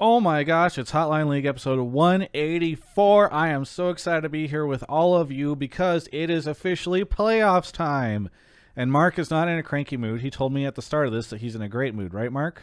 Oh 0.00 0.20
my 0.20 0.44
gosh, 0.44 0.78
it's 0.78 0.92
Hotline 0.92 1.26
League 1.26 1.44
episode 1.44 1.80
184. 1.80 3.34
I 3.34 3.48
am 3.48 3.64
so 3.64 3.90
excited 3.90 4.20
to 4.20 4.28
be 4.28 4.46
here 4.46 4.64
with 4.64 4.84
all 4.88 5.16
of 5.16 5.32
you 5.32 5.56
because 5.56 6.08
it 6.12 6.30
is 6.30 6.46
officially 6.46 7.04
playoffs 7.04 7.72
time. 7.72 8.30
And 8.76 8.92
Mark 8.92 9.18
is 9.18 9.28
not 9.28 9.48
in 9.48 9.58
a 9.58 9.62
cranky 9.64 9.96
mood. 9.96 10.20
He 10.20 10.30
told 10.30 10.52
me 10.52 10.64
at 10.64 10.76
the 10.76 10.82
start 10.82 11.08
of 11.08 11.12
this 11.12 11.30
that 11.30 11.40
he's 11.40 11.56
in 11.56 11.62
a 11.62 11.68
great 11.68 11.96
mood, 11.96 12.14
right, 12.14 12.30
Mark? 12.30 12.62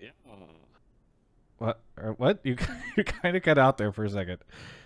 Yeah. 0.00 0.08
What? 1.58 1.82
What? 2.16 2.40
You 2.44 2.56
you 2.96 3.04
kind 3.04 3.36
of 3.36 3.42
cut 3.42 3.58
out 3.58 3.76
there 3.76 3.92
for 3.92 4.06
a 4.06 4.08
second. 4.08 4.38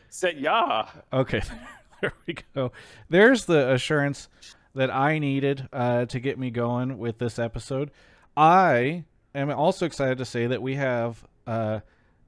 Said 0.09 0.37
yeah. 0.41 0.89
Okay, 1.12 1.43
there 2.03 2.12
we 2.27 2.39
go. 2.57 2.73
There's 3.09 3.45
the 3.45 3.71
assurance 3.71 4.29
that 4.75 4.91
I 4.93 5.21
needed 5.21 5.69
uh, 5.73 6.07
to 6.07 6.19
get 6.19 6.41
me 6.41 6.51
going 6.51 6.99
with 6.99 7.19
this 7.19 7.39
episode. 7.39 7.93
I 8.37 9.05
am 9.35 9.51
also 9.51 9.87
excited 9.87 10.19
to 10.19 10.25
say 10.25 10.46
that 10.46 10.63
we 10.63 10.75
have 10.77 11.25
uh, 11.46 11.81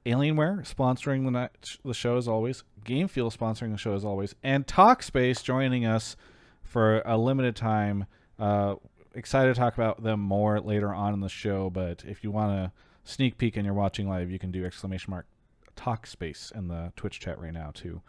Alienware 0.05 0.61
sponsoring 0.63 1.25
the 1.25 1.31
night, 1.31 1.77
the 1.83 1.93
show 1.93 2.17
as 2.17 2.27
always, 2.27 2.63
Game 2.83 3.07
Fuel 3.07 3.31
sponsoring 3.31 3.71
the 3.71 3.77
show 3.77 3.93
as 3.93 4.03
always, 4.03 4.35
and 4.43 4.67
Talkspace 4.67 5.43
joining 5.43 5.85
us 5.85 6.15
for 6.61 7.01
a 7.05 7.17
limited 7.17 7.55
time. 7.55 8.05
Uh, 8.37 8.75
excited 9.15 9.53
to 9.53 9.59
talk 9.59 9.75
about 9.75 10.03
them 10.03 10.19
more 10.19 10.59
later 10.59 10.93
on 10.93 11.13
in 11.13 11.19
the 11.19 11.29
show, 11.29 11.69
but 11.69 12.03
if 12.05 12.23
you 12.23 12.31
want 12.31 12.51
to 12.51 12.71
sneak 13.03 13.37
peek 13.37 13.55
and 13.55 13.65
you're 13.65 13.73
watching 13.73 14.09
live, 14.09 14.31
you 14.31 14.39
can 14.39 14.51
do 14.51 14.65
exclamation 14.65 15.11
mark 15.11 15.25
Talkspace 15.75 16.51
in 16.55 16.67
the 16.67 16.91
Twitch 16.95 17.19
chat 17.19 17.39
right 17.39 17.53
now 17.53 17.71
to 17.75 18.01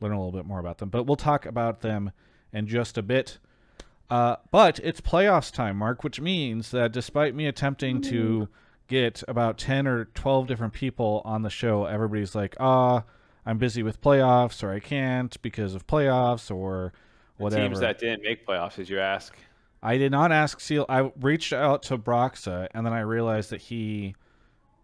learn 0.00 0.12
a 0.12 0.18
little 0.18 0.32
bit 0.32 0.46
more 0.46 0.58
about 0.58 0.78
them. 0.78 0.88
But 0.88 1.04
we'll 1.04 1.16
talk 1.16 1.46
about 1.46 1.80
them 1.80 2.12
in 2.52 2.66
just 2.66 2.98
a 2.98 3.02
bit. 3.02 3.38
Uh, 4.12 4.36
but 4.50 4.78
it's 4.84 5.00
playoffs 5.00 5.50
time, 5.50 5.78
Mark, 5.78 6.04
which 6.04 6.20
means 6.20 6.70
that 6.70 6.92
despite 6.92 7.34
me 7.34 7.46
attempting 7.46 8.02
to 8.02 8.46
get 8.86 9.22
about 9.26 9.56
10 9.56 9.86
or 9.86 10.04
12 10.04 10.46
different 10.46 10.74
people 10.74 11.22
on 11.24 11.40
the 11.40 11.48
show, 11.48 11.86
everybody's 11.86 12.34
like, 12.34 12.54
ah, 12.60 13.04
I'm 13.46 13.56
busy 13.56 13.82
with 13.82 14.02
playoffs, 14.02 14.62
or 14.62 14.70
I 14.70 14.80
can't 14.80 15.40
because 15.40 15.74
of 15.74 15.86
playoffs, 15.86 16.54
or 16.54 16.92
whatever. 17.38 17.62
Teams 17.62 17.80
that 17.80 17.98
didn't 17.98 18.22
make 18.22 18.46
playoffs, 18.46 18.74
did 18.74 18.90
you 18.90 19.00
ask? 19.00 19.34
I 19.82 19.96
did 19.96 20.12
not 20.12 20.30
ask 20.30 20.60
Seal. 20.60 20.84
I 20.90 21.10
reached 21.18 21.54
out 21.54 21.82
to 21.84 21.96
Broxah, 21.96 22.68
and 22.74 22.84
then 22.84 22.92
I 22.92 23.00
realized 23.00 23.48
that 23.48 23.62
he 23.62 24.14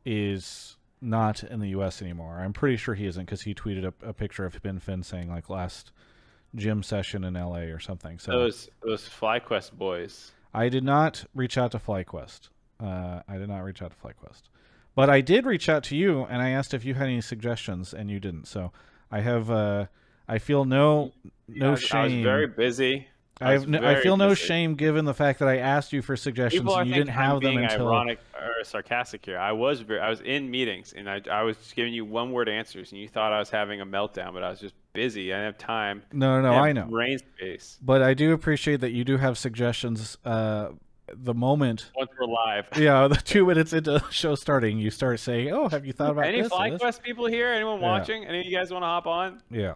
is 0.07 0.79
not 1.03 1.45
in 1.45 1.61
the 1.61 1.69
U.S. 1.69 2.01
anymore. 2.01 2.39
I'm 2.41 2.55
pretty 2.55 2.79
sure 2.79 2.95
he 2.95 3.05
isn't 3.05 3.27
because 3.27 3.43
he 3.43 3.55
tweeted 3.55 3.85
a, 3.85 4.09
a 4.09 4.15
picture 4.15 4.47
of 4.47 4.59
Ben 4.63 4.79
Finn 4.79 5.03
saying 5.03 5.29
like 5.29 5.51
last 5.51 5.93
gym 6.59 6.83
session 6.83 7.25
in 7.25 7.37
L.A. 7.37 7.71
or 7.71 7.81
something. 7.81 8.19
So 8.19 8.33
Those 8.33 8.69
those 8.83 9.09
FlyQuest 9.09 9.73
boys. 9.73 10.33
I 10.53 10.69
did 10.69 10.85
not 10.85 11.25
reach 11.35 11.59
out 11.59 11.73
to 11.73 11.79
FlyQuest. 11.79 12.49
Uh, 12.81 13.21
I 13.29 13.39
did 13.39 13.49
not 13.49 13.61
reach 13.61 13.83
out 13.83 13.93
to 13.93 13.97
FlyQuest, 14.07 14.43
but 14.95 15.11
I 15.11 15.21
did 15.21 15.47
reach 15.47 15.69
out 15.69 15.83
to 15.85 15.97
you 15.97 16.25
and 16.25 16.41
I 16.43 16.51
asked 16.51 16.75
if 16.75 16.85
you 16.85 16.95
had 16.95 17.09
any 17.09 17.21
suggestions, 17.21 17.93
and 17.93 18.11
you 18.11 18.21
didn't. 18.21 18.47
So 18.47 18.73
I 19.11 19.21
have. 19.21 19.51
Uh, 19.51 19.87
I 20.29 20.39
feel 20.39 20.65
no 20.65 21.13
no 21.49 21.71
was, 21.73 21.81
shame. 21.81 21.99
I 21.99 22.05
was 22.05 22.13
very 22.23 22.47
busy. 22.47 23.09
I, 23.41 23.53
have 23.53 23.69
no, 23.69 23.79
I 23.87 24.01
feel 24.01 24.17
no 24.17 24.31
busy. 24.31 24.47
shame 24.47 24.75
given 24.75 25.05
the 25.05 25.15
fact 25.15 25.39
that 25.39 25.49
I 25.49 25.59
asked 25.59 25.93
you 25.93 26.03
for 26.03 26.17
suggestions 26.17 26.69
and 26.73 26.89
you 26.89 26.95
didn't 26.95 27.11
have 27.11 27.37
I'm 27.37 27.41
them 27.43 27.55
being 27.57 27.65
until. 27.65 27.89
ironic 27.89 28.19
or 28.35 28.65
sarcastic 28.65 29.25
here. 29.25 29.39
I 29.39 29.53
was 29.53 29.81
very, 29.81 30.01
I 30.01 30.11
was 30.11 30.21
in 30.21 30.51
meetings 30.51 30.93
and 30.97 31.09
I, 31.09 31.21
I 31.31 31.43
was 31.43 31.57
giving 31.77 31.93
you 31.95 32.05
one 32.05 32.33
word 32.33 32.49
answers 32.49 32.91
and 32.93 33.01
you 33.01 33.09
thought 33.09 33.33
I 33.33 33.39
was 33.39 33.51
having 33.51 33.81
a 33.81 33.87
meltdown, 33.87 34.33
but 34.33 34.43
I 34.43 34.51
was 34.51 34.59
just 34.61 34.75
busy. 34.93 35.33
I 35.33 35.37
didn't 35.37 35.47
have 35.47 35.59
time. 35.59 36.03
No, 36.13 36.41
no, 36.41 36.49
I 36.49 36.53
no, 36.57 36.63
I 36.63 36.67
have 36.69 36.77
know. 36.77 36.85
Brain 36.87 37.19
space. 37.19 37.79
But 37.81 38.03
I 38.03 38.15
do 38.15 38.33
appreciate 38.33 38.81
that 38.81 38.91
you 38.91 39.05
do 39.05 39.17
have 39.19 39.39
suggestions. 39.39 40.19
Uh, 40.25 40.71
the 41.15 41.33
moment, 41.33 41.91
Once 41.97 42.11
we're 42.21 42.27
live. 42.27 42.67
yeah, 42.77 43.09
the 43.09 43.17
two 43.17 43.47
minutes 43.47 43.73
into 43.73 43.93
the 43.93 44.05
show 44.11 44.35
starting, 44.35 44.79
you 44.79 44.91
start 44.91 45.19
saying, 45.21 45.51
"Oh, 45.51 45.67
have 45.71 45.87
you 45.87 45.95
thought 45.95 46.11
about 46.11 46.27
Any 46.27 46.43
this?" 46.43 46.53
or? 46.53 46.59
FlyQuest 46.59 47.01
people 47.03 47.25
here? 47.25 47.51
Anyone 47.51 47.81
Yeah. 47.81 47.87
watching? 47.87 48.27
Any 48.27 48.41
of 48.41 48.47
you 48.47 48.55
guys 48.55 48.71
want 48.71 48.83
to 48.83 48.87
hop 48.89 49.07
on 49.07 49.41
Yeah. 49.51 49.73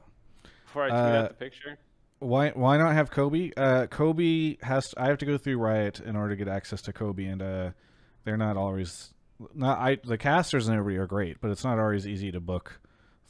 before 0.67 0.83
I 0.85 0.89
tweet 0.89 0.99
Uh, 1.01 1.05
out 1.05 1.29
the 1.29 1.35
picture? 1.35 1.79
Why? 2.23 2.51
Why 2.51 2.77
not 2.77 2.95
have 2.95 3.11
Kobe? 3.11 3.51
Uh, 3.57 3.87
Kobe 3.87 4.57
has. 4.63 4.95
I 4.97 5.07
have 5.07 5.19
to 5.19 5.27
go 5.27 5.39
through 5.39 5.59
Riot 5.59 6.01
in 6.01 6.17
order 6.17 6.31
to 6.31 6.37
get 6.37 6.49
access 6.49 6.83
to 6.83 6.93
Kobe, 6.93 7.25
and 7.25 7.43
uh, 7.43 7.71
they're 8.25 8.37
not 8.37 8.57
always. 8.57 9.13
Not 9.55 9.79
I. 9.79 9.99
The 10.05 10.19
casters 10.19 10.69
and 10.69 10.77
everybody 10.77 10.99
are 10.99 11.07
great, 11.07 11.41
but 11.41 11.51
it's 11.51 11.65
not 11.65 11.79
always 11.79 12.07
easy 12.07 12.31
to 12.33 12.41
book 12.41 12.81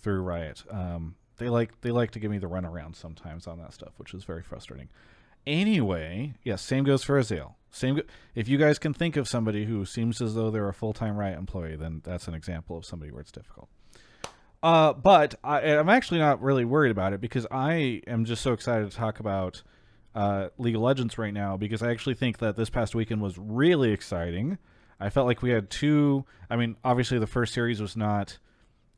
through 0.02 0.20
Riot. 0.22 0.62
Um, 0.70 1.14
they 1.38 1.48
like 1.48 1.80
they 1.80 1.90
like 1.90 2.10
to 2.12 2.20
give 2.20 2.30
me 2.30 2.38
the 2.38 2.48
runaround 2.48 2.96
sometimes 2.96 3.46
on 3.46 3.58
that 3.58 3.72
stuff, 3.72 3.92
which 3.96 4.12
is 4.14 4.24
very 4.24 4.42
frustrating. 4.42 4.88
Anyway, 5.46 6.34
yes, 6.44 6.62
same 6.62 6.84
goes 6.84 7.02
for 7.02 7.18
Azael. 7.18 7.54
Same. 7.70 7.96
Go- 7.96 8.02
if 8.34 8.48
you 8.48 8.58
guys 8.58 8.78
can 8.78 8.92
think 8.92 9.16
of 9.16 9.26
somebody 9.26 9.64
who 9.64 9.84
seems 9.84 10.20
as 10.20 10.34
though 10.34 10.50
they're 10.50 10.68
a 10.68 10.74
full 10.74 10.92
time 10.92 11.16
Riot 11.16 11.38
employee, 11.38 11.76
then 11.76 12.02
that's 12.04 12.28
an 12.28 12.34
example 12.34 12.76
of 12.76 12.84
somebody 12.84 13.10
where 13.10 13.22
it's 13.22 13.32
difficult. 13.32 13.68
Uh, 14.62 14.92
but 14.92 15.34
I, 15.42 15.60
I'm 15.76 15.88
actually 15.88 16.20
not 16.20 16.40
really 16.40 16.64
worried 16.64 16.90
about 16.90 17.12
it 17.12 17.20
because 17.20 17.46
I 17.50 18.02
am 18.06 18.24
just 18.24 18.42
so 18.42 18.52
excited 18.52 18.90
to 18.90 18.96
talk 18.96 19.18
about 19.18 19.62
uh, 20.14 20.48
League 20.58 20.76
of 20.76 20.82
Legends 20.82 21.18
right 21.18 21.34
now 21.34 21.56
because 21.56 21.82
I 21.82 21.90
actually 21.90 22.14
think 22.14 22.38
that 22.38 22.56
this 22.56 22.70
past 22.70 22.94
weekend 22.94 23.20
was 23.20 23.36
really 23.38 23.90
exciting. 23.90 24.58
I 25.00 25.10
felt 25.10 25.26
like 25.26 25.42
we 25.42 25.50
had 25.50 25.68
two. 25.68 26.24
I 26.48 26.56
mean, 26.56 26.76
obviously 26.84 27.18
the 27.18 27.26
first 27.26 27.52
series 27.52 27.80
was 27.80 27.96
not. 27.96 28.38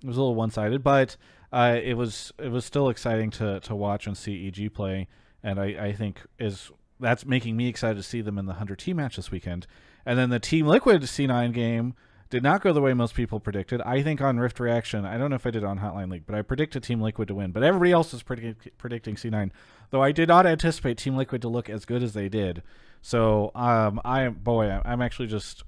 It 0.03 0.07
was 0.07 0.19
a 0.19 0.21
little 0.21 0.35
one-sided, 0.35 0.83
but 0.83 1.17
uh, 1.51 1.79
it 1.83 1.95
was 1.95 2.33
it 2.39 2.51
was 2.51 2.65
still 2.65 2.91
exciting 2.91 3.31
to 3.31 3.61
to 3.61 3.75
watch 3.75 4.07
and 4.07 4.17
see 4.17 4.47
EG 4.49 4.75
play, 4.75 5.09
and 5.43 5.59
I, 5.59 5.65
I 5.87 5.93
think 5.93 6.21
is 6.39 6.71
that's 7.01 7.25
making 7.25 7.57
me 7.57 7.69
excited 7.69 7.97
to 7.97 8.03
see 8.03 8.21
them 8.21 8.39
in 8.39 8.45
the 8.45 8.55
hundred 8.55 8.81
T 8.81 8.93
match 8.93 9.17
this 9.17 9.31
weekend. 9.31 9.67
And 10.05 10.19
then 10.19 10.29
the 10.29 10.39
Team 10.39 10.67
Liquid 10.67 11.01
C9 11.03 11.55
game 11.55 11.95
did 12.31 12.43
not 12.43 12.63
go 12.63 12.73
the 12.73 12.81
way 12.81 12.95
most 12.95 13.15
people 13.15 13.39
predicted. 13.39 13.81
I 13.83 14.03
think 14.03 14.21
on 14.21 14.39
Rift 14.39 14.59
Reaction, 14.59 15.05
I 15.05 15.19
don't 15.19 15.31
know 15.31 15.37
if 15.37 15.47
I 15.47 15.51
did 15.51 15.65
on 15.65 15.79
Hotline 15.79 16.11
League, 16.11 16.25
but 16.27 16.35
I 16.35 16.43
predicted 16.43 16.83
Team 16.83 17.01
Liquid 17.01 17.29
to 17.29 17.35
win. 17.35 17.53
But 17.53 17.63
everybody 17.63 17.93
else 17.93 18.23
predict- 18.23 18.77
predicting 18.79 19.17
C9, 19.17 19.51
though 19.91 20.03
I 20.03 20.13
did 20.13 20.29
not 20.29 20.47
anticipate 20.47 20.99
Team 20.99 21.17
Liquid 21.17 21.43
to 21.43 21.49
look 21.49 21.69
as 21.69 21.85
good 21.85 22.03
as 22.03 22.15
they 22.15 22.29
did. 22.29 22.63
So 23.03 23.53
um, 23.55 24.01
I 24.05 24.29
boy, 24.29 24.81
I'm 24.85 25.03
actually 25.03 25.29
just 25.29 25.63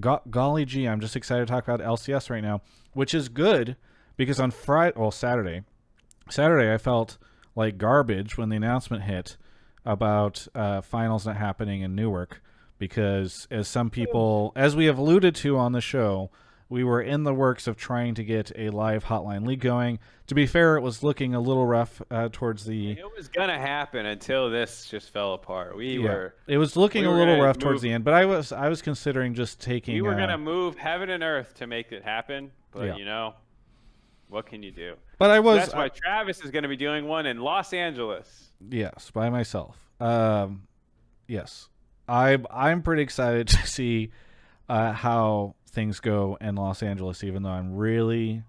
go- 0.00 0.22
golly 0.28 0.64
gee, 0.64 0.88
I'm 0.88 1.00
just 1.00 1.16
excited 1.16 1.46
to 1.46 1.52
talk 1.52 1.68
about 1.68 1.80
LCS 1.80 2.28
right 2.30 2.42
now, 2.42 2.62
which 2.92 3.14
is 3.14 3.28
good 3.28 3.76
because 4.16 4.40
on 4.40 4.50
Friday, 4.50 4.94
well 4.96 5.12
Saturday, 5.12 5.62
Saturday 6.28 6.72
I 6.72 6.78
felt 6.78 7.16
like 7.54 7.78
garbage 7.78 8.36
when 8.36 8.48
the 8.48 8.56
announcement 8.56 9.04
hit 9.04 9.36
about 9.84 10.48
uh, 10.54 10.80
finals 10.80 11.26
not 11.26 11.36
happening 11.36 11.82
in 11.82 11.94
Newark 11.94 12.42
because 12.78 13.46
as 13.50 13.68
some 13.68 13.90
people 13.90 14.52
as 14.56 14.74
we 14.76 14.86
have 14.86 14.98
alluded 14.98 15.34
to 15.34 15.56
on 15.56 15.72
the 15.72 15.80
show 15.80 16.30
we 16.68 16.82
were 16.82 17.00
in 17.00 17.22
the 17.24 17.34
works 17.34 17.66
of 17.66 17.76
trying 17.76 18.14
to 18.14 18.24
get 18.24 18.50
a 18.56 18.70
live 18.70 19.04
hotline 19.04 19.46
league 19.46 19.60
going 19.60 19.98
to 20.26 20.34
be 20.34 20.46
fair 20.46 20.76
it 20.76 20.80
was 20.80 21.02
looking 21.02 21.34
a 21.34 21.40
little 21.40 21.66
rough 21.66 22.00
uh, 22.10 22.28
towards 22.32 22.64
the 22.64 22.92
It 22.92 23.16
was 23.16 23.28
gonna 23.28 23.58
happen 23.58 24.06
until 24.06 24.50
this 24.50 24.86
just 24.86 25.10
fell 25.10 25.34
apart. 25.34 25.76
We 25.76 25.98
yeah, 25.98 26.02
were 26.08 26.34
it 26.46 26.58
was 26.58 26.76
looking 26.76 27.02
we 27.02 27.08
a 27.08 27.10
little 27.10 27.34
gonna 27.36 27.44
rough 27.44 27.58
towards 27.58 27.82
the 27.82 27.92
end 27.92 28.02
but 28.04 28.14
i 28.14 28.24
was 28.24 28.50
i 28.50 28.68
was 28.68 28.80
considering 28.82 29.34
just 29.34 29.60
taking 29.60 29.94
we 29.94 30.02
were 30.02 30.14
uh, 30.14 30.18
gonna 30.18 30.38
move 30.38 30.76
heaven 30.76 31.10
and 31.10 31.22
earth 31.22 31.54
to 31.54 31.66
make 31.66 31.92
it 31.92 32.02
happen, 32.02 32.50
but 32.72 32.84
Yeah. 32.86 32.96
you 32.96 33.04
know, 33.04 33.34
what 34.28 34.46
can 34.46 34.62
you 34.62 34.72
do? 34.72 34.96
but 35.18 35.30
i 35.30 35.36
So 35.36 35.42
was 35.42 35.58
that's 35.58 35.74
why 35.74 35.88
Travis 35.90 36.40
is 36.40 36.50
gonna 36.50 36.68
be 36.68 36.76
doing 36.76 37.06
one 37.06 37.26
in 37.26 37.38
Los 37.38 37.72
Angeles. 37.72 38.50
Yes, 38.68 39.10
by 39.12 39.28
myself. 39.30 39.76
Um, 40.00 40.66
yes, 41.28 41.68
I'm 42.08 42.46
I'm 42.50 42.82
pretty 42.82 43.02
excited 43.02 43.48
to 43.48 43.66
see 43.66 44.10
uh, 44.68 44.92
how 44.92 45.54
things 45.68 46.00
go 46.00 46.38
in 46.40 46.54
Los 46.54 46.82
Angeles. 46.82 47.24
Even 47.24 47.42
though 47.42 47.50
I'm 47.50 47.74
really, 47.74 48.42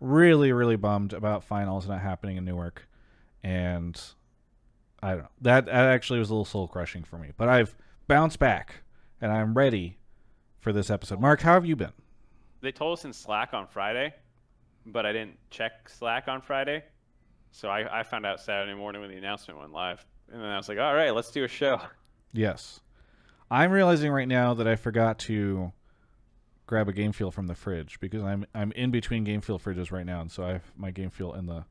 really, 0.00 0.52
really 0.52 0.76
bummed 0.76 1.12
about 1.12 1.44
finals 1.44 1.88
not 1.88 2.00
happening 2.00 2.36
in 2.36 2.44
Newark, 2.44 2.88
and 3.42 4.00
I 5.02 5.10
don't 5.10 5.18
know 5.20 5.28
that 5.42 5.66
that 5.66 5.74
actually 5.74 6.18
was 6.18 6.30
a 6.30 6.34
little 6.34 6.44
soul 6.44 6.68
crushing 6.68 7.04
for 7.04 7.18
me. 7.18 7.32
But 7.36 7.48
I've 7.48 7.74
bounced 8.06 8.38
back, 8.38 8.82
and 9.20 9.32
I'm 9.32 9.54
ready 9.54 9.98
for 10.60 10.72
this 10.72 10.90
episode. 10.90 11.20
Mark, 11.20 11.40
how 11.40 11.54
have 11.54 11.66
you 11.66 11.76
been? 11.76 11.92
They 12.60 12.72
told 12.72 12.98
us 12.98 13.04
in 13.04 13.12
Slack 13.12 13.54
on 13.54 13.66
Friday, 13.68 14.12
but 14.84 15.06
I 15.06 15.12
didn't 15.12 15.38
check 15.50 15.88
Slack 15.88 16.26
on 16.26 16.40
Friday, 16.40 16.82
so 17.52 17.68
I, 17.68 18.00
I 18.00 18.02
found 18.02 18.26
out 18.26 18.40
Saturday 18.40 18.74
morning 18.74 19.00
when 19.00 19.10
the 19.10 19.16
announcement 19.16 19.60
went 19.60 19.72
live, 19.72 20.04
and 20.32 20.42
then 20.42 20.48
I 20.48 20.56
was 20.56 20.68
like, 20.68 20.78
all 20.78 20.94
right, 20.94 21.14
let's 21.14 21.30
do 21.30 21.44
a 21.44 21.48
show. 21.48 21.80
Yes. 22.32 22.80
I'm 23.50 23.70
realizing 23.70 24.10
right 24.12 24.28
now 24.28 24.54
that 24.54 24.66
I 24.66 24.76
forgot 24.76 25.18
to 25.20 25.72
grab 26.66 26.88
a 26.88 26.92
game 26.92 27.12
fuel 27.12 27.30
from 27.30 27.46
the 27.46 27.54
fridge 27.54 27.98
because 28.00 28.22
I'm 28.22 28.46
I'm 28.54 28.72
in 28.72 28.90
between 28.90 29.24
game 29.24 29.40
fuel 29.40 29.58
fridges 29.58 29.90
right 29.90 30.04
now 30.04 30.20
and 30.20 30.30
so 30.30 30.44
I 30.44 30.52
have 30.52 30.72
my 30.76 30.90
game 30.90 31.10
fuel 31.10 31.34
in 31.34 31.46
the 31.46 31.64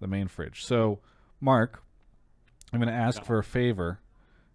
the 0.00 0.06
main 0.06 0.28
fridge. 0.28 0.64
So, 0.64 1.00
Mark, 1.40 1.82
I'm 2.72 2.80
going 2.80 2.92
to 2.92 2.98
ask 2.98 3.24
for 3.24 3.38
a 3.38 3.44
favor. 3.44 4.00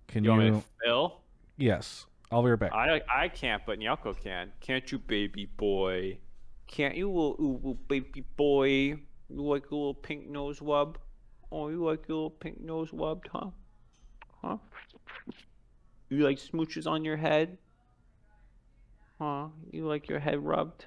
Can 0.08 0.24
You 0.24 0.32
you, 0.32 0.38
want 0.38 0.54
me 0.54 0.60
to 0.60 0.66
fill? 0.84 1.22
Yes. 1.58 2.06
I'll 2.32 2.44
be 2.44 2.50
right 2.50 2.60
back. 2.60 2.72
I 2.74 3.02
I 3.10 3.28
can't, 3.28 3.62
but 3.66 3.80
Nyako 3.80 4.22
can. 4.22 4.52
Can't 4.62 4.90
you, 4.92 5.00
baby 5.00 5.46
boy? 5.46 6.20
Can't 6.68 6.96
you, 6.96 7.08
little, 7.08 7.36
little 7.38 7.74
baby 7.74 8.24
boy? 8.38 8.70
You 8.70 9.00
like 9.30 9.70
a 9.72 9.76
little 9.76 9.94
pink 9.94 10.30
nose 10.30 10.60
wub? 10.60 10.96
Oh, 11.52 11.68
you 11.68 11.84
like 11.84 12.08
your 12.08 12.16
little 12.16 12.30
pink 12.30 12.62
nose 12.62 12.92
wub, 12.92 13.24
huh? 13.32 13.50
Huh? 14.42 14.58
You 16.12 16.26
like 16.26 16.40
smooches 16.40 16.88
on 16.88 17.06
your 17.06 17.16
head? 17.16 17.58
Huh? 19.18 19.48
You 19.72 19.88
like 19.88 20.10
your 20.10 20.20
head 20.20 20.44
rubbed? 20.44 20.86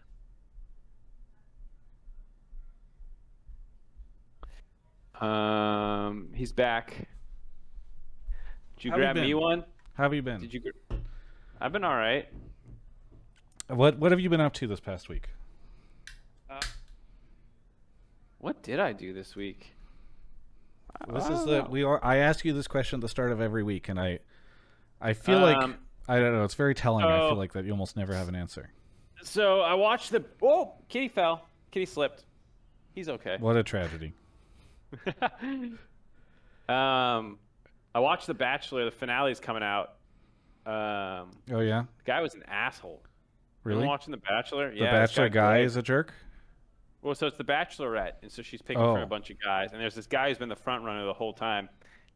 Um, 5.19 6.29
he's 6.35 6.53
back. 6.53 7.09
Did 8.77 8.85
you 8.85 8.91
How 8.91 8.97
grab 8.99 9.17
you 9.17 9.23
me 9.23 9.35
one? 9.35 9.65
How 9.95 10.03
have 10.03 10.13
you 10.13 10.21
been? 10.21 10.43
Did 10.43 10.53
you? 10.53 10.61
I've 11.59 11.73
been 11.73 11.85
all 11.85 11.97
right. 11.97 12.29
What 13.69 13.99
What 13.99 14.13
have 14.13 14.21
you 14.21 14.29
been 14.29 14.43
up 14.43 14.53
to 14.55 14.67
this 14.67 14.81
past 14.81 15.09
week? 15.09 15.31
Uh, 16.51 16.61
what 18.41 18.63
did 18.63 18.79
I 18.79 18.93
do 18.93 19.15
this 19.15 19.35
week? 19.35 19.73
This 21.11 21.25
is 21.25 21.31
know. 21.31 21.45
the 21.47 21.65
uh, 21.65 21.69
we 21.69 21.83
are. 21.83 22.05
I 22.05 22.17
ask 22.17 22.45
you 22.45 22.53
this 22.53 22.69
question 22.69 22.99
at 22.99 23.01
the 23.01 23.09
start 23.09 23.33
of 23.33 23.41
every 23.41 23.63
week, 23.63 23.89
and 23.89 23.99
I 23.99 24.19
I 25.01 25.13
feel 25.13 25.41
like 25.41 25.57
Um, 25.57 25.77
I 26.09 26.19
don't 26.19 26.33
know. 26.35 26.45
It's 26.45 26.55
very 26.55 26.75
telling. 26.75 27.05
I 27.05 27.29
feel 27.29 27.37
like 27.37 27.53
that 27.55 27.65
you 27.65 27.71
almost 27.73 27.97
never 27.97 28.15
have 28.15 28.29
an 28.29 28.35
answer. 28.37 28.71
So 29.23 29.61
I 29.61 29.75
watched 29.75 30.11
the. 30.11 30.25
Oh, 30.43 30.75
Kitty 30.89 31.09
fell. 31.09 31.47
Kitty 31.71 31.87
slipped. 31.87 32.25
He's 32.95 33.09
okay. 33.09 33.37
What 33.41 33.57
a 33.57 33.63
tragedy. 33.63 34.13
um, 36.69 37.39
I 37.95 38.01
watched 38.01 38.27
The 38.27 38.35
Bachelor. 38.35 38.85
The 38.85 38.91
finale's 38.91 39.41
coming 39.41 39.63
out. 39.63 39.95
Um, 40.67 41.31
Oh 41.53 41.61
yeah, 41.61 41.85
the 41.99 42.05
guy 42.05 42.21
was 42.21 42.35
an 42.35 42.43
asshole. 42.49 43.03
Really? 43.65 43.87
watching 43.87 44.13
The 44.13 44.17
Bachelor? 44.19 44.71
The 44.71 44.77
yeah, 44.79 44.93
Bachelor 44.93 45.29
guy 45.29 45.59
is 45.61 45.77
a 45.77 45.83
jerk. 45.83 46.13
Well, 47.03 47.15
so 47.15 47.27
it's 47.27 47.37
the 47.37 47.45
Bachelorette, 47.45 48.13
and 48.23 48.33
so 48.33 48.41
she's 48.43 48.63
picking 48.63 48.83
Oh. 48.83 48.95
for 48.95 49.03
a 49.03 49.07
bunch 49.07 49.29
of 49.31 49.39
guys, 49.41 49.73
and 49.73 49.81
there's 49.81 49.95
this 49.95 50.07
guy 50.07 50.29
who's 50.29 50.39
been 50.39 50.49
the 50.49 50.57
front 50.57 50.85
runner 50.85 51.05
the 51.05 51.13
whole 51.13 51.35
time, 51.35 51.69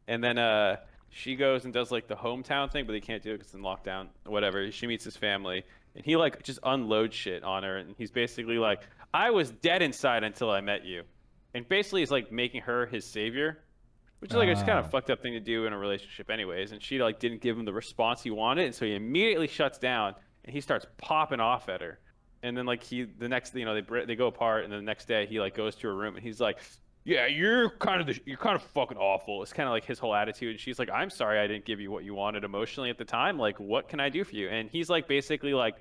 and 0.07 0.23
then 0.23 0.39
uh, 0.39 0.77
she 1.11 1.35
goes 1.35 1.65
and 1.65 1.73
does 1.73 1.91
like 1.91 2.07
the 2.07 2.15
hometown 2.15 2.71
thing, 2.71 2.85
but 2.85 2.93
they 2.93 3.01
can't 3.01 3.23
do 3.23 3.31
it 3.31 3.33
because 3.39 3.47
it's 3.47 3.55
in 3.55 3.61
lockdown 3.61 4.07
whatever. 4.25 4.71
She 4.71 4.87
meets 4.87 5.03
his 5.03 5.17
family, 5.17 5.63
and 5.95 6.05
he 6.05 6.15
like 6.15 6.43
just 6.43 6.59
unloads 6.63 7.15
shit 7.15 7.43
on 7.43 7.63
her, 7.63 7.77
and 7.77 7.95
he's 7.97 8.11
basically 8.11 8.57
like, 8.57 8.81
"I 9.13 9.31
was 9.31 9.51
dead 9.51 9.81
inside 9.81 10.23
until 10.23 10.49
I 10.49 10.61
met 10.61 10.85
you," 10.85 11.03
and 11.53 11.67
basically 11.67 12.01
he's 12.01 12.11
like 12.11 12.31
making 12.31 12.61
her 12.61 12.85
his 12.85 13.05
savior, 13.05 13.59
which 14.19 14.31
is 14.31 14.37
like 14.37 14.49
it's 14.49 14.61
kind 14.61 14.73
Ah. 14.77 14.79
of 14.79 14.91
fucked 14.91 15.09
up 15.09 15.21
thing 15.21 15.33
to 15.33 15.39
do 15.39 15.65
in 15.65 15.73
a 15.73 15.77
relationship, 15.77 16.29
anyways. 16.29 16.71
And 16.71 16.81
she 16.81 17.01
like 17.01 17.19
didn't 17.19 17.41
give 17.41 17.57
him 17.57 17.65
the 17.65 17.73
response 17.73 18.21
he 18.23 18.31
wanted, 18.31 18.65
and 18.65 18.75
so 18.75 18.85
he 18.85 18.95
immediately 18.95 19.47
shuts 19.47 19.77
down, 19.77 20.15
and 20.45 20.53
he 20.53 20.61
starts 20.61 20.85
popping 20.97 21.39
off 21.39 21.69
at 21.69 21.81
her 21.81 21.99
and 22.41 22.55
then 22.55 22.65
like 22.65 22.81
he 22.81 23.03
the 23.03 23.27
next 23.27 23.53
you 23.53 23.65
know 23.65 23.73
they 23.81 24.05
they 24.05 24.15
go 24.15 24.27
apart 24.27 24.63
and 24.63 24.71
then 24.71 24.79
the 24.79 24.85
next 24.85 25.09
day 25.09 25.25
he 25.25 25.41
like 25.41 25.53
goes 25.53 25.75
to 25.75 25.87
her 25.89 25.93
room 25.93 26.15
and 26.15 26.23
he's 26.23 26.39
like 26.39 26.57
yeah 27.09 27.25
you're 27.25 27.71
kind 27.71 28.01
of 28.01 28.07
the, 28.07 28.21
you're 28.25 28.37
kind 28.37 28.55
of 28.55 28.61
fucking 28.61 28.97
awful. 28.97 29.41
It's 29.41 29.51
kind 29.51 29.67
of 29.67 29.73
like 29.73 29.85
his 29.85 29.99
whole 29.99 30.13
attitude. 30.13 30.51
And 30.51 30.59
she's 30.59 30.79
like 30.79 30.89
i'm 30.93 31.09
sorry 31.09 31.39
i 31.39 31.47
didn't 31.47 31.65
give 31.65 31.79
you 31.79 31.91
what 31.91 32.03
you 32.03 32.13
wanted 32.13 32.43
emotionally 32.43 32.89
at 32.89 32.97
the 32.97 33.05
time. 33.05 33.37
Like 33.37 33.59
what 33.59 33.89
can 33.89 33.99
i 33.99 34.09
do 34.09 34.23
for 34.23 34.35
you? 34.35 34.49
And 34.49 34.69
he's 34.69 34.89
like 34.89 35.07
basically 35.07 35.53
like 35.53 35.75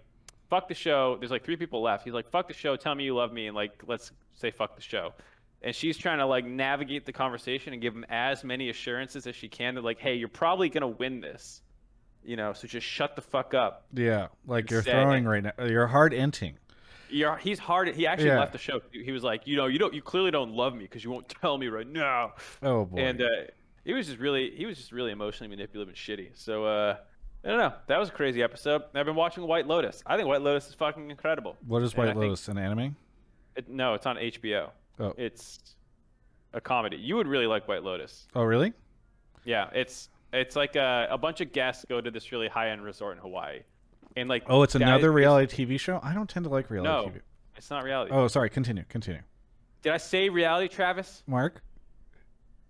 fuck 0.48 0.68
the 0.68 0.74
show. 0.74 1.16
There's 1.18 1.30
like 1.30 1.44
three 1.44 1.56
people 1.56 1.82
left. 1.82 2.04
He's 2.04 2.14
like 2.14 2.30
fuck 2.30 2.48
the 2.48 2.54
show. 2.54 2.76
Tell 2.76 2.94
me 2.94 3.04
you 3.04 3.14
love 3.14 3.32
me 3.32 3.46
and 3.46 3.54
like 3.54 3.82
let's 3.86 4.10
say 4.34 4.50
fuck 4.50 4.76
the 4.76 4.82
show. 4.82 5.12
And 5.60 5.74
she's 5.74 5.98
trying 5.98 6.18
to 6.18 6.26
like 6.26 6.44
navigate 6.44 7.04
the 7.04 7.12
conversation 7.12 7.72
and 7.72 7.82
give 7.82 7.94
him 7.94 8.06
as 8.08 8.44
many 8.44 8.70
assurances 8.70 9.26
as 9.26 9.36
she 9.36 9.48
can 9.48 9.74
that 9.74 9.84
like 9.84 9.98
hey 9.98 10.14
you're 10.14 10.28
probably 10.28 10.70
gonna 10.70 10.88
win 10.88 11.20
this 11.20 11.62
you 12.24 12.36
know? 12.36 12.52
So 12.52 12.68
just 12.68 12.86
shut 12.86 13.16
the 13.16 13.22
fuck 13.22 13.54
up. 13.54 13.86
Yeah, 13.94 14.28
like 14.46 14.70
you're 14.70 14.82
throwing 14.82 15.24
right 15.24 15.42
now. 15.42 15.64
You're 15.64 15.86
hard 15.86 16.12
inting. 16.12 16.54
You're, 17.10 17.36
he's 17.36 17.58
hard. 17.58 17.88
He 17.94 18.06
actually 18.06 18.28
Yeah. 18.28 18.40
left 18.40 18.52
the 18.52 18.58
show. 18.58 18.80
He 18.92 19.12
was 19.12 19.22
like, 19.22 19.46
you 19.46 19.56
know, 19.56 19.66
you 19.66 19.78
don't, 19.78 19.94
you 19.94 20.02
clearly 20.02 20.30
don't 20.30 20.52
love 20.52 20.74
me 20.74 20.80
because 20.84 21.02
you 21.04 21.10
won't 21.10 21.28
tell 21.28 21.56
me 21.58 21.68
right 21.68 21.86
now. 21.86 22.34
Oh 22.62 22.84
boy. 22.84 22.98
And 22.98 23.22
uh, 23.22 23.26
he 23.84 23.92
was 23.94 24.06
just 24.06 24.18
really, 24.18 24.50
he 24.56 24.66
was 24.66 24.76
just 24.76 24.92
really 24.92 25.10
emotionally 25.12 25.48
manipulative 25.48 25.88
and 25.88 25.96
shitty. 25.96 26.30
So 26.34 26.64
uh, 26.66 26.96
I 27.44 27.48
don't 27.48 27.58
know. 27.58 27.72
That 27.86 27.98
was 27.98 28.08
a 28.08 28.12
crazy 28.12 28.42
episode. 28.42 28.82
I've 28.94 29.06
been 29.06 29.14
watching 29.14 29.44
White 29.46 29.66
Lotus. 29.66 30.02
I 30.06 30.16
think 30.16 30.28
White 30.28 30.42
Lotus 30.42 30.68
is 30.68 30.74
fucking 30.74 31.10
incredible. 31.10 31.56
what 31.66 31.82
is 31.82 31.92
and 31.92 31.98
White 31.98 32.06
think- 32.08 32.18
Lotus? 32.18 32.48
An 32.48 32.58
anime? 32.58 32.96
It, 33.56 33.68
no, 33.68 33.94
it's 33.94 34.06
on 34.06 34.16
HBO. 34.16 34.70
Oh. 35.00 35.14
It's 35.16 35.58
a 36.52 36.60
comedy. 36.60 36.96
You 36.96 37.16
would 37.16 37.26
really 37.26 37.46
like 37.46 37.66
White 37.68 37.82
Lotus. 37.82 38.26
Oh 38.34 38.42
really? 38.42 38.72
Yeah, 39.44 39.68
it's 39.72 40.08
it's 40.32 40.56
like 40.56 40.76
a, 40.76 41.06
a 41.10 41.16
bunch 41.18 41.40
of 41.40 41.52
guests 41.52 41.84
go 41.88 42.00
to 42.00 42.10
this 42.10 42.32
really 42.32 42.48
high 42.48 42.70
end 42.70 42.82
resort 42.84 43.16
in 43.16 43.22
Hawaii, 43.22 43.60
and 44.16 44.28
like 44.28 44.44
Oh, 44.48 44.62
it's 44.62 44.74
another 44.74 45.10
reality 45.12 45.66
TV 45.66 45.78
show. 45.78 46.00
I 46.02 46.12
don't 46.14 46.28
tend 46.28 46.44
to 46.44 46.50
like 46.50 46.70
reality 46.70 46.88
No, 46.90 47.04
TV. 47.18 47.20
it's 47.56 47.70
not 47.70 47.84
reality. 47.84 48.12
Oh, 48.12 48.28
sorry. 48.28 48.50
Continue. 48.50 48.84
Continue. 48.88 49.22
Did 49.82 49.92
I 49.92 49.96
say 49.98 50.28
reality, 50.28 50.68
Travis? 50.68 51.22
Mark, 51.26 51.62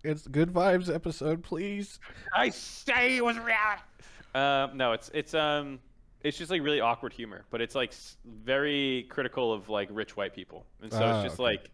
it's 0.03 0.27
good 0.27 0.53
vibes 0.53 0.93
episode, 0.93 1.43
please. 1.43 1.99
I 2.35 2.49
say 2.49 3.17
it 3.17 3.25
was 3.25 3.37
reality. 3.37 3.81
Um, 4.35 4.77
no, 4.77 4.91
it's 4.93 5.09
it's 5.13 5.33
um, 5.33 5.79
it's 6.21 6.37
just 6.37 6.51
like 6.51 6.61
really 6.61 6.79
awkward 6.81 7.13
humor, 7.13 7.45
but 7.49 7.61
it's 7.61 7.75
like 7.75 7.93
very 8.25 9.07
critical 9.09 9.51
of 9.51 9.69
like 9.69 9.89
rich 9.91 10.15
white 10.15 10.33
people, 10.35 10.65
and 10.81 10.91
so 10.91 10.99
Ah, 11.03 11.15
it's 11.17 11.23
just 11.31 11.39
okay. 11.39 11.43
like, 11.43 11.71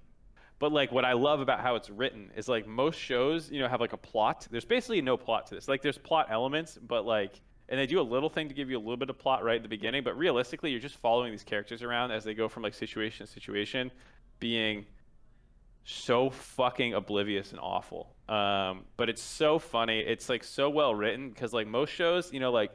but 0.57 0.71
like 0.71 0.91
what 0.91 1.03
I 1.03 1.13
love 1.13 1.41
about 1.41 1.59
how 1.59 1.75
it's 1.75 1.89
written 1.89 2.31
is 2.37 2.47
like 2.47 2.65
most 2.65 2.97
shows, 2.97 3.51
you 3.51 3.59
know, 3.59 3.67
have 3.67 3.81
like 3.81 3.93
a 3.93 3.97
plot. 3.97 4.47
There's 4.49 4.63
basically 4.65 5.01
no 5.01 5.17
plot 5.17 5.47
to 5.47 5.55
this. 5.55 5.67
Like 5.67 5.81
there's 5.81 5.97
plot 5.97 6.27
elements, 6.31 6.77
but 6.81 7.05
like, 7.05 7.41
and 7.69 7.79
they 7.79 7.87
do 7.87 7.99
a 7.99 8.03
little 8.03 8.29
thing 8.29 8.47
to 8.47 8.53
give 8.53 8.69
you 8.69 8.77
a 8.77 8.79
little 8.79 8.97
bit 8.97 9.09
of 9.09 9.17
plot 9.17 9.43
right 9.43 9.55
at 9.55 9.63
the 9.63 9.69
beginning, 9.69 10.03
but 10.03 10.17
realistically, 10.17 10.71
you're 10.71 10.79
just 10.79 10.97
following 10.97 11.31
these 11.31 11.43
characters 11.43 11.81
around 11.81 12.11
as 12.11 12.23
they 12.23 12.33
go 12.33 12.47
from 12.47 12.63
like 12.63 12.73
situation 12.73 13.25
to 13.25 13.31
situation, 13.31 13.91
being 14.39 14.85
so 15.83 16.29
fucking 16.29 16.93
oblivious 16.93 17.51
and 17.51 17.59
awful. 17.59 18.13
Um, 18.27 18.85
but 18.97 19.09
it's 19.09 19.21
so 19.21 19.59
funny. 19.59 19.99
It's 19.99 20.29
like 20.29 20.43
so 20.43 20.69
well 20.69 20.93
written 20.93 21.29
because 21.29 21.53
like 21.53 21.67
most 21.67 21.91
shows, 21.91 22.33
you 22.33 22.39
know, 22.39 22.51
like 22.51 22.71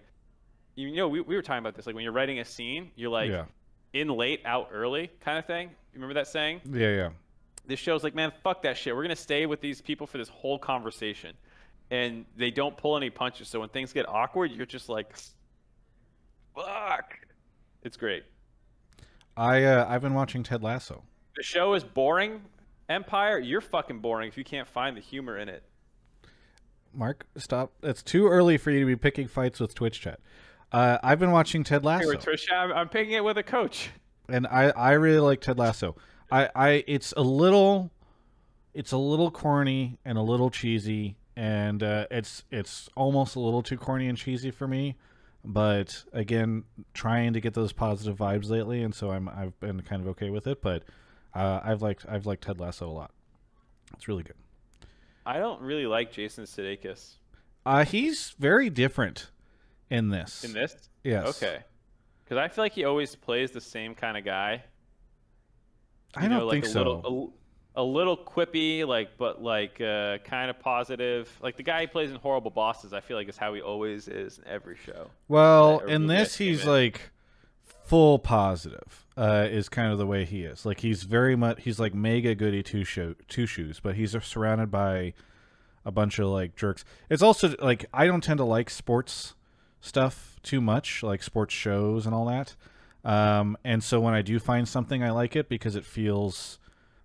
you 0.76 0.94
know, 0.94 1.08
we, 1.08 1.20
we 1.20 1.34
were 1.34 1.42
talking 1.42 1.58
about 1.58 1.74
this. 1.74 1.86
Like 1.86 1.94
when 1.94 2.04
you're 2.04 2.12
writing 2.12 2.38
a 2.38 2.44
scene, 2.44 2.90
you're 2.96 3.10
like 3.10 3.30
yeah. 3.30 3.44
in 3.92 4.08
late, 4.08 4.40
out 4.44 4.70
early 4.72 5.10
kind 5.20 5.38
of 5.38 5.44
thing. 5.44 5.68
You 5.68 5.94
remember 5.94 6.14
that 6.14 6.28
saying? 6.28 6.60
Yeah. 6.72 6.94
Yeah. 6.94 7.08
This 7.66 7.78
show's 7.78 8.02
like, 8.02 8.14
man, 8.14 8.32
fuck 8.42 8.62
that 8.62 8.76
shit. 8.76 8.94
We're 8.94 9.02
gonna 9.02 9.16
stay 9.16 9.46
with 9.46 9.60
these 9.60 9.80
people 9.80 10.06
for 10.06 10.18
this 10.18 10.28
whole 10.28 10.58
conversation, 10.58 11.36
and 11.90 12.24
they 12.36 12.50
don't 12.50 12.76
pull 12.76 12.96
any 12.96 13.10
punches. 13.10 13.48
So 13.48 13.60
when 13.60 13.68
things 13.68 13.92
get 13.92 14.08
awkward, 14.08 14.50
you're 14.52 14.66
just 14.66 14.88
like, 14.88 15.14
fuck. 16.54 17.18
It's 17.82 17.96
great. 17.96 18.24
I 19.36 19.64
uh, 19.64 19.86
I've 19.88 20.02
been 20.02 20.14
watching 20.14 20.42
Ted 20.42 20.62
Lasso. 20.62 21.02
The 21.36 21.42
show 21.42 21.74
is 21.74 21.84
boring. 21.84 22.42
Empire, 22.88 23.38
you're 23.38 23.60
fucking 23.60 24.00
boring 24.00 24.28
if 24.28 24.36
you 24.36 24.44
can't 24.44 24.66
find 24.66 24.96
the 24.96 25.00
humor 25.00 25.38
in 25.38 25.48
it. 25.48 25.62
Mark, 26.92 27.26
stop. 27.36 27.72
It's 27.84 28.02
too 28.02 28.26
early 28.26 28.58
for 28.58 28.72
you 28.72 28.80
to 28.80 28.86
be 28.86 28.96
picking 28.96 29.28
fights 29.28 29.60
with 29.60 29.74
Twitch 29.74 30.00
chat. 30.00 30.18
Uh, 30.72 30.98
I've 31.02 31.20
been 31.20 31.30
watching 31.30 31.62
Ted 31.62 31.82
Hey, 31.82 31.86
Lasso, 31.86 32.12
Tricia, 32.14 32.52
I'm, 32.52 32.72
I'm 32.72 32.88
picking 32.88 33.12
it 33.12 33.22
with 33.24 33.38
a 33.38 33.42
coach. 33.44 33.90
and 34.28 34.46
I 34.46 34.70
I 34.70 34.92
really 34.92 35.20
like 35.20 35.40
Ted 35.40 35.58
Lasso. 35.58 35.96
I 36.32 36.48
I 36.54 36.84
it's 36.88 37.12
a 37.16 37.22
little, 37.22 37.90
it's 38.74 38.92
a 38.92 38.96
little 38.98 39.30
corny 39.30 39.98
and 40.04 40.18
a 40.18 40.22
little 40.22 40.50
cheesy, 40.50 41.16
and 41.40 41.82
uh, 41.82 42.04
it's 42.10 42.44
it's 42.50 42.90
almost 42.94 43.34
a 43.34 43.40
little 43.40 43.62
too 43.62 43.78
corny 43.78 44.08
and 44.08 44.18
cheesy 44.18 44.50
for 44.50 44.68
me. 44.68 44.96
But 45.42 46.04
again, 46.12 46.64
trying 46.92 47.32
to 47.32 47.40
get 47.40 47.54
those 47.54 47.72
positive 47.72 48.18
vibes 48.18 48.50
lately, 48.50 48.82
and 48.82 48.94
so 48.94 49.10
I'm 49.10 49.26
I've 49.26 49.58
been 49.58 49.80
kind 49.80 50.02
of 50.02 50.08
okay 50.08 50.28
with 50.28 50.46
it. 50.46 50.60
But 50.60 50.84
uh, 51.34 51.60
I've 51.64 51.80
liked 51.80 52.04
I've 52.06 52.26
liked 52.26 52.44
Ted 52.44 52.60
Lasso 52.60 52.86
a 52.86 52.92
lot. 52.92 53.12
It's 53.94 54.06
really 54.06 54.22
good. 54.22 54.36
I 55.24 55.38
don't 55.38 55.62
really 55.62 55.86
like 55.86 56.12
Jason 56.12 56.44
Sudeikis 56.44 57.14
Uh, 57.64 57.86
he's 57.86 58.34
very 58.38 58.68
different 58.68 59.30
in 59.88 60.10
this. 60.10 60.44
in 60.44 60.52
this. 60.52 60.90
Yes. 61.04 61.26
Okay. 61.42 61.60
Because 62.22 62.36
I 62.36 62.48
feel 62.48 62.64
like 62.64 62.72
he 62.72 62.84
always 62.84 63.16
plays 63.16 63.50
the 63.50 63.62
same 63.62 63.94
kind 63.94 64.18
of 64.18 64.26
guy. 64.26 64.62
I 66.14 66.20
don't 66.22 66.30
know, 66.32 66.44
like 66.44 66.56
think 66.56 66.64
a 66.66 66.68
so. 66.68 66.78
Little, 66.80 67.34
a, 67.74 67.82
little 67.82 68.16
quippy, 68.16 68.86
like, 68.86 69.16
but 69.16 69.42
like 69.42 69.80
uh, 69.80 70.18
kind 70.18 70.50
of 70.50 70.58
positive. 70.58 71.30
Like 71.42 71.56
the 71.56 71.62
guy 71.62 71.82
he 71.82 71.86
plays 71.86 72.10
in 72.10 72.16
Horrible 72.16 72.50
Bosses, 72.50 72.92
I 72.92 73.00
feel 73.00 73.16
like 73.16 73.28
is 73.28 73.36
how 73.36 73.54
he 73.54 73.60
always 73.60 74.08
is 74.08 74.38
in 74.38 74.46
every 74.46 74.76
show. 74.84 75.10
Well, 75.28 75.80
that 75.80 75.88
in 75.88 76.06
this, 76.06 76.36
he's 76.36 76.62
in. 76.62 76.68
like 76.68 77.00
full 77.84 78.18
positive. 78.18 79.06
Uh, 79.16 79.46
is 79.50 79.68
kind 79.68 79.92
of 79.92 79.98
the 79.98 80.06
way 80.06 80.24
he 80.24 80.44
is. 80.44 80.64
Like 80.64 80.80
he's 80.80 81.02
very 81.02 81.36
much. 81.36 81.62
He's 81.62 81.78
like 81.78 81.92
mega 81.92 82.34
goody 82.34 82.62
two 82.62 82.84
shoe 82.84 83.16
two 83.28 83.44
shoes, 83.44 83.78
but 83.78 83.96
he's 83.96 84.16
surrounded 84.22 84.70
by 84.70 85.12
a 85.84 85.90
bunch 85.90 86.18
of 86.18 86.28
like 86.28 86.56
jerks. 86.56 86.84
It's 87.10 87.22
also 87.22 87.54
like 87.60 87.84
I 87.92 88.06
don't 88.06 88.22
tend 88.22 88.38
to 88.38 88.44
like 88.44 88.70
sports 88.70 89.34
stuff 89.80 90.36
too 90.42 90.60
much, 90.60 91.02
like 91.02 91.22
sports 91.22 91.52
shows 91.52 92.06
and 92.06 92.14
all 92.14 92.26
that. 92.26 92.56
Um, 93.04 93.56
and 93.64 93.82
so 93.82 94.00
when 94.00 94.14
I 94.14 94.22
do 94.22 94.38
find 94.38 94.68
something, 94.68 95.02
I 95.02 95.10
like 95.10 95.36
it 95.36 95.48
because 95.48 95.76
it 95.76 95.84
feels 95.84 96.58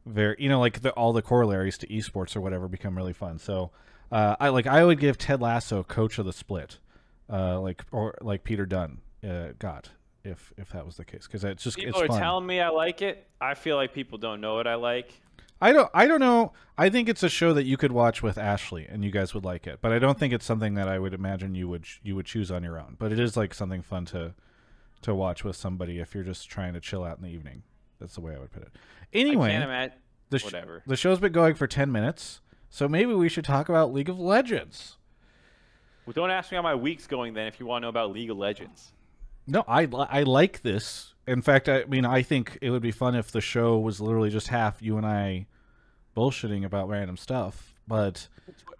very, 0.05 0.35
you 0.39 0.50
know, 0.50 0.59
like 0.59 0.81
the, 0.81 0.91
all 0.91 1.13
the 1.13 1.21
corollaries 1.21 1.77
to 1.79 1.88
esports 1.88 2.35
or 2.35 2.41
whatever 2.41 2.67
become 2.67 2.95
really 2.95 3.13
fun. 3.13 3.39
So 3.39 3.71
uh, 4.12 4.35
I 4.39 4.50
like 4.50 4.67
I 4.67 4.83
would 4.85 5.00
give 5.00 5.17
Ted 5.17 5.41
Lasso 5.41 5.83
coach 5.83 6.19
of 6.19 6.25
the 6.25 6.33
split, 6.33 6.79
uh, 7.31 7.59
like 7.59 7.83
or 7.91 8.17
like 8.21 8.43
Peter 8.43 8.65
Dunn 8.65 9.00
uh, 9.27 9.47
got 9.59 9.89
if 10.24 10.53
if 10.57 10.69
that 10.71 10.85
was 10.85 10.97
the 10.97 11.05
case 11.05 11.27
because 11.27 11.43
it's 11.43 11.63
just 11.63 11.77
People 11.77 12.01
it's 12.01 12.01
are 12.01 12.07
fun. 12.07 12.19
telling 12.19 12.45
me 12.45 12.59
I 12.59 12.69
like 12.69 13.01
it. 13.01 13.27
I 13.41 13.53
feel 13.53 13.75
like 13.75 13.93
people 13.93 14.17
don't 14.17 14.41
know 14.41 14.55
what 14.55 14.67
I 14.67 14.75
like. 14.75 15.12
I 15.62 15.71
don't 15.71 15.89
I 15.93 16.05
don't 16.07 16.19
know. 16.19 16.53
I 16.77 16.89
think 16.89 17.07
it's 17.09 17.24
a 17.24 17.29
show 17.29 17.53
that 17.53 17.63
you 17.63 17.77
could 17.77 17.91
watch 17.91 18.21
with 18.21 18.38
Ashley 18.38 18.85
and 18.88 19.03
you 19.03 19.12
guys 19.12 19.33
would 19.33 19.45
like 19.45 19.65
it. 19.67 19.79
But 19.81 19.91
I 19.93 20.00
don't 20.00 20.19
think 20.19 20.33
it's 20.33 20.45
something 20.45 20.75
that 20.75 20.88
I 20.88 21.00
would 21.00 21.13
imagine 21.13 21.55
you 21.55 21.67
would 21.69 21.85
you 22.03 22.15
would 22.15 22.25
choose 22.25 22.51
on 22.51 22.63
your 22.63 22.79
own. 22.79 22.95
But 23.00 23.12
it 23.12 23.19
is 23.19 23.38
like 23.38 23.53
something 23.53 23.81
fun 23.81 24.05
to 24.05 24.33
to 25.01 25.15
watch 25.15 25.43
with 25.43 25.55
somebody 25.55 26.00
if 26.00 26.13
you're 26.13 26.24
just 26.24 26.50
trying 26.50 26.74
to 26.74 26.79
chill 26.79 27.03
out 27.03 27.17
in 27.17 27.24
the 27.24 27.29
evening. 27.29 27.63
That's 28.00 28.16
the 28.16 28.22
way 28.22 28.36
I 28.36 28.40
would 28.40 28.52
put 28.52 28.64
it. 28.64 28.70
I 28.74 29.06
Anyway, 29.18 29.54
imagine. 29.56 29.94
the 30.30 30.40
sh- 30.40 30.46
whatever. 30.46 30.84
the 30.86 30.96
show's 30.96 31.20
been 31.20 31.32
going 31.32 31.56
for 31.56 31.68
10 31.68 31.92
minutes. 31.92 32.42
So 32.70 32.88
maybe 32.90 33.14
we 33.14 33.30
should 33.30 33.46
talk 33.46 33.70
about 33.70 33.94
League 33.94 34.10
of 34.10 34.20
Legends. 34.20 34.98
Well, 36.06 36.14
don't 36.14 36.30
ask 36.30 36.52
me 36.52 36.58
how 36.58 36.62
my 36.62 36.75
week's 36.75 37.08
going 37.08 37.34
then 37.34 37.48
if 37.48 37.60
you 37.60 37.66
want 37.66 37.82
to 37.82 37.86
know 37.86 37.90
about 37.90 38.12
League 38.12 38.30
of 38.30 38.38
Legends. 38.38 38.92
No, 39.48 39.64
I 39.68 39.88
I 40.10 40.24
like 40.24 40.62
this. 40.62 41.14
In 41.28 41.42
fact, 41.42 41.70
I 41.70 41.86
mean, 41.86 42.06
I 42.06 42.22
think 42.22 42.58
it 42.62 42.70
would 42.72 42.82
be 42.82 42.92
fun 42.92 43.16
if 43.16 43.32
the 43.32 43.42
show 43.42 43.78
was 43.80 44.02
literally 44.02 44.30
just 44.30 44.48
half 44.50 44.82
you 44.82 44.98
and 44.98 45.06
I 45.06 45.48
bullshitting 46.18 46.66
about 46.66 46.90
random 46.90 47.18
stuff. 47.18 47.74
But 47.88 48.28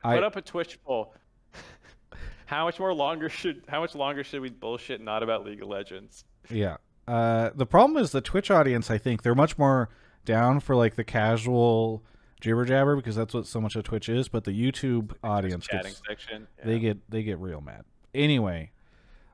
I 0.04 0.16
Put 0.16 0.24
up 0.24 0.36
a 0.36 0.42
Twitch 0.42 0.82
poll. 0.84 1.14
how 2.46 2.66
much 2.66 2.80
more 2.80 2.94
longer 2.94 3.30
should 3.30 3.64
how 3.68 3.80
much 3.80 3.96
longer 3.96 4.24
should 4.24 4.42
we 4.42 4.50
bullshit 4.50 5.02
not 5.02 5.24
about 5.24 5.46
League 5.46 5.62
of 5.62 5.68
Legends? 5.70 6.26
yeah, 6.50 6.78
uh, 7.08 7.52
the 7.56 7.66
problem 7.66 8.02
is 8.02 8.12
the 8.12 8.22
Twitch 8.22 8.50
audience. 8.50 8.90
I 8.90 8.98
think 8.98 9.22
they're 9.22 9.36
much 9.36 9.58
more 9.58 9.90
down 10.24 10.60
for 10.60 10.76
like 10.76 10.96
the 10.96 11.04
casual 11.04 12.04
jibber 12.42 12.66
jabber 12.66 12.96
because 12.96 13.16
that's 13.16 13.34
what 13.34 13.46
so 13.48 13.62
much 13.62 13.76
of 13.76 13.84
Twitch 13.84 14.10
is. 14.10 14.28
But 14.28 14.44
the 14.44 14.52
YouTube 14.52 15.14
audience 15.24 15.68
Chatting 15.68 15.92
gets 15.94 16.02
section. 16.08 16.48
they 16.64 16.80
get 16.80 17.10
they 17.10 17.24
get 17.24 17.40
real 17.40 17.62
mad. 17.62 17.86
Anyway, 18.14 18.72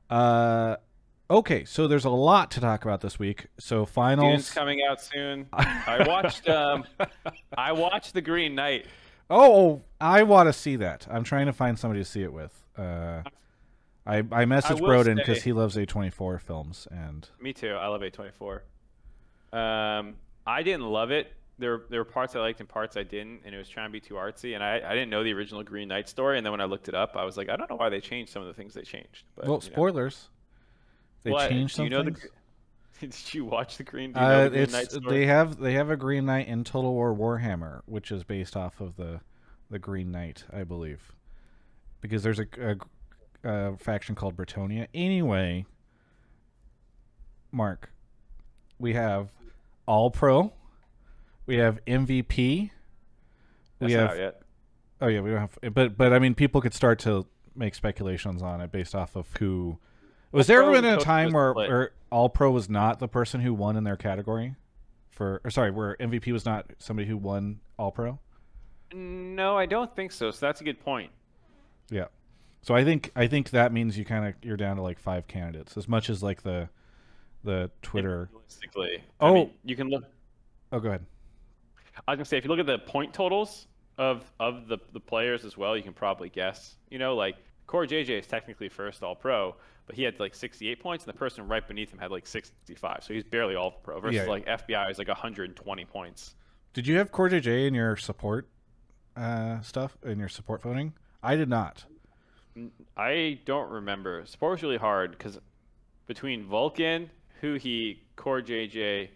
uh, 0.10 0.78
okay, 1.30 1.66
so 1.66 1.88
there's 1.88 2.06
a 2.06 2.10
lot 2.10 2.51
to 2.51 2.60
talk 2.60 2.84
about 2.84 3.01
this 3.01 3.18
week. 3.20 3.48
So 3.60 3.80
Dune's 3.80 3.90
finals. 3.90 4.51
coming 4.51 4.82
out 4.90 5.01
soon. 5.01 5.48
I 5.54 6.04
watched 6.08 6.50
um 6.50 6.84
I 7.58 7.72
watched 7.72 8.13
The 8.13 8.22
Green 8.22 8.56
Knight. 8.56 8.86
Oh, 9.30 9.82
I 10.01 10.24
want 10.24 10.50
to 10.50 10.54
see 10.54 10.75
that. 10.78 11.08
I'm 11.10 11.24
trying 11.24 11.46
to 11.46 11.54
find 11.54 11.80
somebody 11.80 12.01
to 12.01 12.06
see 12.06 12.22
it 12.22 12.34
with. 12.34 12.51
Uh, 12.78 13.22
I 13.25 13.30
I 14.05 14.22
messaged 14.22 14.81
will 14.81 14.89
Broden 14.89 15.15
because 15.15 15.43
he 15.43 15.53
loves 15.53 15.75
A24 15.75 16.41
films, 16.41 16.88
and 16.91 17.27
Me 17.39 17.53
too. 17.53 17.74
I 17.74 17.88
love 17.88 18.01
A24. 18.01 18.62
Um, 19.53 20.15
I 20.46 20.63
didn't 20.63 20.88
love 20.88 21.12
it. 21.12 21.34
There, 21.60 21.81
there 21.89 22.00
were 22.00 22.05
parts 22.05 22.36
I 22.36 22.39
liked 22.39 22.60
and 22.60 22.67
parts 22.67 22.98
I 22.98 23.03
didn't, 23.03 23.41
and 23.46 23.53
it 23.53 23.58
was 23.58 23.70
trying 23.70 23.88
to 23.89 23.91
be 23.91 24.00
too 24.00 24.15
artsy. 24.15 24.55
And 24.55 24.63
I, 24.63 24.77
I 24.84 24.93
didn't 24.96 25.12
know 25.12 25.24
the 25.24 25.34
original 25.34 25.62
Green 25.63 25.88
Knight 25.89 26.10
story. 26.10 26.38
And 26.38 26.46
then 26.46 26.51
when 26.51 26.62
I 26.62 26.65
looked 26.65 26.88
it 26.89 26.96
up, 26.96 27.15
I 27.15 27.24
was 27.24 27.38
like, 27.38 27.50
I 27.50 27.55
don't 27.55 27.70
know 27.70 27.75
why 27.75 27.89
they 27.89 28.00
changed 28.01 28.31
some 28.31 28.41
of 28.41 28.48
the 28.48 28.53
things 28.55 28.74
they 28.74 28.81
changed. 28.81 29.25
But, 29.36 29.46
well, 29.46 29.60
you 29.62 29.70
know. 29.70 29.74
spoilers. 29.74 30.29
They 31.24 31.29
What? 31.31 31.50
changed 31.50 31.75
some 31.75 31.84
you 31.84 31.91
know 31.91 32.03
things. 32.03 32.20
Gr- 32.20 32.27
Did 33.01 33.34
you 33.34 33.46
watch 33.46 33.77
the 33.77 33.84
Green? 33.84 34.10
You 34.10 34.15
know 34.15 34.22
Uh, 34.22 34.43
the 34.46 34.50
Green 34.50 34.72
Knight 34.72 34.84
it's 34.86 34.96
story? 34.96 35.20
they 35.20 35.25
have 35.27 35.58
they 35.58 35.74
have 35.74 35.91
a 35.91 35.98
Green 35.98 36.25
Knight 36.25 36.48
in 36.48 36.63
Total 36.63 36.91
War 36.91 37.13
Warhammer, 37.15 37.81
which 37.86 38.12
is 38.12 38.24
based 38.24 38.55
off 38.58 38.81
of 38.81 38.96
the 38.96 39.22
the 39.70 39.77
Green 39.79 40.12
Knight, 40.12 40.43
I 40.51 40.63
believe, 40.63 41.13
because 42.01 42.24
there's 42.24 42.39
a, 42.39 42.48
a, 42.60 42.75
a 43.43 43.77
faction 43.77 44.15
called 44.15 44.36
Bretonia. 44.36 44.88
Anyway, 44.93 45.65
Mark, 47.51 47.91
we 48.79 48.93
have 48.93 49.29
All 49.86 50.12
Pro, 50.12 50.53
we 51.45 51.57
have 51.57 51.83
MVP, 51.86 52.38
we 52.38 52.71
That's 53.79 53.93
have 53.93 54.01
not 54.01 54.12
out 54.12 54.17
yet. 54.17 54.41
Oh 55.01 55.07
yeah, 55.07 55.21
we 55.21 55.31
don't 55.31 55.39
have, 55.39 55.74
but 55.74 55.98
but 55.98 56.13
I 56.13 56.19
mean, 56.19 56.36
people 56.36 56.62
could 56.62 56.74
start 56.74 57.00
to 57.00 57.25
make 57.55 57.75
speculations 57.75 58.41
on 58.41 58.62
it 58.62 58.71
based 58.71 58.95
off 58.95 59.15
of 59.15 59.27
who. 59.38 59.77
Was 60.31 60.48
there 60.48 60.62
ever 60.62 60.71
been 60.71 60.86
a 60.86 60.98
time 60.98 61.33
where, 61.33 61.53
where 61.53 61.91
All 62.10 62.29
Pro 62.29 62.51
was 62.51 62.69
not 62.69 63.00
the 63.00 63.07
person 63.07 63.41
who 63.41 63.53
won 63.53 63.75
in 63.75 63.83
their 63.83 63.98
category? 63.98 64.55
For 65.10 65.41
or 65.43 65.51
sorry, 65.51 65.71
where 65.71 65.98
MVP 65.98 66.31
was 66.31 66.45
not 66.45 66.71
somebody 66.79 67.07
who 67.07 67.17
won 67.17 67.60
All 67.77 67.91
Pro? 67.91 68.19
No, 68.93 69.57
I 69.57 69.65
don't 69.65 69.93
think 69.95 70.12
so. 70.12 70.31
So 70.31 70.45
that's 70.45 70.62
a 70.62 70.63
good 70.63 70.79
point. 70.79 71.12
Yeah. 71.89 72.05
So 72.62 72.75
I 72.75 72.84
think 72.84 73.12
I 73.15 73.27
think 73.27 73.50
that 73.51 73.74
means 73.74 73.98
you 73.98 74.06
kind 74.06 74.27
of 74.27 74.34
you're 74.44 74.58
down 74.58 74.75
to 74.77 74.82
like 74.82 75.00
five 75.00 75.27
candidates, 75.27 75.77
as 75.77 75.88
much 75.88 76.10
as 76.10 76.22
like 76.22 76.44
the 76.44 76.70
the 77.44 77.72
Twitter. 77.82 78.30
Realistically, 78.32 79.03
Oh. 79.20 79.27
I 79.30 79.34
mean, 79.34 79.51
you 79.63 79.75
can 79.75 79.89
look. 79.89 80.03
Oh, 80.72 80.80
go 80.80 80.89
ahead. 80.89 81.06
I 82.08 82.12
was 82.12 82.18
gonna 82.18 82.25
say 82.25 82.38
if 82.38 82.44
you 82.46 82.50
look 82.50 82.60
at 82.60 82.68
the 82.68 82.77
point 82.80 83.13
totals 83.13 83.68
of 83.98 84.32
of 84.39 84.68
the 84.68 84.77
the 84.94 85.00
players 85.00 85.44
as 85.44 85.58
well, 85.58 85.75
you 85.75 85.84
can 85.84 85.94
probably 85.94 86.30
guess. 86.30 86.77
You 86.89 87.00
know, 87.00 87.15
like 87.15 87.36
CoreJJ 87.68 88.10
is 88.20 88.27
technically 88.27 88.70
first 88.70 89.01
All 89.01 89.15
Pro, 89.15 89.56
but 89.88 89.96
he 89.96 90.03
had 90.03 90.20
like 90.20 90.36
68 90.36 90.80
points, 90.80 91.03
and 91.06 91.13
the 91.13 91.18
person 91.18 91.48
right 91.48 91.68
beneath 91.68 91.91
him 91.91 91.98
had 92.00 92.12
like 92.12 92.27
65, 92.27 93.03
so 93.03 93.13
he's 93.13 93.24
barely 93.24 93.56
All 93.56 93.72
Pro. 93.72 94.00
Versus 94.00 94.18
Yeah. 94.18 94.25
like 94.30 94.46
FBI 94.46 94.89
is 94.91 94.98
like 95.00 95.08
120 95.08 95.86
points. 95.86 96.36
Did 96.74 96.86
you 96.88 96.98
have 96.98 97.12
CoreJJ 97.12 97.68
in 97.68 97.74
your 97.74 97.96
support 97.98 98.48
uh, 99.18 99.62
stuff 99.62 99.98
in 100.03 100.20
your 100.20 100.30
support 100.30 100.62
voting? 100.62 100.94
I 101.24 101.36
did 101.36 101.50
not. 101.50 101.86
I 102.98 103.39
don't 103.46 103.70
remember. 103.70 104.25
Support 104.25 104.51
was 104.51 104.63
really 104.63 104.77
hard 104.77 105.12
because 105.12 105.39
between 106.08 106.46
Vulcan, 106.46 107.10
Who 107.41 107.55
He, 107.55 108.03
CoreJJ, 108.17 109.10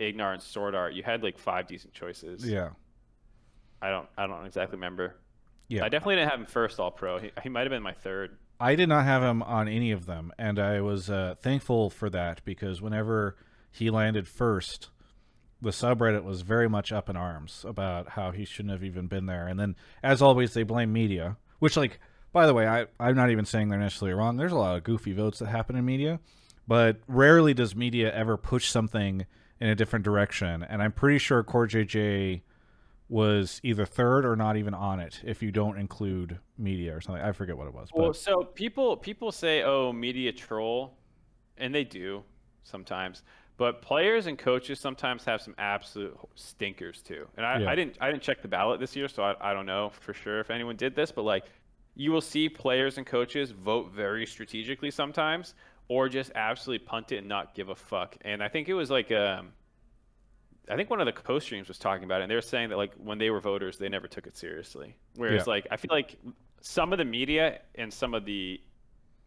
Ignar, 0.00 0.32
and 0.32 0.42
SwordArt, 0.42 0.94
you 0.94 1.02
had 1.02 1.22
like 1.22 1.38
five 1.38 1.66
decent 1.66 1.92
choices. 1.92 2.48
Yeah. 2.48 2.70
I 3.80 3.90
don't 3.90 4.08
I 4.16 4.26
don't 4.26 4.46
exactly 4.46 4.76
remember. 4.76 5.16
Yeah. 5.68 5.84
I 5.84 5.88
definitely 5.88 6.16
didn't 6.16 6.30
have 6.30 6.40
him 6.40 6.46
first 6.46 6.80
All 6.80 6.90
Pro. 6.90 7.18
He, 7.18 7.30
he 7.42 7.48
might 7.48 7.62
have 7.62 7.70
been 7.70 7.82
my 7.82 7.92
third. 7.92 8.36
I 8.60 8.74
did 8.74 8.88
not 8.88 9.04
have 9.04 9.22
him 9.22 9.42
on 9.42 9.68
any 9.68 9.92
of 9.92 10.06
them, 10.06 10.32
and 10.36 10.58
I 10.58 10.80
was 10.80 11.08
uh, 11.08 11.36
thankful 11.40 11.90
for 11.90 12.10
that 12.10 12.44
because 12.44 12.82
whenever 12.82 13.36
he 13.70 13.88
landed 13.88 14.26
first, 14.26 14.88
the 15.62 15.70
subreddit 15.70 16.24
was 16.24 16.40
very 16.42 16.68
much 16.68 16.90
up 16.90 17.08
in 17.08 17.16
arms 17.16 17.64
about 17.66 18.10
how 18.10 18.32
he 18.32 18.44
shouldn't 18.44 18.72
have 18.72 18.82
even 18.82 19.06
been 19.06 19.26
there. 19.26 19.46
And 19.46 19.60
then, 19.60 19.76
as 20.02 20.20
always, 20.22 20.54
they 20.54 20.64
blame 20.64 20.92
media, 20.92 21.36
which, 21.60 21.76
like, 21.76 22.00
by 22.32 22.46
the 22.46 22.54
way, 22.54 22.66
I, 22.66 22.86
I'm 23.00 23.16
not 23.16 23.30
even 23.30 23.44
saying 23.44 23.68
they're 23.68 23.78
necessarily 23.78 24.14
wrong. 24.14 24.36
There's 24.36 24.52
a 24.52 24.56
lot 24.56 24.76
of 24.76 24.84
goofy 24.84 25.12
votes 25.12 25.38
that 25.38 25.46
happen 25.46 25.76
in 25.76 25.84
media, 25.84 26.20
but 26.66 26.98
rarely 27.06 27.54
does 27.54 27.74
media 27.74 28.12
ever 28.14 28.36
push 28.36 28.68
something 28.70 29.26
in 29.60 29.68
a 29.68 29.74
different 29.74 30.04
direction. 30.04 30.62
And 30.62 30.82
I'm 30.82 30.92
pretty 30.92 31.18
sure 31.18 31.42
CoreJJ 31.42 32.42
was 33.08 33.60
either 33.62 33.86
third 33.86 34.26
or 34.26 34.36
not 34.36 34.56
even 34.56 34.74
on 34.74 35.00
it 35.00 35.20
if 35.24 35.42
you 35.42 35.50
don't 35.50 35.78
include 35.78 36.38
media 36.58 36.94
or 36.94 37.00
something. 37.00 37.22
I 37.22 37.32
forget 37.32 37.56
what 37.56 37.66
it 37.66 37.74
was. 37.74 37.88
But 37.90 38.02
Well, 38.02 38.12
so 38.12 38.44
people 38.44 38.96
people 38.96 39.32
say, 39.32 39.62
"Oh, 39.62 39.92
media 39.92 40.30
troll," 40.30 40.98
and 41.56 41.74
they 41.74 41.84
do 41.84 42.22
sometimes. 42.64 43.22
But 43.56 43.82
players 43.82 44.26
and 44.26 44.38
coaches 44.38 44.78
sometimes 44.78 45.24
have 45.24 45.40
some 45.40 45.54
absolute 45.58 46.16
stinkers 46.36 47.02
too. 47.02 47.26
And 47.36 47.44
I, 47.44 47.58
Yeah. 47.60 47.70
I 47.70 47.74
didn't 47.74 47.96
I 48.00 48.10
didn't 48.10 48.22
check 48.22 48.42
the 48.42 48.48
ballot 48.48 48.78
this 48.78 48.94
year, 48.94 49.08
so 49.08 49.22
I, 49.22 49.50
I 49.50 49.54
don't 49.54 49.66
know 49.66 49.90
for 50.00 50.12
sure 50.12 50.38
if 50.40 50.50
anyone 50.50 50.76
did 50.76 50.94
this. 50.94 51.10
But 51.10 51.22
like, 51.22 51.44
you 51.98 52.12
will 52.12 52.20
see 52.22 52.48
players 52.48 52.96
and 52.96 53.04
coaches 53.04 53.50
vote 53.50 53.90
very 53.92 54.24
strategically 54.24 54.90
sometimes, 54.90 55.54
or 55.88 56.08
just 56.08 56.30
absolutely 56.36 56.86
punt 56.86 57.10
it 57.12 57.18
and 57.18 57.28
not 57.28 57.54
give 57.56 57.68
a 57.70 57.74
fuck. 57.74 58.16
And 58.22 58.40
I 58.42 58.48
think 58.48 58.68
it 58.68 58.74
was 58.74 58.88
like 58.88 59.10
um, 59.10 59.48
I 60.70 60.76
think 60.76 60.90
one 60.90 61.00
of 61.00 61.06
the 61.06 61.12
co-streams 61.12 61.66
was 61.66 61.76
talking 61.76 62.04
about 62.04 62.20
it, 62.20 62.24
and 62.24 62.30
they 62.30 62.36
were 62.36 62.40
saying 62.40 62.68
that 62.70 62.76
like 62.76 62.92
when 62.94 63.18
they 63.18 63.30
were 63.30 63.40
voters, 63.40 63.78
they 63.78 63.88
never 63.88 64.06
took 64.06 64.28
it 64.28 64.36
seriously. 64.36 64.94
Whereas 65.16 65.46
Yeah. 65.46 65.50
like 65.52 65.66
I 65.72 65.76
feel 65.76 65.90
like 65.90 66.16
some 66.60 66.92
of 66.92 66.98
the 66.98 67.04
media 67.04 67.60
and 67.74 67.92
some 67.92 68.14
of 68.14 68.24
the 68.24 68.60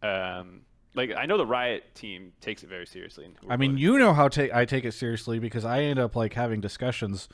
um 0.02 0.62
like 0.94 1.12
I 1.14 1.26
know 1.26 1.36
the 1.36 1.46
Riot 1.46 1.94
team 1.94 2.32
takes 2.40 2.62
it 2.62 2.70
very 2.70 2.86
seriously. 2.86 3.28
I 3.50 3.58
mean, 3.58 3.76
you 3.76 3.98
know 3.98 4.14
how 4.14 4.28
ta- 4.28 4.48
I 4.54 4.64
take 4.64 4.84
it 4.86 4.92
seriously 4.92 5.38
because 5.38 5.64
I 5.66 5.82
end 5.82 5.98
up 5.98 6.16
like 6.16 6.32
having 6.32 6.62
discussions 6.62 7.28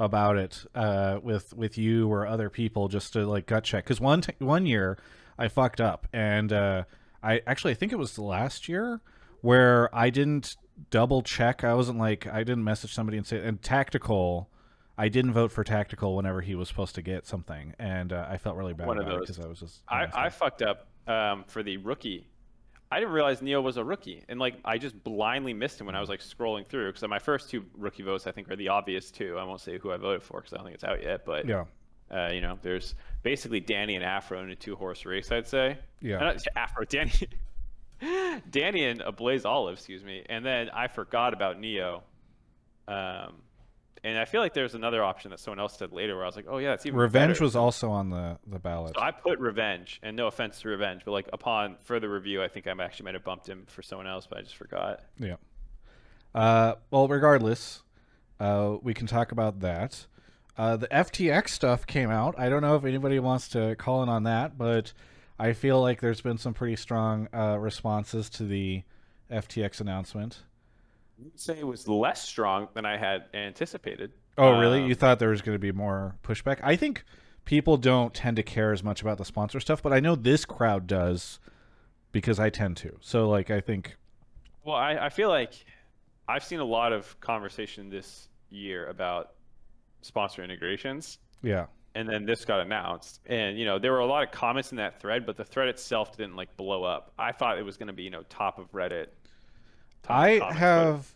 about 0.00 0.36
it 0.38 0.64
uh, 0.74 1.20
with 1.22 1.52
with 1.54 1.78
you 1.78 2.08
or 2.10 2.26
other 2.26 2.50
people 2.50 2.88
just 2.88 3.12
to 3.12 3.24
like 3.26 3.46
gut 3.46 3.62
check. 3.62 3.84
Because 3.84 4.00
one 4.00 4.22
t- 4.22 4.32
one 4.38 4.66
year 4.66 4.98
I 5.38 5.46
fucked 5.48 5.80
up, 5.80 6.08
and 6.12 6.52
uh, 6.52 6.84
I 7.22 7.42
actually 7.46 7.72
I 7.72 7.74
think 7.74 7.92
it 7.92 7.96
was 7.98 8.14
the 8.14 8.22
last 8.22 8.68
year 8.68 9.00
where 9.42 9.94
I 9.94 10.10
didn't 10.10 10.56
double 10.90 11.22
check. 11.22 11.62
I 11.62 11.74
wasn't 11.74 11.98
like 11.98 12.26
I 12.26 12.38
didn't 12.38 12.64
message 12.64 12.92
somebody 12.94 13.18
and 13.18 13.26
say 13.26 13.38
and 13.46 13.62
tactical. 13.62 14.48
I 14.98 15.08
didn't 15.08 15.32
vote 15.32 15.52
for 15.52 15.64
tactical 15.64 16.16
whenever 16.16 16.40
he 16.40 16.54
was 16.54 16.68
supposed 16.68 16.94
to 16.96 17.02
get 17.02 17.26
something, 17.26 17.74
and 17.78 18.12
uh, 18.12 18.26
I 18.28 18.36
felt 18.38 18.56
really 18.56 18.74
bad 18.74 18.86
One 18.86 18.98
of 18.98 19.06
about 19.06 19.14
it 19.14 19.18
those. 19.20 19.36
because 19.36 19.44
I 19.44 19.48
was 19.48 19.60
just 19.60 19.82
I. 19.88 20.06
I 20.26 20.28
fucked 20.30 20.62
up 20.62 20.88
um, 21.06 21.44
for 21.46 21.62
the 21.62 21.76
rookie. 21.76 22.26
I 22.90 22.98
didn't 22.98 23.12
realize 23.12 23.40
Neo 23.40 23.60
was 23.60 23.76
a 23.76 23.84
rookie, 23.84 24.24
and 24.28 24.40
like 24.40 24.54
I 24.64 24.78
just 24.78 25.02
blindly 25.04 25.54
missed 25.54 25.80
him 25.80 25.86
when 25.86 25.94
I 25.94 26.00
was 26.00 26.08
like 26.08 26.20
scrolling 26.20 26.66
through. 26.66 26.92
Because 26.92 27.08
my 27.08 27.18
first 27.18 27.48
two 27.48 27.64
rookie 27.78 28.02
votes, 28.02 28.26
I 28.26 28.32
think, 28.32 28.50
are 28.50 28.56
the 28.56 28.68
obvious 28.68 29.10
two. 29.10 29.38
I 29.38 29.44
won't 29.44 29.60
say 29.60 29.78
who 29.78 29.92
I 29.92 29.96
voted 29.96 30.22
for 30.22 30.40
because 30.40 30.52
I 30.52 30.56
don't 30.56 30.66
think 30.66 30.74
it's 30.74 30.84
out 30.84 31.02
yet. 31.02 31.24
But 31.24 31.46
yeah 31.46 31.64
uh, 32.10 32.30
you 32.32 32.40
know, 32.40 32.58
there's 32.62 32.94
basically 33.22 33.60
Danny 33.60 33.94
and 33.94 34.04
Afro 34.04 34.42
in 34.42 34.50
a 34.50 34.56
two-horse 34.56 35.06
race, 35.06 35.30
I'd 35.30 35.46
say. 35.46 35.78
Yeah. 36.00 36.16
Uh, 36.16 36.38
Afro, 36.56 36.84
Danny, 36.88 37.12
Danny 38.50 38.84
and 38.84 39.00
a 39.00 39.12
Blaze 39.12 39.44
Olive, 39.44 39.74
excuse 39.74 40.02
me. 40.02 40.24
And 40.28 40.44
then 40.44 40.70
I 40.70 40.88
forgot 40.88 41.32
about 41.32 41.60
Neo. 41.60 42.02
Um, 42.88 43.34
and 44.02 44.18
I 44.18 44.24
feel 44.24 44.40
like 44.40 44.54
there's 44.54 44.74
another 44.74 45.02
option 45.02 45.30
that 45.30 45.40
someone 45.40 45.60
else 45.60 45.76
said 45.76 45.92
later 45.92 46.14
where 46.16 46.24
I 46.24 46.26
was 46.26 46.36
like, 46.36 46.46
oh 46.48 46.58
yeah, 46.58 46.72
it's 46.72 46.86
even 46.86 46.98
Revenge 46.98 47.34
better. 47.34 47.44
was 47.44 47.56
also 47.56 47.90
on 47.90 48.10
the 48.10 48.38
the 48.46 48.58
ballot. 48.58 48.94
So 48.96 49.02
I 49.02 49.10
put 49.10 49.38
Revenge, 49.38 50.00
and 50.02 50.16
no 50.16 50.26
offense 50.26 50.60
to 50.60 50.68
Revenge, 50.68 51.02
but 51.04 51.12
like 51.12 51.28
upon 51.32 51.76
further 51.82 52.08
review, 52.08 52.42
I 52.42 52.48
think 52.48 52.66
I 52.66 52.72
actually 52.82 53.04
might 53.04 53.14
have 53.14 53.24
bumped 53.24 53.48
him 53.48 53.64
for 53.68 53.82
someone 53.82 54.06
else, 54.06 54.26
but 54.26 54.38
I 54.38 54.42
just 54.42 54.56
forgot. 54.56 55.00
Yeah. 55.18 55.36
Uh, 56.34 56.74
well, 56.90 57.08
regardless, 57.08 57.82
uh, 58.38 58.76
we 58.82 58.94
can 58.94 59.06
talk 59.06 59.32
about 59.32 59.60
that. 59.60 60.06
Uh, 60.56 60.76
the 60.76 60.88
FTX 60.88 61.48
stuff 61.48 61.86
came 61.86 62.10
out. 62.10 62.34
I 62.38 62.48
don't 62.48 62.62
know 62.62 62.76
if 62.76 62.84
anybody 62.84 63.18
wants 63.18 63.48
to 63.48 63.76
call 63.76 64.02
in 64.02 64.08
on 64.08 64.24
that, 64.24 64.58
but 64.58 64.92
I 65.38 65.52
feel 65.54 65.80
like 65.80 66.00
there's 66.00 66.20
been 66.20 66.38
some 66.38 66.52
pretty 66.54 66.76
strong 66.76 67.28
uh, 67.32 67.56
responses 67.58 68.28
to 68.30 68.44
the 68.44 68.82
FTX 69.30 69.80
announcement. 69.80 70.40
Say 71.34 71.58
it 71.58 71.66
was 71.66 71.88
less 71.88 72.22
strong 72.22 72.68
than 72.74 72.84
I 72.84 72.96
had 72.96 73.24
anticipated. 73.34 74.12
Oh, 74.38 74.58
really? 74.58 74.82
Um, 74.82 74.88
You 74.88 74.94
thought 74.94 75.18
there 75.18 75.30
was 75.30 75.42
going 75.42 75.54
to 75.54 75.60
be 75.60 75.72
more 75.72 76.16
pushback? 76.22 76.60
I 76.62 76.76
think 76.76 77.04
people 77.44 77.76
don't 77.76 78.14
tend 78.14 78.36
to 78.36 78.42
care 78.42 78.72
as 78.72 78.82
much 78.82 79.02
about 79.02 79.18
the 79.18 79.24
sponsor 79.24 79.60
stuff, 79.60 79.82
but 79.82 79.92
I 79.92 80.00
know 80.00 80.14
this 80.14 80.44
crowd 80.44 80.86
does 80.86 81.40
because 82.12 82.38
I 82.38 82.50
tend 82.50 82.76
to. 82.78 82.96
So 83.00 83.28
like 83.28 83.50
I 83.50 83.60
think 83.60 83.96
Well, 84.64 84.76
I, 84.76 84.96
I 84.96 85.08
feel 85.08 85.28
like 85.28 85.64
I've 86.28 86.44
seen 86.44 86.60
a 86.60 86.64
lot 86.64 86.92
of 86.92 87.18
conversation 87.20 87.90
this 87.90 88.28
year 88.50 88.86
about 88.86 89.32
sponsor 90.02 90.42
integrations, 90.42 91.18
yeah. 91.42 91.66
and 91.94 92.08
then 92.08 92.24
this 92.24 92.44
got 92.44 92.60
announced, 92.60 93.20
and 93.26 93.58
you 93.58 93.64
know 93.64 93.78
there 93.78 93.92
were 93.92 93.98
a 93.98 94.06
lot 94.06 94.22
of 94.22 94.30
comments 94.30 94.70
in 94.70 94.76
that 94.76 95.00
thread, 95.00 95.26
but 95.26 95.36
the 95.36 95.44
thread 95.44 95.68
itself 95.68 96.16
didn't 96.16 96.36
like 96.36 96.56
blow 96.56 96.84
up. 96.84 97.12
I 97.18 97.32
thought 97.32 97.58
it 97.58 97.64
was 97.64 97.76
going 97.76 97.88
to 97.88 97.92
be 97.92 98.04
you 98.04 98.10
know 98.10 98.22
top 98.28 98.58
of 98.58 98.70
Reddit. 98.72 99.08
I 100.08 100.40
have 100.52 101.14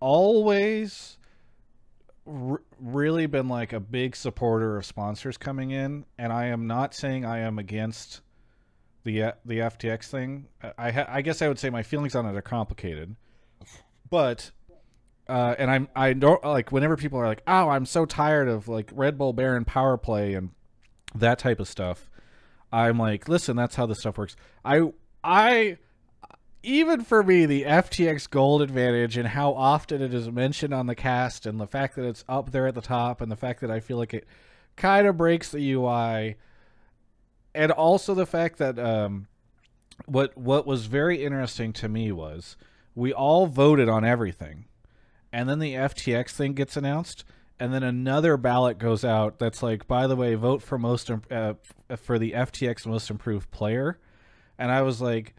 always 0.00 1.18
r- 2.26 2.62
really 2.78 3.26
been 3.26 3.48
like 3.48 3.72
a 3.72 3.80
big 3.80 4.16
supporter 4.16 4.76
of 4.76 4.86
sponsors 4.86 5.36
coming 5.36 5.70
in, 5.70 6.04
and 6.18 6.32
I 6.32 6.46
am 6.46 6.66
not 6.66 6.94
saying 6.94 7.24
I 7.24 7.38
am 7.40 7.58
against 7.58 8.20
the 9.04 9.22
uh, 9.22 9.32
the 9.44 9.58
FTX 9.58 10.06
thing. 10.08 10.48
I 10.78 10.90
ha- 10.90 11.06
I 11.08 11.22
guess 11.22 11.42
I 11.42 11.48
would 11.48 11.58
say 11.58 11.70
my 11.70 11.82
feelings 11.82 12.14
on 12.14 12.26
it 12.26 12.36
are 12.36 12.42
complicated, 12.42 13.16
but 14.08 14.50
uh, 15.28 15.54
and 15.58 15.70
I'm 15.70 15.88
I 15.94 16.12
don't 16.12 16.42
like 16.44 16.72
whenever 16.72 16.96
people 16.96 17.18
are 17.18 17.26
like, 17.26 17.42
oh, 17.46 17.68
I'm 17.68 17.86
so 17.86 18.04
tired 18.04 18.48
of 18.48 18.68
like 18.68 18.90
Red 18.94 19.18
Bull 19.18 19.32
Baron 19.32 19.64
power 19.64 19.96
play 19.96 20.34
and 20.34 20.50
that 21.14 21.38
type 21.38 21.60
of 21.60 21.68
stuff. 21.68 22.08
I'm 22.72 22.98
like, 22.98 23.28
listen, 23.28 23.56
that's 23.56 23.74
how 23.74 23.86
this 23.86 24.00
stuff 24.00 24.18
works. 24.18 24.36
I 24.64 24.92
I 25.22 25.78
even 26.62 27.02
for 27.02 27.22
me, 27.22 27.44
the 27.44 27.64
FTX 27.64 28.30
Gold 28.30 28.62
advantage 28.62 29.16
and 29.16 29.28
how 29.28 29.52
often 29.52 30.00
it 30.00 30.14
is 30.14 30.30
mentioned 30.30 30.72
on 30.72 30.86
the 30.86 30.94
cast, 30.94 31.44
and 31.44 31.60
the 31.60 31.66
fact 31.66 31.96
that 31.96 32.06
it's 32.06 32.24
up 32.28 32.52
there 32.52 32.66
at 32.66 32.74
the 32.74 32.80
top, 32.80 33.20
and 33.20 33.30
the 33.32 33.36
fact 33.36 33.60
that 33.60 33.70
I 33.70 33.80
feel 33.80 33.96
like 33.96 34.14
it 34.14 34.26
kind 34.76 35.06
of 35.06 35.16
breaks 35.16 35.50
the 35.50 35.72
UI, 35.72 36.36
and 37.54 37.72
also 37.72 38.14
the 38.14 38.26
fact 38.26 38.58
that 38.58 38.78
um, 38.78 39.26
what 40.06 40.36
what 40.36 40.66
was 40.66 40.86
very 40.86 41.24
interesting 41.24 41.72
to 41.74 41.88
me 41.88 42.12
was 42.12 42.56
we 42.94 43.12
all 43.12 43.46
voted 43.46 43.88
on 43.88 44.04
everything, 44.04 44.66
and 45.32 45.48
then 45.48 45.58
the 45.58 45.74
FTX 45.74 46.30
thing 46.30 46.52
gets 46.52 46.76
announced, 46.76 47.24
and 47.58 47.74
then 47.74 47.82
another 47.82 48.36
ballot 48.36 48.78
goes 48.78 49.04
out 49.04 49.40
that's 49.40 49.64
like, 49.64 49.88
by 49.88 50.06
the 50.06 50.16
way, 50.16 50.36
vote 50.36 50.62
for 50.62 50.78
most 50.78 51.10
uh, 51.10 51.54
for 51.96 52.20
the 52.20 52.32
FTX 52.32 52.86
most 52.86 53.10
improved 53.10 53.50
player, 53.50 53.98
and 54.58 54.70
I 54.70 54.82
was 54.82 55.00
like 55.00 55.34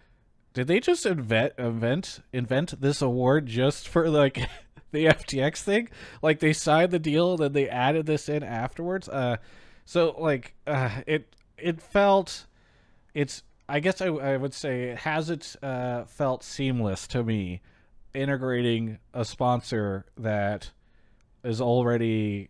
did 0.53 0.67
they 0.67 0.79
just 0.79 1.05
invent 1.05 1.53
invent 1.57 2.19
invent 2.31 2.79
this 2.79 3.01
award 3.01 3.47
just 3.47 3.87
for 3.87 4.09
like 4.09 4.37
the 4.91 5.05
FTX 5.05 5.61
thing? 5.61 5.89
Like 6.21 6.39
they 6.39 6.53
signed 6.53 6.91
the 6.91 6.99
deal, 6.99 7.37
then 7.37 7.53
they 7.53 7.67
added 7.67 8.05
this 8.05 8.29
in 8.29 8.43
afterwards. 8.43 9.09
Uh, 9.09 9.37
so 9.85 10.15
like 10.17 10.53
uh, 10.67 11.01
it 11.07 11.35
it 11.57 11.81
felt 11.81 12.45
it's 13.13 13.43
I 13.67 13.79
guess 13.79 14.01
I, 14.01 14.07
I 14.07 14.37
would 14.37 14.53
say 14.53 14.83
it 14.89 14.99
hasn't 14.99 15.55
uh, 15.63 16.05
felt 16.05 16.43
seamless 16.43 17.07
to 17.07 17.23
me 17.23 17.61
integrating 18.13 18.99
a 19.13 19.25
sponsor 19.25 20.05
that 20.17 20.71
is 21.43 21.59
already 21.59 22.49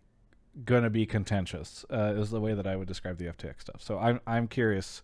gonna 0.64 0.90
be 0.90 1.06
contentious 1.06 1.84
uh, 1.90 2.14
is 2.16 2.30
the 2.30 2.40
way 2.40 2.52
that 2.54 2.66
I 2.66 2.76
would 2.76 2.86
describe 2.86 3.16
the 3.16 3.26
FTX 3.26 3.62
stuff. 3.62 3.80
So 3.82 3.98
I'm 3.98 4.20
I'm 4.26 4.46
curious. 4.46 5.02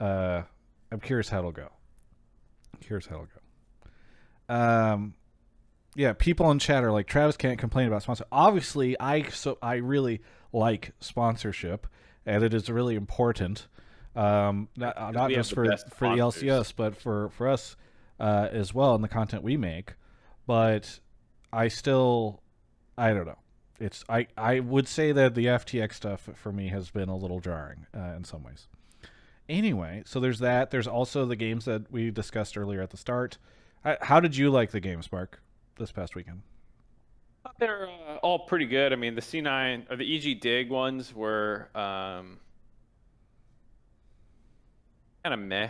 Uh, 0.00 0.42
I'm 0.90 1.00
curious 1.00 1.28
how 1.28 1.38
it'll 1.38 1.52
go. 1.52 1.70
Here's 2.86 3.06
how 3.06 3.16
it'll 3.16 3.26
go. 3.26 4.54
Um, 4.54 5.14
yeah, 5.94 6.12
people 6.12 6.50
in 6.50 6.58
chat 6.58 6.84
are 6.84 6.92
like 6.92 7.06
Travis 7.06 7.36
can't 7.36 7.58
complain 7.58 7.86
about 7.86 8.02
sponsor. 8.02 8.24
Obviously, 8.32 8.98
I 8.98 9.22
so 9.28 9.58
I 9.62 9.76
really 9.76 10.20
like 10.52 10.92
sponsorship, 11.00 11.86
and 12.26 12.42
it 12.42 12.52
is 12.52 12.68
really 12.68 12.96
important. 12.96 13.68
Um, 14.16 14.68
not, 14.76 14.96
uh, 14.96 15.10
not 15.10 15.30
just 15.30 15.54
for 15.54 15.66
best 15.66 15.90
for 15.94 16.08
the. 16.08 16.20
LCS, 16.20 16.72
but 16.76 16.96
for 16.96 17.30
for 17.30 17.48
us 17.48 17.76
uh, 18.20 18.48
as 18.50 18.74
well 18.74 18.94
in 18.94 19.02
the 19.02 19.08
content 19.08 19.42
we 19.42 19.56
make. 19.56 19.94
But 20.46 21.00
I 21.52 21.68
still, 21.68 22.42
I 22.98 23.12
don't 23.12 23.26
know. 23.26 23.38
It's 23.80 24.04
I 24.08 24.26
I 24.36 24.60
would 24.60 24.88
say 24.88 25.12
that 25.12 25.34
the 25.34 25.46
FTX 25.46 25.94
stuff 25.94 26.28
for 26.34 26.52
me 26.52 26.68
has 26.68 26.90
been 26.90 27.08
a 27.08 27.16
little 27.16 27.40
jarring 27.40 27.86
uh, 27.96 28.14
in 28.16 28.24
some 28.24 28.42
ways. 28.42 28.68
Anyway, 29.48 30.02
so 30.06 30.20
there's 30.20 30.38
that. 30.38 30.70
There's 30.70 30.86
also 30.86 31.26
the 31.26 31.36
games 31.36 31.66
that 31.66 31.90
we 31.92 32.10
discussed 32.10 32.56
earlier 32.56 32.80
at 32.80 32.90
the 32.90 32.96
start. 32.96 33.38
How, 34.00 34.18
did 34.20 34.34
you 34.34 34.50
like 34.50 34.70
the 34.70 34.80
games, 34.80 35.12
Mark, 35.12 35.42
this 35.76 35.92
past 35.92 36.14
weekend? 36.14 36.40
They're 37.58 37.86
uh, 37.86 38.16
all 38.22 38.38
pretty 38.38 38.64
good. 38.64 38.94
I 38.94 38.96
mean, 38.96 39.14
the 39.14 39.20
C9 39.20 39.90
or 39.90 39.96
the 39.96 40.16
EG 40.16 40.40
Dig 40.40 40.70
ones 40.70 41.14
were 41.14 41.68
um, 41.74 42.38
kind 45.22 45.34
of 45.34 45.38
meh. 45.38 45.68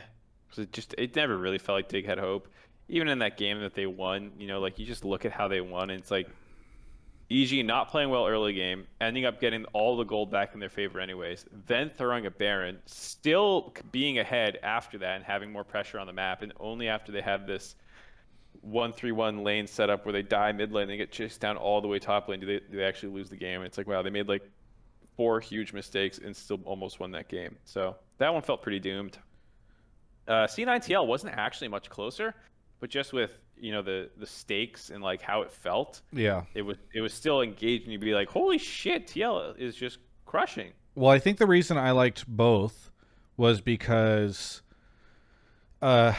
It 0.56 0.72
just 0.72 0.94
it 0.96 1.16
never 1.16 1.36
really 1.36 1.58
felt 1.58 1.76
like 1.76 1.88
Dig 1.88 2.06
had 2.06 2.18
hope. 2.18 2.46
Even 2.88 3.08
in 3.08 3.18
that 3.18 3.36
game 3.36 3.60
that 3.62 3.74
they 3.74 3.86
won, 3.86 4.30
you 4.38 4.46
know, 4.46 4.60
like 4.60 4.78
you 4.78 4.86
just 4.86 5.04
look 5.04 5.24
at 5.24 5.32
how 5.32 5.48
they 5.48 5.60
won, 5.60 5.90
and 5.90 5.98
it's 5.98 6.12
like 6.12 6.28
EG 7.34 7.64
not 7.64 7.88
playing 7.90 8.10
well 8.10 8.26
early 8.26 8.52
game, 8.52 8.86
ending 9.00 9.24
up 9.24 9.40
getting 9.40 9.64
all 9.72 9.96
the 9.96 10.04
gold 10.04 10.30
back 10.30 10.54
in 10.54 10.60
their 10.60 10.68
favor 10.68 11.00
anyways, 11.00 11.46
then 11.66 11.90
throwing 11.90 12.26
a 12.26 12.30
Baron, 12.30 12.78
still 12.86 13.74
being 13.90 14.18
ahead 14.18 14.58
after 14.62 14.98
that 14.98 15.16
and 15.16 15.24
having 15.24 15.50
more 15.50 15.64
pressure 15.64 15.98
on 15.98 16.06
the 16.06 16.12
map, 16.12 16.42
and 16.42 16.52
only 16.60 16.88
after 16.88 17.10
they 17.10 17.22
have 17.22 17.46
this 17.46 17.74
one 18.60 18.92
three 18.92 19.12
one 19.12 19.42
lane 19.42 19.66
setup 19.66 20.04
where 20.04 20.12
they 20.12 20.22
die 20.22 20.52
mid 20.52 20.72
lane, 20.72 20.86
they 20.86 20.96
get 20.96 21.10
chased 21.10 21.40
down 21.40 21.56
all 21.56 21.80
the 21.80 21.88
way 21.88 21.98
top 21.98 22.28
lane. 22.28 22.40
Do 22.40 22.46
they 22.46 22.60
do 22.60 22.76
they 22.76 22.84
actually 22.84 23.12
lose 23.12 23.28
the 23.28 23.36
game? 23.36 23.62
It's 23.62 23.78
like 23.78 23.86
wow, 23.86 24.02
they 24.02 24.10
made 24.10 24.28
like 24.28 24.48
four 25.16 25.40
huge 25.40 25.72
mistakes 25.72 26.18
and 26.18 26.36
still 26.36 26.60
almost 26.64 27.00
won 27.00 27.10
that 27.12 27.28
game. 27.28 27.56
So 27.64 27.96
that 28.18 28.32
one 28.32 28.42
felt 28.42 28.62
pretty 28.62 28.80
doomed. 28.80 29.18
Uh, 30.26 30.46
C9TL 30.46 31.06
wasn't 31.06 31.34
actually 31.36 31.68
much 31.68 31.90
closer, 31.90 32.34
but 32.80 32.90
just 32.90 33.12
with 33.12 33.38
you 33.64 33.72
know 33.72 33.80
the 33.82 34.10
the 34.18 34.26
stakes 34.26 34.90
and 34.90 35.02
like 35.02 35.22
how 35.22 35.40
it 35.42 35.50
felt, 35.50 36.02
Yeah. 36.12 36.42
it 36.54 36.62
was 36.62 36.76
it 36.92 37.00
was 37.00 37.14
still 37.14 37.40
engaging. 37.40 37.90
You'd 37.90 38.00
be 38.02 38.12
like, 38.14 38.28
holy 38.28 38.58
shit, 38.58 39.06
TL 39.08 39.58
is 39.58 39.74
just 39.74 39.98
crushing. 40.26 40.72
Well, 40.94 41.10
I 41.10 41.18
think 41.18 41.38
the 41.38 41.46
reason 41.46 41.78
I 41.78 41.90
liked 41.92 42.28
both 42.28 42.90
was 43.36 43.60
because, 43.62 44.62
uh, 45.82 46.12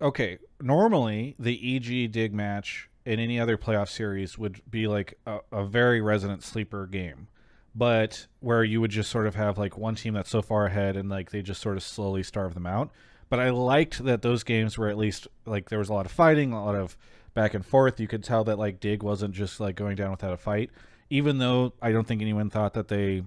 okay, 0.00 0.38
normally 0.60 1.36
the 1.38 1.76
EG 1.76 2.10
dig 2.10 2.32
match 2.32 2.88
in 3.04 3.20
any 3.20 3.38
other 3.38 3.56
playoff 3.58 3.88
series 3.88 4.38
would 4.38 4.60
be 4.70 4.86
like 4.86 5.18
a, 5.26 5.38
a 5.52 5.64
very 5.64 6.00
resonant 6.00 6.42
sleeper 6.42 6.86
game, 6.86 7.28
but 7.74 8.26
where 8.40 8.64
you 8.64 8.80
would 8.80 8.90
just 8.90 9.10
sort 9.10 9.26
of 9.26 9.34
have 9.34 9.58
like 9.58 9.76
one 9.76 9.94
team 9.94 10.14
that's 10.14 10.30
so 10.30 10.40
far 10.42 10.66
ahead 10.66 10.96
and 10.96 11.08
like 11.10 11.30
they 11.30 11.42
just 11.42 11.60
sort 11.60 11.76
of 11.76 11.82
slowly 11.82 12.22
starve 12.22 12.54
them 12.54 12.66
out. 12.66 12.90
But 13.28 13.40
I 13.40 13.50
liked 13.50 14.04
that 14.04 14.22
those 14.22 14.42
games 14.44 14.78
were 14.78 14.88
at 14.88 14.98
least 14.98 15.26
like 15.46 15.68
there 15.68 15.78
was 15.78 15.88
a 15.88 15.92
lot 15.92 16.06
of 16.06 16.12
fighting, 16.12 16.52
a 16.52 16.64
lot 16.64 16.74
of 16.74 16.96
back 17.32 17.54
and 17.54 17.64
forth. 17.64 17.98
You 18.00 18.08
could 18.08 18.22
tell 18.24 18.44
that 18.44 18.58
like 18.58 18.80
Dig 18.80 19.02
wasn't 19.02 19.34
just 19.34 19.60
like 19.60 19.76
going 19.76 19.96
down 19.96 20.10
without 20.10 20.32
a 20.32 20.36
fight, 20.36 20.70
even 21.10 21.38
though 21.38 21.72
I 21.82 21.92
don't 21.92 22.06
think 22.06 22.22
anyone 22.22 22.50
thought 22.50 22.74
that 22.74 22.88
they 22.88 23.22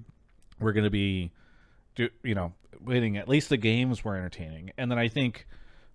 were 0.60 0.72
going 0.74 0.86
to 0.86 0.90
be, 0.90 1.32
you 1.96 2.36
know, 2.36 2.54
winning. 2.82 3.18
At 3.18 3.28
least 3.28 3.50
the 3.50 3.58
games 3.58 4.04
were 4.04 4.16
entertaining. 4.16 4.72
And 4.78 4.90
then 4.90 4.98
I 5.00 5.08
think 5.08 5.46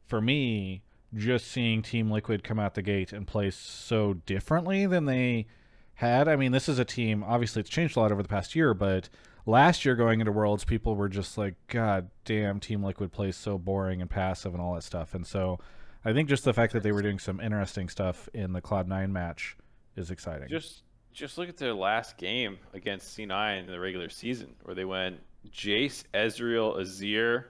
for 0.07 0.21
me, 0.21 0.83
just 1.15 1.49
seeing 1.49 1.83
Team 1.83 2.11
Liquid 2.11 2.43
come 2.43 2.59
out 2.59 2.75
the 2.75 2.83
gate 2.83 3.13
and 3.13 3.27
play 3.27 3.51
so 3.51 4.15
differently 4.15 4.87
than 4.87 5.05
they 5.05 5.47
had. 5.95 6.27
I 6.29 6.37
mean, 6.37 6.53
this 6.53 6.69
is 6.69 6.79
a 6.79 6.85
team, 6.85 7.23
obviously, 7.23 7.61
it's 7.61 7.71
changed 7.71 7.97
a 7.97 8.01
lot 8.01 8.13
over 8.13 8.23
the 8.23 8.29
past 8.29 8.57
year, 8.57 8.75
but 8.75 9.09
last 9.47 9.85
year 9.85 9.95
going 9.95 10.21
into 10.21 10.33
Worlds, 10.33 10.65
people 10.65 10.95
were 10.95 11.09
just 11.09 11.37
like, 11.37 11.55
God 11.69 12.11
damn, 12.25 12.61
Team 12.61 12.83
Liquid 12.83 13.13
plays 13.13 13.37
so 13.37 13.59
boring 13.59 14.01
and 14.01 14.11
passive 14.11 14.53
and 14.53 14.63
all 14.63 14.75
that 14.75 14.83
stuff. 14.83 15.15
And 15.15 15.27
so 15.27 15.59
I 16.05 16.13
think 16.13 16.29
just 16.29 16.45
the 16.45 16.53
fact 16.53 16.73
that 16.73 16.83
they 16.83 16.93
were 16.93 17.03
doing 17.03 17.19
some 17.19 17.41
interesting 17.41 17.89
stuff 17.89 18.29
in 18.35 18.53
the 18.53 18.61
Cloud9 18.61 19.11
match 19.11 19.57
is 19.97 20.11
exciting. 20.11 20.49
Just 20.49 20.83
just 21.13 21.37
look 21.37 21.49
at 21.49 21.59
their 21.59 21.75
last 21.75 22.17
game 22.17 22.59
against 22.73 23.17
C9 23.17 23.61
in 23.61 23.67
the 23.67 23.79
regular 23.79 24.09
season, 24.09 24.55
where 24.63 24.75
they 24.75 24.87
went 24.87 25.21
Jace, 25.51 26.05
Ezreal, 26.15 26.79
Azir. 26.79 27.45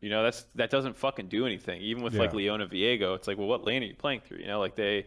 You 0.00 0.10
know, 0.10 0.22
that's 0.22 0.44
that 0.56 0.68
doesn't 0.68 0.96
fucking 0.96 1.28
do 1.28 1.46
anything. 1.46 1.80
Even 1.80 2.02
with 2.02 2.14
like 2.14 2.34
Leona 2.34 2.66
Viego, 2.66 3.16
it's 3.16 3.26
like, 3.26 3.38
well, 3.38 3.46
what 3.46 3.64
lane 3.64 3.82
are 3.82 3.86
you 3.86 3.94
playing 3.94 4.20
through? 4.20 4.38
You 4.38 4.48
know, 4.48 4.60
like 4.60 4.74
they, 4.74 5.06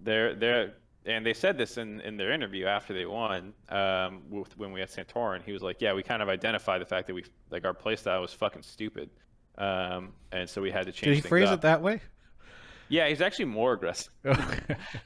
they're 0.00 0.36
they're 0.36 0.74
and 1.06 1.24
they 1.24 1.34
said 1.34 1.56
this 1.56 1.78
in, 1.78 2.00
in 2.00 2.16
their 2.16 2.32
interview 2.32 2.66
after 2.66 2.92
they 2.92 3.06
won. 3.06 3.52
Um, 3.68 4.22
with, 4.28 4.56
when 4.58 4.72
we 4.72 4.80
had 4.80 4.90
Santorin, 4.90 5.42
he 5.42 5.52
was 5.52 5.62
like, 5.62 5.80
yeah, 5.80 5.94
we 5.94 6.02
kind 6.02 6.22
of 6.22 6.28
identified 6.28 6.80
the 6.80 6.86
fact 6.86 7.06
that 7.06 7.14
we 7.14 7.24
like 7.50 7.64
our 7.64 7.74
playstyle 7.74 8.20
was 8.20 8.32
fucking 8.32 8.62
stupid, 8.62 9.10
um, 9.58 10.12
and 10.32 10.48
so 10.48 10.60
we 10.60 10.70
had 10.70 10.86
to 10.86 10.92
change. 10.92 11.16
Did 11.16 11.24
he 11.24 11.28
phrase 11.28 11.48
up. 11.48 11.54
it 11.54 11.60
that 11.62 11.82
way? 11.82 12.00
Yeah, 12.88 13.08
he's 13.08 13.20
actually 13.20 13.44
more 13.44 13.72
aggressive. 13.72 14.12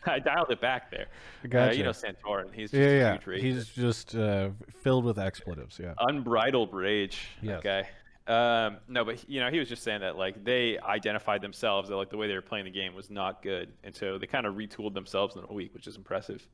I 0.07 0.19
dialed 0.19 0.51
it 0.51 0.61
back 0.61 0.91
there. 0.91 1.07
Uh, 1.45 1.49
Gotcha. 1.49 1.77
you 1.77 1.85
know 1.85 1.91
Santorin. 1.91 2.53
He's 2.53 2.71
just 2.71 2.81
yeah, 2.81 3.19
a 3.19 3.19
yeah. 3.27 3.39
He's 3.39 3.69
just 3.69 4.17
uh, 4.17 4.49
filled 4.83 5.05
with 5.05 5.19
expletives. 5.19 5.79
Yeah. 5.79 5.93
unbridled 5.99 6.73
rage. 6.73 7.29
Yes. 7.43 7.59
Okay. 7.59 7.87
Um, 8.27 8.79
no, 8.89 9.05
but 9.05 9.29
you 9.29 9.41
know, 9.41 9.51
he 9.51 9.59
was 9.59 9.69
just 9.69 9.83
saying 9.83 10.01
that 10.01 10.17
like 10.17 10.45
they 10.45 10.79
identified 10.79 11.43
themselves 11.43 11.91
that 11.91 11.97
like 11.97 12.11
the 12.11 12.17
way 12.17 12.27
they 12.27 12.35
were 12.35 12.43
playing 12.43 12.65
the 12.65 12.71
game 12.71 12.95
was 12.95 13.11
not 13.11 13.43
good, 13.43 13.73
and 13.83 13.95
so 13.95 14.17
they 14.19 14.27
kind 14.27 14.47
of 14.47 14.55
retooled 14.55 14.95
themselves 14.95 15.37
in 15.37 15.45
a 15.49 15.53
week, 15.53 15.75
which 15.75 15.87
is 15.87 15.97
impressive. 15.97 16.47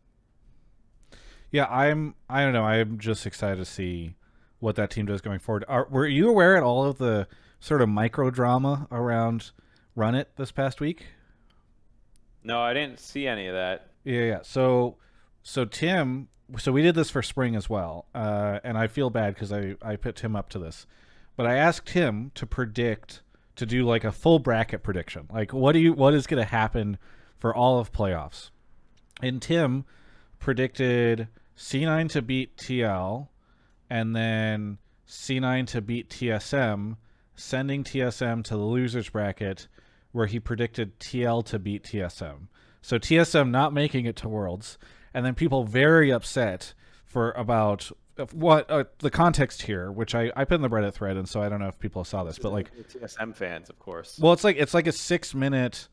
Yeah, 1.52 1.66
I'm. 1.66 2.14
I 2.28 2.42
don't 2.42 2.52
know. 2.52 2.64
I'm 2.64 2.98
just 2.98 3.26
excited 3.26 3.56
to 3.56 3.64
see 3.64 4.16
what 4.58 4.76
that 4.76 4.90
team 4.90 5.06
does 5.06 5.20
going 5.20 5.38
forward. 5.38 5.64
Are, 5.68 5.86
were 5.90 6.06
you 6.06 6.28
aware 6.28 6.56
at 6.56 6.62
all 6.62 6.84
of 6.84 6.98
the 6.98 7.26
sort 7.60 7.82
of 7.82 7.88
micro 7.88 8.30
drama 8.30 8.86
around 8.90 9.50
Run 9.94 10.14
It 10.14 10.30
this 10.36 10.52
past 10.52 10.80
week? 10.80 11.06
No, 12.42 12.60
I 12.60 12.72
didn't 12.72 12.98
see 12.98 13.26
any 13.26 13.46
of 13.48 13.54
that. 13.54 13.90
Yeah, 14.04 14.22
yeah. 14.22 14.38
So, 14.42 14.96
so 15.42 15.64
Tim. 15.64 16.28
So 16.58 16.72
we 16.72 16.82
did 16.82 16.96
this 16.96 17.10
for 17.10 17.22
spring 17.22 17.54
as 17.54 17.70
well, 17.70 18.06
uh, 18.12 18.58
and 18.64 18.76
I 18.76 18.88
feel 18.88 19.08
bad 19.08 19.34
because 19.34 19.52
I 19.52 19.76
I 19.82 19.94
put 19.94 20.16
Tim 20.16 20.34
up 20.34 20.48
to 20.50 20.58
this, 20.58 20.86
but 21.40 21.48
I 21.48 21.56
asked 21.56 21.88
him 21.88 22.32
to 22.34 22.44
predict 22.44 23.22
to 23.56 23.64
do 23.64 23.86
like 23.86 24.04
a 24.04 24.12
full 24.12 24.40
bracket 24.40 24.82
prediction. 24.82 25.26
Like, 25.32 25.54
what 25.54 25.72
do 25.72 25.78
you 25.78 25.94
what 25.94 26.12
is 26.12 26.26
going 26.26 26.42
to 26.42 26.46
happen 26.46 26.98
for 27.38 27.56
all 27.56 27.78
of 27.78 27.92
playoffs? 27.92 28.50
And 29.22 29.40
Tim 29.40 29.86
predicted 30.38 31.28
C9 31.56 32.10
to 32.10 32.20
beat 32.20 32.58
TL, 32.58 33.28
and 33.88 34.14
then 34.14 34.76
C9 35.08 35.66
to 35.68 35.80
beat 35.80 36.10
TSM, 36.10 36.98
sending 37.34 37.84
TSM 37.84 38.44
to 38.44 38.54
the 38.58 38.60
losers 38.60 39.08
bracket, 39.08 39.66
where 40.12 40.26
he 40.26 40.40
predicted 40.40 41.00
TL 41.00 41.42
to 41.46 41.58
beat 41.58 41.84
TSM. 41.84 42.48
So 42.82 42.98
TSM 42.98 43.48
not 43.48 43.72
making 43.72 44.04
it 44.04 44.16
to 44.16 44.28
Worlds, 44.28 44.76
and 45.14 45.24
then 45.24 45.34
people 45.34 45.64
very 45.64 46.12
upset 46.12 46.74
for 47.06 47.32
about 47.32 47.90
what 48.32 48.70
uh, 48.70 48.84
the 48.98 49.10
context 49.10 49.62
here, 49.62 49.90
which 49.90 50.14
I 50.14 50.30
I 50.36 50.44
put 50.44 50.56
in 50.56 50.62
the 50.62 50.68
Reddit 50.68 50.94
thread, 50.94 51.16
and 51.16 51.28
so 51.28 51.42
I 51.42 51.48
don't 51.48 51.60
know 51.60 51.68
if 51.68 51.78
people 51.78 52.04
saw 52.04 52.24
this, 52.24 52.38
but 52.38 52.52
like 52.52 52.70
TSM 52.74 53.34
fans, 53.34 53.70
of 53.70 53.78
course. 53.78 54.18
well, 54.18 54.32
it's 54.32 54.44
like 54.44 54.56
it's 54.56 54.74
like 54.74 54.86
a 54.86 54.92
six 54.92 55.34
minute 55.34 55.88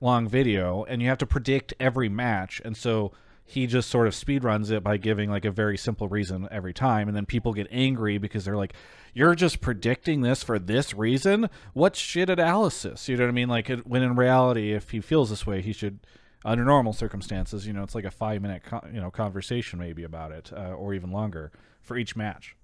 long 0.00 0.28
video, 0.28 0.84
and 0.84 1.02
you 1.02 1.08
have 1.08 1.18
to 1.18 1.26
predict 1.26 1.74
every 1.80 2.08
match, 2.08 2.60
and 2.64 2.76
so 2.76 3.12
he 3.48 3.66
just 3.66 3.88
sort 3.88 4.08
of 4.08 4.14
speed 4.14 4.42
runs 4.42 4.70
it 4.70 4.82
by 4.82 4.96
giving 4.96 5.30
like 5.30 5.44
a 5.44 5.50
very 5.50 5.78
simple 5.78 6.08
reason 6.08 6.48
every 6.50 6.74
time, 6.74 7.08
and 7.08 7.16
then 7.16 7.26
people 7.26 7.52
get 7.52 7.68
angry 7.70 8.18
because 8.18 8.44
they're 8.44 8.56
like, 8.56 8.74
"You're 9.14 9.34
just 9.34 9.60
predicting 9.60 10.20
this 10.20 10.42
for 10.42 10.58
this 10.58 10.92
reason? 10.94 11.48
What 11.72 11.96
shit 11.96 12.28
analysis?" 12.28 13.08
You 13.08 13.16
know 13.16 13.24
what 13.24 13.30
I 13.30 13.32
mean? 13.32 13.48
Like, 13.48 13.68
when 13.80 14.02
in 14.02 14.16
reality, 14.16 14.72
if 14.72 14.90
he 14.90 15.00
feels 15.00 15.30
this 15.30 15.46
way, 15.46 15.62
he 15.62 15.72
should. 15.72 16.00
Under 16.44 16.64
normal 16.64 16.92
circumstances, 16.92 17.66
you 17.66 17.72
know, 17.72 17.82
it's 17.82 17.94
like 17.94 18.04
a 18.04 18.10
five 18.10 18.40
minute, 18.42 18.62
con- 18.62 18.90
you 18.92 19.00
know, 19.00 19.10
conversation 19.10 19.78
maybe 19.78 20.04
about 20.04 20.32
it, 20.32 20.52
uh, 20.52 20.74
or 20.74 20.94
even 20.94 21.10
longer 21.10 21.50
for 21.82 21.96
each 21.96 22.14
match. 22.14 22.56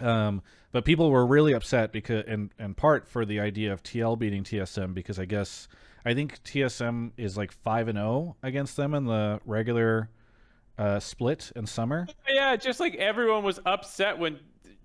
Um, 0.00 0.42
but 0.70 0.84
people 0.84 1.10
were 1.10 1.26
really 1.26 1.52
upset 1.52 1.92
because, 1.92 2.24
in, 2.26 2.50
in 2.58 2.74
part, 2.74 3.08
for 3.08 3.24
the 3.24 3.40
idea 3.40 3.72
of 3.72 3.82
TL 3.82 4.18
beating 4.18 4.44
TSM 4.44 4.94
because 4.94 5.18
I 5.18 5.24
guess 5.24 5.66
I 6.04 6.14
think 6.14 6.42
TSM 6.44 7.12
is 7.16 7.36
like 7.36 7.52
five 7.52 7.88
and 7.88 7.98
zero 7.98 8.36
against 8.42 8.76
them 8.76 8.94
in 8.94 9.06
the 9.06 9.40
regular 9.44 10.10
uh, 10.78 11.00
split 11.00 11.50
in 11.56 11.66
summer. 11.66 12.06
Yeah, 12.28 12.54
just 12.56 12.80
like 12.80 12.94
everyone 12.94 13.42
was 13.42 13.58
upset 13.66 14.18
when 14.18 14.38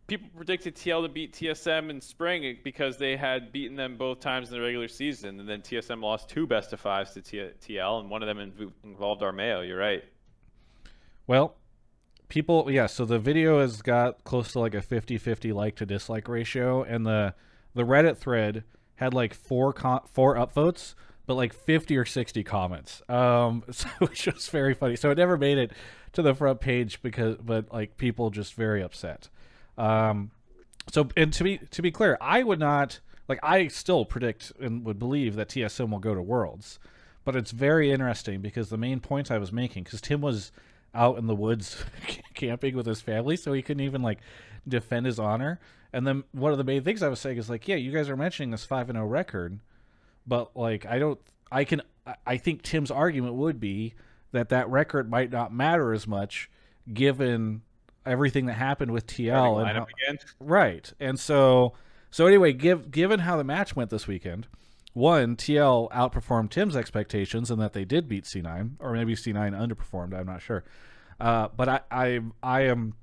people 0.08 0.30
predicted 0.36 0.76
TL 0.76 1.04
to 1.04 1.10
beat 1.10 1.34
TSM 1.34 1.90
in 1.90 2.02
spring 2.02 2.58
because 2.64 2.98
they 2.98 3.16
had 3.16 3.52
beaten 3.52 3.76
them 3.76 3.96
both 3.98 4.20
times 4.20 4.50
in 4.50 4.56
the 4.56 4.62
regular 4.62 4.88
season, 4.88 5.40
and 5.40 5.48
then 5.48 5.62
TSM 5.62 6.02
lost 6.02 6.30
two 6.30 6.46
best 6.46 6.74
of 6.74 6.80
fives 6.80 7.12
to 7.14 7.22
TL, 7.22 8.00
and 8.00 8.10
one 8.10 8.22
of 8.22 8.28
them 8.28 8.38
inv- 8.38 8.72
involved 8.84 9.22
Armao. 9.22 9.68
You're 9.68 9.78
right. 9.78 10.04
Well, 11.26 11.56
people, 12.28 12.70
yeah. 12.70 12.88
So 12.88 13.06
the 13.06 13.20
video 13.20 13.60
has 13.60 13.82
got 13.82 14.24
close 14.24 14.52
to 14.54 14.60
like 14.60 14.76
a 14.76 14.82
50-50 14.82 15.54
like 15.54 15.76
to 15.78 15.86
dislike 15.86 16.28
ratio, 16.28 16.84
and 16.84 17.06
the 17.06 17.34
the 17.74 17.84
Reddit 17.84 18.18
thread 18.18 18.64
had 18.96 19.14
like 19.14 19.34
four 19.34 19.74
four 20.12 20.36
upvotes, 20.36 20.96
but 21.26 21.36
like 21.36 21.54
50 21.54 21.98
or 21.98 22.06
60 22.06 22.44
comments. 22.44 23.02
Um, 23.10 23.64
so 23.72 23.88
it's 24.02 24.22
just 24.22 24.52
very 24.52 24.74
funny. 24.74 24.96
So 24.96 25.12
it 25.12 25.18
never 25.18 25.38
made 25.38 25.58
it 25.58 25.72
to 26.14 26.22
the 26.22 26.36
front 26.36 26.60
page 26.60 27.02
because, 27.02 27.38
but 27.38 27.72
like 27.72 27.98
people 27.98 28.30
just 28.30 28.54
very 28.54 28.84
upset. 28.84 29.30
Um, 29.78 30.32
so 30.92 31.10
and 31.16 31.32
to 31.34 31.44
be 31.44 31.58
to 31.58 31.82
be 31.82 31.92
clear, 31.92 32.18
I 32.22 32.44
would 32.44 32.60
not 32.60 33.00
like 33.28 33.40
I 33.42 33.68
still 33.68 34.06
predict 34.06 34.52
and 34.60 34.86
would 34.86 35.00
believe 35.00 35.36
that 35.36 35.50
TSM 35.50 35.90
will 35.90 36.00
go 36.00 36.14
to 36.14 36.22
Worlds, 36.22 36.80
but 37.24 37.36
it's 37.36 37.52
very 37.52 37.92
interesting 37.92 38.42
because 38.42 38.70
the 38.70 38.78
main 38.78 39.00
point 39.00 39.32
I 39.32 39.38
was 39.38 39.52
making 39.52 39.84
because 39.84 40.02
Tim 40.02 40.22
was 40.22 40.52
out 40.94 41.18
in 41.18 41.28
the 41.28 41.36
woods 41.36 41.84
camping 42.34 42.76
with 42.76 42.86
his 42.86 43.02
family, 43.02 43.36
so 43.36 43.54
he 43.54 43.62
couldn't 43.62 43.84
even 43.84 44.02
like 44.02 44.20
defend 44.68 45.06
his 45.06 45.20
honor. 45.20 45.60
And 45.92 46.08
then 46.08 46.24
one 46.32 46.52
of 46.52 46.58
the 46.58 46.64
main 46.64 46.84
things 46.84 47.04
I 47.04 47.08
was 47.08 47.20
saying 47.20 47.38
is 47.38 47.50
like, 47.50 47.68
yeah, 47.68 47.76
you 47.76 47.92
guys 47.92 48.10
are 48.10 48.18
mentioning 48.18 48.52
this 48.52 48.66
five 48.66 48.90
and 48.90 48.98
zero 48.98 49.08
record, 49.08 49.60
but 50.26 50.56
like 50.56 50.86
I 50.86 51.00
don't, 51.00 51.20
I 51.52 51.64
can, 51.64 51.82
I 52.26 52.38
think 52.38 52.64
Tim's 52.64 52.92
argument 52.92 53.36
would 53.36 53.60
be 53.60 53.94
that 54.32 54.50
that 54.50 54.70
record 54.70 55.10
might 55.10 55.32
not 55.32 55.54
matter 55.54 55.94
as 55.94 56.08
much 56.08 56.50
given 56.92 57.62
everything 58.06 58.48
that 58.48 58.54
happened 58.54 58.92
with 58.92 59.08
TL 59.08 59.60
and 59.60 59.78
how. 59.78 59.88
Right. 60.40 60.92
And 61.00 61.20
so 61.20 61.74
so 62.14 62.28
anyway, 62.28 62.54
give 62.54 62.92
given 62.92 63.22
how 63.22 63.38
the 63.38 63.44
match 63.44 63.76
went 63.76 63.90
this 63.90 64.08
weekend, 64.08 64.48
one, 64.94 65.36
TL 65.36 65.90
outperformed 65.90 66.52
Tim's 66.52 66.76
expectations 66.76 67.50
and 67.50 67.60
that 67.60 67.74
they 67.74 67.86
did 67.86 68.08
beat 68.08 68.26
C9, 68.26 68.74
or 68.80 68.94
maybe 68.94 69.16
C9 69.16 69.34
underperformed, 69.34 70.14
I'm 70.14 70.28
not 70.28 70.44
sure. 70.44 70.64
Uh, 71.20 71.48
but 71.56 71.68
I, 71.68 71.80
I 71.90 72.20
I 72.44 72.62
am 72.62 72.94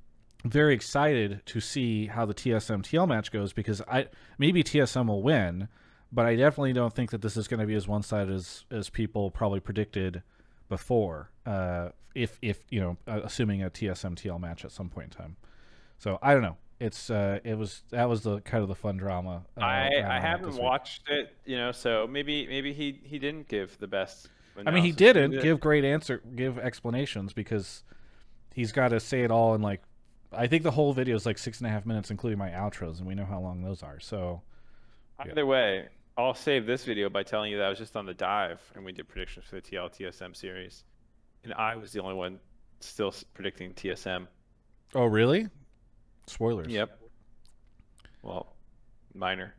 very 0.45 0.75
excited 0.75 1.43
to 1.47 1.61
see 1.61 2.07
how 2.07 2.25
the 2.25 2.35
TSM 2.35 2.83
TL 2.83 3.09
match 3.09 3.33
goes 3.33 3.53
because 3.53 3.83
I 3.83 4.07
maybe 4.39 4.63
TSM 4.63 5.09
will 5.09 5.23
win, 5.23 5.67
but 6.13 6.27
I 6.27 6.37
definitely 6.37 6.73
don't 6.73 6.95
think 6.95 7.11
that 7.11 7.21
this 7.21 7.37
is 7.37 7.49
going 7.49 7.61
to 7.61 7.67
be 7.67 7.75
as 7.75 7.89
one 7.89 8.03
sided 8.03 8.33
as 8.33 8.65
as 8.71 8.91
people 8.91 9.33
probably 9.33 9.59
predicted 9.59 10.23
before. 10.71 11.31
Uh, 11.45 11.91
if 12.15 12.39
if 12.41 12.65
you 12.71 12.81
know, 12.81 12.97
uh, 13.07 13.21
assuming 13.25 13.63
a 13.63 13.69
TSM 13.69 14.15
TL 14.15 14.41
match 14.41 14.65
at 14.65 14.73
some 14.73 14.89
point 14.89 15.13
in 15.13 15.19
time. 15.23 15.37
So 15.99 16.19
I 16.23 16.33
don't 16.33 16.43
know. 16.43 16.57
It's 16.79 17.11
uh, 17.11 17.41
it 17.45 17.59
was 17.59 17.83
that 17.91 18.09
was 18.09 18.23
the 18.23 18.41
kind 18.41 18.63
of 18.63 18.69
the 18.69 18.75
fun 18.75 18.97
drama. 18.97 19.45
Uh, 19.59 19.61
I, 19.61 20.17
I 20.17 20.19
haven't 20.19 20.55
watched 20.57 21.11
it, 21.11 21.37
you 21.45 21.59
know, 21.59 21.73
so 21.73 22.07
maybe 22.09 22.47
maybe 22.47 22.73
he 22.73 22.99
he 23.05 23.19
didn't 23.19 23.49
give 23.49 23.79
the 23.79 23.87
best. 23.87 24.29
I 24.67 24.71
mean, 24.71 24.83
he 24.83 24.93
didn't 24.93 25.33
did. 25.33 25.43
give 25.43 25.61
great 25.61 25.85
answer, 25.85 26.23
give 26.35 26.59
explanations 26.59 27.33
because 27.33 27.83
he's 28.55 28.73
got 28.73 28.89
to 28.89 29.01
say 29.01 29.23
it 29.23 29.31
all 29.31 29.55
in 29.55 29.61
like. 29.61 29.83
I 30.33 30.47
think 30.47 30.63
the 30.63 30.71
whole 30.71 30.93
video 30.93 31.17
is 31.17 31.27
like 31.27 31.39
six 31.39 31.59
and 31.59 31.67
a 31.67 31.71
half 31.71 31.85
minutes, 31.85 32.11
including 32.11 32.39
my 32.39 32.51
outros, 32.51 32.99
and 32.99 33.07
we 33.07 33.15
know 33.15 33.25
how 33.25 33.41
long 33.41 33.63
those 33.63 33.83
are. 33.83 33.99
So 34.01 34.43
Either 35.19 35.45
way, 35.45 35.89
I'll 36.27 36.35
save 36.35 36.67
this 36.67 36.85
video 36.85 37.09
by 37.09 37.23
telling 37.23 37.51
you 37.53 37.59
that 37.59 37.67
I 37.67 37.69
was 37.69 37.79
just 37.79 37.97
on 37.97 38.07
the 38.07 38.15
dive 38.15 38.61
and 38.75 38.85
we 38.85 38.93
did 38.93 39.09
predictions 39.09 39.47
for 39.47 39.57
the 39.57 39.63
TL 39.63 39.91
TSM 39.91 40.37
series, 40.37 40.85
and 41.45 41.53
I 41.55 41.77
was 41.77 41.93
the 41.93 42.01
only 42.03 42.15
one 42.15 42.39
still 42.81 43.15
predicting 43.35 43.73
TSM. 43.75 44.27
Oh, 44.95 45.05
really? 45.05 45.49
Spoilers. 46.27 46.69
Yep. 46.69 46.99
Well, 48.23 48.55
minor. 49.15 49.55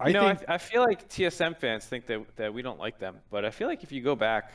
I 0.00 0.08
you 0.08 0.14
know, 0.14 0.26
think 0.34 0.48
I, 0.48 0.54
I 0.54 0.58
feel 0.58 0.82
like 0.82 1.08
TSM 1.08 1.56
fans 1.56 1.86
think 1.86 2.06
that 2.06 2.24
that 2.36 2.52
we 2.52 2.62
don't 2.62 2.78
like 2.78 2.98
them, 2.98 3.16
but 3.30 3.44
I 3.44 3.50
feel 3.50 3.68
like 3.68 3.82
if 3.82 3.92
you 3.92 4.02
go 4.02 4.16
back 4.16 4.52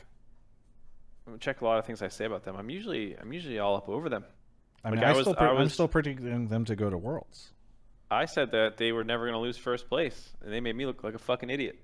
and 1.25 1.39
check 1.39 1.61
a 1.61 1.65
lot 1.65 1.79
of 1.79 1.85
things 1.85 2.01
I 2.01 2.09
say 2.09 2.25
about 2.25 2.43
them, 2.43 2.55
I'm 2.57 2.69
usually 2.69 3.15
I'm 3.17 3.31
usually 3.31 3.59
all 3.59 3.75
up 3.75 3.87
over 3.89 4.09
them. 4.09 4.25
I 4.83 4.91
mean, 4.91 4.99
like, 4.99 5.07
I, 5.07 5.11
I 5.11 5.13
was- 5.13 5.25
still 5.25 5.35
I 5.39 5.47
I'm 5.47 5.69
still 5.69 5.87
predicting 5.87 6.47
them 6.47 6.65
to 6.65 6.75
go 6.75 6.89
to 6.89 6.97
Worlds. 6.97 7.51
I 8.12 8.26
said 8.26 8.52
that 8.52 8.78
they 8.78 8.91
were 8.91 9.04
never 9.04 9.26
going 9.26 9.34
to 9.34 9.39
lose 9.39 9.58
first 9.58 9.88
place, 9.88 10.30
and 10.41 10.52
they 10.52 10.60
made 10.60 10.76
me 10.76 10.86
look 10.86 11.04
like 11.04 11.13
a 11.13 11.19
fucking 11.19 11.50
idiot. 11.50 11.80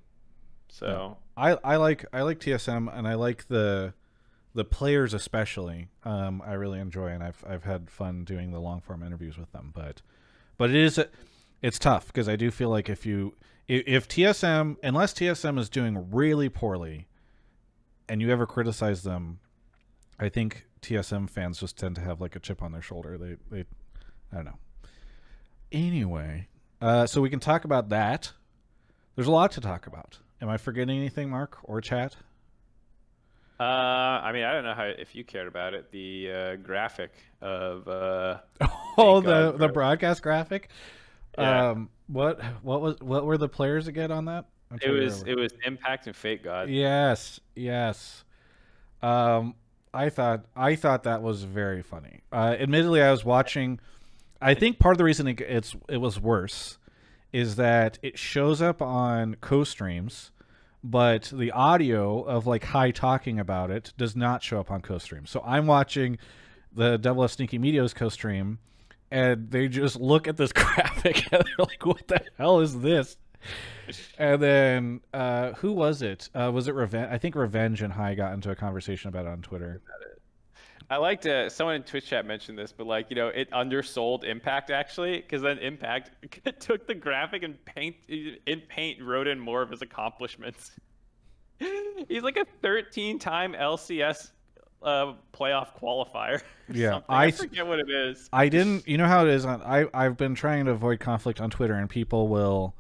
So 0.69 1.17
I, 1.37 1.57
I 1.63 1.75
like 1.77 2.05
I 2.11 2.23
like 2.23 2.39
TSM 2.39 2.95
and 2.95 3.07
I 3.07 3.13
like 3.13 3.47
the 3.47 3.93
the 4.53 4.65
players 4.65 5.13
especially. 5.13 5.89
Um, 6.03 6.41
I 6.45 6.53
really 6.53 6.79
enjoy 6.79 7.07
and 7.07 7.23
I've 7.23 7.43
I've 7.47 7.63
had 7.63 7.89
fun 7.89 8.23
doing 8.23 8.51
the 8.51 8.59
long 8.59 8.81
form 8.81 9.03
interviews 9.03 9.37
with 9.37 9.51
them. 9.51 9.71
But 9.75 10.01
but 10.57 10.69
it 10.69 10.75
is 10.75 10.99
it's 11.61 11.79
tough 11.79 12.07
because 12.07 12.27
I 12.27 12.35
do 12.35 12.51
feel 12.51 12.69
like 12.69 12.89
if 12.89 13.05
you 13.05 13.35
if 13.67 14.07
TSM 14.07 14.77
unless 14.83 15.13
TSM 15.13 15.59
is 15.59 15.69
doing 15.69 16.09
really 16.11 16.49
poorly, 16.49 17.07
and 18.09 18.21
you 18.21 18.31
ever 18.31 18.45
criticize 18.45 19.03
them, 19.03 19.39
I 20.19 20.29
think 20.29 20.65
TSM 20.81 21.29
fans 21.29 21.59
just 21.59 21.77
tend 21.77 21.95
to 21.95 22.01
have 22.01 22.21
like 22.21 22.35
a 22.35 22.39
chip 22.39 22.61
on 22.61 22.71
their 22.71 22.81
shoulder. 22.81 23.17
They 23.17 23.35
they 23.51 23.65
I 24.31 24.37
don't 24.37 24.45
know. 24.45 24.59
Anyway, 25.75 26.47
uh, 26.79 27.05
so 27.05 27.19
we 27.19 27.29
can 27.29 27.41
talk 27.41 27.65
about 27.65 27.89
that. 27.89 28.31
There's 29.15 29.27
a 29.27 29.31
lot 29.31 29.51
to 29.51 29.61
talk 29.61 29.87
about. 29.87 30.19
Am 30.41 30.47
I 30.47 30.55
forgetting 30.55 30.97
anything, 30.97 31.29
Mark 31.29 31.57
or 31.63 31.81
chat? 31.81 32.15
Uh, 33.59 33.63
I 33.63 34.31
mean, 34.31 34.45
I 34.45 34.53
don't 34.53 34.63
know 34.63 34.73
how 34.73 34.85
if 34.85 35.13
you 35.13 35.25
cared 35.25 35.47
about 35.47 35.73
it. 35.73 35.91
The 35.91 36.31
uh, 36.31 36.55
graphic 36.55 37.11
of 37.41 37.89
uh, 37.89 38.37
Oh, 38.97 39.19
the 39.19 39.51
God, 39.51 39.59
the 39.59 39.67
broadcast 39.67 40.21
graphic. 40.21 40.69
Yeah. 41.37 41.71
Um, 41.71 41.89
what 42.07 42.41
what 42.63 42.81
was 42.81 42.95
what 43.01 43.25
were 43.25 43.37
the 43.37 43.49
players 43.49 43.87
again 43.87 44.13
on 44.13 44.25
that? 44.25 44.45
It 44.81 44.91
was 44.91 45.23
it 45.23 45.35
was 45.35 45.51
Impact 45.65 46.07
and 46.07 46.15
Fate 46.15 46.41
God. 46.41 46.69
Yes, 46.69 47.41
yes. 47.53 48.23
Um, 49.01 49.55
I 49.93 50.07
thought 50.07 50.45
I 50.55 50.75
thought 50.75 51.03
that 51.03 51.21
was 51.21 51.43
very 51.43 51.81
funny. 51.81 52.21
Uh, 52.31 52.55
admittedly, 52.57 53.01
I 53.01 53.11
was 53.11 53.25
watching. 53.25 53.81
I 54.45 54.53
think 54.53 54.79
part 54.79 54.93
of 54.93 54.97
the 54.97 55.03
reason 55.03 55.27
it, 55.27 55.41
it's 55.41 55.75
it 55.89 55.97
was 55.97 56.19
worse 56.19 56.77
is 57.33 57.55
that 57.57 57.99
it 58.01 58.17
shows 58.17 58.61
up 58.61 58.81
on 58.81 59.35
co-streams 59.41 60.31
but 60.85 61.31
the 61.35 61.51
audio 61.51 62.21
of 62.21 62.45
like 62.45 62.63
Hai 62.63 62.91
talking 62.91 63.39
about 63.39 63.71
it 63.71 63.91
does 63.97 64.15
not 64.15 64.43
show 64.43 64.59
up 64.59 64.69
on 64.69 64.81
co-stream. 64.81 65.25
So 65.25 65.41
I'm 65.43 65.65
watching 65.65 66.19
the 66.71 66.97
Devil 66.97 67.23
of 67.23 67.31
Sneaky 67.31 67.57
Media's 67.57 67.91
co-stream, 67.91 68.59
and 69.09 69.49
they 69.49 69.67
just 69.67 69.99
look 69.99 70.27
at 70.27 70.37
this 70.37 70.51
graphic 70.53 71.33
and 71.33 71.43
they're 71.43 71.65
like, 71.65 71.83
"What 71.85 72.07
the 72.07 72.21
hell 72.37 72.59
is 72.59 72.81
this?" 72.81 73.17
And 74.19 74.41
then 74.41 75.01
uh, 75.11 75.53
who 75.53 75.73
was 75.73 76.03
it? 76.03 76.29
Uh, 76.35 76.51
was 76.53 76.67
it 76.67 76.75
Revenge? 76.75 77.09
I 77.11 77.17
think 77.17 77.33
Revenge 77.33 77.81
and 77.81 77.93
Hai 77.93 78.13
got 78.13 78.33
into 78.33 78.51
a 78.51 78.55
conversation 78.55 79.09
about 79.09 79.25
it 79.25 79.29
on 79.29 79.41
Twitter. 79.41 79.81
I 80.89 80.97
like 80.97 81.21
to. 81.21 81.49
Someone 81.49 81.75
in 81.75 81.83
Twitch 81.83 82.07
chat 82.07 82.25
mentioned 82.25 82.57
this, 82.57 82.71
but 82.71 82.85
like 82.85 83.09
you 83.09 83.15
know, 83.15 83.29
it 83.29 83.49
undersold 83.51 84.23
Impact 84.23 84.69
actually, 84.69 85.17
because 85.17 85.41
then 85.41 85.57
Impact 85.59 86.11
took 86.59 86.87
the 86.87 86.93
graphic 86.93 87.43
and 87.43 87.63
paint 87.65 87.95
in 88.07 88.61
Paint 88.69 89.01
wrote 89.01 89.27
in 89.27 89.39
more 89.39 89.61
of 89.61 89.69
his 89.71 89.81
accomplishments. 89.81 90.71
He's 92.07 92.21
like 92.21 92.37
a 92.37 92.45
13-time 92.63 93.53
LCS 93.53 94.31
uh, 94.83 95.13
playoff 95.33 95.69
qualifier. 95.79 96.41
Yeah, 96.67 97.01
I, 97.07 97.25
I- 97.25 97.31
forget 97.31 97.67
what 97.67 97.77
it 97.77 97.91
is. 97.91 98.27
I 98.33 98.49
didn't. 98.49 98.87
You 98.87 98.97
know 98.97 99.05
how 99.05 99.23
it 99.23 99.29
is. 99.29 99.45
On, 99.45 99.61
I 99.61 99.85
I've 99.93 100.17
been 100.17 100.33
trying 100.33 100.65
to 100.65 100.71
avoid 100.71 100.99
conflict 100.99 101.39
on 101.39 101.51
Twitter, 101.51 101.75
and 101.75 101.87
people 101.87 102.27
will 102.27 102.73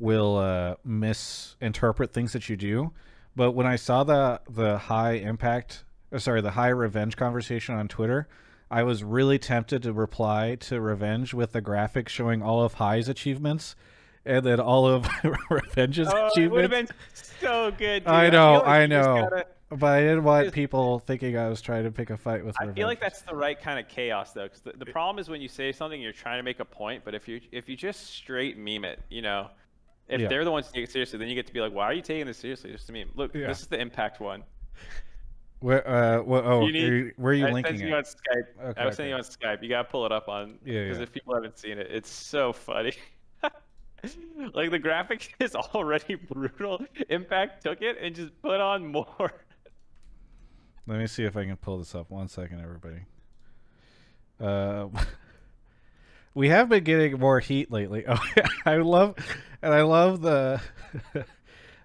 will 0.00 0.36
uh, 0.36 0.74
misinterpret 0.84 2.12
things 2.12 2.32
that 2.32 2.48
you 2.48 2.56
do. 2.56 2.90
But 3.36 3.52
when 3.52 3.68
I 3.68 3.76
saw 3.76 4.02
the 4.02 4.40
the 4.50 4.78
high 4.78 5.12
impact, 5.12 5.84
uh, 5.84 5.89
Uh, 6.12 6.18
sorry, 6.18 6.40
the 6.40 6.52
high 6.52 6.68
revenge 6.68 7.16
conversation 7.16 7.74
on 7.74 7.88
Twitter, 7.88 8.28
I 8.70 8.82
was 8.82 9.02
really 9.04 9.38
tempted 9.38 9.82
to 9.84 9.92
reply 9.92 10.56
to 10.60 10.80
revenge 10.80 11.34
with 11.34 11.52
the 11.52 11.60
graphic 11.60 12.08
showing 12.08 12.42
all 12.42 12.62
of 12.62 12.74
Hai's 12.74 13.08
achievements, 13.08 13.76
and 14.24 14.44
then 14.44 14.60
all 14.60 14.86
of 14.86 15.08
revenge's 15.50 16.08
Oh, 16.10 16.30
it 16.36 16.48
would 16.50 16.62
have 16.62 16.72
achievements. 16.72 16.92
been 16.92 17.38
so 17.40 17.70
good. 17.72 18.04
Dude. 18.04 18.12
I 18.12 18.30
know, 18.30 18.54
like 18.54 18.66
I 18.66 18.86
know. 18.86 19.28
gotta- 19.30 19.46
But 19.70 19.86
I 19.92 20.00
didn't 20.00 20.24
want 20.24 20.52
people 20.52 20.98
thinking 20.98 21.36
I 21.38 21.48
was 21.48 21.60
trying 21.60 21.84
to 21.84 21.92
pick 21.92 22.10
a 22.10 22.16
fight 22.16 22.44
with. 22.44 22.56
I 22.60 22.66
feel 22.72 22.88
like 22.88 23.00
that's 23.00 23.22
the 23.22 23.34
right 23.36 23.60
kind 23.60 23.78
of 23.78 23.88
chaos, 23.88 24.32
though. 24.32 24.42
Because 24.44 24.62
the, 24.62 24.72
the 24.76 24.86
problem 24.86 25.20
is 25.20 25.28
when 25.28 25.40
you 25.40 25.46
say 25.48 25.70
something, 25.70 26.00
you're 26.00 26.12
trying 26.12 26.38
to 26.38 26.42
make 26.42 26.58
a 26.58 26.64
point, 26.64 27.04
but 27.04 27.14
if 27.14 27.28
you 27.28 27.40
if 27.52 27.68
you 27.68 27.76
just 27.76 28.06
straight 28.08 28.58
meme 28.58 28.84
it, 28.84 28.98
you 29.08 29.22
know, 29.22 29.48
if 30.08 30.20
Yeah. 30.20 30.26
they're 30.28 30.44
the 30.44 30.50
ones 30.50 30.66
to 30.66 30.72
take 30.72 30.84
it 30.84 30.90
seriously, 30.90 31.20
then 31.20 31.28
you 31.28 31.36
get 31.36 31.46
to 31.46 31.52
be 31.52 31.60
like, 31.60 31.72
why 31.72 31.84
are 31.84 31.92
you 31.92 32.02
taking 32.02 32.26
this 32.26 32.38
seriously? 32.38 32.72
Just 32.72 32.88
a 32.88 32.92
meme. 32.92 33.10
Look, 33.14 33.32
Yeah. 33.32 33.46
this 33.46 33.60
is 33.60 33.68
the 33.68 33.80
impact 33.80 34.20
one. 34.20 34.42
Where, 35.60 35.86
uh, 35.86 36.22
what, 36.22 36.44
oh, 36.46 36.66
You 36.66 36.72
need- 36.72 36.88
are 36.90 36.96
you- 36.96 37.12
where 37.16 37.32
are 37.32 37.34
you 37.36 37.46
I 37.46 37.50
linking 37.50 37.76
sent 37.76 37.82
it? 37.86 37.88
you 37.90 37.94
on 37.96 38.02
Skype. 38.04 38.70
Okay, 38.70 38.80
I 38.80 38.86
was 38.86 38.96
sending 38.96 39.10
you 39.10 39.16
on 39.16 39.22
Skype. 39.22 39.62
You 39.62 39.68
gotta 39.68 39.88
pull 39.88 40.06
it 40.06 40.12
up 40.12 40.28
on. 40.28 40.58
Yeah, 40.64 40.84
Because 40.84 40.96
yeah. 40.98 41.02
if 41.02 41.12
people 41.12 41.34
haven't 41.34 41.58
seen 41.58 41.78
it, 41.78 41.88
it's 41.90 42.10
so 42.10 42.52
funny. 42.52 42.92
like 44.54 44.70
the 44.70 44.78
graphic 44.78 45.34
is 45.40 45.54
already 45.54 46.14
brutal. 46.14 46.82
Impact 47.10 47.62
took 47.62 47.82
it 47.82 47.98
and 48.00 48.14
just 48.14 48.30
put 48.40 48.58
on 48.60 48.86
more. 48.86 49.06
Let 50.86 50.98
me 50.98 51.06
see 51.06 51.24
if 51.24 51.36
I 51.36 51.44
can 51.44 51.56
pull 51.56 51.78
this 51.78 51.94
up. 51.94 52.10
One 52.10 52.26
second, 52.28 52.60
everybody. 52.62 53.02
Uh, 54.40 54.88
we 56.34 56.48
have 56.48 56.70
been 56.70 56.82
getting 56.84 57.18
more 57.20 57.38
heat 57.38 57.70
lately. 57.70 58.04
Oh, 58.08 58.16
I 58.64 58.76
love, 58.76 59.14
and 59.60 59.74
I 59.74 59.82
love 59.82 60.22
the 60.22 60.60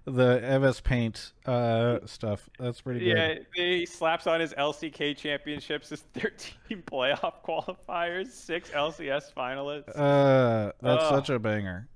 the 0.06 0.60
MS 0.60 0.82
Paint 0.82 1.34
uh, 1.46 2.00
stuff. 2.06 2.50
That's 2.60 2.82
pretty 2.82 3.00
good. 3.00 3.46
Yeah, 3.56 3.64
he 3.64 3.86
slaps 3.86 4.28
on 4.28 4.40
his 4.40 4.54
LCK 4.54 5.18
championships, 5.18 5.90
his 5.90 6.02
13 6.14 6.84
playoff 6.84 7.34
qualifiers, 7.46 8.32
six 8.32 8.70
LCS 8.70 9.34
finalists. 9.34 9.90
Uh, 9.96 10.72
that's 10.82 11.10
such 11.10 11.30
a 11.30 11.40
banger. 11.40 11.88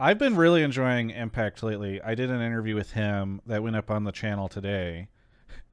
I've 0.00 0.18
been 0.18 0.34
really 0.34 0.62
enjoying 0.62 1.10
Impact 1.10 1.62
lately. 1.62 2.00
I 2.02 2.16
did 2.16 2.30
an 2.30 2.40
interview 2.40 2.74
with 2.74 2.92
him 2.92 3.40
that 3.46 3.62
went 3.62 3.76
up 3.76 3.90
on 3.90 4.04
the 4.04 4.12
channel 4.12 4.48
today. 4.48 5.08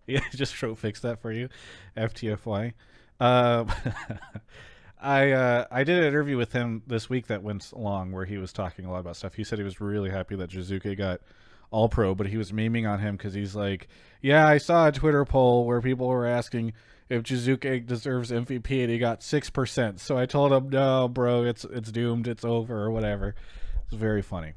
Yeah, 0.07 0.21
just 0.33 0.55
show 0.55 0.73
fix 0.73 1.01
that 1.01 1.21
for 1.21 1.31
you, 1.31 1.49
FTFY. 1.95 2.73
Um, 3.19 3.71
I 5.01 5.31
uh, 5.31 5.65
I 5.71 5.83
did 5.83 5.99
an 5.99 6.03
interview 6.05 6.37
with 6.37 6.51
him 6.51 6.83
this 6.87 7.09
week 7.09 7.27
that 7.27 7.41
went 7.43 7.71
long 7.73 8.11
where 8.11 8.25
he 8.25 8.37
was 8.37 8.51
talking 8.51 8.85
a 8.85 8.91
lot 8.91 8.99
about 8.99 9.15
stuff. 9.15 9.33
He 9.35 9.43
said 9.43 9.57
he 9.57 9.63
was 9.63 9.79
really 9.79 10.09
happy 10.09 10.35
that 10.35 10.49
Jiizuke 10.49 10.97
got 10.97 11.21
all 11.71 11.87
pro, 11.87 12.15
but 12.15 12.27
he 12.27 12.37
was 12.37 12.51
memeing 12.51 12.89
on 12.89 12.99
him 12.99 13.15
because 13.15 13.33
he's 13.33 13.55
like, 13.55 13.87
yeah, 14.21 14.45
I 14.47 14.57
saw 14.57 14.87
a 14.87 14.91
Twitter 14.91 15.23
poll 15.25 15.65
where 15.65 15.81
people 15.81 16.07
were 16.07 16.25
asking 16.25 16.73
if 17.09 17.23
Jiizuke 17.23 17.85
deserves 17.85 18.31
MVP, 18.31 18.81
and 18.81 18.91
he 18.91 18.97
got 18.99 19.23
six 19.23 19.49
percent. 19.49 19.99
So 19.99 20.17
I 20.17 20.25
told 20.25 20.51
him, 20.51 20.69
no, 20.69 21.07
bro, 21.07 21.43
it's 21.43 21.63
it's 21.65 21.91
doomed, 21.91 22.27
it's 22.27 22.43
over, 22.43 22.83
or 22.83 22.91
whatever. 22.91 23.35
It's 23.87 23.95
very 23.95 24.21
funny. 24.21 24.53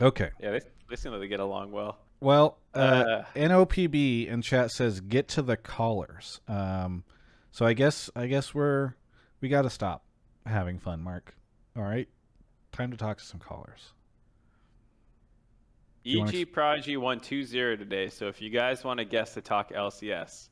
Okay, 0.00 0.30
yeah, 0.40 0.52
they, 0.52 0.60
they 0.90 0.96
seem 0.96 1.12
like 1.12 1.20
they 1.22 1.28
get 1.28 1.40
along 1.40 1.72
well. 1.72 1.98
well, 2.20 2.58
uh, 2.74 2.78
Uh. 2.78 3.24
NOPB 3.34 4.28
in 4.28 4.42
chat 4.42 4.70
says 4.70 5.00
get 5.00 5.26
to 5.28 5.42
the 5.42 5.56
callers. 5.56 6.40
Um, 6.46 7.02
so 7.50 7.66
I 7.66 7.72
guess 7.72 8.10
I 8.14 8.26
guess 8.26 8.54
we're 8.54 8.94
we 9.46 9.50
got 9.50 9.62
to 9.62 9.70
stop 9.70 10.02
having 10.44 10.76
fun, 10.76 11.00
Mark. 11.00 11.36
All 11.76 11.84
right, 11.84 12.08
time 12.72 12.90
to 12.90 12.96
talk 12.96 13.18
to 13.18 13.24
some 13.24 13.38
callers. 13.38 13.92
you 16.02 16.18
wanna 16.18 16.32
EG 16.36 16.52
Prodigy 16.52 16.96
won 16.96 17.20
2-0 17.20 17.78
today, 17.78 18.08
so 18.08 18.26
if 18.26 18.42
you 18.42 18.50
guys 18.50 18.82
want 18.82 18.98
to 18.98 19.04
guess 19.04 19.34
to 19.34 19.40
talk 19.40 19.70
LCS, 19.70 20.48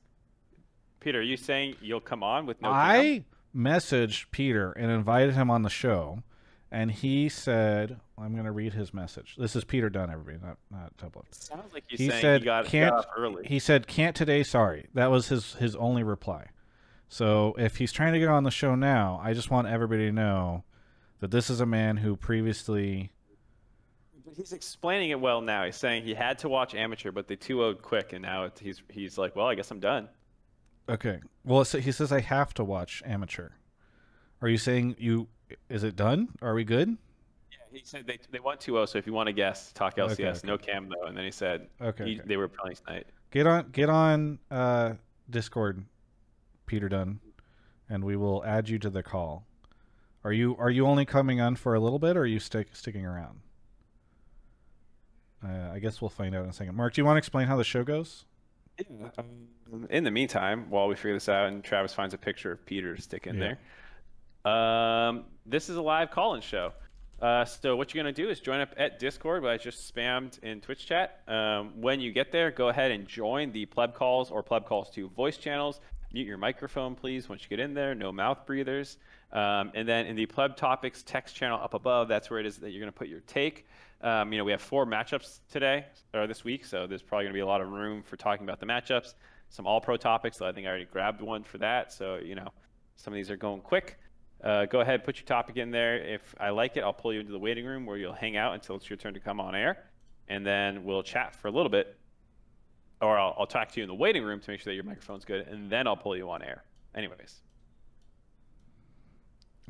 Peter, 1.00 1.18
are 1.18 1.22
you 1.22 1.36
saying 1.36 1.74
you'll 1.80 1.98
come 1.98 2.22
on 2.22 2.46
with 2.46 2.62
no 2.62 2.68
cam? 2.68 2.76
I 2.76 3.24
messaged 3.52 4.26
Peter 4.30 4.70
and 4.70 4.92
invited 4.92 5.34
him 5.34 5.50
on 5.50 5.62
the 5.62 5.70
show, 5.70 6.22
and 6.70 6.92
he 6.92 7.28
said, 7.28 7.98
"I'm 8.16 8.34
going 8.34 8.44
to 8.44 8.52
read 8.52 8.74
his 8.74 8.94
message." 8.94 9.34
This 9.36 9.56
is 9.56 9.64
Peter 9.64 9.90
Dunn, 9.90 10.08
everybody, 10.08 10.38
not 10.40 10.58
not 10.70 10.96
Tublo. 10.98 11.24
Sounds 11.32 11.72
like 11.72 11.82
he's 11.88 11.98
He 11.98 12.10
saying 12.10 12.20
said, 12.22 12.40
you 12.42 12.44
got, 12.44 12.66
"Can't." 12.66 12.94
got 12.94 13.06
up 13.06 13.10
early. 13.16 13.44
He 13.44 13.58
said, 13.58 13.88
"Can't 13.88 14.14
today. 14.14 14.44
Sorry." 14.44 14.86
That 14.94 15.10
was 15.10 15.30
his 15.30 15.54
his 15.54 15.74
only 15.74 16.04
reply. 16.04 16.46
So 17.08 17.54
if 17.58 17.76
he's 17.76 17.92
trying 17.92 18.12
to 18.14 18.18
get 18.18 18.28
on 18.28 18.44
the 18.44 18.50
show 18.50 18.74
now, 18.74 19.20
I 19.22 19.34
just 19.34 19.50
want 19.50 19.68
everybody 19.68 20.06
to 20.06 20.12
know 20.12 20.64
that 21.20 21.30
this 21.30 21.50
is 21.50 21.60
a 21.60 21.66
man 21.66 21.98
who 21.98 22.16
previously. 22.16 23.12
But 24.24 24.34
he's 24.34 24.52
explaining 24.52 25.10
it 25.10 25.20
well 25.20 25.40
now. 25.40 25.64
He's 25.64 25.76
saying 25.76 26.04
he 26.04 26.14
had 26.14 26.38
to 26.40 26.48
watch 26.48 26.74
amateur, 26.74 27.12
but 27.12 27.28
they 27.28 27.36
2 27.36 27.56
0 27.56 27.74
quick, 27.74 28.12
and 28.12 28.22
now 28.22 28.44
it's, 28.44 28.60
he's 28.60 28.82
he's 28.90 29.18
like, 29.18 29.36
well, 29.36 29.46
I 29.46 29.54
guess 29.54 29.70
I'm 29.70 29.80
done. 29.80 30.08
Okay. 30.88 31.20
Well, 31.44 31.64
so 31.64 31.78
he 31.78 31.92
says 31.92 32.12
I 32.12 32.20
have 32.20 32.52
to 32.54 32.64
watch 32.64 33.02
amateur. 33.06 33.50
Are 34.42 34.48
you 34.48 34.58
saying 34.58 34.96
you? 34.98 35.28
Is 35.68 35.84
it 35.84 35.94
done? 35.96 36.28
Are 36.42 36.54
we 36.54 36.64
good? 36.64 36.88
Yeah, 37.50 37.58
he 37.78 37.82
said 37.84 38.06
they, 38.06 38.18
they 38.30 38.40
won 38.40 38.58
2 38.58 38.72
0, 38.72 38.86
so 38.86 38.98
if 38.98 39.06
you 39.06 39.12
want 39.12 39.28
to 39.28 39.32
guess, 39.32 39.72
talk 39.72 39.96
LCS. 39.96 40.12
Okay, 40.12 40.28
okay. 40.28 40.40
No 40.44 40.58
cam, 40.58 40.88
though. 40.88 41.06
And 41.06 41.16
then 41.16 41.24
he 41.24 41.30
said 41.30 41.68
Okay. 41.80 42.04
he, 42.04 42.14
okay. 42.18 42.22
they 42.26 42.36
were 42.36 42.48
playing 42.48 42.76
tonight. 42.76 43.06
Get 43.30 43.46
on 43.46 43.70
get 43.70 43.88
on 43.88 44.38
uh, 44.50 44.92
Discord, 45.30 45.84
Peter 46.66 46.88
Dunn, 46.88 47.20
and 47.88 48.04
we 48.04 48.16
will 48.16 48.44
add 48.44 48.68
you 48.68 48.78
to 48.78 48.90
the 48.90 49.02
call. 49.02 49.46
Are 50.22 50.32
you 50.32 50.56
are 50.58 50.70
you 50.70 50.86
only 50.86 51.04
coming 51.04 51.40
on 51.40 51.56
for 51.56 51.74
a 51.74 51.80
little 51.80 51.98
bit, 51.98 52.16
or 52.16 52.20
are 52.20 52.26
you 52.26 52.40
stick, 52.40 52.68
sticking 52.72 53.04
around? 53.04 53.40
Uh, 55.46 55.70
I 55.74 55.78
guess 55.78 56.00
we'll 56.00 56.08
find 56.08 56.34
out 56.34 56.44
in 56.44 56.50
a 56.50 56.52
second. 56.52 56.74
Mark, 56.74 56.94
do 56.94 57.00
you 57.02 57.04
want 57.04 57.16
to 57.16 57.18
explain 57.18 57.46
how 57.46 57.56
the 57.56 57.64
show 57.64 57.84
goes? 57.84 58.24
Um, 59.18 59.86
in 59.90 60.02
the 60.04 60.10
meantime, 60.10 60.70
while 60.70 60.88
we 60.88 60.94
figure 60.94 61.12
this 61.12 61.28
out 61.28 61.48
and 61.48 61.62
Travis 61.62 61.92
finds 61.92 62.14
a 62.14 62.18
picture 62.18 62.50
of 62.52 62.64
Peter 62.64 62.96
to 62.96 63.02
stick 63.02 63.26
in 63.26 63.36
Yeah. 63.36 63.54
there, 64.44 64.52
um, 64.52 65.24
this 65.44 65.68
is 65.68 65.76
a 65.76 65.82
live 65.82 66.10
call-in 66.10 66.40
show. 66.40 66.72
Uh, 67.20 67.44
so 67.44 67.76
what 67.76 67.94
you're 67.94 68.02
gonna 68.02 68.12
do 68.12 68.28
is 68.30 68.40
join 68.40 68.60
up 68.60 68.74
at 68.76 68.98
Discord, 68.98 69.42
what 69.42 69.52
I 69.52 69.56
just 69.58 69.94
spammed 69.94 70.42
in 70.42 70.60
Twitch 70.62 70.86
chat. 70.86 71.20
Um, 71.28 71.80
when 71.80 72.00
you 72.00 72.10
get 72.10 72.32
there, 72.32 72.50
go 72.50 72.68
ahead 72.70 72.90
and 72.90 73.06
join 73.06 73.52
the 73.52 73.66
Pleb 73.66 73.94
Calls 73.94 74.30
or 74.30 74.42
Pleb 74.42 74.64
Calls 74.64 74.90
2 74.90 75.08
voice 75.10 75.36
channels. 75.36 75.80
Mute 76.14 76.28
your 76.28 76.38
microphone, 76.38 76.94
please, 76.94 77.28
once 77.28 77.42
you 77.42 77.48
get 77.48 77.58
in 77.58 77.74
there. 77.74 77.92
No 77.92 78.12
mouth 78.12 78.46
breathers. 78.46 78.98
Um, 79.32 79.72
and 79.74 79.88
then 79.88 80.06
in 80.06 80.14
the 80.14 80.26
Pleb 80.26 80.56
Topics 80.56 81.02
text 81.02 81.34
channel 81.34 81.58
up 81.60 81.74
above, 81.74 82.06
that's 82.06 82.30
where 82.30 82.38
it 82.38 82.46
is 82.46 82.56
that 82.58 82.70
you're 82.70 82.78
gonna 82.78 82.92
put 82.92 83.08
your 83.08 83.18
take. 83.26 83.66
Um, 84.00 84.32
you 84.32 84.38
know, 84.38 84.44
we 84.44 84.52
have 84.52 84.60
four 84.60 84.86
matchups 84.86 85.40
today 85.50 85.86
or 86.14 86.28
this 86.28 86.44
week, 86.44 86.66
so 86.66 86.86
there's 86.86 87.02
probably 87.02 87.24
going 87.24 87.32
to 87.32 87.36
be 87.36 87.40
a 87.40 87.46
lot 87.46 87.60
of 87.60 87.68
room 87.68 88.04
for 88.04 88.16
talking 88.16 88.46
about 88.46 88.60
the 88.60 88.66
matchups. 88.66 89.14
Some 89.48 89.66
all 89.66 89.80
pro 89.80 89.96
topics, 89.96 90.38
so 90.38 90.46
I 90.46 90.52
think 90.52 90.66
I 90.66 90.70
already 90.70 90.84
grabbed 90.84 91.20
one 91.20 91.42
for 91.42 91.58
that. 91.58 91.92
So, 91.92 92.20
you 92.22 92.36
know, 92.36 92.52
some 92.96 93.12
of 93.12 93.16
these 93.16 93.30
are 93.30 93.36
going 93.36 93.62
quick. 93.62 93.98
Uh, 94.42 94.66
go 94.66 94.82
ahead, 94.82 95.02
put 95.02 95.16
your 95.16 95.26
topic 95.26 95.56
in 95.56 95.72
there. 95.72 95.96
If 95.96 96.34
I 96.38 96.50
like 96.50 96.76
it, 96.76 96.84
I'll 96.84 96.92
pull 96.92 97.12
you 97.12 97.18
into 97.18 97.32
the 97.32 97.38
waiting 97.40 97.64
room 97.64 97.86
where 97.86 97.96
you'll 97.96 98.12
hang 98.12 98.36
out 98.36 98.54
until 98.54 98.76
it's 98.76 98.88
your 98.88 98.98
turn 98.98 99.14
to 99.14 99.20
come 99.20 99.40
on 99.40 99.56
air. 99.56 99.84
And 100.28 100.46
then 100.46 100.84
we'll 100.84 101.02
chat 101.02 101.34
for 101.34 101.48
a 101.48 101.50
little 101.50 101.70
bit. 101.70 101.98
Or 103.04 103.18
I'll, 103.18 103.34
I'll 103.38 103.46
talk 103.46 103.70
to 103.72 103.80
you 103.80 103.84
in 103.84 103.88
the 103.88 103.94
waiting 103.94 104.22
room 104.22 104.40
to 104.40 104.50
make 104.50 104.60
sure 104.60 104.72
that 104.72 104.74
your 104.74 104.84
microphone's 104.84 105.24
good, 105.24 105.46
and 105.46 105.70
then 105.70 105.86
I'll 105.86 105.96
pull 105.96 106.16
you 106.16 106.30
on 106.30 106.42
air. 106.42 106.64
Anyways. 106.94 107.42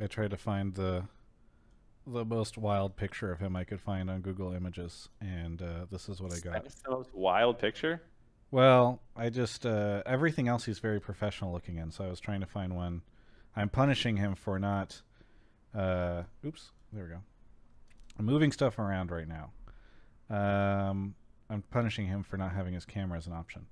I 0.01 0.07
tried 0.07 0.31
to 0.31 0.37
find 0.37 0.75
the 0.75 1.05
the 2.07 2.25
most 2.25 2.59
wild 2.59 2.97
picture 2.97 3.33
of 3.33 3.41
him 3.41 3.57
I 3.57 3.65
could 3.65 3.81
find 3.81 4.11
on 4.11 4.21
Google 4.21 4.53
Images, 4.53 5.09
and 5.21 5.63
uh, 5.63 5.87
this 5.91 6.09
is 6.09 6.21
what 6.21 6.35
I 6.35 6.39
got. 6.39 6.63
That's 6.63 6.83
the 6.83 6.91
most 6.91 7.15
wild 7.15 7.59
picture. 7.59 8.03
Well, 8.51 9.01
I 9.17 9.31
just 9.31 9.65
uh, 9.67 10.03
everything 10.05 10.47
else 10.47 10.65
he's 10.65 10.79
very 10.79 11.01
professional 11.01 11.53
looking 11.53 11.79
in, 11.79 11.91
so 11.91 12.05
I 12.05 12.09
was 12.09 12.21
trying 12.21 12.41
to 12.41 12.47
find 12.47 12.77
one. 12.77 13.03
I'm 13.57 13.69
punishing 13.69 14.17
him 14.17 14.35
for 14.35 14.59
not. 14.59 15.01
Uh, 15.75 16.23
oops, 16.45 16.71
there 16.93 17.05
we 17.05 17.11
go. 17.11 17.21
I'm 18.19 18.27
moving 18.27 18.53
stuff 18.53 18.79
around 18.79 19.11
right 19.11 19.27
now. 19.27 19.51
Um, 20.31 21.15
I'm 21.55 21.63
punishing 21.63 22.07
him 22.07 22.23
for 22.23 22.37
not 22.37 22.53
having 22.53 22.75
his 22.75 22.85
camera 22.85 23.17
as 23.17 23.27
an 23.27 23.33
option. 23.33 23.67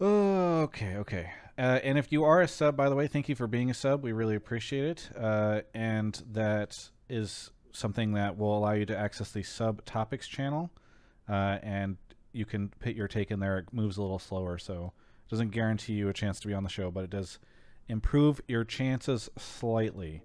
Oh, 0.00 0.40
Okay, 0.62 0.96
okay. 0.96 1.30
Uh, 1.56 1.80
and 1.82 1.96
if 1.96 2.12
you 2.12 2.24
are 2.24 2.42
a 2.42 2.48
sub, 2.48 2.76
by 2.76 2.90
the 2.90 2.94
way, 2.94 3.06
thank 3.06 3.30
you 3.30 3.34
for 3.34 3.46
being 3.46 3.70
a 3.70 3.74
sub. 3.74 4.02
We 4.02 4.12
really 4.12 4.36
appreciate 4.36 4.84
it. 4.84 5.10
Uh, 5.16 5.62
and 5.74 6.22
that 6.32 6.90
is 7.08 7.50
something 7.72 8.12
that 8.12 8.36
will 8.36 8.58
allow 8.58 8.72
you 8.72 8.84
to 8.86 8.96
access 8.96 9.30
the 9.30 9.42
sub 9.42 9.84
topics 9.86 10.28
channel. 10.28 10.70
Uh, 11.28 11.58
and 11.62 11.96
you 12.32 12.44
can 12.44 12.68
put 12.68 12.94
your 12.94 13.08
take 13.08 13.30
in 13.30 13.40
there. 13.40 13.58
It 13.58 13.72
moves 13.72 13.96
a 13.96 14.02
little 14.02 14.18
slower, 14.18 14.58
so 14.58 14.92
it 15.26 15.30
doesn't 15.30 15.50
guarantee 15.50 15.94
you 15.94 16.08
a 16.10 16.12
chance 16.12 16.40
to 16.40 16.46
be 16.46 16.54
on 16.54 16.62
the 16.62 16.68
show, 16.68 16.90
but 16.90 17.04
it 17.04 17.10
does 17.10 17.38
improve 17.88 18.40
your 18.46 18.64
chances 18.64 19.30
slightly. 19.38 20.22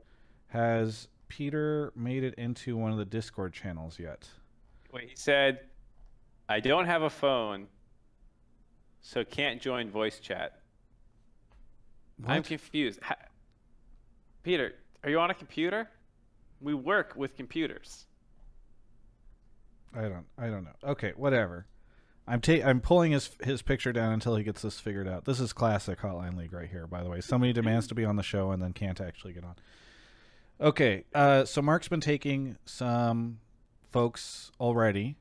Has 0.47 1.07
Peter 1.29 1.93
made 1.95 2.23
it 2.23 2.33
into 2.35 2.75
one 2.75 2.91
of 2.91 2.97
the 2.97 3.05
Discord 3.05 3.53
channels 3.53 3.99
yet? 3.99 4.27
Wait, 4.91 5.09
he 5.09 5.15
said, 5.15 5.61
I 6.47 6.59
don't 6.59 6.85
have 6.85 7.01
a 7.01 7.09
phone, 7.09 7.67
so 9.01 9.23
can't 9.23 9.61
join 9.61 9.89
voice 9.89 10.19
chat. 10.19 10.59
I'm 12.25 12.43
confused. 12.43 12.99
Ha- 13.03 13.15
Peter, 14.43 14.73
are 15.03 15.09
you 15.09 15.19
on 15.19 15.31
a 15.31 15.33
computer? 15.33 15.89
We 16.61 16.73
work 16.73 17.13
with 17.15 17.35
computers. 17.35 18.05
I 19.93 20.03
don't. 20.03 20.25
I 20.37 20.47
don't 20.47 20.63
know. 20.63 20.91
Okay, 20.91 21.13
whatever. 21.15 21.65
I'm 22.27 22.41
ta- 22.41 22.63
I'm 22.63 22.81
pulling 22.81 23.11
his 23.11 23.31
his 23.43 23.61
picture 23.61 23.93
down 23.93 24.13
until 24.13 24.35
he 24.35 24.43
gets 24.43 24.61
this 24.61 24.79
figured 24.79 25.07
out. 25.07 25.25
This 25.25 25.39
is 25.39 25.53
classic 25.53 25.99
Hotline 25.99 26.37
League 26.37 26.53
right 26.53 26.69
here. 26.69 26.87
By 26.87 27.03
the 27.03 27.09
way, 27.09 27.21
somebody 27.21 27.53
demands 27.53 27.87
to 27.87 27.95
be 27.95 28.05
on 28.05 28.15
the 28.15 28.23
show 28.23 28.51
and 28.51 28.61
then 28.61 28.73
can't 28.73 28.99
actually 28.99 29.33
get 29.33 29.43
on. 29.43 29.55
Okay, 30.59 31.03
uh, 31.13 31.45
so 31.45 31.61
Mark's 31.61 31.87
been 31.87 32.01
taking 32.01 32.57
some 32.65 33.39
folks 33.91 34.51
already. 34.59 35.17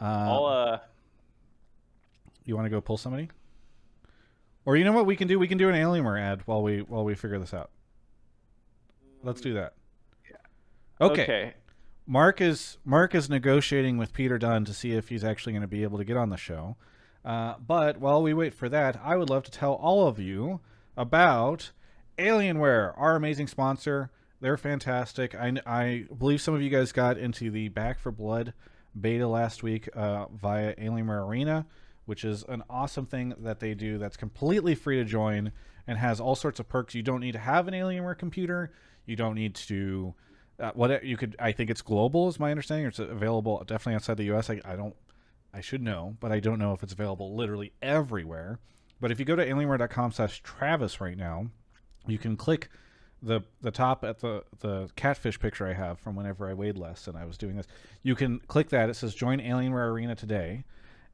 Uh, 0.00 0.04
I'll, 0.04 0.46
uh, 0.46 0.78
you 2.44 2.54
want 2.54 2.66
to 2.66 2.70
go 2.70 2.80
pull 2.80 2.96
somebody? 2.96 3.28
Or 4.64 4.76
you 4.76 4.84
know 4.84 4.92
what 4.92 5.06
we 5.06 5.16
can 5.16 5.28
do? 5.28 5.38
We 5.38 5.48
can 5.48 5.58
do 5.58 5.68
an 5.68 5.74
Alienware 5.74 6.20
ad 6.20 6.42
while 6.46 6.62
we 6.62 6.82
while 6.82 7.04
we 7.04 7.14
figure 7.14 7.38
this 7.38 7.54
out. 7.54 7.70
Let's 9.22 9.40
do 9.40 9.54
that. 9.54 9.74
Okay. 11.00 11.22
okay. 11.22 11.54
Mark 12.06 12.40
is 12.40 12.78
Mark 12.84 13.14
is 13.14 13.28
negotiating 13.28 13.98
with 13.98 14.12
Peter 14.12 14.38
Dun 14.38 14.64
to 14.64 14.74
see 14.74 14.92
if 14.92 15.08
he's 15.08 15.24
actually 15.24 15.52
going 15.52 15.62
to 15.62 15.68
be 15.68 15.82
able 15.82 15.98
to 15.98 16.04
get 16.04 16.16
on 16.16 16.30
the 16.30 16.36
show. 16.36 16.76
Uh, 17.24 17.54
but 17.64 17.98
while 17.98 18.22
we 18.22 18.32
wait 18.32 18.54
for 18.54 18.68
that, 18.68 18.98
I 19.02 19.16
would 19.16 19.28
love 19.28 19.44
to 19.44 19.50
tell 19.50 19.74
all 19.74 20.06
of 20.06 20.18
you 20.18 20.60
about 20.96 21.72
Alienware, 22.18 22.94
our 22.96 23.16
amazing 23.16 23.46
sponsor. 23.46 24.10
They're 24.40 24.56
fantastic. 24.56 25.34
I, 25.34 25.54
I 25.66 26.04
believe 26.16 26.40
some 26.40 26.54
of 26.54 26.62
you 26.62 26.70
guys 26.70 26.92
got 26.92 27.18
into 27.18 27.50
the 27.50 27.68
Back 27.68 27.98
4 27.98 28.12
Blood 28.12 28.54
beta 28.98 29.26
last 29.26 29.62
week 29.62 29.88
uh, 29.94 30.26
via 30.26 30.74
Alienware 30.76 31.26
Arena, 31.26 31.66
which 32.06 32.24
is 32.24 32.44
an 32.48 32.62
awesome 32.68 33.06
thing 33.06 33.34
that 33.38 33.60
they 33.60 33.74
do 33.74 33.98
that's 33.98 34.16
completely 34.16 34.74
free 34.74 34.96
to 34.96 35.04
join 35.04 35.52
and 35.86 35.98
has 35.98 36.20
all 36.20 36.34
sorts 36.34 36.60
of 36.60 36.68
perks. 36.68 36.94
You 36.94 37.02
don't 37.02 37.20
need 37.20 37.32
to 37.32 37.38
have 37.38 37.68
an 37.68 37.74
Alienware 37.74 38.18
computer. 38.18 38.72
You 39.06 39.16
don't 39.16 39.34
need 39.34 39.54
to 39.54 40.14
uh, 40.60 40.72
what 40.74 41.04
you 41.04 41.16
could 41.16 41.36
i 41.38 41.52
think 41.52 41.70
it's 41.70 41.82
global 41.82 42.28
is 42.28 42.40
my 42.40 42.50
understanding 42.50 42.86
it's 42.86 42.98
available 42.98 43.62
definitely 43.66 43.94
outside 43.94 44.16
the 44.16 44.24
us 44.24 44.50
I, 44.50 44.60
I 44.64 44.74
don't 44.74 44.96
i 45.54 45.60
should 45.60 45.82
know 45.82 46.16
but 46.18 46.32
i 46.32 46.40
don't 46.40 46.58
know 46.58 46.72
if 46.72 46.82
it's 46.82 46.92
available 46.92 47.36
literally 47.36 47.72
everywhere 47.80 48.58
but 49.00 49.12
if 49.12 49.20
you 49.20 49.24
go 49.24 49.36
to 49.36 49.46
alienware.com 49.46 50.12
slash 50.12 50.42
travis 50.42 51.00
right 51.00 51.16
now 51.16 51.46
you 52.06 52.18
can 52.18 52.36
click 52.36 52.70
the 53.22 53.40
the 53.60 53.70
top 53.70 54.04
at 54.04 54.20
the 54.20 54.44
the 54.60 54.88
catfish 54.94 55.40
picture 55.40 55.66
i 55.66 55.72
have 55.72 55.98
from 55.98 56.14
whenever 56.14 56.48
i 56.48 56.54
weighed 56.54 56.78
less 56.78 57.08
and 57.08 57.18
i 57.18 57.24
was 57.24 57.36
doing 57.36 57.56
this 57.56 57.66
you 58.02 58.14
can 58.14 58.40
click 58.40 58.70
that. 58.70 58.88
It 58.88 58.94
says 58.94 59.14
join 59.14 59.38
alienware 59.38 59.90
arena 59.90 60.14
today. 60.14 60.64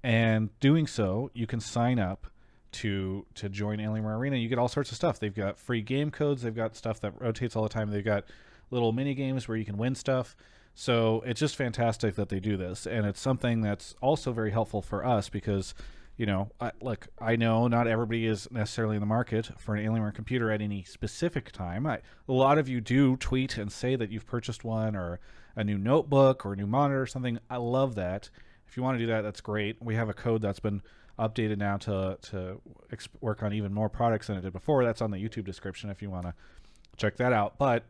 And 0.02 0.50
doing 0.60 0.86
so 0.86 1.30
you 1.34 1.46
can 1.46 1.60
sign 1.60 1.98
up 1.98 2.26
to 2.72 3.26
to 3.34 3.48
join 3.48 3.78
alienware 3.78 4.16
arena. 4.18 4.36
You 4.36 4.48
get 4.48 4.58
all 4.58 4.68
sorts 4.68 4.90
of 4.90 4.96
stuff. 4.96 5.18
They've 5.18 5.34
got 5.34 5.58
free 5.58 5.80
game 5.80 6.10
codes. 6.10 6.42
They've 6.42 6.54
got 6.54 6.76
stuff 6.76 7.00
that 7.00 7.20
rotates 7.20 7.56
all 7.56 7.62
the 7.62 7.68
time. 7.68 7.90
They've 7.90 8.04
got 8.04 8.24
little 8.70 8.92
mini 8.92 9.14
games 9.14 9.48
where 9.48 9.56
you 9.56 9.64
can 9.64 9.78
win 9.78 9.94
stuff. 9.94 10.36
So 10.74 11.22
it's 11.24 11.40
just 11.40 11.56
fantastic 11.56 12.16
that 12.16 12.28
they 12.28 12.40
do 12.40 12.56
this, 12.56 12.84
and 12.84 13.06
it's 13.06 13.20
something 13.20 13.60
that's 13.60 13.94
also 14.02 14.32
very 14.32 14.50
helpful 14.50 14.82
for 14.82 15.06
us 15.06 15.28
because, 15.28 15.72
you 16.16 16.26
know, 16.26 16.50
I, 16.60 16.70
look, 16.80 17.08
I 17.20 17.36
know 17.36 17.66
not 17.66 17.88
everybody 17.88 18.26
is 18.26 18.48
necessarily 18.50 18.96
in 18.96 19.00
the 19.00 19.06
market 19.06 19.50
for 19.58 19.74
an 19.74 19.84
Alienware 19.84 20.14
computer 20.14 20.50
at 20.50 20.60
any 20.60 20.84
specific 20.84 21.50
time. 21.50 21.86
I, 21.86 22.00
a 22.28 22.32
lot 22.32 22.58
of 22.58 22.68
you 22.68 22.80
do 22.80 23.16
tweet 23.16 23.58
and 23.58 23.70
say 23.72 23.96
that 23.96 24.10
you've 24.10 24.26
purchased 24.26 24.62
one 24.64 24.94
or 24.94 25.18
a 25.56 25.64
new 25.64 25.78
notebook 25.78 26.46
or 26.46 26.52
a 26.52 26.56
new 26.56 26.66
monitor 26.66 27.02
or 27.02 27.06
something. 27.06 27.38
I 27.50 27.56
love 27.56 27.96
that. 27.96 28.30
If 28.68 28.76
you 28.76 28.82
want 28.82 28.96
to 28.98 29.04
do 29.04 29.12
that, 29.12 29.22
that's 29.22 29.40
great. 29.40 29.76
We 29.82 29.96
have 29.96 30.08
a 30.08 30.14
code 30.14 30.42
that's 30.42 30.60
been 30.60 30.82
updated 31.18 31.58
now 31.58 31.76
to 31.76 32.18
to 32.20 32.60
work 33.20 33.42
on 33.42 33.52
even 33.52 33.72
more 33.72 33.88
products 33.88 34.26
than 34.26 34.36
it 34.36 34.40
did 34.40 34.52
before. 34.52 34.84
That's 34.84 35.00
on 35.00 35.10
the 35.10 35.18
YouTube 35.18 35.44
description 35.44 35.90
if 35.90 36.02
you 36.02 36.10
want 36.10 36.26
to 36.26 36.34
check 36.96 37.16
that 37.16 37.32
out. 37.32 37.58
But 37.58 37.84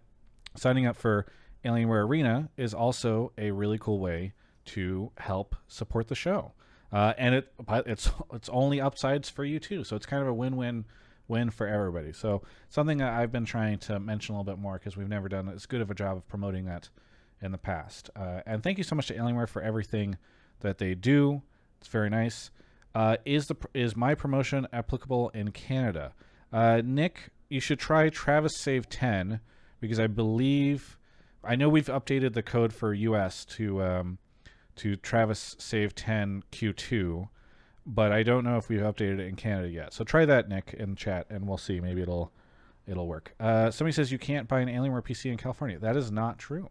signing 0.56 0.86
up 0.86 0.96
for 0.96 1.26
Alienware 1.64 2.06
Arena 2.06 2.50
is 2.56 2.74
also 2.74 3.32
a 3.38 3.50
really 3.50 3.78
cool 3.78 3.98
way 3.98 4.32
to 4.66 5.10
help 5.18 5.56
support 5.68 6.08
the 6.08 6.14
show. 6.14 6.52
Uh, 6.94 7.12
and 7.18 7.34
it 7.34 7.52
it's 7.86 8.08
it's 8.32 8.48
only 8.50 8.80
upsides 8.80 9.28
for 9.28 9.44
you 9.44 9.58
too. 9.58 9.82
So 9.82 9.96
it's 9.96 10.06
kind 10.06 10.22
of 10.22 10.28
a 10.28 10.32
win-win 10.32 10.84
win 11.26 11.50
for 11.50 11.66
everybody. 11.66 12.12
So 12.12 12.42
something 12.68 13.02
I've 13.02 13.32
been 13.32 13.44
trying 13.44 13.78
to 13.78 13.98
mention 13.98 14.34
a 14.34 14.38
little 14.38 14.54
bit 14.54 14.62
more 14.62 14.74
because 14.74 14.96
we've 14.96 15.08
never 15.08 15.28
done 15.28 15.48
as 15.48 15.66
good 15.66 15.80
of 15.80 15.90
a 15.90 15.94
job 15.94 16.18
of 16.18 16.28
promoting 16.28 16.66
that 16.66 16.90
in 17.42 17.50
the 17.50 17.58
past. 17.58 18.10
Uh, 18.14 18.42
and 18.46 18.62
thank 18.62 18.78
you 18.78 18.84
so 18.84 18.94
much 18.94 19.08
to 19.08 19.14
Alienware 19.16 19.48
for 19.48 19.60
everything 19.60 20.18
that 20.60 20.78
they 20.78 20.94
do. 20.94 21.42
It's 21.80 21.88
very 21.88 22.10
nice. 22.10 22.52
Uh, 22.94 23.16
is 23.24 23.46
the 23.46 23.56
is 23.74 23.96
my 23.96 24.14
promotion 24.14 24.68
applicable 24.72 25.30
in 25.30 25.50
Canada? 25.50 26.12
Uh, 26.52 26.80
Nick, 26.84 27.30
you 27.48 27.58
should 27.58 27.80
try 27.80 28.08
Travis 28.08 28.56
Save 28.56 28.88
10 28.88 29.40
because 29.80 29.98
I 29.98 30.06
believe 30.06 30.96
I 31.42 31.56
know 31.56 31.68
we've 31.68 31.86
updated 31.86 32.34
the 32.34 32.42
code 32.44 32.72
for 32.72 32.94
US 32.94 33.44
to 33.46 33.82
um, 33.82 34.18
to 34.76 34.96
Travis 34.96 35.56
Save 35.58 35.94
10 35.94 36.44
Q2, 36.52 37.28
but 37.86 38.12
I 38.12 38.22
don't 38.22 38.44
know 38.44 38.56
if 38.56 38.68
we've 38.68 38.80
updated 38.80 39.20
it 39.20 39.26
in 39.28 39.36
Canada 39.36 39.68
yet. 39.68 39.92
So 39.92 40.04
try 40.04 40.24
that, 40.24 40.48
Nick, 40.48 40.74
in 40.78 40.96
chat, 40.96 41.26
and 41.30 41.46
we'll 41.46 41.58
see. 41.58 41.80
Maybe 41.80 42.02
it'll 42.02 42.32
it'll 42.86 43.06
work. 43.06 43.34
Uh, 43.40 43.70
somebody 43.70 43.92
says 43.92 44.12
you 44.12 44.18
can't 44.18 44.48
buy 44.48 44.60
an 44.60 44.68
Alienware 44.68 45.04
PC 45.04 45.30
in 45.30 45.36
California. 45.36 45.78
That 45.78 45.96
is 45.96 46.10
not 46.10 46.38
true. 46.38 46.70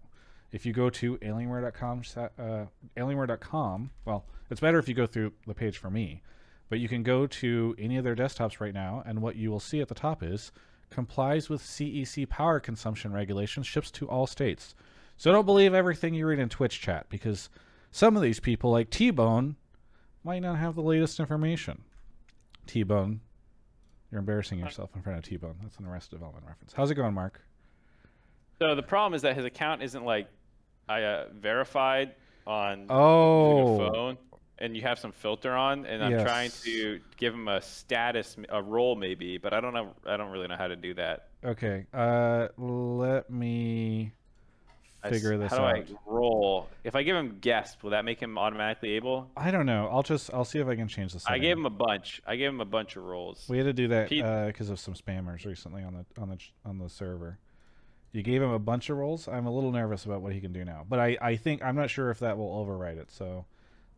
If 0.51 0.65
you 0.65 0.73
go 0.73 0.89
to 0.91 1.17
alienware.com, 1.17 2.03
uh, 2.15 2.65
alienware.com, 2.95 3.89
well, 4.05 4.25
it's 4.51 4.61
better 4.61 4.77
if 4.77 4.87
you 4.87 4.93
go 4.93 5.07
through 5.07 5.33
the 5.47 5.55
page 5.55 5.79
for 5.79 5.89
me, 5.89 6.21
but 6.69 6.79
you 6.79 6.87
can 6.87 7.01
go 7.01 7.25
to 7.25 7.75
any 7.79 7.97
of 7.97 8.03
their 8.03 8.15
desktops 8.15 8.59
right 8.59 8.73
now, 8.73 9.01
and 9.05 9.21
what 9.21 9.35
you 9.35 9.49
will 9.49 9.59
see 9.59 9.81
at 9.81 9.87
the 9.87 9.95
top 9.95 10.21
is 10.21 10.51
complies 10.91 11.49
with 11.49 11.61
CEC 11.61 12.29
power 12.29 12.59
consumption 12.59 13.11
regulations, 13.11 13.65
ships 13.65 13.89
to 13.89 14.07
all 14.07 14.27
states. 14.27 14.75
So 15.17 15.31
don't 15.31 15.45
believe 15.45 15.73
everything 15.73 16.13
you 16.13 16.27
read 16.27 16.39
in 16.39 16.49
Twitch 16.49 16.79
chat 16.79 17.07
because 17.09 17.49
some 17.93 18.17
of 18.17 18.23
these 18.23 18.39
people, 18.39 18.71
like 18.71 18.89
T 18.89 19.11
Bone, 19.11 19.55
might 20.23 20.39
not 20.41 20.57
have 20.57 20.73
the 20.75 20.81
latest 20.81 21.19
information. 21.19 21.83
T 22.65 22.81
Bone, 22.83 23.21
you're 24.11 24.19
embarrassing 24.19 24.59
yourself 24.59 24.89
in 24.95 25.01
front 25.03 25.19
of 25.19 25.23
T 25.23 25.37
Bone. 25.37 25.55
That's 25.61 25.77
an 25.77 25.85
Arrested 25.85 26.15
Development 26.15 26.45
reference. 26.47 26.73
How's 26.73 26.89
it 26.91 26.95
going, 26.95 27.13
Mark? 27.13 27.39
So 28.59 28.73
the 28.75 28.83
problem 28.83 29.13
is 29.13 29.21
that 29.21 29.35
his 29.35 29.45
account 29.45 29.83
isn't 29.83 30.03
like 30.03 30.27
I 30.89 31.03
uh, 31.03 31.25
verified 31.33 32.15
on 32.47 32.87
Oh, 32.89 33.77
phone, 33.77 34.17
and 34.57 34.75
you 34.75 34.81
have 34.81 34.97
some 34.99 35.11
filter 35.11 35.51
on, 35.53 35.85
and 35.85 36.03
I'm 36.03 36.23
trying 36.25 36.51
to 36.63 36.99
give 37.17 37.33
him 37.33 37.47
a 37.47 37.61
status, 37.61 38.35
a 38.49 38.61
role 38.61 38.95
maybe, 38.95 39.37
but 39.37 39.53
I 39.53 39.61
don't 39.61 39.73
know. 39.73 39.93
I 40.05 40.17
don't 40.17 40.31
really 40.31 40.47
know 40.47 40.57
how 40.57 40.67
to 40.67 40.75
do 40.75 40.93
that. 40.95 41.27
okay. 41.43 41.85
Uh, 41.93 42.47
let 42.57 43.29
me 43.29 44.13
figure 45.09 45.37
this 45.37 45.51
out. 45.53 45.59
how 45.59 45.81
do. 45.81 45.93
I 45.93 45.97
roll? 46.05 46.69
If 46.83 46.95
I 46.95 47.03
give 47.03 47.15
him 47.15 47.37
guest, 47.41 47.83
will 47.83 47.91
that 47.91 48.05
make 48.05 48.19
him 48.21 48.37
automatically 48.37 48.91
able? 48.91 49.29
I 49.35 49.51
don't 49.51 49.65
know. 49.65 49.89
I'll 49.91 50.03
just 50.03 50.33
I'll 50.33 50.45
see 50.45 50.59
if 50.59 50.67
I 50.67 50.75
can 50.75 50.87
change 50.87 51.13
the 51.13 51.21
I 51.27 51.37
gave 51.37 51.57
him 51.57 51.65
a 51.65 51.69
bunch. 51.69 52.21
I 52.25 52.35
gave 52.35 52.49
him 52.49 52.61
a 52.61 52.65
bunch 52.65 52.95
of 52.95 53.03
rolls. 53.03 53.45
We 53.49 53.57
had 53.57 53.65
to 53.65 53.73
do 53.73 53.87
that 53.89 54.09
because 54.09 54.69
uh, 54.69 54.73
of 54.73 54.79
some 54.79 54.93
spammers 54.93 55.45
recently 55.45 55.83
on 55.83 55.93
the 55.93 56.21
on 56.21 56.29
the 56.29 56.35
ch- 56.37 56.53
on 56.65 56.77
the 56.79 56.89
server. 56.89 57.39
You 58.11 58.21
gave 58.21 58.41
him 58.41 58.51
a 58.51 58.59
bunch 58.59 58.89
of 58.89 58.97
rolls. 58.97 59.27
I'm 59.27 59.47
a 59.47 59.51
little 59.51 59.71
nervous 59.71 60.05
about 60.05 60.21
what 60.21 60.33
he 60.33 60.39
can 60.39 60.53
do 60.53 60.63
now, 60.63 60.85
but 60.87 60.99
I 60.99 61.17
I 61.21 61.35
think 61.35 61.63
I'm 61.63 61.75
not 61.75 61.89
sure 61.89 62.11
if 62.11 62.19
that 62.19 62.37
will 62.37 62.55
override 62.57 62.97
it. 62.97 63.11
So 63.11 63.45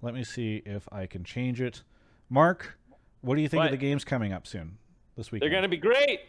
let 0.01 0.13
me 0.13 0.23
see 0.23 0.61
if 0.65 0.87
I 0.91 1.05
can 1.05 1.23
change 1.23 1.61
it. 1.61 1.83
Mark, 2.29 2.77
what 3.21 3.35
do 3.35 3.41
you 3.41 3.47
think 3.49 3.65
of 3.65 3.71
the 3.71 3.77
games 3.77 4.03
coming 4.05 4.33
up 4.33 4.47
soon 4.47 4.77
this 5.17 5.31
week? 5.31 5.41
They're 5.41 5.49
gonna 5.49 5.67
be 5.67 5.77
great. 5.77 6.19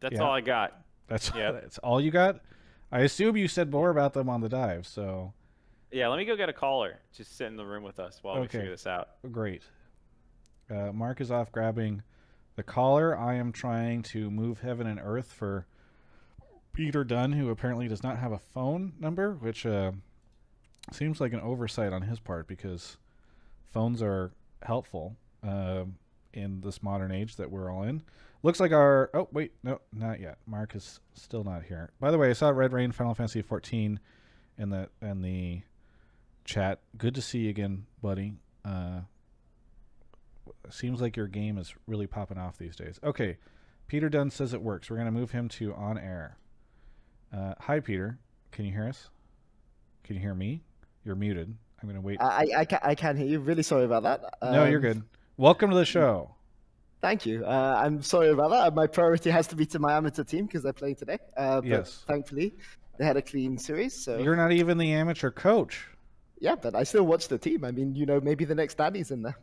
That's 0.00 0.14
Yeah. 0.16 0.22
all 0.22 0.32
I 0.32 0.40
got. 0.40 0.82
That's 1.08 1.32
yeah. 1.34 1.52
that's 1.60 1.78
all 1.78 2.00
you 2.00 2.10
got. 2.10 2.40
I 2.92 3.00
assume 3.00 3.36
you 3.38 3.48
said 3.48 3.70
more 3.72 3.90
about 3.90 4.12
them 4.12 4.28
on 4.28 4.42
the 4.42 4.48
dive. 4.50 4.86
So 4.86 5.32
Yeah, 5.90 6.08
let 6.08 6.18
me 6.18 6.26
go 6.26 6.36
get 6.36 6.50
a 6.50 6.52
caller. 6.52 6.98
Just 7.16 7.36
sit 7.36 7.46
in 7.46 7.56
the 7.56 7.64
room 7.64 7.82
with 7.82 7.98
us 7.98 8.18
while 8.22 8.40
we 8.40 8.46
figure 8.46 8.70
this 8.70 8.86
out. 8.86 9.08
great. 9.32 9.62
Uh, 10.70 10.92
Mark 10.92 11.20
is 11.20 11.30
off 11.30 11.50
grabbing 11.50 12.02
the 12.56 12.62
caller. 12.62 13.18
I 13.18 13.34
am 13.34 13.50
trying 13.50 14.02
to 14.04 14.30
move 14.30 14.60
heaven 14.60 14.86
and 14.86 15.00
earth 15.02 15.32
for 15.32 15.66
Peter 16.72 17.02
Dun, 17.04 17.32
who 17.32 17.50
apparently 17.50 17.88
does 17.88 18.02
not 18.02 18.18
have 18.18 18.32
a 18.32 18.38
phone 18.38 18.92
number, 19.00 19.34
which 19.34 19.66
uh, 19.66 19.92
seems 20.92 21.20
like 21.20 21.32
an 21.32 21.40
oversight 21.40 21.92
on 21.92 22.02
his 22.02 22.20
part 22.20 22.46
because 22.46 22.96
phones 23.70 24.02
are 24.02 24.32
helpful 24.62 25.16
uh, 25.46 25.84
in 26.32 26.60
this 26.60 26.82
modern 26.82 27.10
age 27.12 27.36
that 27.36 27.50
we're 27.50 27.70
all 27.70 27.82
in. 27.82 28.02
Looks 28.44 28.58
like 28.58 28.72
our 28.72 29.10
oh 29.14 29.28
wait 29.32 29.52
no 29.62 29.80
not 29.92 30.20
yet. 30.20 30.38
Mark 30.46 30.74
is 30.74 31.00
still 31.14 31.44
not 31.44 31.62
here. 31.64 31.90
By 32.00 32.10
the 32.10 32.18
way, 32.18 32.30
I 32.30 32.32
saw 32.32 32.48
Red 32.50 32.72
Rain 32.72 32.90
Final 32.92 33.14
Fantasy 33.14 33.40
14 33.42 34.00
in 34.58 34.70
the 34.70 34.88
in 35.00 35.22
the 35.22 35.62
chat. 36.44 36.80
Good 36.98 37.14
to 37.14 37.22
see 37.22 37.40
you 37.40 37.50
again, 37.50 37.86
buddy. 38.02 38.34
Uh, 38.64 39.00
seems 40.70 41.00
like 41.00 41.16
your 41.16 41.28
game 41.28 41.56
is 41.58 41.72
really 41.86 42.06
popping 42.06 42.38
off 42.38 42.58
these 42.58 42.74
days. 42.74 42.98
Okay, 43.04 43.36
Peter 43.86 44.08
Dun 44.08 44.30
says 44.30 44.52
it 44.54 44.62
works. 44.62 44.90
We're 44.90 44.96
gonna 44.98 45.12
move 45.12 45.30
him 45.30 45.48
to 45.50 45.72
on 45.74 45.96
air. 45.96 46.36
Uh, 47.32 47.54
hi, 47.60 47.78
Peter. 47.80 48.18
Can 48.50 48.64
you 48.64 48.72
hear 48.72 48.88
us? 48.88 49.08
Can 50.04 50.16
you 50.16 50.20
hear 50.22 50.34
me? 50.34 50.62
You're 51.04 51.14
muted. 51.14 51.54
I'm 51.80 51.88
gonna 51.88 52.00
wait. 52.00 52.20
I 52.20 52.46
I 52.56 52.64
can 52.64 52.78
I 52.82 52.94
can 52.96 53.16
hear 53.16 53.26
you. 53.26 53.38
Really 53.38 53.62
sorry 53.62 53.84
about 53.84 54.02
that. 54.02 54.34
no, 54.42 54.64
you're 54.64 54.76
Um, 54.78 54.82
good. 54.82 55.02
Welcome 55.36 55.70
to 55.70 55.76
the 55.76 55.84
show. 55.84 56.34
Thank 57.02 57.26
you. 57.26 57.44
Uh, 57.44 57.80
I'm 57.84 58.00
sorry 58.00 58.28
about 58.30 58.50
that. 58.52 58.74
My 58.74 58.86
priority 58.86 59.28
has 59.30 59.48
to 59.48 59.56
be 59.56 59.66
to 59.66 59.78
my 59.80 59.92
amateur 59.94 60.22
team 60.24 60.46
because 60.46 60.62
they're 60.62 60.72
playing 60.72 60.94
today. 60.96 61.18
Uh, 61.36 61.60
but 61.60 61.68
Yes. 61.68 62.04
Thankfully, 62.06 62.54
they 62.96 63.04
had 63.04 63.16
a 63.16 63.22
clean 63.22 63.58
series. 63.58 63.92
So 64.04 64.18
You're 64.18 64.36
not 64.36 64.52
even 64.52 64.78
the 64.78 64.92
amateur 64.92 65.30
coach. 65.32 65.88
yeah, 66.40 66.54
but 66.54 66.74
I 66.76 66.84
still 66.84 67.04
watch 67.04 67.26
the 67.28 67.38
team. 67.38 67.64
I 67.64 67.72
mean, 67.72 67.94
you 67.96 68.06
know, 68.06 68.20
maybe 68.20 68.44
the 68.44 68.54
next 68.54 68.76
daddy's 68.78 69.10
in 69.10 69.22
there. 69.22 69.36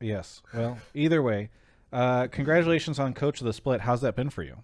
Yes. 0.00 0.42
Well, 0.52 0.76
either 0.94 1.22
way, 1.22 1.48
uh, 1.90 2.26
congratulations 2.26 2.98
on 2.98 3.14
coach 3.14 3.40
of 3.40 3.46
the 3.46 3.52
split. 3.54 3.80
How's 3.80 4.02
that 4.02 4.14
been 4.14 4.28
for 4.28 4.42
you? 4.42 4.56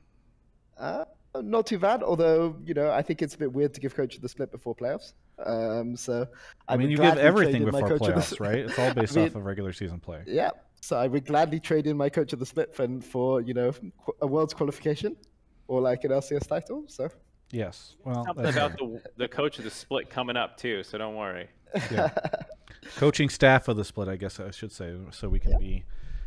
Uh, 0.79 1.07
not 1.41 1.67
too 1.67 1.79
bad. 1.79 2.03
Although 2.03 2.57
you 2.67 2.75
know, 2.75 2.91
I 2.91 3.01
think 3.01 3.23
it's 3.23 3.35
a 3.35 3.39
bit 3.39 3.51
weird 3.51 3.73
to 3.75 3.81
give 3.81 3.95
coach 3.95 4.15
of 4.17 4.21
the 4.21 4.29
split 4.29 4.51
before 4.53 4.75
playoffs. 4.75 5.15
Um, 5.43 5.97
so 5.97 6.27
I, 6.69 6.75
I 6.75 6.77
mean, 6.77 6.91
you 6.91 6.99
give 6.99 7.17
everything 7.17 7.63
trade 7.63 7.75
in 7.75 7.81
my 7.81 7.89
before 7.89 8.09
playoffs, 8.11 8.39
right? 8.41 8.59
It's 8.59 8.79
all 8.79 8.93
based 9.01 9.17
mean- 9.17 9.29
off 9.29 9.37
of 9.37 9.45
regular 9.47 9.73
season 9.73 10.01
play. 10.01 10.23
Yeah. 10.27 10.51
So 10.83 10.97
I 10.97 11.07
would 11.07 11.25
gladly 11.25 11.61
trade 11.61 11.87
in 11.87 11.97
my 11.97 12.09
coach 12.09 12.33
of 12.33 12.41
the 12.41 12.47
split 12.47 12.75
for, 12.75 12.89
for 13.01 13.41
you 13.41 13.55
know 13.55 13.73
a 14.21 14.27
world's 14.27 14.53
qualification 14.53 15.17
or 15.69 15.81
like 15.81 16.03
an 16.05 16.11
LCS 16.11 16.47
title. 16.49 16.85
So 16.89 17.09
Yes. 17.53 17.97
Well, 18.05 18.25
Something 18.25 18.47
about 18.47 18.79
the 18.79 19.01
the 19.17 19.29
coach 19.29 19.59
of 19.59 19.65
the 19.65 19.71
split 19.71 20.11
coming 20.11 20.37
up 20.37 20.57
too, 20.57 20.83
so 20.83 20.99
don't 20.99 21.15
worry. 21.15 21.49
yeah. 21.91 22.11
coaching 22.97 23.29
staff 23.29 23.69
of 23.69 23.77
the 23.77 23.85
split, 23.85 24.09
I 24.09 24.17
guess 24.17 24.41
I 24.41 24.51
should 24.51 24.73
say, 24.73 24.97
so 25.13 25.29
we 25.29 25.39
can 25.39 25.57
be 25.59 25.85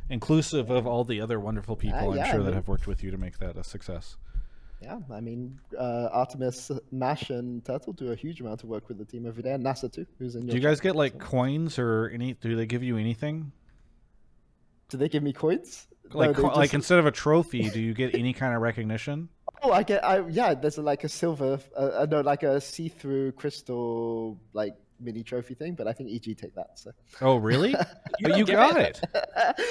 inclusive 0.09 0.69
of 0.69 0.87
all 0.87 1.03
the 1.03 1.19
other 1.19 1.39
wonderful 1.39 1.75
people 1.75 2.11
I'm 2.11 2.31
sure 2.31 2.39
I 2.41 2.43
that 2.43 2.53
have 2.53 2.67
worked 2.67 2.87
with 2.87 3.03
you 3.03 3.11
to 3.11 3.17
make 3.17 3.37
that 3.39 3.57
a 3.57 3.63
success. 3.63 4.15
yeah, 4.81 4.99
I 5.11 5.19
mean 5.19 5.59
uh, 5.77 6.09
Artemis, 6.13 6.71
Nash, 6.91 7.29
and 7.29 7.65
Turtle 7.65 7.91
do 7.91 8.11
a 8.13 8.15
huge 8.15 8.39
amount 8.39 8.63
of 8.63 8.69
work 8.69 8.87
with 8.87 8.99
the 8.99 9.05
team 9.05 9.25
every 9.25 9.43
day, 9.43 9.51
and 9.51 9.65
NASA 9.65 9.91
too, 9.91 10.05
who's 10.17 10.35
in. 10.35 10.45
Do 10.47 10.55
you 10.55 10.61
guys 10.61 10.77
chat. 10.77 10.83
get 10.83 10.95
like 10.95 11.11
So- 11.13 11.19
coins 11.19 11.77
or 11.77 12.09
any? 12.13 12.33
Do 12.35 12.55
they 12.55 12.65
give 12.67 12.83
you 12.83 12.95
anything? 12.97 13.51
Do 14.89 14.97
they 14.97 15.09
give 15.09 15.23
me 15.23 15.33
coins? 15.33 15.87
Like, 16.11 16.35
they 16.35 16.41
co- 16.43 16.47
like 16.49 16.73
instead 16.73 16.99
of 16.99 17.05
a 17.05 17.11
trophy, 17.11 17.69
do 17.69 17.79
you 17.81 17.93
get 17.93 18.13
any 18.15 18.33
kind 18.33 18.55
of 18.55 18.61
recognition? 18.61 19.29
Oh, 19.63 19.71
I 19.71 19.81
get. 19.81 20.03
I 20.05 20.19
yeah. 20.27 20.53
There's 20.53 20.77
like 20.77 21.05
a 21.05 21.09
silver, 21.09 21.59
uh, 21.75 22.05
no, 22.11 22.21
like 22.21 22.43
a 22.43 22.61
see-through 22.61 23.31
crystal, 23.31 24.37
like 24.53 24.75
mini 24.99 25.23
trophy 25.23 25.55
thing. 25.55 25.73
But 25.73 25.87
I 25.87 25.93
think 25.93 26.11
EG 26.11 26.37
take 26.37 26.53
that. 26.53 26.77
So. 26.77 26.91
Oh, 27.21 27.37
really? 27.37 27.71
but 27.71 28.37
you 28.37 28.45
got 28.45 28.77
it. 28.77 28.99
it. 29.15 29.19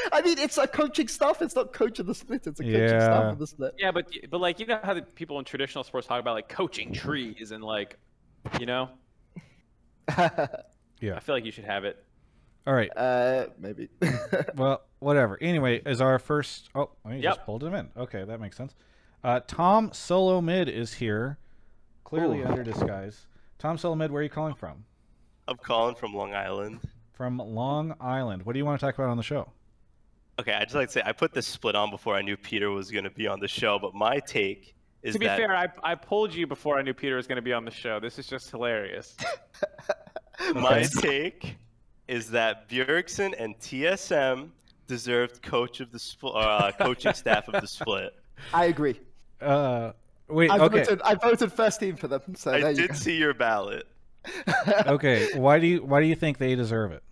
I 0.13 0.21
mean, 0.23 0.39
it's 0.39 0.59
a 0.59 0.67
coaching 0.67 1.07
staff. 1.07 1.43
It's 1.43 1.55
not 1.55 1.73
coach 1.73 2.01
of 2.01 2.07
the 2.07 2.15
split. 2.15 2.45
It's 2.47 2.59
a 2.59 2.65
coaching 2.65 2.81
Yeah. 2.81 2.99
staff 3.05 3.33
of 3.35 3.39
the 3.39 3.47
split. 3.47 3.75
Yeah, 3.79 3.93
but 3.93 4.07
but 4.31 4.41
like 4.41 4.59
you 4.59 4.67
know 4.67 4.81
how 4.83 4.95
the 4.95 5.03
people 5.03 5.39
in 5.39 5.45
traditional 5.45 5.85
sports 5.85 6.09
talk 6.09 6.19
about 6.19 6.35
like 6.35 6.49
coaching 6.49 6.93
trees 6.93 7.53
and 7.53 7.63
like, 7.63 7.97
you 8.59 8.67
know, 8.67 8.89
Yeah. 10.09 11.17
I 11.17 11.21
feel 11.21 11.35
like 11.35 11.45
you 11.45 11.53
should 11.53 11.65
have 11.67 11.85
it. 11.85 12.04
All 12.67 12.75
right. 12.75 12.91
uh, 12.97 13.47
maybe. 13.59 13.89
Well, 14.57 14.83
whatever. 15.01 15.37
Anyway, 15.41 15.83
is 15.85 16.01
our 16.01 16.19
first. 16.19 16.71
Oh, 16.75 16.91
we 17.05 17.21
just 17.21 17.39
Yep. 17.39 17.47
pulled 17.47 17.63
him 17.65 17.75
in. 17.75 17.91
Okay, 17.97 18.25
that 18.25 18.41
makes 18.41 18.57
sense. 18.57 18.75
Uh, 19.23 19.41
Tom 19.47 19.91
Solo 19.93 20.41
Mid 20.41 20.69
is 20.69 20.95
here, 20.95 21.39
clearly 22.05 22.41
Ooh. 22.41 22.47
under 22.47 22.63
disguise. 22.63 23.27
Tom 23.59 23.77
Solo 23.79 23.95
Mid, 23.95 24.11
where 24.11 24.21
are 24.21 24.23
you 24.23 24.29
calling 24.31 24.55
from? 24.55 24.85
I'm 25.49 25.57
calling 25.57 25.95
from 25.95 26.15
Long 26.15 26.35
Island. 26.35 26.81
From 27.13 27.39
Long 27.39 27.95
Island. 28.01 28.45
What 28.45 28.53
do 28.55 28.59
you 28.59 28.65
want 28.65 28.81
to 28.81 28.85
talk 28.87 28.95
about 28.95 29.09
on 29.11 29.17
the 29.17 29.23
show? 29.23 29.51
Okay, 30.39 30.53
I 30.53 30.65
just 30.65 30.75
like 30.75 30.89
to 30.89 30.93
say 30.93 31.03
I 31.05 31.13
put 31.13 31.33
this 31.33 31.47
split 31.47 31.75
on 31.77 31.91
before 31.91 32.15
I 32.17 32.23
knew 32.23 32.37
Peter 32.37 32.71
was 32.71 32.91
going 32.91 33.05
to 33.05 33.11
be 33.11 33.27
on 33.29 33.41
the 33.41 33.47
show, 33.49 33.79
but 33.79 33.95
my 33.95 34.19
take 34.21 34.75
is 35.03 35.13
to 35.13 35.19
be 35.19 35.27
that 35.27 35.39
fair, 35.39 35.55
I 35.55 35.69
I 35.83 35.95
pulled 35.95 36.35
you 36.35 36.47
before 36.47 36.79
I 36.79 36.83
knew 36.83 36.93
Peter 36.95 37.17
was 37.17 37.27
going 37.27 37.37
to 37.37 37.43
be 37.43 37.53
on 37.53 37.65
the 37.65 37.71
show. 37.71 38.01
This 38.01 38.19
is 38.19 38.27
just 38.27 38.51
hilarious. 38.51 39.17
my 40.55 40.83
take 41.01 41.57
is 42.09 42.31
that 42.31 42.69
Bjergsen 42.69 43.35
and 43.39 43.59
TSM 43.59 44.51
deserved 44.87 45.43
coach 45.43 45.81
of 45.81 45.91
the 45.91 45.99
split, 45.99 46.35
uh, 46.37 46.73
coaching 46.79 47.15
staff 47.15 47.49
of 47.49 47.61
the 47.61 47.67
split. 47.67 48.15
I 48.53 48.67
agree. 48.67 49.01
Uh, 49.41 49.93
wait. 50.29 50.51
I 50.51 50.59
okay. 50.59 50.81
voted. 50.81 51.03
I 51.03 51.15
voted 51.15 51.53
first 51.53 51.81
team 51.81 51.97
for 51.97 52.09
them. 52.09 52.23
So 52.35 52.51
there 52.51 52.67
I 52.67 52.71
you 52.71 52.77
did 52.77 52.89
go. 52.91 52.95
see 52.95 53.17
your 53.17 53.35
ballot. 53.35 53.87
okay. 54.87 55.29
Why 55.39 55.59
do 55.59 55.67
you 55.67 55.83
Why 55.83 56.01
do 56.01 56.07
you 56.07 56.15
think 56.15 56.39
they 56.39 56.55
deserve 56.55 56.93
it? 56.93 57.03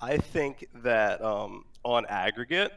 I 0.00 0.16
think 0.16 0.66
that 0.82 1.22
um, 1.22 1.64
on 1.84 2.06
aggregate, 2.06 2.72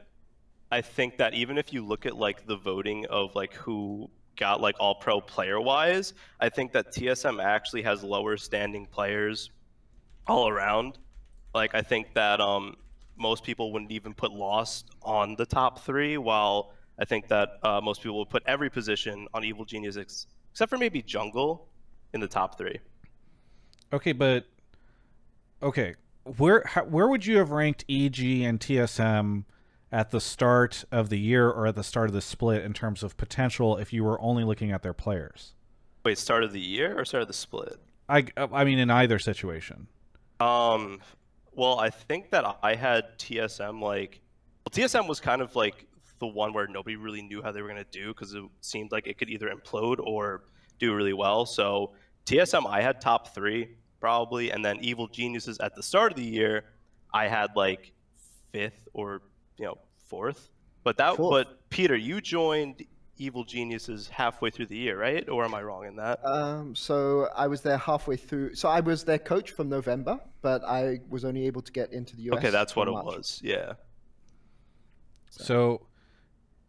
I 0.72 0.82
think 0.82 1.18
that 1.18 1.34
even 1.34 1.58
if 1.58 1.74
you 1.74 1.86
look 1.86 2.06
at 2.06 2.16
like 2.16 2.46
the 2.46 2.56
voting 2.56 3.06
of 3.08 3.36
like 3.36 3.54
who 3.54 4.10
got 4.36 4.62
like 4.62 4.76
all 4.80 4.96
pro 4.96 5.22
player 5.22 5.60
wise, 5.60 6.14
I 6.40 6.50
think 6.50 6.72
that 6.74 6.92
TSM 6.92 7.44
actually 7.44 7.82
has 7.84 8.04
lower 8.04 8.38
standing 8.38 8.86
players 8.86 9.50
all 10.28 10.48
around. 10.48 10.98
Like 11.56 11.74
I 11.74 11.82
think 11.82 12.14
that 12.16 12.42
um, 12.42 12.76
most 13.18 13.46
people 13.46 13.72
wouldn't 13.72 13.92
even 13.92 14.14
put 14.14 14.32
Lost 14.32 14.90
on 15.02 15.38
the 15.38 15.46
top 15.46 15.80
three, 15.80 16.18
while 16.18 16.74
I 17.00 17.06
think 17.06 17.30
that 17.30 17.60
uh, 17.64 17.80
most 17.82 18.04
people 18.04 18.20
would 18.20 18.30
put 18.30 18.44
every 18.46 18.70
position 18.70 19.28
on 19.34 19.46
Evil 19.46 19.64
Genius 19.64 19.96
ex- 19.96 20.28
except 20.52 20.70
for 20.70 20.78
maybe 20.78 21.02
Jungle 21.02 21.70
in 22.14 22.20
the 22.20 22.28
top 22.28 22.58
three. 22.58 22.78
Okay, 23.94 24.12
but 24.12 24.46
okay, 25.64 25.96
where 26.38 26.62
how, 26.66 26.84
where 26.84 27.08
would 27.08 27.26
you 27.26 27.38
have 27.38 27.52
ranked 27.52 27.86
EG 27.88 28.20
and 28.42 28.60
TSM 28.60 29.46
at 29.94 30.12
the 30.12 30.20
start 30.20 30.84
of 30.92 31.08
the 31.08 31.18
year 31.18 31.50
or 31.50 31.68
at 31.68 31.76
the 31.76 31.84
start 31.86 32.10
of 32.10 32.14
the 32.14 32.22
split 32.22 32.64
in 32.64 32.74
terms 32.74 33.02
of 33.02 33.16
potential 33.16 33.78
if 33.78 33.94
you 33.94 34.04
were 34.04 34.20
only 34.20 34.44
looking 34.44 34.74
at 34.74 34.84
their 34.84 34.94
players? 34.94 35.54
Wait, 36.04 36.18
start 36.18 36.44
of 36.44 36.52
the 36.52 36.60
year 36.60 37.00
or 37.00 37.06
start 37.06 37.22
of 37.22 37.30
the 37.30 37.34
split? 37.34 37.80
I 38.10 38.26
I 38.36 38.66
mean 38.66 38.78
in 38.78 38.92
either 38.92 39.20
situation. 39.20 39.88
Um, 40.42 41.00
well, 41.56 41.80
I 41.80 41.90
think 41.90 42.32
that 42.32 42.58
I 42.62 42.76
had 42.76 43.18
TSM 43.18 43.82
like, 43.82 44.22
well, 44.66 44.72
TSM 44.86 45.08
was 45.08 45.20
kind 45.20 45.42
of 45.42 45.56
like 45.56 45.86
the 46.20 46.28
one 46.28 46.54
where 46.54 46.68
nobody 46.68 46.96
really 46.96 47.22
knew 47.22 47.42
how 47.42 47.52
they 47.52 47.62
were 47.62 47.68
gonna 47.68 47.86
do 47.92 48.10
because 48.10 48.34
it 48.34 48.44
seemed 48.62 48.92
like 48.92 49.08
it 49.08 49.18
could 49.18 49.30
either 49.30 49.50
implode 49.50 50.00
or 50.00 50.44
do 50.80 50.94
really 50.94 51.14
well. 51.14 51.46
So 51.46 51.94
TSM, 52.26 52.68
I 52.68 52.82
had 52.82 53.02
top 53.02 53.34
three 53.34 53.76
probably, 54.00 54.52
and 54.52 54.64
then 54.64 54.78
Evil 54.82 55.08
Geniuses 55.08 55.58
at 55.60 55.76
the 55.76 55.84
start 55.84 56.12
of 56.12 56.18
the 56.18 56.24
year, 56.24 56.66
I 57.14 57.28
had 57.28 57.50
like 57.56 57.92
fifth 58.52 58.88
or 58.94 59.22
you 59.58 59.66
know 59.66 59.78
fourth. 60.08 60.50
But 60.84 60.98
that, 60.98 61.16
Fourth. 61.16 61.48
but 61.48 61.70
Peter, 61.70 61.96
you 61.96 62.22
joined 62.22 62.84
Evil 63.18 63.44
Geniuses 63.44 64.08
halfway 64.10 64.50
through 64.50 64.68
the 64.68 64.78
year, 64.78 65.00
right? 65.00 65.28
Or 65.30 65.46
am 65.46 65.56
I 65.56 65.62
wrong 65.64 65.86
in 65.86 65.96
that? 65.96 66.26
Um, 66.26 66.76
so 66.76 67.30
I 67.36 67.48
was 67.48 67.62
there 67.62 67.78
halfway 67.78 68.18
through. 68.18 68.56
So 68.56 68.70
I 68.70 68.82
was 68.82 69.04
their 69.04 69.20
coach 69.20 69.52
from 69.52 69.70
November, 69.70 70.20
but 70.42 70.64
I 70.64 71.00
was 71.10 71.24
only 71.24 71.48
able 71.48 71.62
to 71.62 71.72
get 71.72 71.94
into 71.94 72.16
the 72.16 72.24
US. 72.24 72.38
Okay, 72.38 72.50
that's 72.50 72.76
what 72.76 72.88
from 72.88 72.98
it 72.98 73.06
was. 73.06 73.40
Yeah. 73.44 73.74
So 75.30 75.88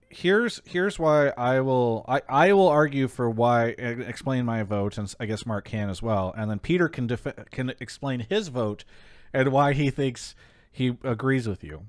here's 0.08 0.62
here's 0.64 0.98
why 0.98 1.28
I 1.30 1.60
will 1.60 2.04
I, 2.08 2.22
I 2.28 2.52
will 2.52 2.68
argue 2.68 3.08
for 3.08 3.28
why 3.28 3.68
explain 3.68 4.44
my 4.44 4.62
vote 4.62 4.98
and 4.98 5.12
I 5.18 5.26
guess 5.26 5.44
Mark 5.44 5.64
can 5.66 5.90
as 5.90 6.00
well 6.00 6.32
and 6.36 6.50
then 6.50 6.58
Peter 6.58 6.88
can 6.88 7.06
def- 7.06 7.50
can 7.50 7.72
explain 7.80 8.26
his 8.28 8.48
vote 8.48 8.84
and 9.32 9.50
why 9.50 9.72
he 9.72 9.90
thinks 9.90 10.34
he 10.70 10.96
agrees 11.02 11.48
with 11.48 11.64
you 11.64 11.86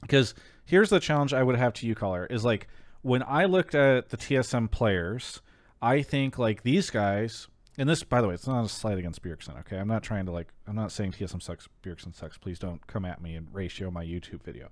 because 0.00 0.34
here's 0.64 0.90
the 0.90 1.00
challenge 1.00 1.34
I 1.34 1.42
would 1.42 1.56
have 1.56 1.72
to 1.74 1.86
you 1.86 1.94
caller 1.94 2.26
is 2.26 2.44
like 2.44 2.68
when 3.06 3.22
I 3.22 3.44
looked 3.44 3.74
at 3.74 4.08
the 4.08 4.16
TSM 4.16 4.70
players 4.70 5.40
I 5.80 6.02
think 6.02 6.38
like 6.38 6.62
these 6.62 6.90
guys 6.90 7.46
and 7.78 7.88
this 7.88 8.02
by 8.02 8.20
the 8.20 8.28
way 8.28 8.34
it's 8.34 8.46
not 8.46 8.64
a 8.64 8.68
slight 8.68 8.98
against 8.98 9.22
Bjergsen 9.22 9.58
okay? 9.60 9.76
I'm 9.76 9.88
not 9.88 10.02
trying 10.02 10.26
to 10.26 10.32
like 10.32 10.48
I'm 10.66 10.74
not 10.74 10.90
saying 10.90 11.12
TSM 11.12 11.42
sucks 11.42 11.68
Bjergsen 11.84 12.14
sucks. 12.14 12.36
Please 12.36 12.58
don't 12.58 12.84
come 12.86 13.04
at 13.04 13.22
me 13.22 13.34
and 13.34 13.48
ratio 13.52 13.90
my 13.90 14.04
YouTube 14.04 14.42
video. 14.42 14.70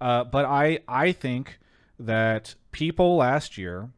Uh, 0.00 0.22
but 0.22 0.44
I 0.44 0.78
I 0.86 1.12
think 1.12 1.58
that 1.98 2.54
people 2.70 3.16
last 3.16 3.58
year 3.58 3.90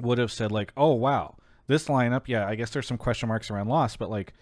would 0.00 0.18
have 0.18 0.32
said 0.32 0.52
like, 0.52 0.72
oh 0.76 0.92
wow, 0.92 1.36
this 1.66 1.88
lineup, 1.88 2.24
yeah, 2.26 2.46
I 2.46 2.54
guess 2.54 2.70
there's 2.70 2.86
some 2.86 2.98
question 2.98 3.28
marks 3.28 3.50
around 3.50 3.68
Lost, 3.68 3.98
but 3.98 4.10
like, 4.10 4.34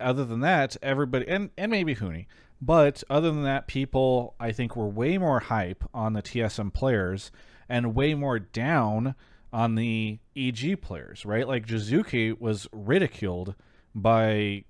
other 0.00 0.24
than 0.24 0.40
that, 0.40 0.76
everybody 0.82 1.26
and 1.28 1.50
and 1.56 1.70
maybe 1.70 1.94
Huni, 1.94 2.26
but 2.60 3.02
other 3.08 3.30
than 3.30 3.44
that, 3.44 3.66
people 3.66 4.34
I 4.38 4.52
think 4.52 4.76
were 4.76 4.88
way 4.88 5.18
more 5.18 5.40
hype 5.40 5.84
on 5.94 6.12
the 6.12 6.22
TSM 6.22 6.72
players 6.72 7.30
and 7.68 7.94
way 7.94 8.14
more 8.14 8.38
down 8.38 9.14
on 9.52 9.74
the 9.74 10.18
EG 10.36 10.80
players, 10.80 11.24
right? 11.26 11.46
Like 11.46 11.66
Jiizuke 11.66 12.40
was 12.40 12.66
ridiculed 12.72 13.54
by 13.94 14.64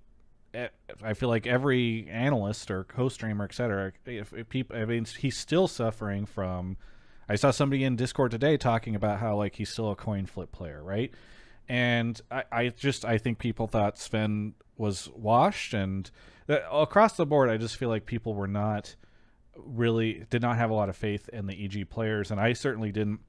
eh, 0.54 0.68
I 1.02 1.14
feel 1.14 1.28
like 1.28 1.46
every 1.46 2.08
analyst 2.10 2.70
or 2.70 2.84
co-streamer, 2.84 3.44
etc. 3.44 3.92
If, 4.06 4.32
if 4.32 4.48
people, 4.48 4.76
I 4.76 4.84
mean, 4.84 5.04
he's 5.04 5.36
still 5.36 5.68
suffering 5.68 6.26
from. 6.26 6.76
I 7.28 7.36
saw 7.36 7.50
somebody 7.52 7.84
in 7.84 7.96
Discord 7.96 8.32
today 8.32 8.56
talking 8.56 8.94
about 8.96 9.20
how 9.20 9.36
like 9.36 9.54
he's 9.54 9.70
still 9.70 9.90
a 9.90 9.96
coin 9.96 10.26
flip 10.26 10.50
player, 10.50 10.82
right? 10.82 11.12
And 11.68 12.20
I, 12.30 12.44
I 12.50 12.68
just 12.68 13.04
I 13.04 13.18
think 13.18 13.38
people 13.38 13.68
thought 13.68 13.96
Sven 13.96 14.54
was 14.76 15.08
washed, 15.14 15.72
and 15.72 16.10
uh, 16.48 16.58
across 16.72 17.16
the 17.16 17.24
board, 17.24 17.48
I 17.48 17.56
just 17.56 17.76
feel 17.76 17.88
like 17.88 18.04
people 18.04 18.34
were 18.34 18.48
not 18.48 18.96
really 19.56 20.24
did 20.30 20.42
not 20.42 20.56
have 20.56 20.70
a 20.70 20.74
lot 20.74 20.88
of 20.88 20.96
faith 20.96 21.28
in 21.30 21.46
the 21.46 21.64
EG 21.64 21.88
players, 21.88 22.30
and 22.30 22.40
I 22.40 22.52
certainly 22.52 22.92
didn't 22.92 23.20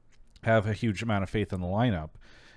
have 0.44 0.68
a 0.68 0.74
huge 0.74 1.02
amount 1.02 1.24
of 1.24 1.30
faith 1.30 1.54
in 1.54 1.62
the 1.62 1.68
lineup. 1.68 2.12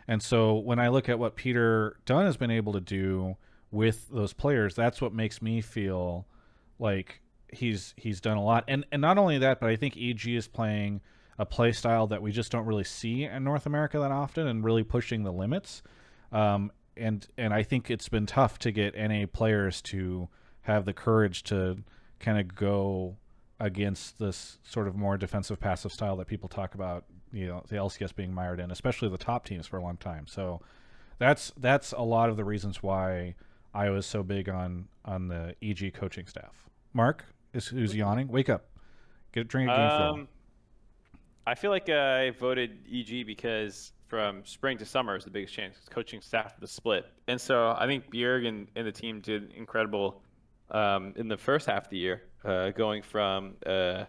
And 0.08 0.22
so 0.22 0.54
when 0.54 0.78
I 0.78 0.88
look 0.88 1.08
at 1.08 1.18
what 1.18 1.36
Peter 1.36 1.96
Dun 2.04 2.26
has 2.26 2.36
been 2.36 2.50
able 2.50 2.72
to 2.74 2.80
do 2.80 3.36
with 3.70 4.08
those 4.08 4.32
players, 4.32 4.74
that's 4.74 5.00
what 5.00 5.12
makes 5.12 5.42
me 5.42 5.60
feel 5.60 6.26
like 6.78 7.20
he's 7.52 7.94
he's 7.96 8.20
done 8.20 8.36
a 8.36 8.42
lot. 8.42 8.64
And 8.68 8.84
and 8.92 9.02
not 9.02 9.18
only 9.18 9.38
that, 9.38 9.60
but 9.60 9.68
I 9.68 9.76
think 9.76 9.96
EG 9.96 10.28
is 10.28 10.48
playing 10.48 11.00
a 11.38 11.44
play 11.44 11.72
style 11.72 12.06
that 12.06 12.22
we 12.22 12.32
just 12.32 12.50
don't 12.50 12.66
really 12.66 12.84
see 12.84 13.24
in 13.24 13.44
North 13.44 13.66
America 13.66 13.98
that 13.98 14.12
often, 14.12 14.46
and 14.46 14.64
really 14.64 14.84
pushing 14.84 15.24
the 15.24 15.32
limits. 15.32 15.82
Um, 16.32 16.70
and 16.96 17.26
and 17.36 17.52
I 17.52 17.62
think 17.62 17.90
it's 17.90 18.08
been 18.08 18.26
tough 18.26 18.58
to 18.60 18.70
get 18.70 18.96
NA 18.96 19.26
players 19.26 19.82
to 19.82 20.28
have 20.62 20.84
the 20.84 20.92
courage 20.92 21.42
to 21.44 21.78
kind 22.20 22.38
of 22.38 22.54
go 22.54 23.16
against 23.58 24.18
this 24.18 24.58
sort 24.62 24.86
of 24.86 24.96
more 24.96 25.16
defensive 25.16 25.58
passive 25.58 25.92
style 25.92 26.16
that 26.16 26.26
people 26.26 26.48
talk 26.48 26.74
about 26.74 27.04
you 27.32 27.46
know 27.46 27.62
the 27.68 27.76
LCS 27.76 28.14
being 28.14 28.32
mired 28.32 28.60
in, 28.60 28.70
especially 28.70 29.08
the 29.08 29.18
top 29.18 29.44
teams 29.44 29.66
for 29.66 29.76
a 29.76 29.82
long 29.82 29.96
time. 29.96 30.26
So 30.26 30.60
that's 31.18 31.52
that's 31.56 31.92
a 31.92 32.02
lot 32.02 32.28
of 32.28 32.36
the 32.36 32.44
reasons 32.44 32.82
why 32.82 33.34
I 33.74 33.90
was 33.90 34.06
so 34.06 34.22
big 34.22 34.48
on 34.48 34.88
on 35.04 35.28
the 35.28 35.54
EG 35.62 35.94
coaching 35.94 36.26
staff. 36.26 36.68
Mark 36.92 37.24
is 37.52 37.66
who's 37.66 37.94
yawning. 37.94 38.28
Wake 38.28 38.48
up, 38.48 38.66
get 39.32 39.40
a 39.40 39.44
drink 39.44 39.70
of 39.70 40.00
Um, 40.00 40.28
I 41.46 41.54
feel 41.54 41.70
like 41.70 41.88
I 41.88 42.30
voted 42.30 42.78
EG 42.92 43.26
because 43.26 43.92
from 44.08 44.44
spring 44.44 44.78
to 44.78 44.86
summer 44.86 45.16
is 45.16 45.24
the 45.24 45.30
biggest 45.30 45.54
change. 45.54 45.74
Coaching 45.90 46.20
staff 46.20 46.58
the 46.58 46.66
split, 46.66 47.06
and 47.28 47.40
so 47.40 47.74
I 47.78 47.86
think 47.86 48.12
Bjerg 48.12 48.46
and, 48.46 48.68
and 48.76 48.86
the 48.86 48.92
team 48.92 49.20
did 49.20 49.52
incredible 49.52 50.22
um, 50.70 51.12
in 51.16 51.28
the 51.28 51.36
first 51.36 51.66
half 51.66 51.84
of 51.84 51.90
the 51.90 51.98
year, 51.98 52.22
uh, 52.46 52.70
going 52.70 53.02
from 53.02 53.54
uh, 53.66 54.04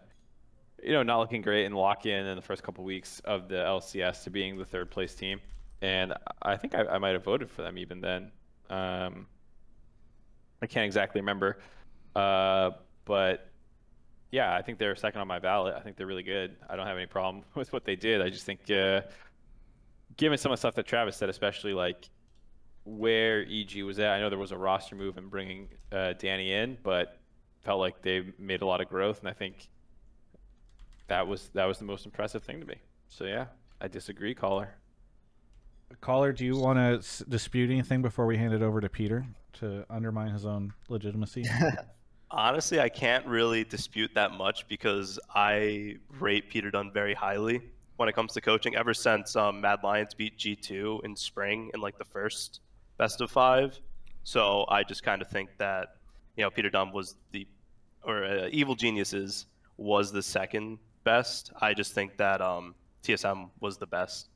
you 0.84 0.92
know 0.92 1.04
not 1.04 1.20
looking 1.20 1.42
great 1.42 1.66
in 1.66 1.74
lock 1.74 2.06
in 2.06 2.26
in 2.26 2.36
the 2.36 2.42
first 2.42 2.64
couple 2.64 2.84
weeks 2.84 3.20
of 3.26 3.48
the 3.48 3.56
LCS 3.56 4.24
to 4.24 4.30
being 4.30 4.58
the 4.58 4.66
third 4.66 4.92
place 4.92 5.16
team, 5.16 5.40
and 5.82 6.14
I 6.42 6.56
think 6.56 6.76
I, 6.76 6.86
I 6.86 6.98
might 6.98 7.14
have 7.14 7.24
voted 7.24 7.50
for 7.50 7.64
them 7.64 7.78
even 7.78 8.02
then. 8.02 8.32
Um, 8.70 9.28
I 10.62 10.68
can't 10.68 10.86
exactly 10.86 11.22
remember, 11.22 11.60
uh, 12.16 12.72
but 13.06 13.50
yeah, 14.32 14.54
I 14.54 14.62
think 14.62 14.78
they're 14.78 14.96
second 14.96 15.22
on 15.22 15.28
my 15.28 15.40
ballot. 15.40 15.76
I 15.76 15.80
think 15.82 15.96
they're 15.98 16.08
really 16.08 16.24
good. 16.24 16.56
I 16.70 16.76
don't 16.76 16.88
have 16.88 16.98
any 16.98 17.06
problem 17.06 17.44
with 17.56 17.72
what 17.74 17.86
they 17.86 17.96
did. 17.96 18.22
I 18.22 18.30
just 18.30 18.46
think, 18.46 18.70
uh, 18.70 19.02
given 20.18 20.38
some 20.38 20.52
of 20.52 20.58
the 20.58 20.60
stuff 20.60 20.76
that 20.76 20.86
Travis 20.86 21.16
said, 21.16 21.30
especially 21.30 21.74
like 21.74 22.10
where 22.86 23.46
EG 23.50 23.84
was 23.84 24.00
at, 24.00 24.12
I 24.12 24.20
know 24.20 24.30
there 24.30 24.40
was 24.40 24.52
a 24.52 24.58
roster 24.58 24.96
move 24.96 25.18
in 25.18 25.28
bringing 25.28 25.70
uh, 25.92 26.14
Danny 26.14 26.54
in, 26.54 26.78
but 26.84 27.17
felt 27.68 27.82
like 27.82 28.02
they 28.02 28.24
made 28.40 28.62
a 28.62 28.66
lot 28.66 28.80
of 28.80 28.88
growth, 28.88 29.20
and 29.20 29.28
I 29.28 29.34
think 29.34 29.68
that 31.08 31.28
was 31.28 31.50
that 31.54 31.66
was 31.66 31.78
the 31.78 31.84
most 31.84 32.06
impressive 32.06 32.42
thing 32.42 32.62
to 32.62 32.66
me. 32.66 32.78
So 33.10 33.26
yeah, 33.26 33.48
I 33.82 33.90
disagree, 33.90 34.34
caller. 34.34 34.70
Caller, 36.00 36.32
do 36.32 36.46
you 36.46 36.56
want 36.56 36.80
to 36.80 37.00
s- 37.00 37.26
dispute 37.28 37.70
anything 37.70 38.02
before 38.02 38.26
we 38.26 38.38
hand 38.38 38.54
it 38.54 38.62
over 38.62 38.80
to 38.80 38.88
Peter 38.88 39.26
to 39.60 39.86
undermine 39.90 40.32
his 40.32 40.46
own 40.46 40.72
legitimacy? 40.88 41.44
Honestly, 42.32 42.80
I 42.80 42.88
can't 42.88 43.26
really 43.26 43.66
dispute 43.66 44.12
that 44.16 44.32
much 44.32 44.66
because 44.70 45.20
I 45.36 45.98
rate 46.22 46.50
Peter 46.50 46.72
Dun 46.72 46.94
very 46.94 47.14
highly 47.14 47.62
when 47.98 48.08
it 48.08 48.16
comes 48.16 48.32
to 48.34 48.42
coaching. 48.42 48.78
Ever 48.78 48.94
since 48.94 49.36
um, 49.36 49.60
Mad 49.60 49.80
Lions 49.84 50.14
beat 50.14 50.38
G2 50.38 51.04
in 51.04 51.18
spring 51.18 51.70
in 51.74 51.82
like 51.82 51.98
the 51.98 52.06
first 52.06 52.62
best 52.98 53.20
of 53.20 53.30
five, 53.30 53.78
so 54.24 54.66
I 54.70 54.84
just 54.84 55.04
kind 55.04 55.22
of 55.22 55.28
think 55.28 55.50
that 55.58 55.90
you 56.38 56.44
know 56.44 56.50
Peter 56.50 56.70
Dun 56.70 56.94
was 56.94 57.16
the 57.32 57.46
or 58.08 58.24
uh, 58.24 58.50
Evil 58.52 58.74
Geniuses 58.74 59.46
was 59.78 60.12
the 60.12 60.24
second 60.24 60.80
best. 61.04 61.52
I 61.62 61.74
just 61.74 61.94
think 61.94 62.18
that 62.18 62.42
um, 62.42 62.74
TSM 63.04 63.50
was 63.60 63.78
the 63.78 63.86
best. 63.86 64.30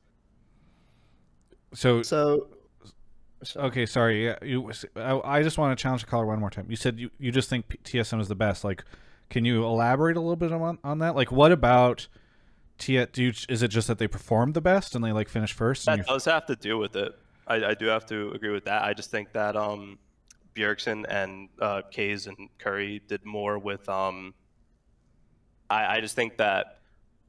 so 1.73 2.03
So, 2.03 2.47
so 3.43 3.61
Okay, 3.61 3.85
sorry. 3.85 4.25
Yeah, 4.25 4.37
you. 4.43 4.71
I, 4.95 5.19
I 5.23 5.43
just 5.43 5.57
want 5.57 5.77
to 5.77 5.81
challenge 5.81 6.03
the 6.03 6.07
caller 6.07 6.25
one 6.25 6.39
more 6.39 6.49
time. 6.49 6.67
You 6.69 6.75
said 6.75 6.99
you, 6.99 7.09
you 7.17 7.31
just 7.31 7.49
think 7.49 7.65
TSM 7.83 8.21
is 8.21 8.27
the 8.27 8.35
best. 8.35 8.63
Like, 8.63 8.83
can 9.29 9.45
you 9.45 9.63
elaborate 9.63 10.17
a 10.17 10.19
little 10.19 10.35
bit 10.35 10.51
on 10.51 10.77
on 10.83 10.99
that? 10.99 11.15
Like, 11.15 11.31
what 11.31 11.51
about 11.51 12.07
T? 12.77 13.03
Do 13.05 13.23
you, 13.23 13.33
is 13.49 13.63
it 13.63 13.69
just 13.69 13.87
that 13.87 13.97
they 13.97 14.07
performed 14.07 14.53
the 14.53 14.61
best 14.61 14.95
and 14.95 15.03
they 15.03 15.11
like 15.11 15.29
finished 15.29 15.53
first? 15.53 15.85
That 15.85 16.05
does 16.05 16.25
have 16.25 16.45
to 16.47 16.55
do 16.55 16.77
with 16.77 16.95
it. 16.95 17.17
I, 17.47 17.55
I 17.65 17.73
do 17.73 17.87
have 17.87 18.05
to 18.07 18.31
agree 18.31 18.51
with 18.51 18.65
that. 18.65 18.83
I 18.83 18.93
just 18.93 19.09
think 19.09 19.33
that 19.33 19.55
um, 19.55 19.97
Bjergsen 20.55 21.05
and 21.09 21.49
uh, 21.59 21.81
Kays 21.91 22.27
and 22.27 22.37
Curry 22.57 23.01
did 23.07 23.25
more 23.25 23.57
with. 23.57 23.87
Um, 23.87 24.33
I, 25.69 25.97
I 25.97 26.01
just 26.01 26.15
think 26.15 26.37
that 26.37 26.79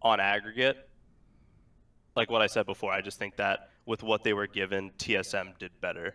on 0.03 0.20
aggregate, 0.20 0.89
like 2.16 2.31
what 2.31 2.43
I 2.43 2.47
said 2.47 2.66
before, 2.66 2.93
I 2.93 3.01
just 3.01 3.18
think 3.18 3.37
that 3.37 3.70
with 3.87 4.03
what 4.03 4.25
they 4.25 4.33
were 4.33 4.47
given, 4.47 4.91
TSM 4.99 5.59
did 5.59 5.70
better. 5.81 6.14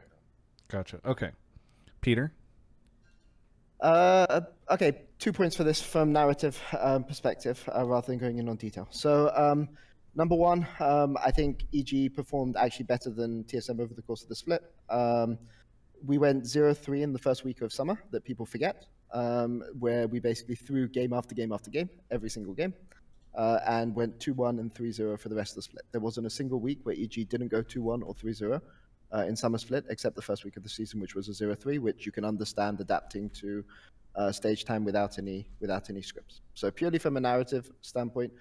Gotcha. 0.68 1.00
Okay, 1.06 1.32
Peter. 2.02 2.34
Uh, 3.80 4.42
okay, 4.72 5.02
two 5.20 5.32
points 5.32 5.56
for 5.56 5.64
this 5.64 5.82
from 5.82 6.12
narrative 6.12 6.60
um, 6.80 7.04
perspective 7.04 7.68
uh, 7.76 7.86
rather 7.86 8.08
than 8.08 8.18
going 8.18 8.40
in 8.40 8.50
on 8.50 8.56
detail. 8.56 8.88
So, 8.90 9.32
um, 9.36 9.70
number 10.16 10.36
one, 10.36 10.68
um, 10.80 11.18
I 11.24 11.32
think 11.32 11.66
EG 11.74 12.14
performed 12.16 12.56
actually 12.58 12.86
better 12.86 13.12
than 13.12 13.44
TSM 13.44 13.80
over 13.80 13.94
the 13.94 14.02
course 14.02 14.24
of 14.24 14.30
the 14.30 14.36
split. 14.36 14.64
Um, 14.90 15.38
we 16.06 16.18
went 16.18 16.46
0 16.46 16.74
3 16.74 17.04
in 17.04 17.14
the 17.14 17.20
first 17.20 17.44
week 17.44 17.62
of 17.62 17.72
summer 17.74 17.98
that 18.12 18.24
people 18.24 18.46
forget, 18.46 18.86
um, 19.14 19.64
where 19.80 20.08
we 20.08 20.20
basically 20.20 20.56
threw 20.56 20.88
game 20.88 21.14
after 21.14 21.36
game 21.36 21.52
after 21.52 21.70
game, 21.70 21.90
every 22.12 22.30
single 22.30 22.54
game, 22.54 22.74
uh, 23.36 23.60
and 23.66 23.96
went 23.96 24.20
2 24.20 24.34
1 24.34 24.60
and 24.60 24.74
3 24.74 24.92
0 24.92 25.18
for 25.18 25.30
the 25.30 25.36
rest 25.36 25.52
of 25.52 25.56
the 25.58 25.62
split. 25.64 25.86
There 25.92 26.02
wasn't 26.02 26.28
a 26.28 26.30
single 26.30 26.60
week 26.60 26.80
where 26.84 26.96
EG 26.96 27.30
didn't 27.30 27.50
go 27.50 27.62
2 27.62 27.82
1 27.82 28.04
or 28.04 28.14
3 28.14 28.34
0 28.34 28.62
uh, 29.14 29.26
in 29.28 29.36
summer 29.36 29.58
split, 29.58 29.86
except 29.90 30.16
the 30.16 30.22
first 30.22 30.44
week 30.44 30.58
of 30.58 30.64
the 30.64 30.70
season, 30.70 31.00
which 31.00 31.16
was 31.16 31.30
a 31.30 31.32
0-3, 31.32 31.80
which 31.80 32.06
you 32.06 32.12
can 32.12 32.26
understand 32.26 32.80
adapting 32.82 33.30
to 33.30 33.64
uh, 34.16 34.32
stage 34.32 34.66
time 34.66 34.84
without 34.84 35.18
any 35.18 35.48
without 35.60 35.90
any 35.90 36.02
scripts. 36.02 36.42
So 36.56 36.72
purely 36.72 36.98
from 36.98 37.18
a 37.18 37.20
narrative 37.20 37.72
standpoint, 37.82 38.34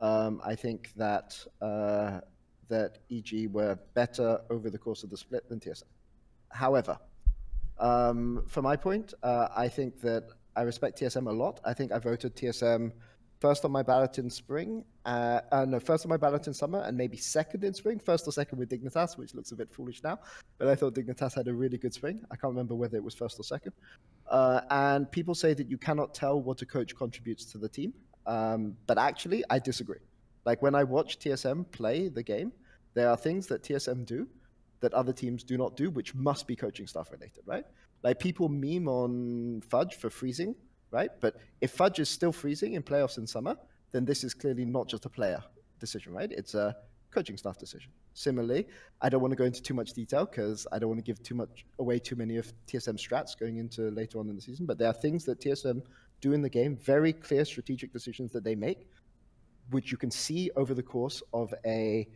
um, 0.00 0.40
I 0.44 0.54
think 0.54 0.92
that 0.96 1.38
uh, 1.60 2.20
that 2.68 2.98
EG 3.10 3.48
were 3.50 3.78
better 3.94 4.40
over 4.50 4.70
the 4.70 4.78
course 4.78 5.02
of 5.02 5.10
the 5.10 5.16
split 5.16 5.48
than 5.48 5.60
TSM. 5.60 5.84
However, 6.54 6.98
um, 7.78 8.44
from 8.46 8.62
my 8.64 8.76
point, 8.76 9.12
uh, 9.22 9.48
I 9.54 9.68
think 9.68 10.00
that 10.02 10.28
I 10.56 10.62
respect 10.62 11.00
TSM 11.00 11.28
a 11.28 11.32
lot. 11.32 11.60
I 11.64 11.74
think 11.74 11.90
I 11.90 11.98
voted 11.98 12.36
TSM 12.36 12.92
first 13.40 13.64
on 13.64 13.72
my 13.72 13.82
ballot 13.82 14.18
in 14.18 14.30
spring, 14.30 14.84
uh, 15.04 15.40
uh, 15.50 15.64
no, 15.64 15.80
first 15.80 16.06
on 16.06 16.10
my 16.10 16.16
ballot 16.16 16.46
in 16.46 16.54
summer, 16.54 16.80
and 16.82 16.96
maybe 16.96 17.16
second 17.16 17.64
in 17.64 17.74
spring. 17.74 17.98
First 17.98 18.28
or 18.28 18.30
second 18.30 18.58
with 18.58 18.70
Dignitas, 18.70 19.18
which 19.18 19.34
looks 19.34 19.50
a 19.50 19.56
bit 19.56 19.70
foolish 19.72 20.02
now, 20.04 20.20
but 20.56 20.68
I 20.68 20.76
thought 20.76 20.94
Dignitas 20.94 21.34
had 21.34 21.48
a 21.48 21.52
really 21.52 21.76
good 21.76 21.92
spring. 21.92 22.20
I 22.30 22.36
can't 22.36 22.52
remember 22.52 22.76
whether 22.76 22.96
it 22.96 23.02
was 23.02 23.14
first 23.14 23.38
or 23.40 23.42
second. 23.42 23.72
Uh, 24.30 24.60
and 24.70 25.10
people 25.10 25.34
say 25.34 25.54
that 25.54 25.68
you 25.68 25.76
cannot 25.76 26.14
tell 26.14 26.40
what 26.40 26.62
a 26.62 26.66
coach 26.66 26.94
contributes 26.94 27.44
to 27.46 27.58
the 27.58 27.68
team, 27.68 27.92
um, 28.26 28.76
but 28.86 28.96
actually, 28.96 29.42
I 29.50 29.58
disagree. 29.58 29.98
Like 30.46 30.62
when 30.62 30.76
I 30.76 30.84
watch 30.84 31.18
TSM 31.18 31.70
play 31.72 32.08
the 32.08 32.22
game, 32.22 32.52
there 32.94 33.10
are 33.10 33.16
things 33.16 33.48
that 33.48 33.64
TSM 33.64 34.06
do 34.06 34.28
that 34.84 34.92
other 34.92 35.14
teams 35.14 35.42
do 35.42 35.56
not 35.56 35.76
do, 35.76 35.90
which 35.90 36.14
must 36.14 36.46
be 36.46 36.54
coaching 36.54 36.86
staff 36.86 37.10
related, 37.10 37.42
right? 37.46 37.64
Like 38.02 38.18
people 38.18 38.50
meme 38.50 38.86
on 38.86 39.62
Fudge 39.62 39.94
for 39.94 40.10
freezing, 40.10 40.54
right? 40.90 41.10
But 41.20 41.36
if 41.62 41.70
Fudge 41.70 42.00
is 42.00 42.10
still 42.10 42.32
freezing 42.32 42.74
in 42.74 42.82
playoffs 42.82 43.16
in 43.16 43.26
summer, 43.26 43.56
then 43.92 44.04
this 44.04 44.24
is 44.24 44.34
clearly 44.34 44.66
not 44.66 44.86
just 44.86 45.06
a 45.06 45.08
player 45.08 45.42
decision, 45.80 46.12
right? 46.12 46.30
It's 46.30 46.54
a 46.54 46.76
coaching 47.10 47.38
staff 47.38 47.56
decision. 47.56 47.92
Similarly, 48.12 48.66
I 49.00 49.08
don't 49.08 49.22
want 49.22 49.32
to 49.32 49.36
go 49.36 49.44
into 49.44 49.62
too 49.62 49.72
much 49.72 49.94
detail 49.94 50.26
because 50.26 50.66
I 50.70 50.78
don't 50.78 50.90
want 50.90 50.98
to 50.98 51.10
give 51.10 51.22
too 51.22 51.34
much 51.34 51.64
away 51.78 51.98
too 51.98 52.16
many 52.16 52.36
of 52.36 52.52
TSM 52.66 52.98
strats 52.98 53.38
going 53.38 53.56
into 53.56 53.90
later 53.90 54.18
on 54.18 54.28
in 54.28 54.36
the 54.36 54.42
season. 54.42 54.66
But 54.66 54.76
there 54.76 54.88
are 54.88 54.92
things 54.92 55.24
that 55.24 55.40
TSM 55.40 55.80
do 56.20 56.34
in 56.34 56.42
the 56.42 56.50
game, 56.50 56.76
very 56.76 57.14
clear 57.14 57.46
strategic 57.46 57.90
decisions 57.90 58.32
that 58.32 58.44
they 58.44 58.54
make, 58.54 58.86
which 59.70 59.90
you 59.90 59.96
can 59.96 60.10
see 60.10 60.50
over 60.56 60.74
the 60.74 60.82
course 60.82 61.22
of 61.32 61.54
a 61.64 62.06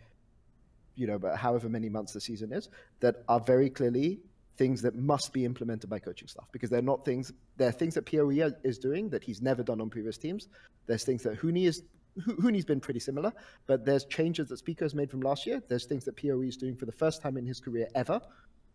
you 0.98 1.06
know, 1.06 1.18
but 1.18 1.36
however 1.36 1.68
many 1.68 1.88
months 1.88 2.12
the 2.12 2.20
season 2.20 2.52
is, 2.52 2.68
that 3.00 3.22
are 3.28 3.40
very 3.40 3.70
clearly 3.70 4.20
things 4.56 4.82
that 4.82 4.96
must 4.96 5.32
be 5.32 5.44
implemented 5.44 5.88
by 5.88 6.00
coaching 6.00 6.26
staff 6.26 6.48
because 6.50 6.68
they're 6.68 6.82
not 6.82 7.04
things. 7.04 7.32
They're 7.56 7.72
things 7.72 7.94
that 7.94 8.06
POE 8.06 8.52
is 8.64 8.78
doing 8.78 9.08
that 9.10 9.22
he's 9.22 9.40
never 9.40 9.62
done 9.62 9.80
on 9.80 9.88
previous 9.88 10.18
teams. 10.18 10.48
There's 10.86 11.04
things 11.04 11.22
that 11.22 11.40
Huni 11.40 11.66
is. 11.66 11.82
Huni's 12.18 12.64
been 12.64 12.80
pretty 12.80 12.98
similar, 12.98 13.32
but 13.66 13.84
there's 13.84 14.04
changes 14.06 14.48
that 14.48 14.58
Spica 14.58 14.84
has 14.84 14.94
made 14.94 15.10
from 15.10 15.20
last 15.20 15.46
year. 15.46 15.62
There's 15.68 15.86
things 15.86 16.04
that 16.06 16.16
POE 16.16 16.42
is 16.42 16.56
doing 16.56 16.76
for 16.76 16.86
the 16.86 16.92
first 16.92 17.22
time 17.22 17.36
in 17.36 17.46
his 17.46 17.60
career 17.60 17.86
ever 17.94 18.20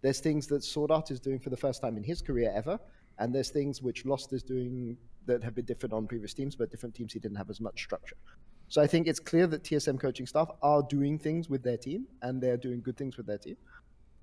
There's 0.04 0.20
things 0.20 0.48
that 0.48 0.62
SwordArt 0.62 1.12
is 1.12 1.20
doing 1.20 1.40
for 1.40 1.50
the 1.50 1.58
first 1.58 1.82
time 1.82 1.98
in 1.98 2.04
his 2.04 2.22
career 2.22 2.52
ever, 2.54 2.78
and 3.20 3.34
there's 3.34 3.50
things 3.50 3.82
which 3.82 4.06
Lost 4.06 4.34
is 4.34 4.44
doing 4.44 4.98
that 5.26 5.42
have 5.44 5.56
been 5.56 5.66
different 5.66 5.94
on 5.94 6.08
previous 6.08 6.34
teams, 6.34 6.56
but 6.56 6.70
different 6.70 6.94
teams 6.94 7.14
he 7.14 7.20
didn't 7.20 7.38
have 7.38 7.50
as 7.50 7.62
much 7.62 7.82
structure. 7.82 8.18
So 8.74 8.82
I 8.82 8.88
think 8.88 9.06
it's 9.06 9.20
clear 9.20 9.46
that 9.46 9.62
TSM 9.62 10.00
coaching 10.00 10.26
staff 10.26 10.50
are 10.64 10.82
doing 10.82 11.20
things 11.20 11.48
with 11.48 11.62
their 11.62 11.78
team, 11.78 12.08
and 12.24 12.42
they're 12.42 12.58
doing 12.58 12.82
good 12.82 12.98
things 12.98 13.18
with 13.18 13.28
their 13.28 13.38
team. 13.38 13.56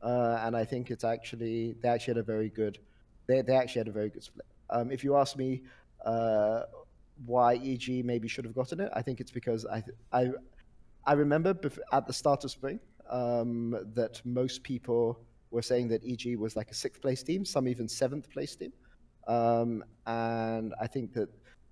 Uh, 0.03 0.40
and 0.42 0.57
I 0.57 0.64
think 0.64 0.90
it's 0.90 1.05
actually 1.05 1.76
they 1.80 1.88
actually 1.88 2.14
had 2.14 2.18
a 2.18 2.24
very 2.24 2.48
good 2.48 2.80
they, 3.28 3.42
they 3.42 3.55
actually 3.55 3.78
had 3.78 3.86
a 3.86 3.92
very 3.92 4.11
good 4.11 4.24
split. 4.24 4.46
Um, 4.68 4.90
if 4.90 5.05
you 5.05 5.14
ask 5.14 5.36
me 5.36 5.62
uh, 6.05 6.62
why 7.26 7.61
EG 7.62 8.05
maybe 8.05 8.26
should 8.26 8.44
have 8.44 8.57
gotten 8.57 8.80
it, 8.80 8.90
I 8.92 9.03
think 9.03 9.20
it's 9.20 9.30
because 9.30 9.66
I 9.66 9.84
I 10.12 10.32
I 11.05 11.12
remember 11.12 11.57
at 11.92 12.09
the 12.09 12.12
start 12.12 12.42
of 12.42 12.51
spring 12.51 12.80
um, 13.09 13.76
that 13.94 14.20
most 14.24 14.64
people 14.64 15.20
were 15.53 15.62
saying 15.62 15.86
that 15.90 16.03
EG 16.05 16.36
was 16.36 16.57
like 16.57 16.72
a 16.72 16.74
sixth 16.74 17.01
place 17.01 17.22
team, 17.22 17.44
some 17.44 17.68
even 17.68 17.86
seventh 17.86 18.28
place 18.28 18.57
team, 18.57 18.72
um, 19.28 19.84
and 20.07 20.74
I 20.80 20.88
think 20.88 21.12
that 21.12 21.28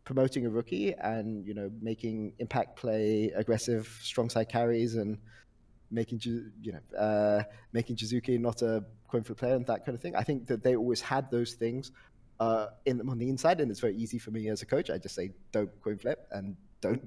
promoting 0.08 0.46
a 0.46 0.48
rookie 0.48 0.94
and 0.94 1.46
you 1.46 1.52
know 1.52 1.70
making 1.82 2.32
impact 2.38 2.76
play 2.76 3.30
aggressive 3.36 3.84
strong 4.00 4.30
side 4.30 4.48
carries 4.48 4.94
and 4.94 5.18
making 5.90 6.18
you 6.24 6.72
know 6.72 6.98
uh, 6.98 7.42
making 7.74 7.94
Jiizuke 7.94 8.40
not 8.40 8.62
a 8.62 8.82
coin 9.06 9.22
flip 9.22 9.36
player 9.36 9.54
and 9.54 9.66
that 9.66 9.84
kind 9.84 9.94
of 9.94 10.00
thing. 10.00 10.16
I 10.16 10.22
think 10.22 10.46
that 10.46 10.62
they 10.62 10.76
always 10.76 11.02
had 11.02 11.30
those 11.30 11.52
things 11.52 11.92
uh, 12.40 12.68
in 12.86 12.96
them 12.96 13.10
on 13.10 13.18
the 13.18 13.28
inside, 13.28 13.60
and 13.60 13.70
it's 13.70 13.80
very 13.80 13.96
easy 13.96 14.18
for 14.18 14.30
me 14.30 14.48
as 14.48 14.62
a 14.62 14.66
coach. 14.66 14.88
I 14.88 14.96
just 14.96 15.14
say 15.14 15.32
don't 15.52 15.70
coin 15.82 15.98
flip 15.98 16.26
and 16.32 16.56
don't 16.80 17.06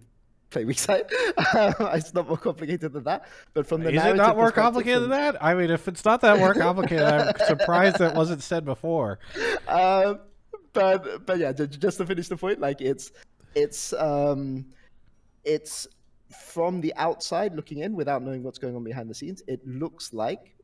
play 0.51 0.65
weak 0.65 0.77
side. 0.77 1.05
it's 1.09 2.13
not 2.13 2.27
more 2.27 2.37
complicated 2.37 2.93
than 2.93 3.05
that. 3.05 3.25
But 3.55 3.65
from 3.65 3.81
the 3.81 3.89
is 3.89 4.05
it 4.05 4.15
not 4.15 4.37
more 4.37 4.51
complicated 4.51 5.01
than 5.01 5.09
that? 5.09 5.43
I 5.43 5.55
mean, 5.55 5.71
if 5.71 5.87
it's 5.87 6.05
not 6.05 6.21
that 6.21 6.37
more 6.37 6.53
complicated, 6.67 7.03
I'm 7.03 7.33
surprised 7.47 7.97
that 7.97 8.13
wasn't 8.13 8.43
said 8.43 8.63
before. 8.63 9.17
Um, 9.67 10.19
but 10.73 11.25
but 11.25 11.37
yeah, 11.37 11.51
just 11.51 11.97
to 11.97 12.05
finish 12.05 12.27
the 12.27 12.37
point, 12.37 12.59
like 12.59 12.81
it's 12.81 13.11
it's 13.55 13.93
um, 13.93 14.65
it's 15.43 15.87
from 16.31 16.81
the 16.81 16.93
outside 16.95 17.55
looking 17.55 17.79
in 17.79 17.93
without 17.93 18.21
knowing 18.23 18.43
what's 18.43 18.57
going 18.57 18.75
on 18.75 18.83
behind 18.83 19.09
the 19.09 19.13
scenes, 19.13 19.43
it 19.47 19.65
looks 19.67 20.13
like, 20.13 20.55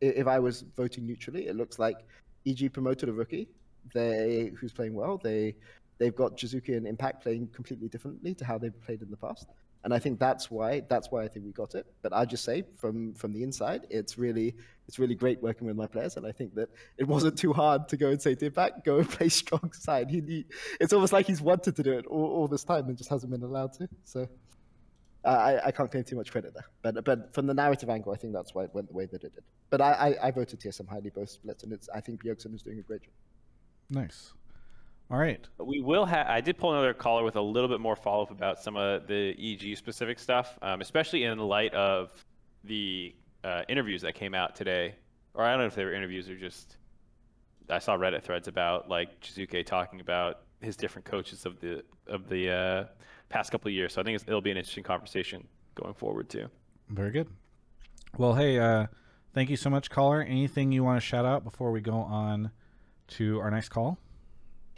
if 0.00 0.26
I 0.26 0.38
was 0.38 0.64
voting 0.76 1.06
neutrally, 1.06 1.48
it 1.48 1.56
looks 1.56 1.78
like 1.78 1.96
EG 2.46 2.72
promoted 2.72 3.08
a 3.08 3.12
rookie, 3.12 3.48
they 3.92 4.52
who's 4.58 4.72
playing 4.72 4.94
well. 4.94 5.18
They 5.22 5.54
they've 5.98 6.14
got 6.14 6.36
Jiizuke 6.36 6.76
and 6.76 6.86
Impact 6.86 7.22
playing 7.22 7.48
completely 7.48 7.88
differently 7.88 8.34
to 8.34 8.44
how 8.44 8.58
they've 8.58 8.80
played 8.84 9.02
in 9.02 9.10
the 9.10 9.16
past, 9.16 9.48
and 9.88 9.94
I 9.94 9.98
think 9.98 10.20
that's 10.20 10.50
why 10.50 10.82
that's 10.86 11.10
why 11.10 11.24
I 11.24 11.28
think 11.28 11.46
we 11.46 11.52
got 11.52 11.74
it. 11.74 11.86
But 12.02 12.12
I 12.12 12.26
just 12.26 12.44
say 12.44 12.64
from 12.76 13.14
from 13.14 13.32
the 13.32 13.42
inside, 13.42 13.86
it's 13.88 14.18
really 14.18 14.54
it's 14.86 14.98
really 14.98 15.14
great 15.14 15.42
working 15.42 15.66
with 15.66 15.76
my 15.76 15.86
players, 15.86 16.18
and 16.18 16.26
I 16.26 16.32
think 16.32 16.54
that 16.56 16.68
it 16.98 17.08
wasn't 17.08 17.38
too 17.38 17.54
hard 17.54 17.88
to 17.88 17.96
go 17.96 18.10
and 18.10 18.20
say 18.20 18.36
Impact, 18.38 18.84
go 18.84 18.98
and 18.98 19.08
play 19.16 19.30
strong 19.30 19.72
side. 19.72 20.10
He, 20.10 20.20
he 20.20 20.44
it's 20.78 20.92
almost 20.92 21.14
like 21.14 21.26
he's 21.26 21.40
wanted 21.40 21.74
to 21.76 21.82
do 21.82 21.94
it 21.94 22.04
all, 22.04 22.26
all 22.36 22.48
this 22.48 22.64
time 22.64 22.86
and 22.90 22.98
just 22.98 23.08
hasn't 23.08 23.32
been 23.32 23.42
allowed 23.42 23.72
to. 23.74 23.88
So. 24.04 24.28
I, 25.24 25.58
I 25.66 25.70
can't 25.72 25.90
claim 25.90 26.04
too 26.04 26.16
much 26.16 26.30
credit 26.30 26.54
there, 26.54 26.66
but 26.80 27.04
but 27.04 27.34
from 27.34 27.46
the 27.46 27.52
narrative 27.52 27.90
angle, 27.90 28.12
I 28.12 28.16
think 28.16 28.32
that's 28.32 28.54
why 28.54 28.64
it 28.64 28.70
went 28.72 28.88
the 28.88 28.94
way 28.94 29.06
that 29.06 29.24
it 29.24 29.34
did. 29.34 29.44
But 29.68 29.80
I, 29.80 29.92
I, 29.92 30.28
I 30.28 30.30
voted 30.30 30.60
TSM 30.60 30.88
highly 30.88 31.10
both 31.10 31.28
splits, 31.28 31.64
and 31.64 31.72
it's 31.72 31.88
I 31.92 32.00
think 32.00 32.22
Bjergsen 32.22 32.54
is 32.54 32.62
doing 32.62 32.78
a 32.78 32.82
great 32.82 33.02
job. 33.02 33.12
Nice. 33.90 34.32
All 35.10 35.18
right. 35.18 35.40
We 35.58 35.80
will 35.80 36.04
have. 36.04 36.26
I 36.26 36.40
did 36.40 36.58
pull 36.58 36.72
another 36.72 36.92
caller 36.92 37.24
with 37.24 37.36
a 37.36 37.40
little 37.40 37.68
bit 37.68 37.80
more 37.80 37.96
follow 37.96 38.24
up 38.24 38.30
about 38.30 38.62
some 38.62 38.76
of 38.76 39.06
the 39.06 39.34
EG 39.38 39.76
specific 39.76 40.18
stuff, 40.18 40.58
um, 40.60 40.82
especially 40.82 41.24
in 41.24 41.38
light 41.38 41.72
of 41.72 42.12
the 42.64 43.14
uh, 43.42 43.62
interviews 43.68 44.02
that 44.02 44.14
came 44.14 44.34
out 44.34 44.54
today. 44.54 44.94
Or 45.32 45.44
I 45.44 45.50
don't 45.50 45.60
know 45.60 45.66
if 45.66 45.74
they 45.74 45.84
were 45.84 45.94
interviews 45.94 46.28
or 46.28 46.36
just. 46.36 46.76
I 47.70 47.78
saw 47.78 47.96
Reddit 47.96 48.22
threads 48.22 48.48
about 48.48 48.88
like 48.88 49.20
Jiizuke 49.20 49.64
talking 49.64 50.00
about 50.00 50.40
his 50.60 50.76
different 50.76 51.06
coaches 51.06 51.46
of 51.46 51.58
the 51.60 51.82
of 52.06 52.28
the 52.28 52.50
uh, 52.50 52.84
past 53.30 53.50
couple 53.50 53.68
of 53.68 53.74
years. 53.74 53.94
So 53.94 54.02
I 54.02 54.04
think 54.04 54.20
it'll 54.26 54.40
be 54.42 54.50
an 54.50 54.56
interesting 54.58 54.84
conversation 54.84 55.46
going 55.74 55.94
forward 55.94 56.28
too. 56.28 56.48
Very 56.90 57.12
good. 57.12 57.28
Well, 58.16 58.34
hey, 58.34 58.58
uh, 58.58 58.86
thank 59.32 59.48
you 59.48 59.56
so 59.56 59.70
much, 59.70 59.90
caller. 59.90 60.22
Anything 60.22 60.72
you 60.72 60.84
want 60.84 61.00
to 61.00 61.06
shout 61.06 61.24
out 61.24 61.44
before 61.44 61.70
we 61.70 61.80
go 61.80 61.94
on 61.94 62.50
to 63.08 63.38
our 63.40 63.50
next 63.50 63.68
call? 63.70 63.98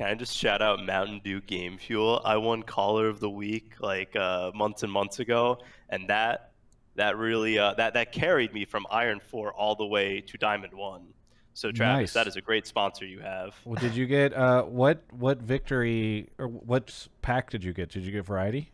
Can 0.01 0.09
I 0.09 0.15
just 0.15 0.35
shout 0.35 0.63
out 0.63 0.83
Mountain 0.83 1.21
Dew 1.23 1.43
Game 1.43 1.77
Fuel? 1.77 2.23
I 2.25 2.39
won 2.39 2.63
Caller 2.63 3.07
of 3.07 3.21
the 3.21 3.29
Week 3.29 3.75
like 3.81 4.17
uh, 4.17 4.51
months 4.55 4.83
and 4.83 4.91
months 4.91 5.19
ago, 5.19 5.59
and 5.91 6.09
that 6.09 6.53
that 6.95 7.19
really 7.19 7.59
uh, 7.59 7.75
that 7.75 7.93
that 7.93 8.11
carried 8.11 8.55
me 8.55 8.65
from 8.65 8.87
Iron 8.91 9.21
Four 9.21 9.53
all 9.53 9.75
the 9.75 9.85
way 9.85 10.23
to 10.23 10.39
Diamond 10.39 10.73
One. 10.73 11.09
So 11.53 11.71
Travis, 11.71 12.01
nice. 12.01 12.13
that 12.15 12.27
is 12.27 12.37
a 12.37 12.41
great 12.41 12.67
sponsor 12.67 13.05
you 13.05 13.21
have. 13.21 13.55
Well, 13.67 13.75
did 13.75 13.95
you 13.95 14.07
get 14.07 14.33
uh, 14.33 14.63
what 14.63 15.03
what 15.11 15.43
victory 15.43 16.31
or 16.39 16.49
what 16.49 17.07
pack 17.21 17.51
did 17.51 17.63
you 17.63 17.75
get? 17.75 17.91
Did 17.91 18.03
you 18.05 18.11
get 18.11 18.25
variety? 18.25 18.73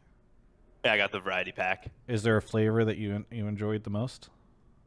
Yeah, 0.84 0.92
I 0.92 0.96
got 0.96 1.10
the 1.10 1.18
variety 1.18 1.50
pack. 1.50 1.90
Is 2.06 2.22
there 2.22 2.36
a 2.36 2.42
flavor 2.42 2.84
that 2.84 2.98
you 2.98 3.24
you 3.32 3.48
enjoyed 3.48 3.82
the 3.82 3.90
most? 3.90 4.28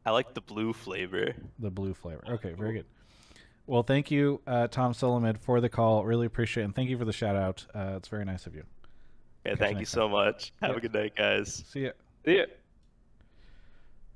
I 0.06 0.12
like 0.12 0.32
the 0.32 0.40
blue 0.40 0.72
flavor. 0.72 1.34
The 1.58 1.70
blue 1.70 1.92
flavor. 1.92 2.24
Okay, 2.26 2.54
very 2.54 2.72
good. 2.72 2.86
Well, 3.70 3.84
thank 3.84 4.10
you, 4.10 4.40
uh, 4.48 4.66
Tom 4.66 4.94
Solomid, 4.94 5.38
for 5.38 5.60
the 5.60 5.68
call. 5.68 6.04
Really 6.04 6.26
appreciate 6.26 6.62
it, 6.62 6.64
and 6.64 6.74
thank 6.74 6.90
you 6.90 6.98
for 6.98 7.04
the 7.04 7.12
shout 7.12 7.36
out. 7.36 7.64
Uh, 7.72 7.92
it's 7.98 8.08
very 8.08 8.24
nice 8.24 8.48
of 8.48 8.56
you. 8.56 8.64
Yeah, 9.46 9.54
thank 9.54 9.78
you 9.78 9.84
so 9.84 10.08
much. 10.08 10.52
Have 10.60 10.72
yeah. 10.72 10.76
a 10.76 10.80
good 10.80 10.92
night, 10.92 11.14
guys. 11.14 11.62
See 11.68 11.84
ya. 11.84 11.90
See 12.24 12.38
ya. 12.38 12.44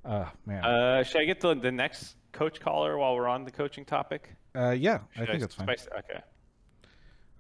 Oh 0.05 0.29
man. 0.45 0.65
Uh, 0.65 1.05
should 1.05 1.21
I 1.21 1.25
get 1.25 1.41
to 1.43 1.55
the 1.55 1.71
next 1.71 2.17
coach 2.33 2.59
caller 2.59 2.99
while 2.99 3.15
we're 3.15 3.29
on 3.29 3.45
the 3.45 3.53
coaching 3.53 3.85
topic? 3.85 4.35
Uh, 4.57 4.71
yeah, 4.71 4.99
Should 5.13 5.23
I 5.23 5.27
think 5.27 5.37
I 5.37 5.39
that's 5.39 5.55
fine. 5.55 5.67
Spice? 5.69 5.89
Okay. 6.01 6.21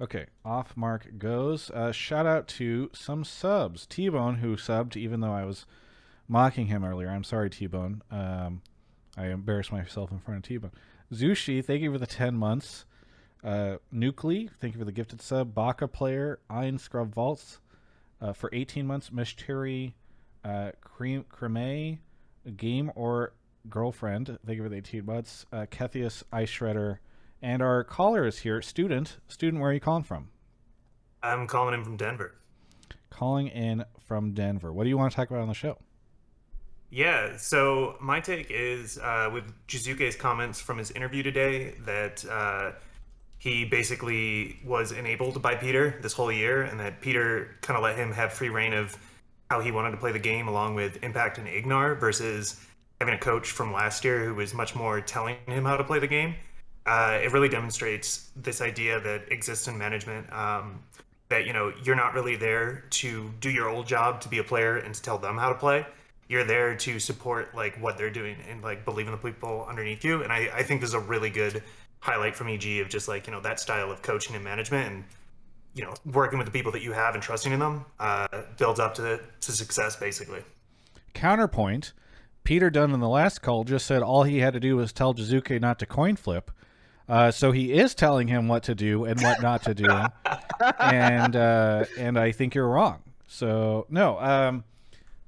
Okay, 0.00 0.26
off 0.44 0.76
mark 0.76 1.18
goes. 1.18 1.68
Uh, 1.72 1.90
shout 1.90 2.26
out 2.26 2.46
to 2.46 2.90
some 2.94 3.24
subs. 3.24 3.86
T 3.86 4.08
Bone, 4.08 4.36
who 4.36 4.54
subbed, 4.54 4.96
even 4.96 5.18
though 5.18 5.32
I 5.32 5.44
was 5.44 5.66
mocking 6.28 6.68
him 6.68 6.84
earlier. 6.84 7.08
I'm 7.08 7.24
sorry, 7.24 7.50
T 7.50 7.66
Bone. 7.66 8.02
Um, 8.12 8.62
I 9.16 9.26
embarrassed 9.26 9.72
myself 9.72 10.12
in 10.12 10.20
front 10.20 10.38
of 10.38 10.48
T 10.48 10.58
Bone. 10.58 10.70
Zushi, 11.12 11.64
thank 11.64 11.82
you 11.82 11.92
for 11.92 11.98
the 11.98 12.06
10 12.06 12.34
months. 12.34 12.84
Uh, 13.42 13.76
Nuclei, 13.92 14.46
thank 14.60 14.74
you 14.74 14.78
for 14.78 14.86
the 14.86 14.92
gifted 14.92 15.20
sub. 15.20 15.54
Baka 15.54 15.86
player, 15.86 16.40
Iron 16.48 16.78
Scrub 16.78 17.14
Vaults 17.14 17.60
uh, 18.20 18.32
for 18.32 18.48
18 18.52 18.86
months. 18.86 19.10
Mishteri, 19.10 19.92
uh, 20.44 20.72
Cream, 20.80 21.24
Creme, 21.28 21.98
Game 22.56 22.90
or 22.94 23.32
girlfriend. 23.68 24.38
Thank 24.46 24.56
you 24.56 24.62
for 24.62 24.68
the 24.68 24.76
18 24.76 25.04
months. 25.04 25.46
Uh, 25.52 25.66
Kethius 25.70 26.22
Ice 26.32 26.50
Shredder. 26.50 26.98
And 27.42 27.62
our 27.62 27.84
caller 27.84 28.26
is 28.26 28.38
here. 28.38 28.62
Student. 28.62 29.18
Student, 29.28 29.60
where 29.60 29.70
are 29.70 29.74
you 29.74 29.80
calling 29.80 30.04
from? 30.04 30.28
I'm 31.22 31.46
calling 31.46 31.74
in 31.74 31.84
from 31.84 31.96
Denver. 31.96 32.34
Calling 33.10 33.48
in 33.48 33.84
from 34.06 34.32
Denver. 34.32 34.72
What 34.72 34.84
do 34.84 34.90
you 34.90 34.98
want 34.98 35.12
to 35.12 35.16
talk 35.16 35.30
about 35.30 35.42
on 35.42 35.48
the 35.48 35.54
show? 35.54 35.78
Yeah, 36.94 37.38
so 37.38 37.96
my 38.00 38.20
take 38.20 38.52
is 38.52 38.98
uh, 38.98 39.28
with 39.32 39.42
Jiizuke's 39.66 40.14
comments 40.14 40.60
from 40.60 40.78
his 40.78 40.92
interview 40.92 41.24
today 41.24 41.74
that 41.86 42.24
uh, 42.24 42.70
he 43.36 43.64
basically 43.64 44.60
was 44.64 44.92
enabled 44.92 45.42
by 45.42 45.56
Peter 45.56 45.98
this 46.02 46.12
whole 46.12 46.30
year, 46.30 46.62
and 46.62 46.78
that 46.78 47.00
Peter 47.00 47.56
kind 47.62 47.76
of 47.76 47.82
let 47.82 47.96
him 47.96 48.12
have 48.12 48.32
free 48.32 48.48
reign 48.48 48.72
of 48.72 48.96
how 49.50 49.58
he 49.58 49.72
wanted 49.72 49.90
to 49.90 49.96
play 49.96 50.12
the 50.12 50.20
game 50.20 50.46
along 50.46 50.76
with 50.76 51.02
Impact 51.02 51.38
and 51.38 51.48
Ignar 51.48 51.98
versus 51.98 52.64
having 53.00 53.14
a 53.14 53.18
coach 53.18 53.50
from 53.50 53.72
last 53.72 54.04
year 54.04 54.24
who 54.24 54.36
was 54.36 54.54
much 54.54 54.76
more 54.76 55.00
telling 55.00 55.34
him 55.48 55.64
how 55.64 55.76
to 55.76 55.82
play 55.82 55.98
the 55.98 56.06
game. 56.06 56.36
Uh, 56.86 57.18
it 57.20 57.32
really 57.32 57.48
demonstrates 57.48 58.30
this 58.36 58.60
idea 58.60 59.00
that 59.00 59.32
exists 59.32 59.66
in 59.66 59.76
management 59.76 60.32
um, 60.32 60.80
that 61.28 61.44
you 61.44 61.52
know 61.52 61.72
you're 61.82 61.96
not 61.96 62.14
really 62.14 62.36
there 62.36 62.84
to 62.90 63.32
do 63.40 63.50
your 63.50 63.68
old 63.68 63.88
job 63.88 64.20
to 64.20 64.28
be 64.28 64.38
a 64.38 64.44
player 64.44 64.76
and 64.76 64.94
to 64.94 65.02
tell 65.02 65.18
them 65.18 65.36
how 65.36 65.48
to 65.48 65.56
play 65.56 65.84
you're 66.34 66.44
there 66.44 66.74
to 66.74 66.98
support 66.98 67.54
like 67.54 67.80
what 67.80 67.96
they're 67.96 68.10
doing 68.10 68.36
and 68.50 68.60
like 68.60 68.84
believe 68.84 69.06
in 69.06 69.12
the 69.12 69.18
people 69.18 69.64
underneath 69.68 70.04
you 70.04 70.24
and 70.24 70.32
i, 70.32 70.50
I 70.52 70.64
think 70.64 70.80
this 70.80 70.90
is 70.90 70.94
a 70.94 70.98
really 70.98 71.30
good 71.30 71.62
highlight 72.00 72.34
from 72.34 72.48
eg 72.48 72.80
of 72.80 72.88
just 72.88 73.06
like 73.06 73.28
you 73.28 73.32
know 73.32 73.40
that 73.42 73.60
style 73.60 73.92
of 73.92 74.02
coaching 74.02 74.34
and 74.34 74.42
management 74.42 74.92
and 74.92 75.04
you 75.74 75.84
know 75.84 75.94
working 76.04 76.38
with 76.38 76.46
the 76.46 76.50
people 76.50 76.72
that 76.72 76.82
you 76.82 76.90
have 76.90 77.14
and 77.14 77.22
trusting 77.22 77.52
in 77.52 77.60
them 77.60 77.84
uh, 78.00 78.26
builds 78.58 78.80
up 78.80 78.94
to 78.94 79.20
to 79.40 79.52
success 79.52 79.94
basically 79.94 80.42
counterpoint 81.12 81.92
Peter 82.42 82.68
Dun 82.68 82.92
in 82.92 82.98
the 82.98 83.08
last 83.08 83.40
call 83.40 83.62
just 83.62 83.86
said 83.86 84.02
all 84.02 84.24
he 84.24 84.40
had 84.40 84.52
to 84.54 84.60
do 84.60 84.76
was 84.76 84.92
tell 84.92 85.14
Jiizuke 85.14 85.58
not 85.62 85.78
to 85.78 85.86
coin 85.86 86.14
flip. 86.14 86.50
Uh, 87.08 87.30
so 87.30 87.52
he 87.52 87.72
is 87.72 87.94
telling 87.94 88.28
him 88.28 88.48
what 88.48 88.64
to 88.64 88.74
do 88.74 89.04
and 89.06 89.18
what 89.22 89.40
not 89.40 89.62
to 89.62 89.74
do, 89.74 89.86
and 90.78 91.36
uh, 91.36 91.84
and 91.98 92.18
I 92.18 92.32
think 92.32 92.54
you're 92.54 92.68
wrong. 92.68 93.02
So 93.26 93.86
no, 93.90 94.18
um, 94.20 94.64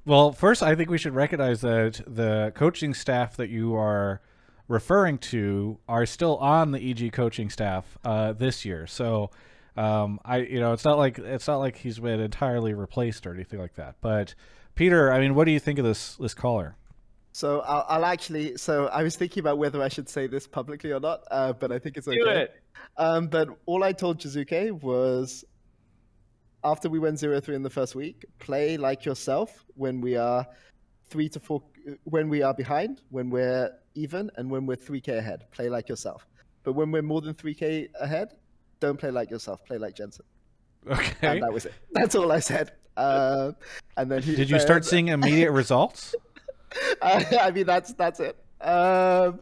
well, 0.06 0.32
first 0.32 0.62
I 0.62 0.74
think 0.74 0.88
we 0.88 0.98
should 0.98 1.14
recognize 1.14 1.60
that 1.60 2.00
the 2.06 2.52
coaching 2.54 2.94
staff 2.94 3.36
that 3.36 3.50
you 3.50 3.74
are 3.74 4.20
referring 4.68 5.18
to 5.18 5.78
are 5.88 6.06
still 6.06 6.36
on 6.38 6.72
the 6.72 6.90
EG 6.90 7.12
coaching 7.12 7.50
staff 7.50 7.98
uh, 8.04 8.32
this 8.32 8.64
year. 8.64 8.86
So 8.86 9.30
um, 9.76 10.20
I, 10.24 10.38
you 10.38 10.60
know, 10.60 10.72
it's 10.72 10.84
not 10.84 10.96
like 10.96 11.18
it's 11.18 11.46
not 11.46 11.56
like 11.56 11.76
he's 11.76 11.98
been 11.98 12.20
entirely 12.20 12.72
replaced 12.72 13.26
or 13.26 13.34
anything 13.34 13.58
like 13.58 13.74
that. 13.74 13.96
But 14.00 14.34
Peter, 14.74 15.12
I 15.12 15.20
mean, 15.20 15.34
what 15.34 15.44
do 15.44 15.50
you 15.50 15.60
think 15.60 15.78
of 15.78 15.84
this 15.84 16.16
this 16.16 16.34
caller? 16.34 16.76
So 17.32 17.60
I'll, 17.60 17.84
I'll 17.88 18.04
actually. 18.04 18.56
So 18.56 18.86
I 18.86 19.02
was 19.02 19.16
thinking 19.16 19.40
about 19.40 19.58
whether 19.58 19.82
I 19.82 19.88
should 19.88 20.08
say 20.08 20.26
this 20.26 20.46
publicly 20.46 20.92
or 20.92 21.00
not, 21.00 21.24
uh, 21.30 21.52
but 21.52 21.70
I 21.70 21.78
think 21.78 21.96
it's 21.96 22.08
okay. 22.08 22.18
Do 22.18 22.28
it. 22.28 22.54
Um, 22.96 23.26
but 23.26 23.48
all 23.66 23.84
I 23.84 23.92
told 23.92 24.18
Jiizuke 24.18 24.82
was, 24.82 25.44
after 26.66 26.88
we 26.88 26.98
went 26.98 27.18
zero 27.18 27.40
three 27.40 27.54
in 27.54 27.62
the 27.62 27.70
first 27.70 27.94
week, 27.94 28.24
play 28.38 28.76
like 28.76 29.04
yourself 29.04 29.64
when 29.74 30.00
we 30.00 30.16
are 30.16 30.44
three 31.08 31.28
to 31.28 31.38
four, 31.38 31.62
when 32.04 32.28
we 32.28 32.42
are 32.42 32.52
behind, 32.54 33.02
when 33.10 33.30
we're 33.30 33.70
even, 33.94 34.30
and 34.36 34.50
when 34.50 34.66
we're 34.66 34.76
three 34.76 35.00
k 35.00 35.16
ahead. 35.16 35.46
Play 35.52 35.68
like 35.68 35.88
yourself. 35.88 36.26
But 36.64 36.72
when 36.72 36.90
we're 36.90 37.02
more 37.02 37.20
than 37.20 37.34
three 37.34 37.54
k 37.54 37.88
ahead, 38.00 38.34
don't 38.80 38.98
play 38.98 39.10
like 39.10 39.30
yourself. 39.30 39.64
Play 39.64 39.78
like 39.78 39.94
Jensen. 39.94 40.24
Okay. 40.88 41.28
And 41.28 41.42
that 41.42 41.52
was 41.52 41.66
it. 41.66 41.74
That's 41.92 42.14
all 42.14 42.30
I 42.32 42.40
said. 42.40 42.72
Uh, 42.96 43.52
and 43.96 44.10
then 44.10 44.22
he, 44.22 44.34
Did 44.34 44.50
you 44.50 44.58
start 44.58 44.82
then- 44.82 44.90
seeing 44.90 45.08
immediate 45.08 45.52
results? 45.62 46.14
uh, 47.00 47.24
I 47.40 47.50
mean, 47.52 47.66
that's 47.66 47.92
that's 47.94 48.20
it. 48.20 48.36
Um, 48.60 49.40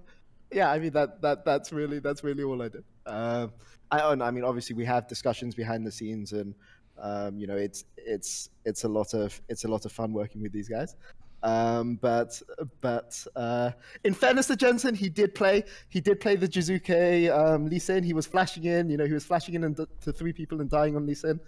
yeah, 0.53 0.71
I 0.71 0.79
mean 0.79 0.93
that 0.93 1.23
that 1.23 1.45
that's 1.45 1.73
really 1.73 1.99
that's 2.01 2.23
really 2.23 2.45
all 2.45 2.61
I 2.63 2.69
did. 2.69 2.85
Um, 3.07 3.53
I 3.91 4.01
oh, 4.01 4.15
no, 4.15 4.25
I 4.25 4.31
mean, 4.31 4.45
obviously 4.45 4.75
we 4.75 4.85
have 4.85 5.07
discussions 5.09 5.55
behind 5.55 5.87
the 5.87 5.93
scenes, 5.93 6.33
and 6.33 6.55
um, 7.01 7.39
you 7.39 7.47
know, 7.47 7.57
it's 7.57 7.85
it's 7.97 8.51
it's 8.65 8.85
a 8.85 8.89
lot 8.89 9.15
of 9.15 9.41
it's 9.49 9.65
a 9.65 9.69
lot 9.69 9.85
of 9.85 9.93
fun 9.93 10.13
working 10.13 10.43
with 10.43 10.53
these 10.53 10.69
guys. 10.69 10.97
Um, 11.43 11.97
but 12.01 12.41
but 12.81 13.23
uh, 13.37 13.73
in 14.05 14.15
fairness 14.15 14.47
to 14.47 14.57
Jensen, 14.57 14.95
he 14.95 15.09
did 15.11 15.35
play 15.35 15.65
he 15.91 16.01
did 16.01 16.19
play 16.21 16.37
the 16.37 16.49
Jiizuke 16.49 17.31
um, 17.37 17.67
Lee 17.67 17.79
Sin. 17.79 18.03
He 18.03 18.15
was 18.15 18.27
flashing 18.27 18.65
in, 18.65 18.89
you 18.89 18.97
know, 18.97 19.05
he 19.07 19.13
was 19.13 19.25
flashing 19.27 19.55
in 19.55 19.65
and 19.65 19.77
d- 19.77 19.85
to 20.03 20.13
three 20.13 20.33
people 20.33 20.61
and 20.63 20.71
dying 20.71 20.97
on 20.97 21.05
Lee 21.07 21.15
Sin. 21.15 21.39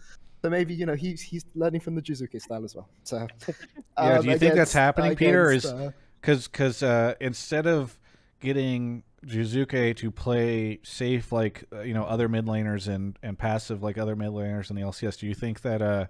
So 0.43 0.51
maybe 0.51 0.75
you 0.75 0.85
know 0.85 0.95
he's 0.95 1.23
he's 1.23 1.45
learning 1.55 1.81
from 1.81 1.95
the 1.95 2.03
Jiizuke 2.03 2.41
style 2.43 2.63
as 2.65 2.75
well. 2.75 2.89
So 3.05 3.27
Yeah, 3.49 3.55
um, 4.19 4.23
do 4.23 4.31
you 4.31 4.39
think 4.39 4.55
that's 4.55 4.55
against- 4.55 4.73
happening, 4.75 5.17
Peter, 5.17 5.49
against, 5.49 5.67
is- 5.67 5.73
uh, 5.73 5.91
Because 6.21 6.47
because 6.49 6.83
uh, 6.83 7.15
instead 7.21 7.67
of 7.67 7.99
getting 8.41 9.03
Jiizuke 9.25 9.97
to 9.97 10.11
play 10.11 10.79
safe 10.83 11.33
like 11.33 11.65
uh, 11.73 11.81
you 11.81 11.95
know 11.95 12.05
other 12.05 12.29
mid 12.29 12.47
laners 12.47 12.89
and 12.89 13.19
and 13.23 13.39
passive 13.39 13.83
like 13.83 13.99
other 13.99 14.17
mid 14.17 14.31
laners 14.31 14.71
in 14.71 14.77
the 14.77 14.83
LCS, 14.83 15.19
do 15.19 15.27
you 15.27 15.35
think 15.35 15.63
that 15.63 15.83
uh, 15.83 16.07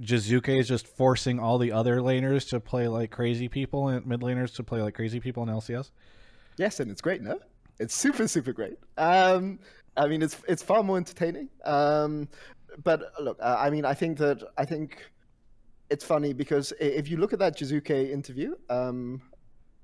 Jiizuke 0.00 0.58
is 0.58 0.68
just 0.68 0.86
forcing 0.86 1.38
all 1.38 1.58
the 1.58 1.72
other 1.72 1.98
laners 1.98 2.48
to 2.50 2.60
play 2.60 2.88
like 2.88 3.10
crazy 3.10 3.48
people 3.48 3.88
and 3.88 4.06
mid 4.06 4.20
laners 4.20 4.54
to 4.56 4.62
play 4.62 4.82
like 4.82 4.94
crazy 4.94 5.20
people 5.20 5.42
in 5.42 5.48
LCS? 5.48 5.90
Yes, 6.58 6.80
and 6.80 6.90
it's 6.90 7.00
great, 7.00 7.22
no? 7.22 7.38
It's 7.78 7.94
super, 7.94 8.28
super 8.28 8.52
great. 8.52 8.78
Um, 8.98 9.58
I 9.96 10.06
mean, 10.06 10.22
it's 10.22 10.36
it's 10.48 10.62
far 10.62 10.82
more 10.82 10.96
entertaining. 10.96 11.48
Um, 11.64 12.28
but 12.82 13.12
look, 13.20 13.38
uh, 13.40 13.56
I 13.58 13.70
mean, 13.70 13.84
I 13.84 13.94
think 13.94 14.18
that 14.18 14.42
I 14.56 14.64
think 14.64 14.98
it's 15.90 16.04
funny 16.04 16.32
because 16.32 16.72
if 16.80 17.08
you 17.08 17.16
look 17.18 17.32
at 17.32 17.38
that 17.38 17.56
Jiizuke 17.56 18.10
interview, 18.10 18.54
um, 18.70 19.20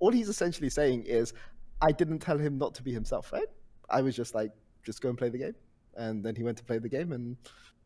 all 0.01 0.11
he's 0.11 0.29
essentially 0.29 0.71
saying 0.71 1.05
is, 1.05 1.35
"I 1.81 1.93
didn't 1.93 2.21
tell 2.21 2.39
him 2.39 2.59
not 2.59 2.75
to 2.77 2.83
be 2.83 2.93
himself, 2.93 3.33
right? 3.33 3.49
I 3.91 4.03
was 4.03 4.17
just 4.17 4.35
like, 4.35 4.53
just 4.85 5.01
go 5.01 5.09
and 5.09 5.19
play 5.19 5.29
the 5.29 5.39
game." 5.39 5.55
And 5.97 6.25
then 6.25 6.37
he 6.37 6.43
went 6.43 6.59
to 6.59 6.65
play 6.65 6.79
the 6.79 6.89
game, 6.89 7.13
and 7.13 7.37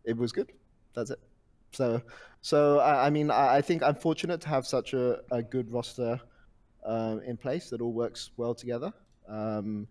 it 0.05 0.17
was 0.17 0.33
good. 0.33 0.53
That's 0.95 1.11
it. 1.11 1.21
So, 1.73 2.03
so 2.43 2.79
I, 2.81 3.07
I 3.07 3.11
mean, 3.11 3.31
I, 3.31 3.57
I 3.57 3.63
think 3.63 3.83
I'm 3.83 3.95
fortunate 3.95 4.41
to 4.43 4.49
have 4.49 4.67
such 4.67 4.93
a, 4.93 5.21
a 5.31 5.43
good 5.43 5.73
roster 5.73 6.21
um, 6.85 7.21
in 7.23 7.37
place 7.37 7.71
that 7.71 7.81
all 7.81 7.93
works 7.93 8.31
well 8.37 8.55
together. 8.55 8.93
Um, 9.29 9.87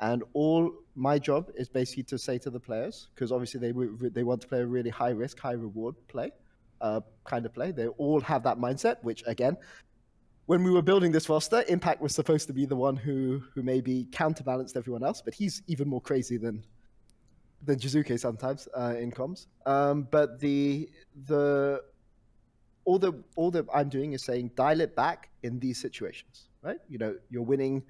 and 0.00 0.22
all 0.32 0.70
my 0.94 1.18
job 1.18 1.50
is 1.56 1.68
basically 1.68 2.02
to 2.04 2.18
say 2.18 2.38
to 2.38 2.50
the 2.50 2.60
players, 2.60 3.08
because 3.14 3.32
obviously 3.32 3.60
they 3.60 3.72
they 4.10 4.22
want 4.22 4.40
to 4.42 4.48
play 4.48 4.60
a 4.60 4.66
really 4.66 4.90
high 4.90 5.10
risk, 5.10 5.38
high 5.38 5.52
reward 5.52 5.94
play, 6.08 6.30
uh, 6.80 7.00
kind 7.24 7.46
of 7.46 7.54
play. 7.54 7.72
They 7.72 7.86
all 7.86 8.20
have 8.20 8.42
that 8.42 8.58
mindset. 8.58 9.02
Which 9.02 9.22
again, 9.26 9.56
when 10.46 10.62
we 10.62 10.70
were 10.70 10.82
building 10.82 11.12
this 11.12 11.28
roster, 11.28 11.64
Impact 11.68 12.00
was 12.00 12.14
supposed 12.14 12.46
to 12.48 12.52
be 12.52 12.66
the 12.66 12.76
one 12.76 12.96
who 12.96 13.42
who 13.54 13.62
maybe 13.62 14.06
counterbalanced 14.12 14.76
everyone 14.76 15.02
else, 15.02 15.22
but 15.22 15.34
he's 15.34 15.62
even 15.66 15.88
more 15.88 16.00
crazy 16.00 16.36
than 16.36 16.62
than 17.62 17.78
Jiizuke 17.78 18.18
sometimes 18.18 18.68
uh, 18.76 18.94
in 18.98 19.10
comms. 19.10 19.46
Um, 19.66 20.06
but 20.10 20.38
the 20.40 20.88
the 21.26 21.82
all 22.84 22.98
the 22.98 23.12
all 23.36 23.50
that 23.52 23.66
I'm 23.72 23.88
doing 23.88 24.12
is 24.12 24.22
saying 24.22 24.50
dial 24.54 24.80
it 24.80 24.94
back 24.94 25.30
in 25.42 25.58
these 25.58 25.80
situations, 25.80 26.48
right? 26.62 26.78
You 26.88 26.98
know, 26.98 27.16
you're 27.30 27.42
winning 27.42 27.82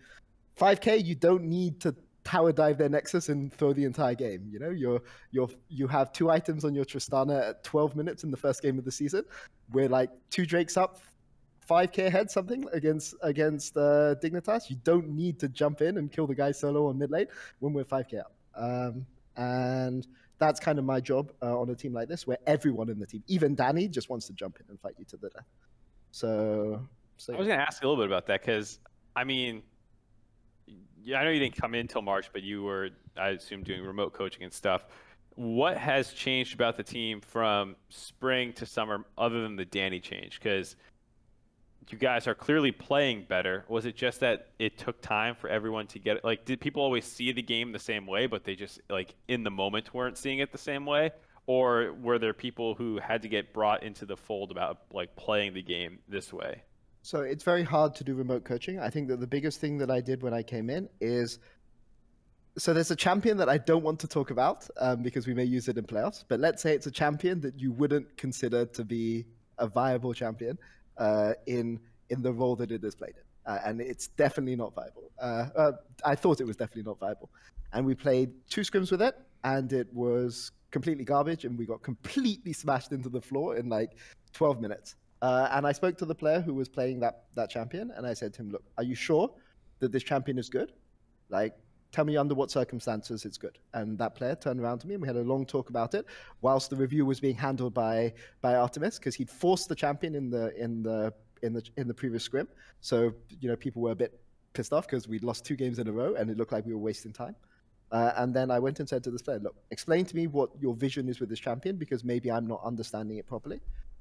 5k. 0.59 1.05
You 1.05 1.17
don't 1.17 1.45
need 1.45 1.81
to 1.81 1.95
tower 2.23 2.53
dive 2.53 2.79
their 2.79 2.89
nexus 2.89 3.29
and 3.29 3.53
throw 3.53 3.73
the 3.73 3.85
entire 3.85 4.15
game. 4.15 4.49
You 4.51 4.59
know, 4.61 4.71
you're 4.71 5.03
you're 5.33 5.49
you 5.69 5.89
have 5.89 6.13
two 6.13 6.31
items 6.31 6.65
on 6.65 6.75
your 6.75 6.85
Tristana 6.85 7.51
at 7.51 7.65
12 7.65 7.97
minutes 7.97 8.25
in 8.25 8.31
the 8.31 8.37
first 8.37 8.63
game 8.63 8.79
of 8.79 8.85
the 8.85 8.93
season. 8.93 9.25
We're 9.73 9.89
like 9.89 10.11
two 10.31 10.47
Drakes 10.47 10.77
up, 10.77 11.01
5k 11.69 12.07
ahead, 12.07 12.31
something 12.31 12.65
against 12.73 13.15
against 13.23 13.77
uh, 13.77 14.15
Dignitas. 14.23 14.71
You 14.71 14.77
don't 14.85 15.09
need 15.09 15.39
to 15.41 15.49
jump 15.49 15.81
in 15.81 15.99
and 15.99 16.11
kill 16.11 16.27
the 16.27 16.35
guy 16.35 16.53
solo 16.53 16.89
on 16.89 16.99
mid 16.99 17.11
lane 17.11 17.27
when 17.61 17.73
we're 17.73 17.85
5k 17.85 18.21
up. 18.21 18.33
Um, 18.57 19.07
and 19.37 20.07
that's 20.39 20.61
kind 20.61 20.79
of 20.79 20.85
my 20.85 21.01
job 21.01 21.33
uh, 21.43 21.59
on 21.59 21.71
a 21.71 21.75
team 21.75 21.93
like 21.93 22.09
this, 22.09 22.27
where 22.27 22.39
everyone 22.47 22.89
in 22.89 22.99
the 22.99 23.07
team, 23.07 23.23
even 23.27 23.55
Danny, 23.55 23.89
just 23.89 24.11
wants 24.11 24.27
to 24.27 24.33
jump 24.33 24.59
in 24.61 24.67
and 24.69 24.81
fight 24.81 24.95
you 24.99 25.05
to 25.07 25.17
the 25.17 25.29
death. 25.31 25.47
So, 26.11 26.81
so 27.17 27.35
I 27.35 27.39
was 27.39 27.47
going 27.47 27.59
to 27.59 27.65
ask 27.65 27.83
a 27.83 27.89
little 27.89 28.03
bit 28.03 28.07
about 28.07 28.27
that 28.27 28.41
because, 28.43 28.79
I 29.17 29.25
mean, 29.25 29.63
yeah, 31.03 31.21
I 31.21 31.25
know 31.25 31.31
you 31.31 31.41
didn't 31.41 31.57
come 31.57 31.75
in 31.75 31.87
till 31.87 32.03
March, 32.03 32.31
but 32.33 32.43
you 32.43 32.63
were, 32.63 32.91
I 33.17 33.31
assume, 33.31 33.63
doing 33.63 33.83
remote 33.83 34.13
coaching 34.13 34.43
and 34.43 34.53
stuff. 34.53 34.87
What 35.37 35.77
has 35.77 36.13
changed 36.13 36.55
about 36.55 36.77
the 36.77 36.83
team 36.83 37.21
from 37.21 37.77
spring 37.89 38.53
to 38.55 38.67
summer 38.67 39.05
other 39.19 39.43
than 39.43 39.57
the 39.57 39.65
Danny 39.65 39.99
change? 39.99 40.39
Because 40.41 40.77
you 41.93 41.99
guys 41.99 42.27
are 42.27 42.35
clearly 42.35 42.73
playing 42.73 43.27
better. 43.29 43.65
Was 43.69 43.87
it 43.87 43.97
just 43.97 44.21
that 44.21 44.49
it 44.59 44.79
took 44.79 45.01
time 45.01 45.35
for 45.35 45.49
everyone 45.49 45.87
to 45.89 45.99
get 45.99 46.19
it? 46.19 46.25
Like, 46.25 46.45
did 46.45 46.61
people 46.61 46.83
always 46.83 47.05
see 47.05 47.33
the 47.33 47.43
game 47.43 47.73
the 47.73 47.79
same 47.79 48.07
way, 48.07 48.27
but 48.27 48.45
they 48.45 48.55
just, 48.55 48.81
like, 48.89 49.15
in 49.29 49.43
the 49.43 49.51
moment 49.51 49.93
weren't 49.93 50.19
seeing 50.19 50.39
it 50.39 50.53
the 50.53 50.59
same 50.59 50.87
way? 50.87 51.11
Or 51.47 51.93
were 52.01 52.19
there 52.19 52.33
people 52.33 52.75
who 52.75 52.99
had 52.99 53.23
to 53.23 53.29
get 53.29 53.53
brought 53.53 53.83
into 53.83 54.07
the 54.07 54.17
fold 54.17 54.51
about, 54.51 54.83
like, 54.93 55.15
playing 55.17 55.55
the 55.55 55.63
game 55.63 55.99
this 56.09 56.33
way? 56.33 56.63
So 57.03 57.21
it's 57.21 57.45
very 57.45 57.65
hard 57.65 57.95
to 57.97 58.05
do 58.05 58.15
remote 58.15 58.45
coaching. 58.45 58.81
I 58.81 58.89
think 58.89 59.09
that 59.09 59.21
the 59.21 59.27
biggest 59.27 59.61
thing 59.61 59.77
that 59.79 59.91
I 59.91 60.01
did 60.01 60.23
when 60.23 60.33
I 60.33 60.43
came 60.43 60.71
in 60.71 60.89
is 61.01 61.39
so 62.57 62.73
there's 62.73 62.91
a 62.91 62.97
champion 62.97 63.37
that 63.39 63.49
I 63.49 63.59
don't 63.59 63.83
want 63.83 63.99
to 64.01 64.07
talk 64.07 64.31
about 64.31 64.69
um, 64.79 65.03
because 65.03 65.27
we 65.27 65.35
may 65.35 65.45
use 65.45 65.69
it 65.69 65.77
in 65.77 65.85
playoffs. 65.85 66.25
But 66.27 66.41
let's 66.41 66.63
say 66.63 66.73
it's 66.73 66.87
a 66.87 66.91
champion 66.91 67.41
that 67.41 67.59
you 67.59 67.73
wouldn't 67.73 68.17
consider 68.17 68.65
to 68.65 68.85
be 68.85 69.27
a 69.59 69.67
viable 69.67 70.15
champion 70.15 70.59
in 71.47 71.81
in 72.11 72.23
the 72.23 72.33
role 72.33 72.57
that 72.57 72.71
it 72.71 72.85
is 72.85 72.95
played 72.95 73.15
in, 73.17 73.53
uh, 73.53 73.59
and 73.65 73.81
it's 73.81 74.09
definitely 74.09 74.57
not 74.57 74.75
viable. 74.75 75.11
Uh, 75.19 75.47
uh, 75.57 75.73
I 76.05 76.15
thought 76.15 76.41
it 76.41 76.47
was 76.47 76.57
definitely 76.57 76.89
not 76.91 76.99
viable, 76.99 77.31
and 77.73 77.85
we 77.85 77.95
played 77.95 78.33
two 78.49 78.63
scrims 78.63 78.91
with 78.91 79.03
it, 79.03 79.15
and 79.43 79.73
it 79.73 79.93
was 79.93 80.53
completely 80.71 81.05
garbage, 81.05 81.45
and 81.45 81.59
we 81.59 81.67
got 81.67 81.83
completely 81.83 82.53
smashed 82.53 82.93
into 82.93 83.09
the 83.09 83.21
floor 83.21 83.57
in 83.57 83.69
like 83.69 83.93
12 84.33 84.61
minutes. 84.61 84.97
Uh, 85.23 85.49
and 85.53 85.67
I 85.67 85.73
spoke 85.73 85.97
to 85.99 86.05
the 86.05 86.15
player 86.15 86.41
who 86.41 86.53
was 86.53 86.69
playing 86.69 87.01
that 87.01 87.25
that 87.35 87.49
champion, 87.51 87.91
and 87.97 88.07
I 88.07 88.15
said 88.15 88.35
to 88.35 88.43
him, 88.43 88.51
"Look, 88.51 88.65
are 88.77 88.85
you 88.85 88.95
sure 88.95 89.31
that 89.79 89.93
this 89.93 90.03
champion 90.03 90.39
is 90.39 90.49
good? 90.49 90.73
Like, 91.31 91.57
tell 91.95 92.05
me 92.05 92.17
under 92.17 92.35
what 92.35 92.51
circumstances 92.51 93.25
it's 93.25 93.39
good." 93.39 93.59
And 93.73 93.97
that 93.99 94.15
player 94.15 94.35
turned 94.35 94.61
around 94.61 94.79
to 94.81 94.87
me, 94.89 94.95
and 94.95 95.03
we 95.03 95.09
had 95.09 95.17
a 95.17 95.23
long 95.23 95.47
talk 95.47 95.71
about 95.71 95.95
it, 95.95 96.05
whilst 96.41 96.71
the 96.71 96.77
review 96.77 97.07
was 97.07 97.21
being 97.21 97.37
handled 97.37 97.73
by 97.73 98.13
by 98.41 98.57
Artemis, 98.57 98.99
because 98.99 99.15
he'd 99.15 99.31
forced 99.31 99.69
the 99.69 99.75
champion 99.75 100.15
in 100.15 100.31
the 100.31 100.45
in 100.65 100.83
the 100.83 101.13
in 101.43 101.53
the 101.53 101.63
in 101.77 101.87
the 101.87 101.95
previous 101.95 102.25
scrim. 102.25 102.49
So 102.81 103.15
you 103.41 103.49
know, 103.49 103.57
people 103.57 103.81
were 103.83 103.93
a 103.93 104.01
bit 104.05 104.21
pissed 104.55 104.73
off 104.73 104.87
because 104.87 105.07
we'd 105.09 105.25
lost 105.25 105.45
two 105.45 105.57
games 105.57 105.79
in 105.79 105.87
a 105.89 105.93
row, 105.93 106.15
and 106.15 106.31
it 106.31 106.37
looked 106.37 106.53
like 106.53 106.67
we 106.67 106.75
were 106.75 106.85
wasting 106.91 107.13
time. 107.13 107.37
Uh, 107.93 108.13
and 108.17 108.35
then 108.35 108.51
I 108.51 108.59
went 108.59 108.81
and 108.81 108.89
said 108.89 109.05
to 109.05 109.11
this 109.11 109.23
player, 109.23 109.39
"Look, 109.39 109.57
explain 109.71 110.05
to 110.07 110.17
me 110.17 110.27
what 110.27 110.51
your 110.61 110.75
vision 110.75 111.09
is 111.09 111.21
with 111.21 111.29
this 111.29 111.43
champion, 111.49 111.77
because 111.77 112.03
maybe 112.03 112.29
I'm 112.31 112.47
not 112.47 112.61
understanding 112.65 113.19
it 113.19 113.27
properly." 113.27 113.61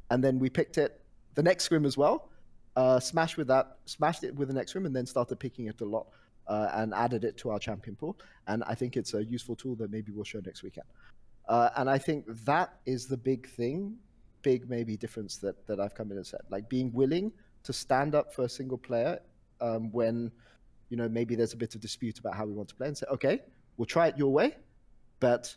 And 0.10 0.24
then 0.24 0.40
we 0.40 0.50
picked 0.50 0.78
it 0.78 1.02
the 1.36 1.44
next 1.44 1.66
scrim 1.66 1.86
as 1.86 1.98
well. 1.98 2.30
Uh, 2.76 3.00
smashed 3.00 3.38
with 3.38 3.48
that, 3.48 3.78
smashed 3.86 4.24
it 4.24 4.36
with 4.36 4.48
the 4.48 4.54
next 4.54 4.72
scrim, 4.72 4.86
and 4.88 4.96
then 4.96 5.06
started 5.06 5.40
picking 5.40 5.68
it 5.68 5.80
a 5.82 5.86
lot 5.86 6.08
uh, 6.48 6.70
and 6.74 6.94
added 6.94 7.24
it 7.24 7.38
to 7.38 7.50
our 7.52 7.60
champion 7.60 7.96
pool. 7.96 8.18
And 8.48 8.64
I 8.66 8.76
think 8.76 8.98
it's 8.98 9.14
a 9.14 9.24
useful 9.24 9.56
tool 9.56 9.76
that 9.76 9.92
maybe 9.92 10.12
we'll 10.12 10.24
show 10.24 10.42
next 10.46 10.64
weekend. 10.64 10.88
Uh, 11.48 11.70
and 11.76 11.90
I 11.90 11.98
think 11.98 12.26
that 12.46 12.80
is 12.86 13.08
the 13.08 13.18
big 13.18 13.48
thing, 13.48 13.96
big 14.42 14.70
maybe 14.70 14.96
difference 14.96 15.38
that 15.38 15.66
that 15.68 15.80
I've 15.80 15.96
come 15.96 16.12
in 16.12 16.18
and 16.18 16.26
said, 16.26 16.42
like 16.50 16.70
being 16.70 16.92
willing 16.94 17.32
to 17.64 17.74
stand 17.74 18.16
up 18.16 18.34
for 18.34 18.44
a 18.46 18.50
single 18.50 18.78
player 18.78 19.20
um, 19.62 19.92
when 19.92 20.32
you 20.90 20.98
know 20.98 21.10
maybe 21.10 21.36
there's 21.36 21.54
a 21.54 21.58
bit 21.58 21.76
of 21.76 21.82
dispute 21.82 22.20
about 22.20 22.36
how 22.36 22.46
we 22.46 22.54
want 22.54 22.70
to 22.70 22.76
play, 22.76 22.88
and 22.88 22.98
say, 22.98 23.08
okay, 23.12 23.42
we'll 23.78 23.86
try 23.86 24.08
it 24.08 24.18
your 24.18 24.32
way, 24.32 24.56
but 25.20 25.54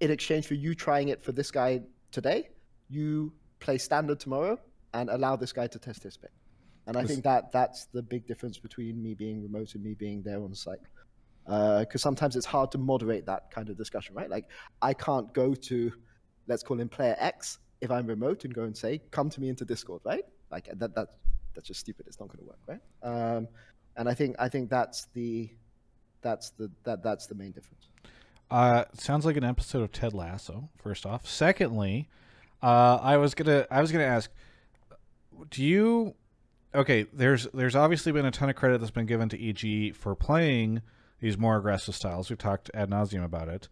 in 0.00 0.10
exchange 0.10 0.46
for 0.46 0.54
you 0.54 0.74
trying 0.74 1.08
it 1.08 1.22
for 1.22 1.32
this 1.32 1.50
guy 1.50 1.80
today, 2.10 2.48
you 2.90 3.32
play 3.60 3.78
standard 3.78 4.18
tomorrow 4.18 4.58
and 4.94 5.08
allow 5.10 5.36
this 5.36 5.52
guy 5.52 5.66
to 5.66 5.78
test 5.78 6.02
his 6.02 6.16
pick. 6.16 6.32
And 6.96 7.04
I 7.04 7.06
think 7.06 7.24
that 7.24 7.52
that's 7.52 7.86
the 7.86 8.02
big 8.02 8.26
difference 8.26 8.58
between 8.58 9.02
me 9.02 9.14
being 9.14 9.42
remote 9.42 9.74
and 9.74 9.82
me 9.82 9.94
being 9.94 10.22
there 10.22 10.42
on 10.42 10.54
site. 10.54 10.78
Because 11.44 12.02
sometimes 12.02 12.36
it's 12.36 12.46
hard 12.46 12.70
to 12.72 12.78
moderate 12.78 13.26
that 13.26 13.50
kind 13.50 13.68
of 13.68 13.76
discussion, 13.76 14.14
right? 14.14 14.30
Like 14.30 14.46
I 14.80 14.94
can't 14.94 15.32
go 15.32 15.54
to, 15.54 15.92
let's 16.46 16.62
call 16.62 16.78
him 16.80 16.88
player 16.88 17.16
X, 17.18 17.58
if 17.80 17.90
I'm 17.90 18.06
remote 18.06 18.44
and 18.44 18.54
go 18.54 18.62
and 18.62 18.76
say, 18.76 19.00
come 19.10 19.28
to 19.30 19.40
me 19.40 19.48
into 19.48 19.64
Discord, 19.64 20.02
right? 20.04 20.24
Like 20.50 20.68
that, 20.78 20.94
that 20.94 21.08
that's 21.54 21.66
just 21.66 21.80
stupid. 21.80 22.06
It's 22.06 22.20
not 22.20 22.28
going 22.28 22.38
to 22.38 22.44
work, 22.44 22.58
right? 22.66 22.80
Um, 23.02 23.48
and 23.96 24.08
I 24.08 24.14
think 24.14 24.36
I 24.38 24.48
think 24.48 24.70
that's 24.70 25.06
the 25.14 25.50
that's 26.22 26.50
the 26.50 26.70
that 26.84 27.02
that's 27.02 27.26
the 27.26 27.34
main 27.34 27.50
difference. 27.50 27.88
Uh, 28.50 28.84
sounds 28.94 29.26
like 29.26 29.36
an 29.36 29.44
episode 29.44 29.82
of 29.82 29.92
Ted 29.92 30.14
Lasso. 30.14 30.68
First 30.78 31.06
off, 31.06 31.26
secondly, 31.26 32.08
uh, 32.62 32.98
I 33.02 33.16
was 33.16 33.34
gonna 33.34 33.66
I 33.70 33.80
was 33.80 33.90
gonna 33.90 34.04
ask, 34.04 34.30
do 35.50 35.64
you? 35.64 36.14
Okay, 36.74 37.06
there's 37.12 37.46
there's 37.52 37.76
obviously 37.76 38.12
been 38.12 38.24
a 38.24 38.30
ton 38.30 38.48
of 38.48 38.56
credit 38.56 38.80
that's 38.80 38.90
been 38.90 39.06
given 39.06 39.28
to 39.28 39.48
EG 39.48 39.94
for 39.94 40.14
playing 40.14 40.82
these 41.20 41.36
more 41.36 41.56
aggressive 41.56 41.94
styles. 41.94 42.30
We've 42.30 42.38
talked 42.38 42.70
ad 42.72 42.90
nauseum 42.90 43.24
about 43.24 43.48
it. 43.48 43.68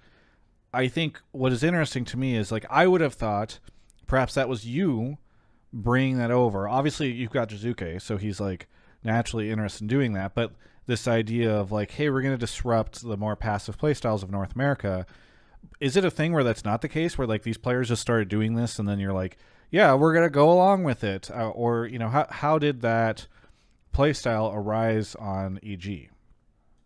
I 0.72 0.88
think 0.88 1.20
what 1.32 1.52
is 1.52 1.62
interesting 1.62 2.04
to 2.06 2.16
me 2.16 2.36
is 2.36 2.52
like 2.52 2.66
I 2.68 2.86
would 2.86 3.00
have 3.00 3.14
thought 3.14 3.58
perhaps 4.06 4.34
that 4.34 4.48
was 4.48 4.66
you 4.66 5.18
bringing 5.72 6.18
that 6.18 6.30
over. 6.30 6.68
Obviously, 6.68 7.10
you've 7.10 7.30
got 7.30 7.48
Jiizuke, 7.48 8.02
so 8.02 8.16
he's 8.16 8.40
like 8.40 8.68
naturally 9.02 9.50
interested 9.50 9.82
in 9.82 9.88
doing 9.88 10.12
that. 10.12 10.34
But 10.34 10.52
this 10.86 11.08
idea 11.08 11.54
of 11.54 11.72
like, 11.72 11.92
hey, 11.92 12.10
we're 12.10 12.22
going 12.22 12.34
to 12.34 12.38
disrupt 12.38 13.02
the 13.02 13.16
more 13.16 13.36
passive 13.36 13.78
playstyles 13.78 14.22
of 14.22 14.30
North 14.30 14.54
America. 14.54 15.06
Is 15.78 15.96
it 15.96 16.04
a 16.04 16.10
thing 16.10 16.32
where 16.32 16.44
that's 16.44 16.64
not 16.64 16.82
the 16.82 16.88
case, 16.88 17.16
where 17.16 17.26
like 17.26 17.42
these 17.42 17.58
players 17.58 17.88
just 17.88 18.02
started 18.02 18.28
doing 18.28 18.54
this, 18.54 18.78
and 18.78 18.88
then 18.88 18.98
you're 18.98 19.12
like, 19.12 19.38
yeah, 19.70 19.94
we're 19.94 20.12
going 20.12 20.26
to 20.26 20.30
go 20.30 20.50
along 20.50 20.84
with 20.84 21.04
it, 21.04 21.30
uh, 21.30 21.50
or 21.50 21.86
you 21.86 21.98
know, 21.98 22.08
how 22.08 22.26
how 22.30 22.58
did 22.58 22.80
that 22.82 23.26
playstyle 23.94 24.54
arise 24.54 25.14
on 25.16 25.58
EG? 25.62 26.10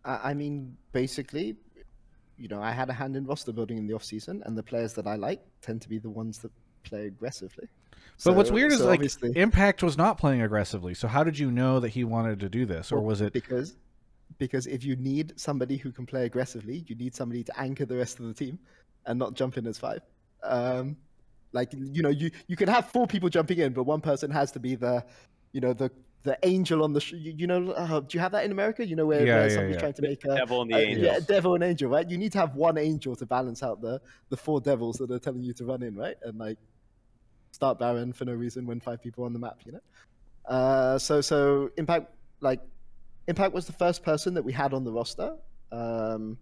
I, 0.03 0.31
I 0.31 0.33
mean, 0.33 0.77
basically, 0.91 1.55
you 2.37 2.47
know, 2.47 2.61
I 2.61 2.71
had 2.71 2.89
a 2.89 2.93
hand 2.93 3.15
in 3.15 3.25
roster 3.25 3.51
building 3.51 3.77
in 3.77 3.87
the 3.87 3.93
off 3.93 4.03
season, 4.03 4.43
and 4.45 4.57
the 4.57 4.63
players 4.63 4.93
that 4.93 5.07
I 5.07 5.15
like 5.15 5.41
tend 5.61 5.81
to 5.81 5.89
be 5.89 5.97
the 5.97 6.09
ones 6.09 6.39
that 6.39 6.51
play 6.83 7.07
aggressively. 7.07 7.67
But 8.23 8.35
what's 8.35 8.51
weird 8.51 8.71
is 8.71 8.81
like 8.81 8.99
obviously- 8.99 9.33
Impact 9.35 9.83
was 9.83 9.97
not 9.97 10.17
playing 10.17 10.41
aggressively. 10.41 10.93
So 10.93 11.07
how 11.07 11.23
did 11.23 11.37
you 11.37 11.51
know 11.51 11.79
that 11.81 11.89
he 11.89 12.03
wanted 12.03 12.39
to 12.41 12.49
do 12.49 12.65
this, 12.65 12.91
or 12.91 13.01
was 13.01 13.21
it? 13.21 13.33
because 13.33 13.75
because 14.37 14.67
if 14.67 14.83
you 14.83 14.95
need 14.95 15.39
somebody 15.39 15.77
who 15.77 15.91
can 15.91 16.05
play 16.05 16.25
aggressively, 16.25 16.83
you 16.87 16.95
need 16.95 17.15
somebody 17.15 17.43
to 17.43 17.59
anchor 17.59 17.85
the 17.85 17.95
rest 17.95 18.19
of 18.19 18.25
the 18.25 18.33
team 18.33 18.59
and 19.05 19.19
not 19.19 19.33
jump 19.33 19.57
in 19.57 19.67
as 19.67 19.77
five. 19.77 20.01
Um, 20.43 20.97
like 21.55 21.71
you 21.73 22.03
know, 22.03 22.09
you 22.09 22.29
you 22.47 22.55
can 22.55 22.67
have 22.67 22.89
four 22.89 23.07
people 23.07 23.29
jumping 23.29 23.57
in, 23.59 23.73
but 23.73 23.83
one 23.83 24.01
person 24.01 24.29
has 24.31 24.51
to 24.51 24.59
be 24.59 24.75
the, 24.75 25.03
you 25.53 25.61
know, 25.61 25.73
the 25.73 25.89
the 26.23 26.37
angel 26.43 26.83
on 26.83 26.91
the. 26.93 26.99
Sh- 26.99 27.13
you, 27.13 27.33
you 27.37 27.47
know, 27.47 27.71
uh, 27.71 27.99
do 28.01 28.07
you 28.17 28.19
have 28.19 28.33
that 28.33 28.43
in 28.45 28.51
America? 28.51 28.85
You 28.85 28.95
know, 28.95 29.05
where, 29.05 29.25
Yeah, 29.25 29.35
where 29.35 29.47
yeah, 29.47 29.53
somebody's 29.55 29.75
yeah. 29.75 29.79
trying 29.79 29.93
to 29.93 30.01
make 30.01 30.23
a 30.25 30.35
Devil 30.35 30.61
and 30.63 30.71
the 30.71 30.77
angels. 30.77 31.05
yeah, 31.05 31.19
devil 31.35 31.55
and 31.55 31.63
angel, 31.63 31.89
right? 31.89 32.07
You 32.09 32.17
need 32.17 32.31
to 32.33 32.39
have 32.39 32.55
one 32.55 32.77
angel 32.77 33.15
to 33.15 33.25
balance 33.25 33.63
out 33.63 33.81
the 33.81 34.01
the 34.29 34.37
four 34.37 34.59
devils 34.61 34.97
that 34.97 35.09
are 35.11 35.19
telling 35.19 35.43
you 35.43 35.53
to 35.53 35.65
run 35.65 35.81
in, 35.81 35.95
right? 35.95 36.17
And 36.23 36.37
like 36.37 36.57
start 37.51 37.79
Baron 37.79 38.11
for 38.11 38.25
no 38.25 38.33
reason 38.33 38.65
when 38.65 38.79
five 38.81 39.01
people 39.01 39.23
on 39.23 39.33
the 39.33 39.39
map, 39.39 39.59
you 39.65 39.71
know. 39.71 39.79
Uh, 40.45 40.97
so 40.99 41.21
so 41.21 41.69
impact 41.77 42.11
like 42.41 42.61
impact 43.27 43.53
was 43.53 43.65
the 43.65 43.73
first 43.73 44.03
person 44.03 44.33
that 44.33 44.43
we 44.43 44.51
had 44.51 44.73
on 44.73 44.83
the 44.83 44.91
roster, 44.91 45.35
um, 45.71 46.37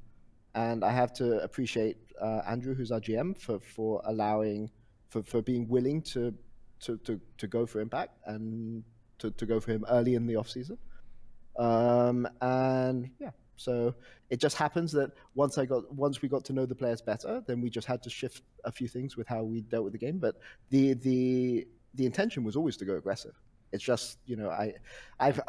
and 0.55 0.83
I 0.83 0.91
have 0.91 1.13
to 1.13 1.41
appreciate 1.43 1.97
uh, 2.21 2.41
Andrew, 2.47 2.73
who's 2.73 2.91
our 2.91 2.99
GM, 2.99 3.37
for 3.37 3.59
for 3.59 4.01
allowing 4.05 4.71
for, 5.13 5.21
for 5.21 5.41
being 5.41 5.67
willing 5.67 6.01
to 6.01 6.33
to, 6.81 6.97
to 6.97 7.21
to 7.37 7.47
go 7.47 7.65
for 7.65 7.79
impact 7.79 8.17
and 8.25 8.83
to, 9.19 9.31
to 9.31 9.45
go 9.45 9.59
for 9.59 9.71
him 9.71 9.85
early 9.89 10.15
in 10.15 10.25
the 10.25 10.35
off 10.35 10.49
season. 10.49 10.77
Um, 11.57 12.27
and 12.41 13.11
yeah, 13.19 13.29
so 13.55 13.93
it 14.31 14.39
just 14.39 14.57
happens 14.57 14.91
that 14.93 15.11
once 15.35 15.57
I 15.59 15.65
got 15.65 15.93
once 15.93 16.21
we 16.21 16.27
got 16.27 16.43
to 16.45 16.53
know 16.53 16.65
the 16.65 16.75
players 16.75 17.01
better, 17.01 17.43
then 17.45 17.61
we 17.61 17.69
just 17.69 17.87
had 17.87 18.01
to 18.03 18.09
shift 18.09 18.41
a 18.65 18.71
few 18.71 18.87
things 18.87 19.15
with 19.15 19.27
how 19.27 19.43
we 19.43 19.61
dealt 19.61 19.83
with 19.83 19.93
the 19.93 19.99
game. 19.99 20.17
But 20.17 20.35
the 20.71 20.95
the 20.95 21.67
the 21.93 22.05
intention 22.07 22.43
was 22.43 22.55
always 22.55 22.75
to 22.77 22.85
go 22.85 22.95
aggressive. 22.95 23.35
It's 23.71 23.83
just 23.83 24.17
you 24.25 24.35
know 24.35 24.49
I 24.49 24.73
I've 25.19 25.39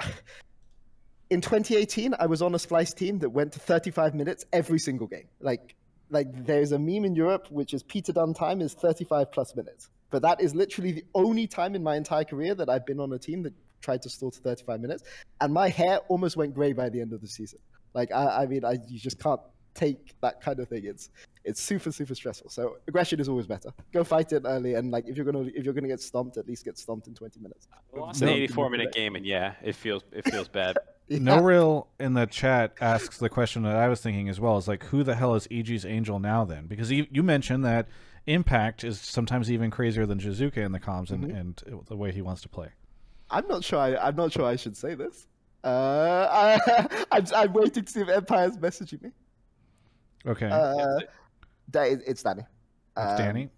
in 1.31 1.41
2018 1.41 2.15
I 2.19 2.27
was 2.27 2.43
on 2.43 2.55
a 2.55 2.59
Splyce 2.59 2.95
team 2.95 3.19
that 3.21 3.31
went 3.31 3.53
to 3.55 3.59
35 3.59 4.15
minutes 4.15 4.45
every 4.53 4.79
single 4.79 5.07
game. 5.07 5.29
Like 5.41 5.75
like 6.11 6.29
there's 6.47 6.73
a 6.73 6.79
meme 6.79 7.05
in 7.05 7.15
Europe 7.15 7.49
which 7.51 7.75
is 7.75 7.83
Peter 7.83 8.13
Dun 8.13 8.35
time 8.35 8.61
is 8.61 8.75
35 8.75 9.33
plus 9.33 9.55
minutes. 9.57 9.91
But 10.11 10.23
that 10.23 10.41
is 10.41 10.55
literally 10.55 10.93
the 10.93 11.05
only 11.15 11.47
time 11.47 11.75
in 11.75 11.83
my 11.83 11.97
entire 11.97 12.25
career 12.25 12.55
that 12.55 12.69
I've 12.69 12.87
been 12.87 13.01
on 13.01 13.13
a 13.13 13.19
team 13.19 13.43
that 13.43 13.53
tried 13.81 14.01
to 14.03 14.09
stall 14.09 14.31
to 14.31 14.41
35 14.41 14.81
minutes, 14.81 15.03
and 15.41 15.53
my 15.53 15.69
hair 15.69 15.99
almost 16.09 16.37
went 16.37 16.55
grey 16.55 16.73
by 16.73 16.89
the 16.89 17.01
end 17.01 17.13
of 17.13 17.21
the 17.21 17.27
season. 17.27 17.59
Like 17.95 18.13
I, 18.13 18.43
I 18.43 18.47
mean, 18.47 18.65
I 18.65 18.79
you 18.89 18.99
just 18.99 19.19
can't 19.19 19.41
take 19.75 20.15
that 20.21 20.41
kind 20.41 20.61
of 20.61 20.69
thing. 20.69 20.85
It's 20.85 21.11
it's 21.45 21.61
super 21.61 21.91
super 21.91 22.15
stressful. 22.15 22.49
So 22.51 22.77
aggression 22.87 23.19
is 23.21 23.29
always 23.29 23.47
better. 23.47 23.71
Go 23.93 24.05
fight 24.05 24.33
it 24.33 24.43
early, 24.47 24.75
and 24.75 24.91
like 24.91 25.09
if 25.09 25.17
you're 25.17 25.27
gonna 25.27 25.47
if 25.55 25.65
you're 25.65 25.75
gonna 25.75 25.89
get 25.89 26.01
stomped, 26.01 26.37
at 26.37 26.47
least 26.47 26.65
get 26.65 26.79
stomped 26.79 27.09
in 27.09 27.15
20 27.15 27.41
minutes. 27.41 27.67
We 27.93 28.01
lost 28.01 28.23
No. 28.23 28.29
an 28.29 28.35
84 28.35 28.71
minute 28.71 28.93
game, 28.93 29.17
and 29.17 29.27
yeah, 29.27 29.55
it 29.63 29.75
feels 29.75 30.05
it 30.13 30.31
feels 30.31 30.49
bad. 30.49 30.77
No 31.09 31.41
real 31.43 31.89
in 32.01 32.15
the 32.15 32.27
chat 32.27 32.75
asks 32.81 33.19
the 33.19 33.29
question 33.29 33.63
that 33.65 33.77
I 33.77 33.89
was 33.89 34.01
thinking 34.01 34.29
as 34.29 34.41
well 34.41 34.57
is 34.57 34.67
like 34.67 34.85
who 34.85 35.03
the 35.03 35.15
hell 35.15 35.35
is 35.35 35.47
EG's 35.51 35.85
angel 35.85 36.19
now 36.19 36.45
then? 36.45 36.67
Because 36.67 36.91
you, 36.91 37.07
you 37.11 37.23
mentioned 37.23 37.65
that 37.65 37.89
Impact 38.27 38.85
is 38.85 39.01
sometimes 39.01 39.51
even 39.51 39.71
crazier 39.71 40.07
than 40.07 40.19
Jiizuke 40.19 40.57
in 40.57 40.73
the 40.73 40.81
comms 40.81 41.11
and, 41.11 41.25
and 41.31 41.63
the 41.89 41.97
way 41.97 42.11
he 42.11 42.23
wants 42.23 42.41
to 42.43 42.49
play. 42.49 42.69
I'm 43.31 43.47
not 43.49 43.63
sure. 43.65 43.79
I, 43.79 43.97
I'm 43.97 44.17
not 44.17 44.33
sure 44.33 44.45
I 44.47 44.57
should 44.57 44.77
say 44.77 44.95
this. 44.95 45.27
Uh, 45.63 46.27
I, 46.31 47.05
I'm, 47.13 47.25
I'm 47.37 47.53
waiting 47.53 47.85
to 47.85 47.93
see 47.93 48.01
if 48.01 48.09
Empire's 48.09 48.57
messaging 48.57 49.03
me. 49.03 49.11
Okay, 50.27 50.49
Uh, 50.51 51.01
that 51.73 51.89
is, 51.89 51.99
it's 52.07 52.23
Danny. 52.23 52.43
that's 52.97 53.21
Um, 53.21 53.27
Danny. 53.27 53.51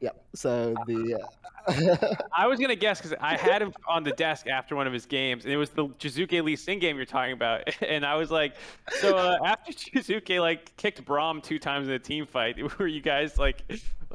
Yeah. 0.00 0.10
So 0.34 0.74
the. 0.86 1.18
I 2.36 2.46
was 2.46 2.58
gonna 2.58 2.76
guess 2.76 3.00
because 3.00 3.16
I 3.20 3.36
had 3.36 3.62
him 3.62 3.72
on 3.88 4.02
the 4.02 4.12
desk 4.12 4.46
after 4.46 4.76
one 4.76 4.86
of 4.86 4.92
his 4.92 5.06
games, 5.06 5.44
and 5.44 5.52
it 5.52 5.56
was 5.56 5.70
the 5.70 5.86
Jiizuke 5.86 6.42
Lee 6.42 6.56
Sin 6.56 6.78
game 6.78 6.96
you're 6.96 7.06
talking 7.06 7.32
about, 7.32 7.62
and 7.82 8.04
I 8.04 8.16
was 8.16 8.30
like, 8.30 8.54
so 9.00 9.16
uh, 9.16 9.38
after 9.44 9.72
Jiizuke 9.72 10.40
like 10.40 10.76
kicked 10.76 11.04
Braum 11.04 11.42
two 11.42 11.58
times 11.58 11.88
in 11.88 11.94
a 11.94 11.98
team 11.98 12.26
fight, 12.26 12.56
were 12.78 12.86
you 12.86 13.00
guys 13.00 13.38
like, 13.38 13.62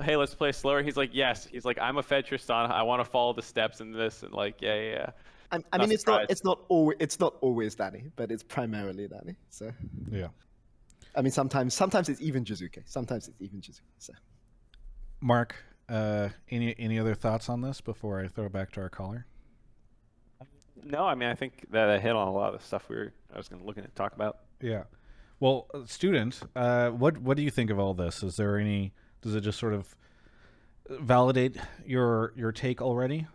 hey, 0.02 0.16
let's 0.16 0.36
play 0.36 0.52
slower? 0.52 0.84
He's 0.84 0.98
like, 0.98 1.12
yes. 1.14 1.48
He's 1.52 1.66
like, 1.66 1.80
I'm 1.80 1.98
a 1.98 2.04
Fed 2.04 2.26
Tristan. 2.26 2.72
I 2.72 2.84
want 2.84 3.04
to 3.04 3.10
follow 3.10 3.34
the 3.34 3.42
steps 3.42 3.82
in 3.82 3.92
this, 3.92 4.24
and 4.24 4.34
like, 4.34 4.62
yeah, 4.62 4.76
yeah, 4.76 4.92
yeah. 4.92 5.10
I, 5.52 5.56
I 5.56 5.78
Not 5.78 5.82
mean, 5.82 5.92
it's 5.94 6.06
not. 6.06 6.30
It's 6.30 6.44
not 6.44 6.60
always. 6.70 6.98
It's 7.00 7.20
not 7.20 7.36
always 7.42 7.76
Danny, 7.76 8.12
but 8.16 8.32
it's 8.32 8.44
primarily 8.44 9.08
Danny. 9.08 9.36
So 9.50 9.72
Yeah. 10.12 10.28
I 11.16 11.22
mean, 11.22 11.32
sometimes 11.32 11.74
sometimes 11.74 12.08
it's 12.08 12.22
even 12.22 12.46
Jiizuke. 12.46 12.84
Sometimes 12.86 13.28
it's 13.28 13.42
even 13.42 13.60
Jiizuke. 13.60 13.82
So 13.98 14.14
Mark, 15.22 15.56
uh, 15.90 16.30
any 16.50 16.76
any 16.78 17.00
other 17.00 17.16
thoughts 17.16 17.50
on 17.50 17.62
this 17.62 17.82
before 17.82 18.20
I 18.20 18.28
throw 18.28 18.46
it 18.46 18.54
back 18.54 18.72
to 18.74 18.82
our 18.82 18.90
caller? 18.90 19.26
No, 20.84 21.06
I 21.06 21.16
mean, 21.16 21.30
I 21.30 21.36
think 21.36 21.66
that 21.72 21.90
I 21.90 22.00
hit 22.00 22.16
on 22.16 22.28
a 22.28 22.34
lot 22.34 22.54
of 22.54 22.60
the 22.60 22.66
stuff 22.66 22.88
we 22.90 22.96
were 22.96 23.14
I 23.34 23.38
was 23.38 23.48
gonna 23.48 23.64
looking 23.64 23.84
to 23.84 23.90
talk 23.90 24.14
about. 24.14 24.40
Yeah. 24.62 24.84
Well, 25.40 25.68
uh, 25.74 25.86
student, 25.86 26.42
uh, 26.56 26.90
what 26.90 27.18
what 27.20 27.38
do 27.38 27.44
you 27.44 27.52
think 27.52 27.70
of 27.70 27.80
all 27.80 27.94
this? 27.94 28.24
Is 28.24 28.38
there 28.38 28.58
any? 28.58 28.94
Does 29.22 29.36
it 29.36 29.42
just 29.42 29.60
sort 29.60 29.74
of 29.74 29.96
validate 30.90 31.58
your 31.86 32.34
your 32.36 32.52
take 32.52 32.82
already? 32.82 33.28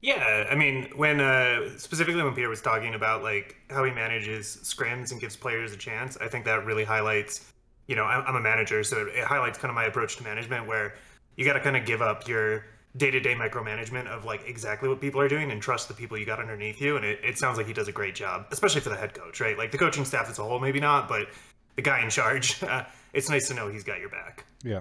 Yeah, 0.00 0.48
I 0.50 0.56
mean, 0.56 0.90
when 0.96 1.20
uh, 1.20 1.78
specifically 1.78 2.22
when 2.22 2.34
Peter 2.34 2.48
was 2.48 2.60
talking 2.60 2.94
about 2.94 3.22
like 3.22 3.56
how 3.70 3.84
he 3.84 3.92
manages 3.92 4.58
scrims 4.64 5.12
and 5.12 5.20
gives 5.20 5.36
players 5.36 5.72
a 5.72 5.76
chance, 5.76 6.16
I 6.20 6.26
think 6.26 6.44
that 6.44 6.66
really 6.66 6.84
highlights. 6.84 7.52
You 7.86 7.96
know, 7.96 8.04
I'm 8.04 8.24
I'm 8.26 8.36
a 8.36 8.40
manager, 8.40 8.82
so 8.82 9.06
it 9.06 9.24
highlights 9.24 9.58
kind 9.58 9.70
of 9.70 9.76
my 9.76 9.84
approach 9.84 10.16
to 10.16 10.24
management, 10.24 10.66
where 10.66 10.94
you 11.36 11.44
got 11.44 11.54
to 11.54 11.60
kind 11.60 11.76
of 11.76 11.84
give 11.84 12.02
up 12.02 12.28
your 12.28 12.64
day-to-day 12.96 13.34
micromanagement 13.34 14.06
of 14.06 14.24
like 14.24 14.46
exactly 14.46 14.88
what 14.88 15.00
people 15.00 15.20
are 15.20 15.28
doing 15.28 15.50
and 15.50 15.62
trust 15.62 15.88
the 15.88 15.94
people 15.94 16.18
you 16.18 16.26
got 16.26 16.38
underneath 16.38 16.80
you. 16.80 16.96
And 16.96 17.04
it, 17.04 17.20
it 17.24 17.38
sounds 17.38 17.56
like 17.56 17.66
he 17.66 17.72
does 17.72 17.88
a 17.88 17.92
great 17.92 18.14
job, 18.14 18.46
especially 18.50 18.82
for 18.82 18.90
the 18.90 18.96
head 18.96 19.14
coach, 19.14 19.40
right? 19.40 19.56
Like 19.56 19.70
the 19.70 19.78
coaching 19.78 20.04
staff 20.04 20.28
as 20.28 20.38
a 20.38 20.42
whole, 20.42 20.60
maybe 20.60 20.80
not, 20.80 21.08
but 21.08 21.28
the 21.76 21.82
guy 21.82 22.02
in 22.02 22.10
charge, 22.10 22.62
uh, 22.64 22.84
it's 23.12 23.30
nice 23.30 23.48
to 23.48 23.54
know 23.54 23.68
he's 23.68 23.84
got 23.84 24.00
your 24.00 24.10
back. 24.10 24.44
Yeah. 24.62 24.80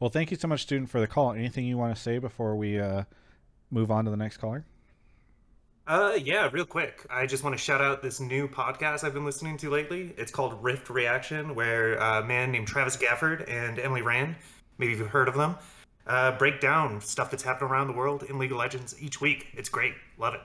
Well, 0.00 0.10
thank 0.10 0.30
you 0.30 0.36
so 0.36 0.48
much, 0.48 0.62
student, 0.62 0.90
for 0.90 1.00
the 1.00 1.06
call. 1.06 1.32
Anything 1.32 1.64
you 1.64 1.78
want 1.78 1.94
to 1.94 2.00
say 2.00 2.18
before 2.18 2.54
we 2.56 2.78
uh, 2.78 3.04
move 3.70 3.90
on 3.90 4.04
to 4.04 4.10
the 4.10 4.16
next 4.16 4.38
caller? 4.38 4.64
Uh, 5.86 6.18
yeah, 6.20 6.50
real 6.52 6.64
quick. 6.66 7.06
I 7.08 7.26
just 7.26 7.44
want 7.44 7.56
to 7.56 7.62
shout 7.62 7.80
out 7.80 8.02
this 8.02 8.18
new 8.18 8.48
podcast 8.48 9.04
I've 9.04 9.14
been 9.14 9.24
listening 9.24 9.56
to 9.58 9.70
lately. 9.70 10.12
It's 10.18 10.32
called 10.32 10.62
Rift 10.62 10.90
Reaction, 10.90 11.54
where 11.54 11.94
a 11.94 12.24
man 12.24 12.50
named 12.50 12.66
Travis 12.66 12.96
Gafford 12.96 13.48
and 13.48 13.78
Emily 13.78 14.02
Rand, 14.02 14.34
maybe 14.78 14.92
you've 14.94 15.08
heard 15.08 15.28
of 15.28 15.34
them, 15.34 15.56
uh, 16.06 16.32
break 16.38 16.60
down 16.60 17.00
stuff 17.00 17.30
that's 17.30 17.42
happening 17.42 17.70
around 17.70 17.88
the 17.88 17.92
world 17.92 18.22
in 18.24 18.38
League 18.38 18.52
of 18.52 18.58
Legends 18.58 18.94
each 19.00 19.20
week. 19.20 19.48
It's 19.54 19.68
great. 19.68 19.94
Love 20.18 20.34
it. 20.34 20.40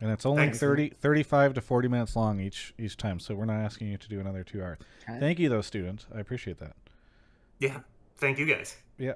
And 0.00 0.10
it's 0.10 0.26
only 0.26 0.42
Thanks. 0.42 0.58
30, 0.58 0.90
35 0.90 1.54
to 1.54 1.60
40 1.60 1.88
minutes 1.88 2.16
long 2.16 2.40
each 2.40 2.74
each 2.78 2.96
time, 2.96 3.20
so 3.20 3.34
we're 3.34 3.44
not 3.44 3.60
asking 3.60 3.88
you 3.88 3.96
to 3.96 4.08
do 4.08 4.20
another 4.20 4.42
two 4.42 4.62
hours. 4.62 4.78
Okay. 5.08 5.20
Thank 5.20 5.38
you, 5.38 5.48
though, 5.48 5.60
student. 5.60 6.06
I 6.14 6.20
appreciate 6.20 6.58
that. 6.58 6.74
Yeah. 7.58 7.80
Thank 8.18 8.38
you 8.38 8.46
guys. 8.46 8.76
Yeah. 8.98 9.14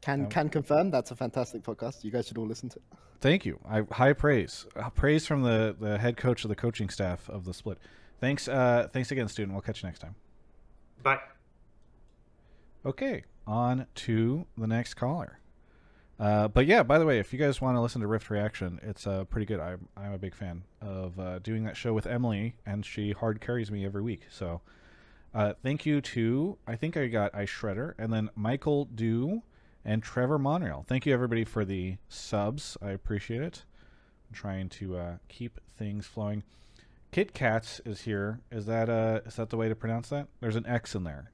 can 0.00 0.28
can 0.28 0.48
confirm 0.48 0.90
that's 0.90 1.10
a 1.10 1.16
fantastic 1.16 1.62
podcast. 1.62 2.04
You 2.04 2.10
guys 2.10 2.28
should 2.28 2.38
all 2.38 2.46
listen 2.46 2.68
to 2.70 2.76
it. 2.76 2.98
Thank 3.20 3.44
you. 3.44 3.58
I 3.68 3.82
high 3.90 4.12
praise. 4.12 4.66
Uh, 4.76 4.90
praise 4.90 5.26
from 5.26 5.42
the, 5.42 5.74
the 5.78 5.98
head 5.98 6.16
coach 6.16 6.44
of 6.44 6.48
the 6.48 6.56
coaching 6.56 6.88
staff 6.88 7.28
of 7.28 7.44
the 7.44 7.52
split. 7.52 7.78
Thanks. 8.20 8.46
Uh, 8.48 8.88
thanks 8.92 9.10
again, 9.10 9.28
student. 9.28 9.52
We'll 9.52 9.62
catch 9.62 9.82
you 9.82 9.88
next 9.88 9.98
time. 9.98 10.14
Bye. 11.02 11.18
Okay, 12.86 13.24
on 13.48 13.86
to 13.94 14.46
the 14.56 14.66
next 14.66 14.94
caller. 14.94 15.40
Uh, 16.20 16.48
but 16.48 16.66
yeah, 16.66 16.82
by 16.82 16.98
the 16.98 17.06
way, 17.06 17.18
if 17.18 17.32
you 17.32 17.38
guys 17.38 17.60
want 17.60 17.76
to 17.76 17.80
listen 17.80 18.00
to 18.00 18.06
Rift 18.06 18.28
Reaction, 18.28 18.78
it's 18.82 19.06
uh, 19.06 19.24
pretty 19.24 19.46
good. 19.46 19.60
I'm, 19.60 19.88
I'm 19.96 20.12
a 20.12 20.18
big 20.18 20.34
fan 20.34 20.64
of 20.80 21.18
uh, 21.18 21.38
doing 21.38 21.64
that 21.64 21.76
show 21.76 21.94
with 21.94 22.06
Emily, 22.06 22.56
and 22.66 22.84
she 22.84 23.12
hard 23.12 23.40
carries 23.40 23.70
me 23.70 23.86
every 23.86 24.02
week. 24.02 24.22
So 24.30 24.60
uh, 25.34 25.54
thank 25.62 25.86
you 25.86 26.00
to, 26.00 26.58
I 26.66 26.76
think 26.76 26.96
I 26.96 27.06
got 27.06 27.34
Ice 27.34 27.50
Shredder, 27.50 27.94
and 27.98 28.12
then 28.12 28.30
Michael 28.34 28.84
Dew 28.84 29.42
and 29.84 30.02
Trevor 30.02 30.38
Monreal. 30.38 30.84
Thank 30.86 31.06
you, 31.06 31.14
everybody, 31.14 31.44
for 31.44 31.64
the 31.64 31.96
subs. 32.08 32.76
I 32.82 32.90
appreciate 32.90 33.42
it. 33.42 33.64
I'm 34.28 34.34
trying 34.34 34.68
to 34.70 34.96
uh, 34.96 35.16
keep 35.28 35.60
things 35.76 36.06
flowing. 36.06 36.42
Kit 37.10 37.32
Kats 37.32 37.80
is 37.86 38.02
here. 38.02 38.40
Is 38.52 38.66
that 38.66 38.90
uh 38.90 39.20
is 39.24 39.36
that 39.36 39.48
the 39.48 39.56
way 39.56 39.68
to 39.68 39.74
pronounce 39.74 40.10
that? 40.10 40.28
There's 40.40 40.56
an 40.56 40.66
X 40.66 40.94
in 40.94 41.04
there. 41.04 41.30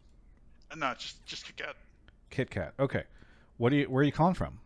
No, 0.76 0.94
just 0.96 1.24
just 1.26 1.46
Kit 1.46 1.56
Kat. 1.56 1.76
Kit 2.34 2.50
Kat. 2.50 2.74
Okay. 2.80 3.04
What 3.58 3.70
do 3.70 3.76
you 3.76 3.84
where 3.86 4.00
are 4.00 4.04
you 4.04 4.12
calling 4.12 4.34
from? 4.34 4.58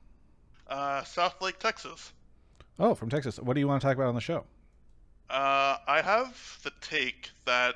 Uh, 0.66 1.04
South 1.04 1.40
Lake, 1.42 1.58
Texas. 1.58 2.12
Oh, 2.78 2.94
from 2.94 3.10
Texas. 3.10 3.38
What 3.38 3.54
do 3.54 3.60
you 3.60 3.68
want 3.68 3.80
to 3.82 3.86
talk 3.86 3.96
about 3.96 4.08
on 4.08 4.14
the 4.14 4.20
show? 4.20 4.44
Uh, 5.28 5.76
I 5.86 6.00
have 6.02 6.58
the 6.62 6.72
take 6.80 7.30
that 7.44 7.74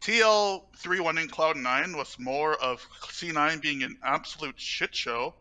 TL 0.00 0.62
three 0.76 1.00
winning 1.00 1.26
Cloud 1.26 1.56
nine 1.56 1.96
was 1.96 2.16
more 2.20 2.54
of 2.62 2.86
C9 3.02 3.60
being 3.60 3.82
an 3.82 3.98
absolute 4.04 4.58
shit 4.60 4.94
show, 4.94 5.34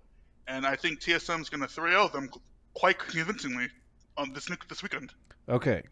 and 0.48 0.66
I 0.66 0.76
think 0.76 1.02
TSM 1.02 1.42
is 1.42 1.50
going 1.50 1.62
to 1.62 1.68
3-0 1.68 2.12
them 2.12 2.30
quite 2.74 2.98
convincingly 2.98 3.68
on 4.18 4.34
this 4.34 4.50
this 4.68 4.82
weekend. 4.82 5.14
Okay. 5.48 5.84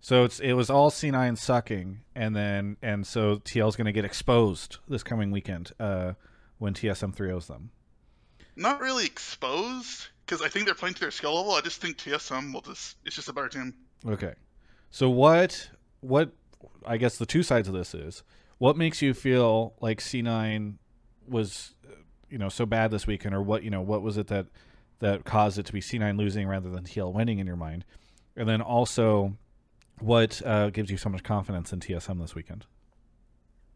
So 0.00 0.24
it's 0.24 0.40
it 0.40 0.54
was 0.54 0.70
all 0.70 0.90
C9 0.90 1.36
sucking 1.36 2.00
and 2.14 2.34
then 2.34 2.76
and 2.80 3.06
so 3.06 3.36
TL's 3.36 3.76
going 3.76 3.86
to 3.86 3.92
get 3.92 4.04
exposed 4.04 4.78
this 4.88 5.02
coming 5.02 5.30
weekend 5.30 5.72
uh 5.80 6.12
when 6.58 6.74
TSM 6.74 7.14
3-0s 7.14 7.46
them. 7.46 7.70
Not 8.56 8.80
really 8.80 9.04
exposed 9.04 10.08
because 10.24 10.42
I 10.42 10.48
think 10.48 10.64
they're 10.64 10.74
playing 10.74 10.94
to 10.94 11.00
their 11.00 11.10
skill 11.10 11.36
level. 11.36 11.52
I 11.52 11.60
just 11.60 11.80
think 11.80 11.98
TSM 11.98 12.52
will 12.52 12.62
just 12.62 12.96
it's 13.04 13.14
just 13.14 13.28
a 13.28 13.32
better 13.32 13.48
team. 13.48 13.74
Okay. 14.06 14.34
So 14.90 15.10
what 15.10 15.70
what 16.00 16.32
I 16.86 16.96
guess 16.96 17.18
the 17.18 17.26
two 17.26 17.42
sides 17.42 17.68
of 17.68 17.74
this 17.74 17.94
is 17.94 18.22
what 18.58 18.76
makes 18.76 19.02
you 19.02 19.12
feel 19.12 19.74
like 19.80 20.00
C9 20.00 20.76
was 21.28 21.74
you 22.30 22.38
know 22.38 22.48
so 22.48 22.64
bad 22.64 22.90
this 22.90 23.06
weekend 23.06 23.34
or 23.34 23.42
what 23.42 23.62
you 23.62 23.70
know 23.70 23.82
what 23.82 24.02
was 24.02 24.16
it 24.16 24.28
that 24.28 24.46
that 25.00 25.24
caused 25.24 25.58
it 25.58 25.66
to 25.66 25.72
be 25.72 25.80
C9 25.80 26.16
losing 26.18 26.48
rather 26.48 26.70
than 26.70 26.84
TL 26.84 27.12
winning 27.12 27.38
in 27.38 27.46
your 27.46 27.56
mind? 27.56 27.84
And 28.36 28.48
then 28.48 28.62
also 28.62 29.36
what 30.00 30.40
uh, 30.44 30.70
gives 30.70 30.90
you 30.90 30.96
so 30.96 31.08
much 31.08 31.22
confidence 31.22 31.72
in 31.72 31.80
TSM 31.80 32.20
this 32.20 32.34
weekend? 32.34 32.66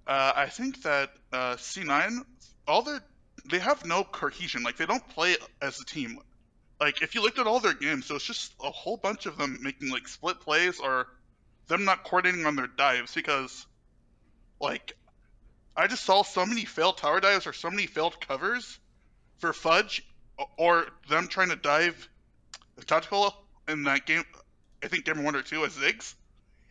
Uh, 0.06 0.32
I 0.34 0.46
think 0.46 0.82
that 0.82 1.10
uh, 1.32 1.56
C9 1.56 2.24
all 2.66 2.82
their 2.82 3.00
they 3.50 3.58
have 3.58 3.84
no 3.84 4.04
cohesion. 4.04 4.62
Like 4.62 4.76
they 4.76 4.86
don't 4.86 5.06
play 5.08 5.36
as 5.60 5.80
a 5.80 5.84
team. 5.84 6.18
Like 6.80 7.02
if 7.02 7.14
you 7.14 7.22
looked 7.22 7.38
at 7.38 7.46
all 7.46 7.60
their 7.60 7.74
games, 7.74 8.06
so 8.06 8.16
it's 8.16 8.24
just 8.24 8.54
a 8.62 8.70
whole 8.70 8.96
bunch 8.96 9.26
of 9.26 9.36
them 9.36 9.58
making 9.60 9.90
like 9.90 10.08
split 10.08 10.40
plays 10.40 10.80
or 10.80 11.06
them 11.68 11.84
not 11.84 12.04
coordinating 12.04 12.46
on 12.46 12.56
their 12.56 12.66
dives 12.66 13.14
because 13.14 13.66
like 14.60 14.96
I 15.76 15.86
just 15.86 16.04
saw 16.04 16.22
so 16.22 16.44
many 16.46 16.64
failed 16.64 16.98
tower 16.98 17.20
dives 17.20 17.46
or 17.46 17.52
so 17.52 17.70
many 17.70 17.86
failed 17.86 18.20
covers 18.20 18.78
for 19.38 19.52
Fudge 19.52 20.02
or 20.58 20.86
them 21.08 21.28
trying 21.28 21.50
to 21.50 21.56
dive 21.56 22.08
tactical 22.86 23.34
in 23.68 23.84
that 23.84 24.06
game. 24.06 24.24
I 24.82 24.88
think 24.88 25.04
game 25.04 25.22
one 25.22 25.36
or 25.36 25.42
two 25.42 25.64
as 25.64 25.72
Ziggs, 25.72 26.14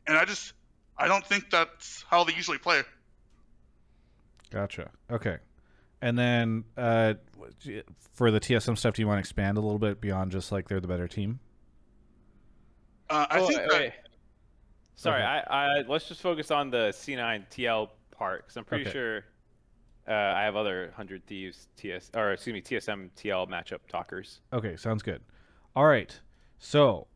and 0.08 0.18
I 0.18 0.26
just 0.26 0.54
I 0.98 1.08
don't 1.08 1.26
think 1.26 1.50
that's 1.50 2.04
how 2.10 2.24
they 2.24 2.34
usually 2.34 2.58
play. 2.58 2.82
Gotcha. 4.50 4.90
Okay. 5.12 5.38
And 6.02 6.18
then 6.18 6.64
uh, 6.78 7.16
for 8.14 8.32
the 8.32 8.40
TSM 8.40 8.78
stuff, 8.78 8.96
do 8.96 9.02
you 9.02 9.08
want 9.08 9.18
to 9.18 9.20
expand 9.20 9.58
a 9.58 9.62
little 9.62 9.80
bit 9.80 10.00
beyond 10.00 10.32
just 10.32 10.52
like 10.52 10.68
they're 10.70 10.80
the 10.80 10.88
better 10.88 11.08
team? 11.08 11.40
Uh, 13.10 13.26
I 13.30 13.40
Oh, 13.40 13.48
think 13.48 13.60
wait, 13.60 13.70
wait. 13.72 13.94
Sorry, 14.96 15.22
Okay. 15.22 15.26
I, 15.50 15.68
I 15.80 15.82
let's 15.88 16.08
just 16.08 16.22
focus 16.22 16.52
on 16.52 16.70
the 16.70 16.90
C9 16.90 17.46
TL 17.50 17.90
part 18.12 18.44
because 18.44 18.58
I'm 18.58 18.66
pretty 18.66 18.84
Okay. 18.86 18.92
sure 18.92 19.26
uh, 20.08 20.12
I 20.14 20.44
have 20.44 20.56
other 20.56 20.92
hundred 20.96 21.26
thieves 21.26 21.68
TS 21.78 22.12
or 22.16 22.32
excuse 22.34 22.54
me 22.54 22.62
TSM 22.62 23.10
TL 23.16 23.48
matchup 23.50 23.80
talkers. 23.88 24.42
Okay, 24.54 24.76
sounds 24.76 25.04
good. 25.04 25.22
All 25.76 25.86
right. 25.86 26.18
So 26.60 27.08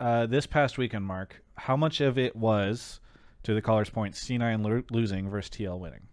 uh, 0.00 0.26
this 0.26 0.46
past 0.46 0.78
weekend, 0.78 1.04
Mark, 1.04 1.42
how 1.56 1.76
much 1.76 2.00
of 2.00 2.16
it 2.18 2.34
was, 2.36 3.00
to 3.42 3.54
the 3.54 3.62
caller's 3.62 3.90
point, 3.90 4.14
C9 4.14 4.64
lo- 4.64 4.82
losing 4.90 5.28
versus 5.28 5.50
TL 5.50 5.78
winning? 5.78 6.06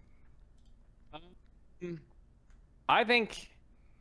I 2.89 3.03
think 3.03 3.47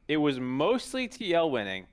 it 0.08 0.16
was 0.16 0.40
mostly 0.40 1.08
TL 1.08 1.50
winning, 1.50 1.86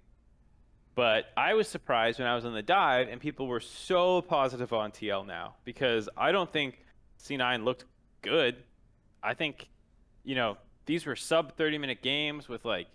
but 0.95 1.25
I 1.35 1.53
was 1.53 1.67
surprised 1.67 2.19
when 2.19 2.27
I 2.29 2.35
was 2.35 2.45
on 2.45 2.53
the 2.53 2.63
dive 2.63 3.09
and 3.09 3.19
people 3.19 3.47
were 3.47 3.59
so 3.59 4.21
positive 4.21 4.71
on 4.71 4.91
TL 4.91 5.27
now 5.27 5.55
because 5.65 6.07
I 6.15 6.31
don't 6.31 6.49
think 6.49 6.79
C9 7.21 7.65
looked 7.65 7.83
good. 8.21 8.55
I 9.21 9.33
think, 9.33 9.67
you 10.23 10.35
know, 10.35 10.57
these 10.85 11.05
were 11.05 11.17
sub 11.17 11.57
30 11.57 11.79
minute 11.79 12.01
games 12.01 12.47
with 12.47 12.63
like 12.63 12.87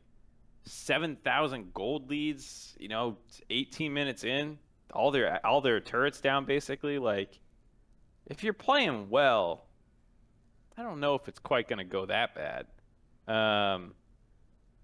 7,000 0.65 1.75
gold 1.75 2.09
leads, 2.09 2.75
you 2.81 2.89
know, 2.89 3.19
18 3.51 3.93
minutes 3.93 4.25
in, 4.25 4.57
all 4.95 5.11
their 5.11 5.45
all 5.47 5.61
their 5.61 5.79
turrets 5.79 6.23
down 6.23 6.47
basically 6.47 6.99
like 6.99 7.39
if 8.27 8.43
you're 8.43 8.55
playing 8.55 9.11
well, 9.11 9.67
I 10.79 10.83
don't 10.83 11.01
know 11.01 11.17
if 11.17 11.29
it's 11.29 11.39
quite 11.39 11.69
going 11.69 11.81
to 11.81 11.85
go 11.85 12.07
that 12.07 12.35
bad. 12.35 12.67
Um, 13.31 13.93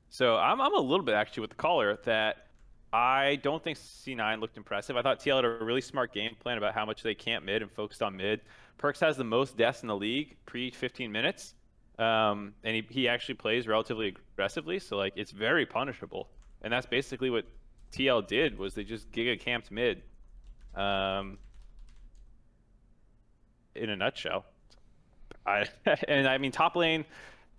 so 0.08 0.36
I'm, 0.36 0.60
I'm 0.60 0.74
a 0.74 0.80
little 0.80 1.04
bit 1.04 1.14
actually 1.14 1.42
with 1.42 1.50
the 1.50 1.56
caller 1.56 1.98
that 2.04 2.46
I 2.92 3.36
don't 3.42 3.62
think 3.62 3.76
C9 3.78 4.40
looked 4.40 4.56
impressive. 4.56 4.96
I 4.96 5.02
thought 5.02 5.20
TL 5.20 5.36
had 5.36 5.44
a 5.44 5.64
really 5.64 5.80
smart 5.80 6.14
game 6.14 6.36
plan 6.38 6.56
about 6.56 6.74
how 6.74 6.86
much 6.86 7.02
they 7.02 7.14
can't 7.14 7.44
mid 7.44 7.62
and 7.62 7.70
focused 7.70 8.02
on 8.02 8.16
mid. 8.16 8.40
Perkz 8.78 9.00
has 9.00 9.16
the 9.16 9.24
most 9.24 9.56
deaths 9.56 9.82
in 9.82 9.88
the 9.88 9.96
league 9.96 10.36
pre 10.46 10.70
15 10.70 11.10
minutes, 11.10 11.54
um, 11.98 12.54
and 12.62 12.76
he, 12.76 12.86
he 12.88 13.08
actually 13.08 13.34
plays 13.34 13.66
relatively 13.66 14.14
aggressively. 14.34 14.78
So 14.78 14.96
like 14.96 15.14
it's 15.16 15.32
very 15.32 15.66
punishable, 15.66 16.28
and 16.62 16.72
that's 16.72 16.86
basically 16.86 17.30
what 17.30 17.46
TL 17.92 18.26
did 18.28 18.58
was 18.58 18.74
they 18.74 18.84
just 18.84 19.10
giga 19.10 19.38
camped 19.38 19.70
mid. 19.70 20.02
Um, 20.74 21.38
in 23.74 23.90
a 23.90 23.96
nutshell. 23.96 24.44
I 25.44 25.66
and 26.08 26.28
I 26.28 26.38
mean 26.38 26.52
top 26.52 26.76
lane. 26.76 27.04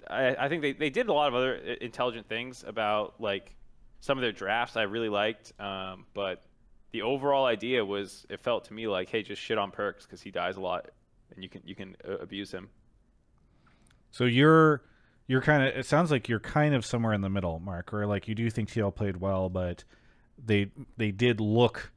I, 0.10 0.36
I 0.46 0.50
think 0.50 0.62
they, 0.62 0.74
they 0.74 0.90
did 0.90 1.08
a 1.10 1.14
lot 1.14 1.28
of 1.28 1.36
other 1.36 1.56
intelligent 1.56 2.28
things 2.28 2.64
about 2.66 3.16
like 3.20 3.56
some 4.00 4.18
of 4.18 4.22
their 4.22 4.32
drafts 4.32 4.78
I 4.78 4.84
really 4.84 5.10
liked, 5.10 5.54
um, 5.60 6.06
but 6.14 6.44
the 6.92 7.02
overall 7.02 7.46
idea 7.46 7.84
was 7.84 8.26
it 8.30 8.40
felt 8.40 8.66
to 8.66 8.74
me 8.74 8.88
like 8.88 9.10
hey 9.10 9.22
just 9.24 9.42
shit 9.42 9.58
on 9.58 9.72
Perkz 9.72 10.04
because 10.04 10.22
he 10.22 10.32
dies 10.32 10.56
a 10.56 10.62
lot 10.62 10.90
and 11.34 11.44
you 11.44 11.50
can 11.50 11.62
you 11.66 11.76
can 11.76 11.96
uh, 12.08 12.18
abuse 12.18 12.52
him. 12.52 12.70
So 14.12 14.26
you're 14.26 14.82
you're 15.28 15.42
kind 15.42 15.64
of. 15.64 15.78
It 15.78 15.86
sounds 15.86 16.12
like 16.12 16.30
you're 16.30 16.40
kind 16.40 16.74
of 16.74 16.86
somewhere 16.86 17.14
in 17.14 17.22
the 17.22 17.30
middle, 17.30 17.60
Mark, 17.60 17.94
or 17.94 18.06
like 18.06 18.28
you 18.28 18.36
do 18.36 18.50
think 18.50 18.70
TL 18.70 18.96
played 18.96 19.18
well, 19.18 19.50
but 19.50 19.84
they 20.44 20.72
they 20.96 21.12
did 21.12 21.40
look 21.40 21.92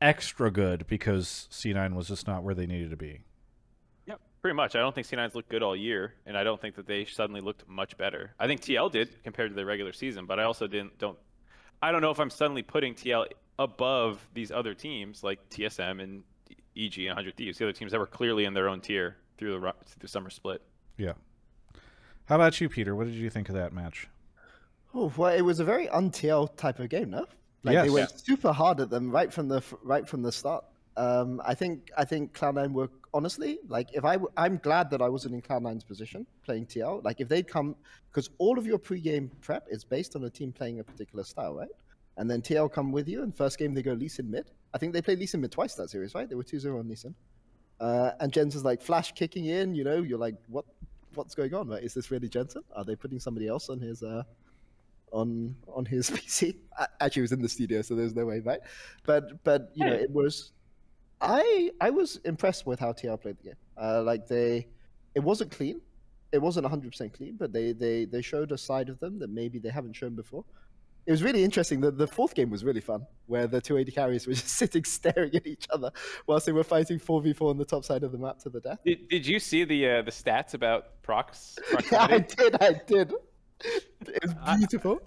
extra 0.00 0.50
good 0.50 0.86
because 0.86 1.48
C9 1.50 1.94
was 1.94 2.08
just 2.08 2.26
not 2.26 2.44
where 2.44 2.54
they 2.54 2.66
needed 2.66 2.90
to 2.90 2.96
be. 2.96 3.20
Yep. 4.48 4.54
Pretty 4.54 4.56
much. 4.56 4.76
I 4.76 4.80
don't 4.80 4.94
think 4.94 5.06
C9's 5.06 5.34
looked 5.34 5.48
good 5.48 5.62
all 5.62 5.76
year, 5.76 6.14
and 6.26 6.36
I 6.36 6.44
don't 6.44 6.60
think 6.60 6.76
that 6.76 6.86
they 6.86 7.04
suddenly 7.04 7.40
looked 7.40 7.68
much 7.68 7.96
better. 7.96 8.32
I 8.38 8.46
think 8.46 8.60
TL 8.60 8.90
did 8.92 9.22
compared 9.22 9.50
to 9.50 9.54
the 9.54 9.64
regular 9.66 9.92
season, 9.92 10.26
but 10.26 10.38
I 10.40 10.44
also 10.44 10.66
didn't 10.66 10.98
don't. 10.98 11.18
I 11.82 11.92
don't 11.92 12.00
know 12.02 12.10
if 12.10 12.18
I'm 12.18 12.30
suddenly 12.30 12.62
putting 12.62 12.94
TL 12.94 13.26
above 13.58 14.26
these 14.34 14.50
other 14.50 14.74
teams 14.74 15.22
like 15.22 15.48
TSM 15.50 16.02
and 16.02 16.22
EG 16.76 16.98
and 16.98 17.08
100 17.08 17.36
Thieves, 17.36 17.58
the 17.58 17.64
other 17.66 17.72
teams 17.72 17.92
that 17.92 17.98
were 17.98 18.06
clearly 18.06 18.44
in 18.44 18.54
their 18.54 18.68
own 18.68 18.80
tier 18.80 19.16
through 19.36 19.52
the 19.52 19.60
through 19.60 19.98
the 20.00 20.08
summer 20.08 20.30
split. 20.30 20.62
Yeah. 20.96 21.12
How 22.26 22.34
about 22.36 22.60
you, 22.60 22.68
Peter? 22.68 22.94
What 22.94 23.04
did 23.06 23.14
you 23.14 23.30
think 23.30 23.48
of 23.48 23.54
that 23.54 23.72
match? 23.72 24.08
Oh, 24.94 25.12
well, 25.16 25.32
it 25.34 25.42
was 25.42 25.60
a 25.60 25.64
very 25.64 25.88
un-TL 25.88 26.56
type 26.56 26.78
of 26.78 26.88
game, 26.88 27.10
no? 27.10 27.26
Like 27.64 27.74
Yes. 27.74 27.84
they 27.84 27.90
went 27.90 28.10
super 28.20 28.52
hard 28.52 28.80
at 28.80 28.90
them 28.90 29.10
right 29.10 29.32
from 29.32 29.48
the 29.48 29.62
right 29.82 30.06
from 30.08 30.22
the 30.22 30.32
start. 30.32 30.64
Um, 30.98 31.40
I 31.44 31.54
think 31.54 31.90
I 31.96 32.04
think 32.04 32.36
Cloud9 32.36 32.72
were 32.72 32.90
honestly 33.14 33.60
like 33.68 33.88
if 33.94 34.04
I 34.04 34.14
w- 34.14 34.32
I'm 34.36 34.58
glad 34.58 34.90
that 34.90 35.00
I 35.00 35.08
wasn't 35.08 35.34
in 35.34 35.42
Cloud9's 35.42 35.84
position 35.84 36.26
playing 36.44 36.66
TL. 36.66 37.04
Like 37.04 37.20
if 37.20 37.28
they'd 37.28 37.46
come 37.46 37.76
because 38.10 38.30
all 38.38 38.58
of 38.58 38.66
your 38.66 38.78
pre-game 38.78 39.30
prep 39.40 39.68
is 39.70 39.84
based 39.84 40.16
on 40.16 40.24
a 40.24 40.30
team 40.30 40.52
playing 40.52 40.80
a 40.80 40.84
particular 40.84 41.22
style, 41.22 41.54
right? 41.54 41.68
And 42.16 42.28
then 42.28 42.42
TL 42.42 42.72
come 42.72 42.90
with 42.90 43.08
you, 43.08 43.22
and 43.22 43.34
first 43.34 43.58
game 43.58 43.74
they 43.74 43.82
go 43.82 43.92
Lee 43.92 44.08
Sin 44.08 44.28
mid. 44.28 44.50
I 44.74 44.78
think 44.78 44.92
they 44.92 45.00
played 45.00 45.20
Lee 45.20 45.26
Sin 45.26 45.40
mid 45.40 45.52
twice 45.52 45.74
that 45.76 45.88
series, 45.88 46.16
right? 46.16 46.28
They 46.28 46.34
were 46.34 46.42
2-0 46.42 46.76
on 46.78 46.88
Lee 46.88 46.96
Sin. 46.96 47.14
Uh, 47.80 48.10
and 48.18 48.32
Jensen's 48.32 48.64
like 48.64 48.82
flash 48.82 49.12
kicking 49.12 49.44
in, 49.46 49.76
you 49.76 49.84
know, 49.84 50.02
you're 50.02 50.18
like, 50.18 50.34
what 50.48 50.64
what's 51.14 51.36
going 51.36 51.54
on, 51.54 51.68
right? 51.68 51.82
Is 51.82 51.94
this 51.94 52.10
really 52.10 52.28
Jensen? 52.28 52.62
Are 52.74 52.84
they 52.84 52.96
putting 52.96 53.20
somebody 53.20 53.46
else 53.46 53.68
on 53.68 53.78
his 53.78 54.02
uh 54.02 54.24
on 55.12 55.54
on 55.68 55.84
his 55.84 56.10
PC? 56.16 56.56
Actually, 57.00 57.20
it 57.20 57.22
was 57.22 57.32
in 57.32 57.42
the 57.42 57.48
studio, 57.48 57.82
so 57.82 57.94
there's 57.94 58.16
no 58.16 58.26
way, 58.26 58.40
right? 58.40 58.60
But 59.04 59.44
but 59.44 59.70
you 59.74 59.84
know, 59.86 59.92
it 59.94 60.10
was. 60.10 60.52
I 61.20 61.70
I 61.80 61.90
was 61.90 62.16
impressed 62.24 62.66
with 62.66 62.78
how 62.80 62.92
TL 62.92 63.20
played 63.20 63.38
the 63.38 63.44
game. 63.44 63.54
Uh, 63.76 64.02
like 64.02 64.26
they, 64.26 64.66
it 65.14 65.20
wasn't 65.20 65.50
clean, 65.50 65.80
it 66.32 66.38
wasn't 66.40 66.64
100 66.64 66.90
percent 66.92 67.12
clean, 67.12 67.36
but 67.38 67.52
they 67.52 67.72
they 67.72 68.04
they 68.04 68.22
showed 68.22 68.52
a 68.52 68.58
side 68.58 68.88
of 68.88 68.98
them 69.00 69.18
that 69.18 69.30
maybe 69.30 69.58
they 69.58 69.70
haven't 69.70 69.94
shown 69.94 70.14
before. 70.14 70.44
it 71.06 71.10
was 71.10 71.22
really 71.22 71.42
interesting. 71.42 71.80
The, 71.80 71.90
the 71.90 72.06
fourth 72.06 72.34
game 72.34 72.50
was 72.50 72.62
really 72.64 72.80
fun, 72.82 73.06
where 73.26 73.46
the 73.46 73.60
two 73.60 73.78
AD 73.78 73.92
carries 73.94 74.26
were 74.26 74.34
just 74.42 74.48
sitting 74.48 74.84
staring 74.84 75.34
at 75.34 75.46
each 75.46 75.66
other 75.72 75.90
whilst 76.26 76.46
they 76.46 76.52
were 76.52 76.64
fighting 76.64 76.98
4v4 77.00 77.50
on 77.50 77.56
the 77.58 77.64
top 77.64 77.84
side 77.84 78.02
of 78.04 78.12
the 78.12 78.18
map 78.18 78.38
to 78.40 78.50
the 78.50 78.60
death. 78.60 78.78
Did, 78.84 79.08
did 79.08 79.26
you 79.26 79.38
see 79.40 79.64
the 79.64 79.88
uh, 79.90 80.02
the 80.02 80.10
stats 80.12 80.54
about 80.54 81.02
prox? 81.02 81.58
Yeah, 81.90 82.06
I 82.16 82.18
did, 82.18 82.62
I 82.62 82.72
did. 82.86 83.12
It 83.64 84.22
was 84.22 84.34
I- 84.44 84.56
beautiful. 84.58 85.00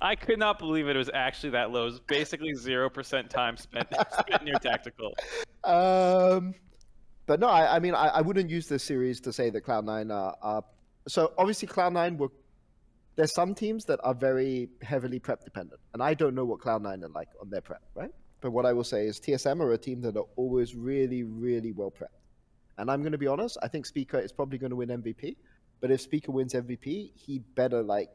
I 0.00 0.16
could 0.16 0.38
not 0.38 0.58
believe 0.58 0.88
it 0.88 0.96
was 0.96 1.10
actually 1.14 1.50
that 1.50 1.70
low. 1.70 1.82
It 1.82 1.90
was 1.92 2.00
basically 2.00 2.54
zero 2.54 2.88
percent 2.90 3.28
time 3.30 3.56
spent 3.56 3.88
spent 4.18 4.42
near 4.42 4.54
tactical. 4.54 5.12
Um, 5.64 6.54
but 7.26 7.40
no, 7.40 7.48
I, 7.48 7.76
I 7.76 7.78
mean, 7.78 7.94
I, 7.94 8.08
I 8.08 8.20
wouldn't 8.20 8.50
use 8.50 8.66
this 8.66 8.82
series 8.82 9.20
to 9.20 9.32
say 9.32 9.50
that 9.50 9.64
Cloud9 9.64 10.12
are, 10.12 10.36
are. 10.42 10.64
So 11.08 11.32
obviously, 11.38 11.68
Cloud9 11.68 12.18
were. 12.18 12.28
There's 13.14 13.34
some 13.34 13.54
teams 13.54 13.84
that 13.84 14.00
are 14.04 14.14
very 14.14 14.70
heavily 14.80 15.18
prep 15.18 15.44
dependent, 15.44 15.80
and 15.92 16.02
I 16.02 16.14
don't 16.14 16.34
know 16.34 16.46
what 16.46 16.60
Cloud9 16.60 17.04
are 17.04 17.08
like 17.08 17.28
on 17.40 17.50
their 17.50 17.60
prep, 17.60 17.82
right? 17.94 18.10
But 18.40 18.52
what 18.52 18.66
I 18.66 18.72
will 18.72 18.84
say 18.84 19.06
is 19.06 19.20
TSM 19.20 19.60
are 19.60 19.72
a 19.72 19.78
team 19.78 20.00
that 20.00 20.16
are 20.16 20.26
always 20.36 20.74
really, 20.74 21.22
really 21.22 21.72
well 21.72 21.90
prepped. 21.90 22.18
And 22.78 22.90
I'm 22.90 23.00
going 23.02 23.12
to 23.12 23.18
be 23.18 23.26
honest, 23.26 23.58
I 23.62 23.68
think 23.68 23.86
Spica 23.86 24.18
is 24.18 24.32
probably 24.32 24.58
going 24.58 24.70
to 24.70 24.76
win 24.76 24.88
MVP. 24.88 25.36
But 25.80 25.90
if 25.90 26.00
Spica 26.00 26.30
wins 26.30 26.54
MVP, 26.54 27.12
he 27.14 27.38
better 27.54 27.82
like 27.82 28.08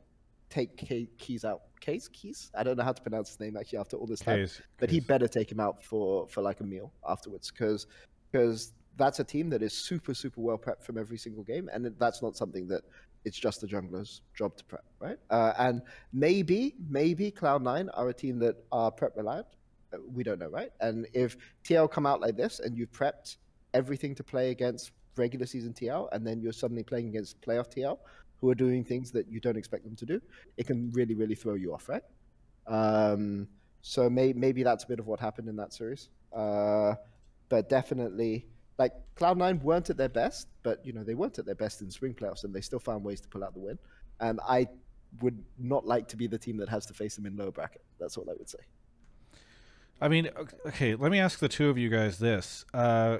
take 0.49 0.77
Key- 0.77 1.09
keys 1.17 1.45
out. 1.45 1.61
Case 1.79 2.07
keys? 2.07 2.51
I 2.55 2.63
don't 2.63 2.77
know 2.77 2.83
how 2.83 2.93
to 2.93 3.01
pronounce 3.01 3.29
his 3.29 3.39
name 3.39 3.55
actually 3.57 3.79
after 3.79 3.97
all 3.97 4.07
this 4.07 4.19
time. 4.19 4.39
Case, 4.39 4.61
but 4.79 4.89
he 4.89 4.99
better 4.99 5.27
take 5.27 5.51
him 5.51 5.59
out 5.59 5.83
for 5.83 6.27
for 6.27 6.41
like 6.41 6.59
a 6.59 6.63
meal 6.63 6.91
afterwards 7.07 7.51
because 7.51 7.87
because 8.31 8.73
that's 8.97 9.19
a 9.19 9.23
team 9.23 9.49
that 9.51 9.61
is 9.61 9.73
super 9.73 10.13
super 10.13 10.41
well 10.41 10.57
prepped 10.57 10.83
from 10.83 10.97
every 10.97 11.17
single 11.17 11.43
game 11.43 11.69
and 11.71 11.93
that's 11.99 12.21
not 12.21 12.35
something 12.35 12.67
that 12.67 12.81
it's 13.25 13.37
just 13.37 13.61
the 13.61 13.67
jungler's 13.67 14.21
job 14.35 14.55
to 14.57 14.63
prep 14.65 14.83
right? 14.99 15.17
Uh, 15.29 15.53
and 15.59 15.81
maybe 16.13 16.75
maybe 16.89 17.31
cloud9 17.31 17.89
are 17.93 18.09
a 18.09 18.13
team 18.13 18.39
that 18.39 18.55
are 18.71 18.91
prep 18.91 19.15
reliant. 19.15 19.45
We 20.11 20.23
don't 20.23 20.39
know 20.39 20.49
right? 20.49 20.71
And 20.81 21.07
if 21.13 21.37
tl 21.63 21.89
come 21.91 22.05
out 22.05 22.21
like 22.21 22.35
this 22.35 22.59
and 22.59 22.75
you've 22.75 22.91
prepped 22.91 23.37
everything 23.73 24.15
to 24.15 24.23
play 24.23 24.49
against 24.49 24.91
regular 25.15 25.45
season 25.45 25.73
tl 25.73 26.07
and 26.11 26.25
then 26.25 26.41
you're 26.41 26.53
suddenly 26.53 26.83
playing 26.83 27.07
against 27.09 27.39
playoff 27.41 27.69
tl 27.73 27.97
who 28.39 28.49
are 28.49 28.55
doing 28.55 28.83
things 28.83 29.11
that 29.11 29.27
you 29.29 29.39
don't 29.39 29.57
expect 29.57 29.83
them 29.83 29.95
to 29.95 30.05
do 30.05 30.21
it 30.57 30.67
can 30.67 30.89
really 30.91 31.15
really 31.15 31.35
throw 31.35 31.55
you 31.55 31.73
off 31.73 31.89
right 31.89 32.03
um, 32.67 33.47
so 33.81 34.09
may, 34.09 34.33
maybe 34.33 34.63
that's 34.63 34.83
a 34.83 34.87
bit 34.87 34.99
of 34.99 35.07
what 35.07 35.19
happened 35.19 35.47
in 35.47 35.55
that 35.57 35.73
series. 35.73 36.09
Uh, 36.35 36.95
but 37.49 37.69
definitely, 37.69 38.45
like 38.77 38.91
Cloud9 39.15 39.61
weren't 39.61 39.89
at 39.89 39.97
their 39.97 40.09
best, 40.09 40.47
but 40.63 40.85
you 40.85 40.93
know 40.93 41.03
they 41.03 41.15
weren't 41.15 41.39
at 41.39 41.45
their 41.45 41.55
best 41.55 41.81
in 41.81 41.89
spring 41.89 42.13
playoffs, 42.13 42.43
and 42.43 42.53
they 42.53 42.61
still 42.61 42.79
found 42.79 43.03
ways 43.03 43.21
to 43.21 43.29
pull 43.29 43.43
out 43.43 43.53
the 43.53 43.59
win. 43.59 43.79
And 44.19 44.39
I 44.47 44.67
would 45.21 45.41
not 45.57 45.87
like 45.87 46.09
to 46.09 46.17
be 46.17 46.27
the 46.27 46.37
team 46.37 46.57
that 46.57 46.69
has 46.69 46.85
to 46.87 46.93
face 46.93 47.15
them 47.15 47.25
in 47.25 47.37
lower 47.37 47.51
bracket. 47.51 47.83
That's 47.99 48.17
all 48.17 48.29
I 48.29 48.33
would 48.37 48.49
say. 48.49 48.59
I 50.01 50.09
mean, 50.09 50.29
okay, 50.67 50.95
let 50.95 51.11
me 51.11 51.19
ask 51.19 51.39
the 51.39 51.47
two 51.47 51.69
of 51.69 51.77
you 51.77 51.89
guys 51.89 52.19
this. 52.19 52.65
Uh, 52.73 53.19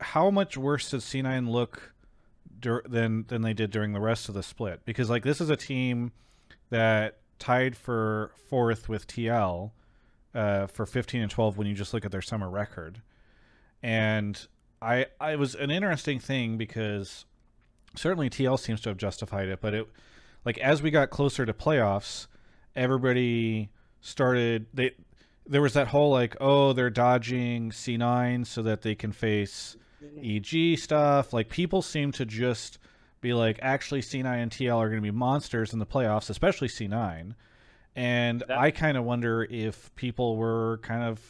how 0.00 0.30
much 0.30 0.56
worse 0.56 0.90
did 0.90 1.00
C9 1.00 1.48
look 1.48 1.93
dur- 2.64 2.82
than 2.88 3.26
than 3.28 3.42
they 3.42 3.52
did 3.52 3.70
during 3.70 3.92
the 3.92 4.00
rest 4.00 4.28
of 4.28 4.34
the 4.34 4.42
split? 4.42 4.80
Because 4.84 5.08
like 5.10 5.22
this 5.22 5.40
is 5.40 5.50
a 5.50 5.56
team 5.56 6.10
that 6.70 7.18
tied 7.38 7.76
for 7.76 8.32
fourth 8.48 8.88
with 8.88 9.06
TL 9.06 9.70
uh, 10.34 10.66
for 10.66 10.86
15 10.86 11.22
and 11.22 11.30
12 11.30 11.58
when 11.58 11.66
you 11.66 11.74
just 11.74 11.92
look 11.92 12.04
at 12.04 12.10
their 12.10 12.22
summer 12.22 12.48
record. 12.48 13.02
And 13.82 14.46
I 14.80 15.06
I 15.20 15.36
was 15.36 15.54
an 15.54 15.70
interesting 15.70 16.18
thing 16.18 16.56
because 16.56 17.26
certainly 17.94 18.30
TL 18.30 18.58
seems 18.58 18.80
to 18.80 18.88
have 18.88 18.98
justified 18.98 19.48
it, 19.48 19.60
but 19.60 19.74
it 19.74 19.86
like 20.44 20.58
as 20.58 20.82
we 20.82 20.90
got 20.90 21.10
closer 21.10 21.44
to 21.44 21.52
playoffs, 21.52 22.26
everybody 22.74 23.70
started 24.00 24.66
they 24.72 24.92
there 25.46 25.62
was 25.62 25.74
that 25.74 25.88
whole 25.88 26.10
like 26.10 26.36
oh 26.40 26.72
they're 26.72 26.90
dodging 26.90 27.70
C9 27.70 28.46
so 28.46 28.62
that 28.62 28.82
they 28.82 28.94
can 28.94 29.12
face 29.12 29.76
EG 30.22 30.78
stuff. 30.78 31.32
Like 31.32 31.48
people 31.48 31.82
seem 31.82 32.12
to 32.12 32.24
just 32.26 32.78
be 33.20 33.32
like 33.32 33.58
actually 33.62 34.00
C9 34.02 34.24
and 34.26 34.50
TL 34.50 34.76
are 34.76 34.88
going 34.88 35.02
to 35.02 35.06
be 35.06 35.10
monsters 35.16 35.72
in 35.72 35.78
the 35.78 35.86
playoffs, 35.86 36.30
especially 36.30 36.68
C9. 36.68 37.34
And 37.96 38.40
That- 38.40 38.58
I 38.58 38.70
kind 38.70 38.96
of 38.96 39.04
wonder 39.04 39.46
if 39.48 39.94
people 39.96 40.36
were 40.36 40.78
kind 40.82 41.02
of 41.04 41.20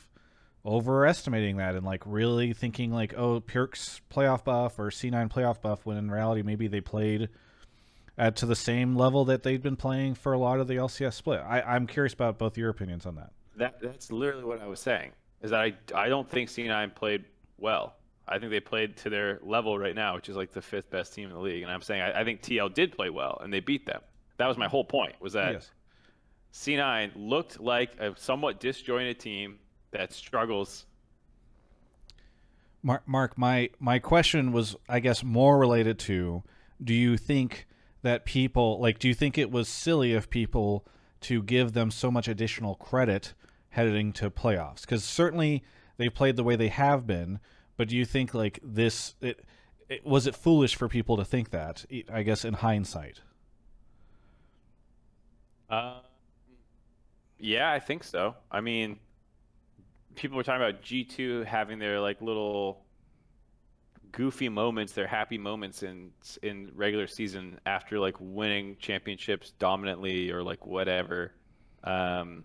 overestimating 0.66 1.59
that 1.59 1.75
and 1.75 1.85
like 1.85 2.03
really 2.07 2.55
thinking 2.55 2.91
like 2.91 3.12
oh 3.18 3.39
Perkz's 3.41 4.01
playoff 4.11 4.45
buff 4.45 4.79
or 4.79 4.89
C9 4.91 5.31
playoff 5.31 5.61
buff 5.61 5.85
when 5.85 5.99
in 5.99 6.11
reality 6.11 6.41
maybe 6.43 6.68
they 6.68 6.81
played 6.81 7.29
at 8.16 8.37
to 8.37 8.47
the 8.47 8.57
same 8.57 8.97
level 8.97 9.27
that 9.27 9.43
they've 9.43 9.62
been 9.62 9.77
playing 9.77 10.14
for 10.14 10.33
a 10.33 10.39
lot 10.39 10.61
of 10.61 10.68
the 10.68 10.77
LCS 10.77 11.12
split. 11.14 11.41
I, 11.41 11.61
I'm 11.61 11.87
curious 11.87 12.14
about 12.14 12.39
both 12.39 12.57
your 12.57 12.70
opinions 12.70 13.05
on 13.05 13.16
that. 13.16 13.31
That 13.57 13.81
that's 13.83 14.11
literally 14.11 14.45
what 14.45 14.62
I 14.62 14.66
was 14.66 14.81
saying. 14.81 15.12
Is 15.43 15.51
that 15.51 15.61
I 15.61 15.75
I 15.95 16.09
don't 16.09 16.29
think 16.31 16.49
C9 16.49 16.95
played 16.95 17.25
well. 17.59 17.95
I 18.27 18.39
think 18.39 18.51
they 18.51 18.61
played 18.61 18.97
to 18.99 19.11
their 19.11 19.39
level 19.43 19.79
right 19.79 19.95
now, 19.95 20.14
which 20.14 20.29
is 20.29 20.37
like 20.37 20.53
the 20.53 20.62
fifth 20.62 20.91
best 20.91 21.14
team 21.14 21.29
in 21.29 21.35
the 21.35 21.41
league. 21.41 21.62
And 21.62 21.70
I'm 21.70 21.83
saying 21.83 22.03
I, 22.03 22.20
I 22.20 22.25
think 22.25 22.43
TL 22.43 22.72
did 22.72 22.93
play 22.93 23.11
well 23.11 23.39
and 23.43 23.53
they 23.53 23.61
beat 23.61 23.87
them. 23.87 24.01
That 24.39 24.49
was 24.49 24.57
my 24.57 24.68
whole 24.68 24.85
point. 24.85 25.14
Was 25.20 25.35
that 25.35 25.53
yes. 25.53 25.70
C9 26.53 27.12
looked 27.16 27.61
like 27.61 27.99
a 28.01 28.14
somewhat 28.16 28.61
disjointed 28.61 29.18
team 29.18 29.59
that 29.91 30.12
struggles. 30.12 30.87
Mark, 32.83 33.03
Mark, 33.07 33.39
my 33.39 33.70
my 33.79 33.99
question 33.99 34.53
was, 34.53 34.77
I 34.89 35.01
guess, 35.01 35.25
more 35.25 35.59
related 35.59 35.99
to: 36.01 36.43
Do 36.83 36.95
you 36.95 37.16
think 37.16 37.66
that 38.03 38.25
people 38.25 38.81
like? 38.81 38.99
Do 38.99 39.09
you 39.09 39.14
think 39.14 39.39
it 39.39 39.51
was 39.51 39.68
silly 39.68 40.12
of 40.12 40.31
people 40.31 40.87
to 41.22 41.43
give 41.43 41.72
them 41.72 41.91
so 41.91 42.11
much 42.11 42.29
additional 42.29 42.75
credit 42.75 43.35
heading 43.70 44.12
to 44.14 44.31
playoffs? 44.31 44.83
Because 44.83 45.03
certainly 45.03 45.64
they 45.97 46.09
played 46.09 46.37
the 46.37 46.45
way 46.45 46.57
they 46.57 46.68
have 46.68 47.07
been, 47.07 47.41
but 47.77 47.89
do 47.89 47.97
you 47.97 48.05
think 48.05 48.35
like 48.35 48.61
this? 48.62 49.14
It, 49.20 49.45
it 49.89 50.05
was 50.05 50.27
it 50.27 50.35
foolish 50.35 50.75
for 50.75 50.89
people 50.89 51.16
to 51.16 51.25
think 51.25 51.51
that? 51.51 51.85
I 52.12 52.22
guess 52.22 52.45
in 52.45 52.55
hindsight. 52.55 53.20
Uh, 55.68 56.01
yeah, 57.39 57.70
I 57.70 57.79
think 57.81 58.05
so. 58.05 58.35
I 58.51 58.61
mean, 58.61 58.99
people 60.14 60.37
were 60.37 60.43
talking 60.43 60.62
about 60.62 60.83
G2 60.83 61.45
having 61.45 61.79
their 61.79 62.01
like 62.01 62.20
little 62.22 62.85
goofy 64.12 64.49
moments, 64.49 64.93
their 64.93 65.07
happy 65.07 65.39
moments 65.39 65.83
in 65.83 66.11
in 66.43 66.70
regular 66.75 67.07
season 67.07 67.59
after 67.66 67.99
like 67.99 68.14
winning 68.20 68.77
championships 68.79 69.53
dominantly 69.59 70.31
or 70.31 70.43
like 70.43 70.64
whatever. 70.66 71.33
Um, 71.83 72.45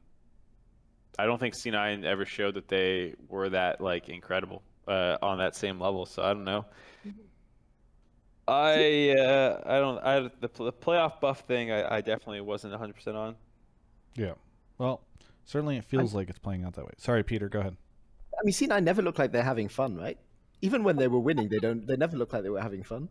I 1.18 1.26
don't 1.26 1.38
think 1.38 1.54
C9 1.54 2.04
ever 2.04 2.26
showed 2.26 2.56
that 2.56 2.68
they 2.68 3.14
were 3.28 3.49
that 3.49 3.82
like 3.82 4.10
incredible 4.10 4.64
uh, 4.90 5.18
on 5.22 5.38
that 5.38 5.56
same 5.56 5.80
level. 5.80 6.06
So 6.06 6.24
I 6.24 6.34
don't 6.34 6.44
know. 6.44 6.66
I 8.48 9.11
uh, 9.11 9.61
I 9.66 9.80
don't 9.80 9.99
I 9.99 10.20
the, 10.22 10.49
the 10.56 10.74
playoff 10.74 11.22
buff 11.22 11.41
thing 11.41 11.72
I, 11.72 11.98
I 11.98 12.02
definitely 12.02 12.41
wasn't 12.41 12.72
100 12.72 12.94
percent 12.94 13.16
on. 13.16 13.36
Yeah. 14.16 14.34
Well, 14.80 15.02
certainly 15.45 15.78
it 15.78 15.86
feels 15.86 16.14
like 16.14 16.30
it's 16.30 16.40
playing 16.40 16.64
out 16.64 16.74
that 16.74 16.86
way. 16.86 16.91
Sorry, 16.98 17.24
Peter. 17.24 17.48
Go 17.48 17.60
ahead. 17.60 17.78
I 18.34 18.44
mean, 18.44 18.53
C9 18.53 18.84
never 18.84 19.02
looked 19.02 19.20
like 19.20 19.32
they're 19.32 19.44
having 19.44 19.68
fun, 19.68 19.98
right? 19.98 20.18
Even 20.61 20.84
when 20.84 20.95
they 20.95 21.07
were 21.07 21.20
winning, 21.20 21.49
they 21.49 21.60
don't. 21.60 21.86
They 21.86 21.95
never 21.95 22.18
look 22.18 22.34
like 22.34 22.44
they 22.44 22.49
were 22.49 22.61
having 22.61 22.84
fun. 22.84 23.10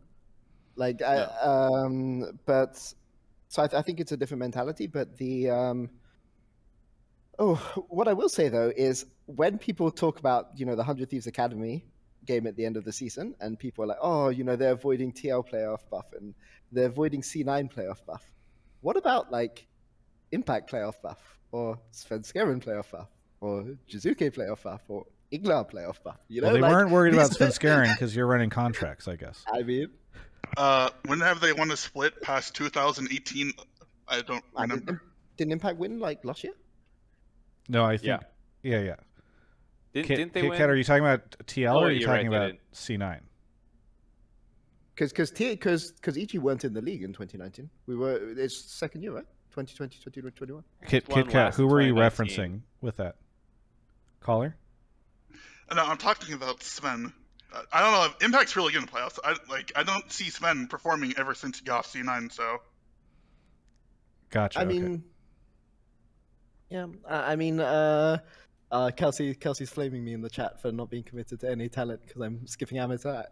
Like, 0.75 1.01
I, 1.01 1.23
um, 1.23 2.39
but 2.45 2.77
so 3.49 3.63
I, 3.63 3.67
th- 3.67 3.77
I 3.79 3.81
think 3.81 3.99
it's 3.99 4.11
a 4.11 4.17
different 4.17 4.39
mentality. 4.39 4.87
But 4.87 5.17
the 5.17 5.49
um, 5.49 5.89
oh, 7.37 7.55
what 7.89 8.07
I 8.07 8.13
will 8.13 8.29
say 8.29 8.49
though 8.49 8.71
is 8.75 9.05
when 9.35 9.59
people 9.59 9.91
talk 9.91 10.19
about 10.19 10.49
you 10.55 10.65
know 10.65 10.75
the 10.75 10.83
Hundred 10.83 11.09
Thieves 11.09 11.27
Academy 11.27 11.85
game 12.25 12.47
at 12.47 12.55
the 12.55 12.65
end 12.65 12.77
of 12.77 12.83
the 12.83 12.91
season, 12.91 13.35
and 13.39 13.57
people 13.57 13.83
are 13.83 13.87
like, 13.87 13.97
oh, 14.01 14.29
you 14.29 14.43
know, 14.43 14.55
they're 14.55 14.73
avoiding 14.73 15.11
TL 15.11 15.47
playoff 15.49 15.79
buff 15.89 16.07
and 16.13 16.33
they're 16.71 16.87
avoiding 16.87 17.21
C9 17.21 17.73
playoff 17.73 18.05
buff. 18.05 18.23
What 18.81 18.97
about 18.97 19.31
like 19.31 19.67
Impact 20.31 20.71
playoff 20.71 21.01
buff 21.01 21.19
or 21.51 21.79
Svenskeren 21.93 22.63
playoff 22.63 22.91
buff 22.91 23.07
or 23.41 23.75
Jiizuke 23.89 24.33
playoff 24.35 24.63
buff 24.63 24.81
or 24.87 25.05
IgNar 25.31 25.69
playoff 25.71 26.01
buff? 26.03 26.19
You 26.27 26.41
know, 26.41 26.47
Well, 26.47 26.55
they 26.55 26.61
like, 26.61 26.71
weren't 26.71 26.91
worried 26.91 27.13
about 27.13 27.31
Svenskeren 27.31 27.91
because 27.93 28.15
you're 28.15 28.27
running 28.27 28.49
contracts, 28.49 29.07
I 29.07 29.15
guess. 29.15 29.43
I 29.51 29.63
mean, 29.63 29.89
Uh, 30.57 30.89
when 31.05 31.19
have 31.21 31.39
they 31.39 31.53
won 31.53 31.71
a 31.71 31.77
split 31.77 32.21
past 32.21 32.55
2018? 32.55 33.53
I 34.07 34.21
don't 34.21 34.43
I 34.55 34.61
mean, 34.61 34.69
remember. 34.69 35.01
Didn't 35.37 35.53
Impact 35.53 35.77
win 35.77 35.99
like 35.99 36.25
last 36.25 36.43
year? 36.43 36.53
No, 37.67 37.85
I 37.85 37.97
think. 37.97 38.07
Yeah. 38.07 38.19
Yeah, 38.61 38.81
yeah. 38.81 38.95
Didn't, 39.93 40.07
Kit, 40.07 40.17
didn't 40.17 40.33
they 40.33 40.41
Kit 40.41 40.49
win? 40.51 40.57
Kat, 40.59 40.69
are 40.69 40.75
you 40.75 40.83
talking 40.83 41.03
about 41.03 41.31
TL 41.45 41.73
Oh, 41.73 41.79
or 41.79 41.85
are 41.87 41.91
you 41.91 41.99
you're 42.01 42.09
right, 42.09 42.15
talking 42.17 42.27
about. 42.27 42.53
C9? 42.73 43.19
Because 44.93 45.11
because 45.11 45.31
because 45.31 45.91
because 45.93 46.17
EG 46.17 46.35
weren't 46.35 46.65
in 46.65 46.73
the 46.73 46.81
league 46.81 47.03
in 47.03 47.13
2019. 47.13 47.69
We 47.87 47.95
were 47.95 48.17
it's 48.37 48.57
second 48.71 49.01
year, 49.01 49.13
right? 49.13 49.25
2020, 49.51 49.95
2021. 49.97 50.63
Kit, 50.87 51.07
Kit 51.07 51.29
Kat, 51.29 51.55
who 51.55 51.67
were 51.67 51.81
you 51.81 51.93
referencing 51.95 52.61
with 52.81 52.97
that? 52.97 53.15
Caller? 54.19 54.55
No, 55.73 55.83
I'm 55.83 55.97
talking 55.97 56.33
about 56.33 56.61
Sven. 56.61 57.13
Uh, 57.53 57.61
I 57.71 57.81
don't 57.81 57.91
know. 57.93 58.05
if 58.05 58.17
Impact's 58.23 58.55
really 58.55 58.73
good 58.73 58.81
in 58.83 58.87
playoffs. 58.87 59.17
I 59.23 59.35
like. 59.49 59.71
I 59.75 59.83
don't 59.83 60.11
see 60.11 60.29
Sven 60.29 60.67
performing 60.67 61.13
ever 61.17 61.33
since 61.33 61.59
he 61.59 61.65
got 61.65 61.79
off 61.79 61.93
C9. 61.93 62.31
So 62.31 62.57
Gotcha. 64.29 64.59
I 64.59 64.63
okay. 64.65 64.73
mean, 64.79 65.03
Yeah, 66.69 66.87
I 67.07 67.31
I 67.31 67.35
mean, 67.37 67.59
uh, 67.59 68.19
uh, 68.71 68.91
Kelsey, 68.95 69.33
Kelsey's 69.33 69.69
flaming 69.69 70.03
me 70.03 70.13
in 70.13 70.21
the 70.21 70.29
chat 70.29 70.61
for 70.61 70.71
not 70.71 70.89
being 70.89 71.03
committed 71.03 71.39
to 71.41 71.49
any 71.49 71.69
talent 71.69 72.01
because 72.05 72.21
I'm 72.21 72.45
skipping 72.45 72.77
amateur. 72.77 73.23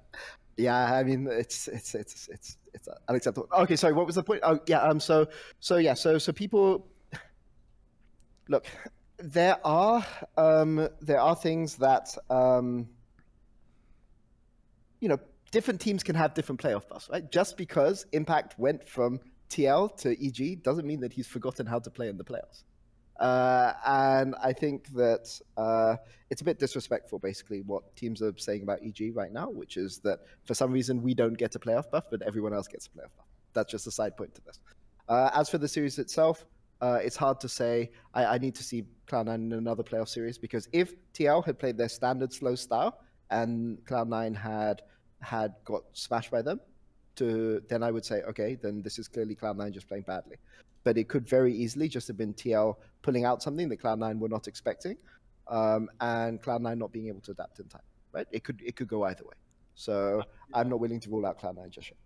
Yeah, 0.58 0.94
I 0.94 1.04
mean, 1.04 1.28
it's 1.30 1.68
it's 1.68 1.94
it's 1.94 2.28
it's 2.30 2.58
it's 2.74 2.90
unacceptable. 3.08 3.48
Okay, 3.60 3.76
sorry, 3.76 3.94
what 3.94 4.08
was 4.08 4.16
the 4.16 4.24
point? 4.24 4.42
Oh, 4.44 4.60
yeah, 4.68 4.82
um, 4.82 5.00
so 5.00 5.28
so 5.60 5.78
yeah, 5.78 5.94
so 5.94 6.18
so 6.18 6.32
people, 6.32 6.88
look, 8.50 8.66
there 9.18 9.58
are 9.64 10.06
um 10.38 10.90
there 11.02 11.20
are 11.20 11.36
things 11.36 11.76
that 11.76 12.18
um 12.30 12.88
you 15.00 15.10
know 15.10 15.20
different 15.52 15.80
teams 15.80 16.04
can 16.04 16.16
have 16.16 16.34
different 16.34 16.60
playoff 16.60 16.88
buffs, 16.88 17.10
right? 17.12 17.32
Just 17.32 17.56
because 17.58 18.06
Impact 18.12 18.58
went 18.58 18.88
from 18.88 19.20
TL 19.50 19.96
to 19.98 20.26
EG 20.26 20.64
doesn't 20.64 20.86
mean 20.86 21.00
that 21.02 21.14
he's 21.14 21.28
forgotten 21.28 21.66
how 21.66 21.80
to 21.80 21.90
play 21.90 22.10
in 22.10 22.18
the 22.18 22.24
playoffs. 22.24 22.64
Uh, 23.20 23.74
and 23.86 24.36
I 24.44 24.54
think 24.54 24.90
that 24.94 25.40
uh, 25.56 25.96
it's 26.30 26.42
a 26.42 26.44
bit 26.44 26.60
disrespectful, 26.60 27.20
basically, 27.20 27.62
what 27.62 27.96
teams 27.96 28.22
are 28.22 28.34
saying 28.38 28.64
about 28.64 28.80
EG 28.84 29.16
right 29.16 29.32
now, 29.32 29.50
which 29.50 29.78
is 29.78 30.00
that 30.00 30.20
for 30.46 30.54
some 30.54 30.72
reason 30.72 31.02
we 31.02 31.14
don't 31.14 31.38
get 31.38 31.56
a 31.56 31.60
playoff 31.60 31.90
buff, 31.90 32.06
but 32.12 32.22
everyone 32.22 32.54
else 32.54 32.68
gets 32.68 32.88
a 32.88 32.90
playoff 32.90 33.16
buff. 33.18 33.26
That's 33.54 33.72
just 33.72 33.88
a 33.88 33.92
side 33.92 34.16
point 34.16 34.36
to 34.36 34.42
this. 34.42 34.60
Uh, 35.10 35.32
as 35.34 35.50
for 35.50 35.58
the 35.58 35.68
series 35.68 35.98
itself, 36.00 36.46
uh, 36.82 37.00
it's 37.02 37.16
hard 37.16 37.40
to 37.40 37.50
say. 37.50 37.90
I, 38.14 38.26
I 38.26 38.38
need 38.38 38.56
to 38.56 38.64
see 38.64 38.86
Cloud9 39.08 39.36
in 39.36 39.54
another 39.54 39.84
playoff 39.84 40.10
series 40.10 40.38
because 40.38 40.68
if 40.72 40.94
TL 41.14 41.44
had 41.46 41.58
played 41.58 41.78
their 41.78 41.90
standard 41.90 42.34
slow 42.34 42.56
style 42.56 43.00
and 43.32 43.80
Cloud9 43.86 44.36
had 44.36 44.82
had 45.22 45.56
got 45.66 45.84
smashed 45.94 46.30
by 46.30 46.44
them, 46.44 46.60
to 47.16 47.62
then 47.68 47.82
I 47.82 47.92
would 47.92 48.06
say, 48.06 48.22
okay, 48.24 48.56
then 48.56 48.82
this 48.84 49.00
is 49.00 49.08
clearly 49.08 49.36
Cloud9 49.36 49.72
just 49.72 49.88
playing 49.88 50.04
badly. 50.04 50.38
But 50.88 50.98
it 50.98 51.10
could 51.10 51.28
very 51.28 51.54
easily 51.54 51.90
just 51.90 52.08
have 52.08 52.16
been 52.16 52.34
TL 52.34 52.76
pulling 53.02 53.26
out 53.26 53.44
something 53.44 53.68
that 53.68 53.82
Cloud9 53.82 54.20
were 54.20 54.30
not 54.30 54.48
expecting, 54.48 54.96
um, 55.50 55.90
and 56.00 56.42
Cloud9 56.42 56.78
not 56.78 56.94
being 56.94 57.10
able 57.10 57.20
to 57.20 57.32
adapt 57.32 57.60
in 57.60 57.68
time. 57.68 57.82
Right? 58.14 58.26
It 58.32 58.46
could 58.46 58.62
it 58.66 58.78
could 58.78 58.88
go 58.88 59.04
either 59.04 59.26
way. 59.26 59.36
So 59.76 60.24
I'm 60.54 60.70
not 60.70 60.80
willing 60.80 61.02
to 61.02 61.10
rule 61.10 61.26
out 61.26 61.42
Cloud9 61.42 61.70
just 61.72 61.90
yet. 61.90 61.98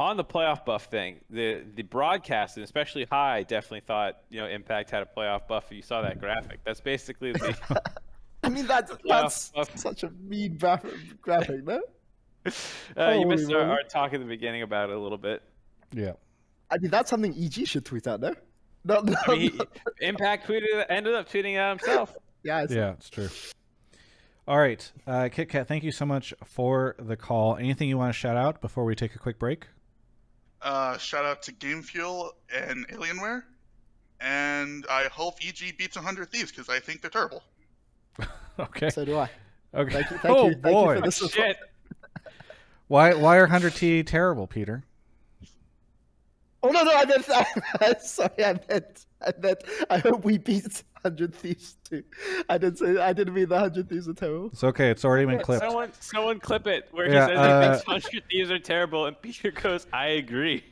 On 0.00 0.16
the 0.16 0.24
playoff 0.24 0.64
buff 0.64 0.86
thing, 0.86 1.20
the 1.28 1.64
the 1.74 1.82
broadcast 1.82 2.56
and 2.56 2.64
especially 2.64 3.06
Hai 3.10 3.42
definitely 3.42 3.82
thought 3.82 4.22
you 4.30 4.40
know 4.40 4.46
Impact 4.46 4.88
had 4.88 5.02
a 5.02 5.08
playoff 5.14 5.46
buff. 5.46 5.66
You 5.70 5.82
saw 5.82 6.00
that 6.00 6.18
graphic. 6.18 6.60
That's 6.64 6.80
basically 6.80 7.32
the 7.32 7.54
I 8.42 8.48
mean, 8.48 8.66
that's 8.66 8.90
that's 9.04 9.50
buff. 9.50 9.76
such 9.76 10.02
a 10.02 10.10
mean 10.10 10.56
gra- 10.56 10.80
graphic, 11.20 11.62
no? 11.64 11.82
uh, 12.96 13.10
you 13.10 13.26
missed 13.26 13.52
our, 13.52 13.60
our 13.60 13.82
talk 13.82 14.14
at 14.14 14.20
the 14.20 14.26
beginning 14.26 14.62
about 14.62 14.88
it 14.88 14.96
a 14.96 14.98
little 14.98 15.18
bit. 15.18 15.42
Yeah. 15.92 16.12
I 16.74 16.78
mean, 16.78 16.90
that's 16.90 17.08
something 17.08 17.32
EG 17.32 17.66
should 17.68 17.84
tweet 17.84 18.06
out, 18.06 18.20
no? 18.20 18.34
No, 18.86 19.00
no, 19.00 19.14
I 19.26 19.36
mean, 19.36 19.56
no. 19.56 19.64
Impact 20.02 20.46
tweeted 20.46 20.84
ended 20.90 21.14
up 21.14 21.26
tweeting 21.26 21.56
out 21.56 21.80
himself. 21.80 22.14
yeah, 22.44 22.64
it's, 22.64 22.72
Yeah, 22.74 22.90
it's 22.90 23.08
true. 23.08 23.30
All 24.46 24.58
right, 24.58 24.92
uh, 25.06 25.30
Kit 25.32 25.48
Kat, 25.48 25.66
thank 25.66 25.84
you 25.84 25.90
so 25.90 26.04
much 26.04 26.34
for 26.44 26.94
the 26.98 27.16
call. 27.16 27.56
Anything 27.56 27.88
you 27.88 27.96
want 27.96 28.12
to 28.12 28.18
shout 28.18 28.36
out 28.36 28.60
before 28.60 28.84
we 28.84 28.94
take 28.94 29.14
a 29.14 29.18
quick 29.18 29.38
break? 29.38 29.68
Uh, 30.60 30.98
shout 30.98 31.24
out 31.24 31.40
to 31.44 31.52
Game 31.52 31.80
Fuel 31.80 32.32
and 32.54 32.86
Alienware, 32.88 33.44
and 34.20 34.84
I 34.90 35.04
hope 35.04 35.36
EG 35.42 35.78
beats 35.78 35.96
100 35.96 36.30
Thieves 36.30 36.50
because 36.50 36.68
I 36.68 36.78
think 36.78 37.00
they're 37.00 37.10
terrible. 37.10 37.42
Okay. 38.56 38.90
so 38.90 39.04
do 39.04 39.16
I. 39.16 39.30
Okay. 39.74 39.94
Thank 39.94 40.10
you, 40.10 40.18
thank 40.18 40.36
oh 40.36 40.46
you, 40.48 40.52
thank 40.52 40.64
you 40.66 40.70
boy. 40.70 40.94
for 40.96 41.00
this 41.00 41.22
as. 41.22 41.32
Shit. 41.32 41.56
Why 42.86 43.14
why 43.14 43.38
are 43.38 43.46
hundred 43.46 43.74
T 43.74 44.02
terrible, 44.04 44.46
Peter? 44.46 44.84
Oh 46.64 46.70
no, 46.70 46.82
no, 46.82 46.92
I 46.94 47.04
meant. 47.04 48.00
sorry, 48.02 48.30
I 48.42 48.58
meant. 48.68 49.06
I 49.20 49.32
meant. 49.38 49.64
I 49.90 49.98
hope 49.98 50.24
we 50.24 50.38
beat 50.38 50.82
Hundred 51.02 51.34
Thieves 51.34 51.76
too. 51.84 52.02
I 52.48 52.56
didn't 52.56 52.78
say. 52.78 52.96
I 52.96 53.12
didn't 53.12 53.34
mean 53.34 53.50
the 53.50 53.58
Hundred 53.58 53.90
Thieves 53.90 54.08
are 54.08 54.14
terrible. 54.14 54.46
It's 54.46 54.64
okay. 54.64 54.88
It's 54.88 55.04
already 55.04 55.26
been 55.26 55.40
clipped. 55.40 55.62
Someone, 55.62 55.92
someone 56.00 56.40
clip 56.40 56.66
it 56.66 56.88
where 56.90 57.06
Yeah, 57.06 57.28
he 57.28 57.34
says 57.34 57.38
uh, 57.38 57.60
he 57.60 57.66
thinks 57.68 57.84
Hundred 57.84 58.30
Thieves 58.30 58.50
are 58.50 58.58
terrible, 58.58 59.04
and 59.04 59.20
Peter 59.20 59.50
goes, 59.50 59.86
"I 59.92 60.06
agree." 60.06 60.64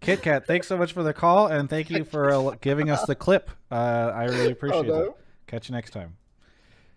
Kit 0.00 0.22
Kat, 0.22 0.46
thanks 0.46 0.66
so 0.66 0.76
much 0.76 0.94
for 0.94 1.02
the 1.02 1.12
call 1.12 1.48
and 1.48 1.68
thank 1.68 1.90
you 1.90 2.04
for 2.04 2.30
uh, 2.30 2.56
giving 2.62 2.90
us 2.90 3.04
the 3.04 3.14
clip. 3.14 3.50
Uh, 3.70 4.10
I 4.14 4.24
really 4.24 4.52
appreciate 4.52 4.86
no. 4.86 5.02
it. 5.02 5.16
Catch 5.46 5.68
you 5.68 5.74
next 5.74 5.90
time. 5.90 6.16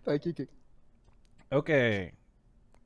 Thank 0.06 0.24
you. 0.24 0.32
King. 0.32 0.48
Okay. 1.52 2.12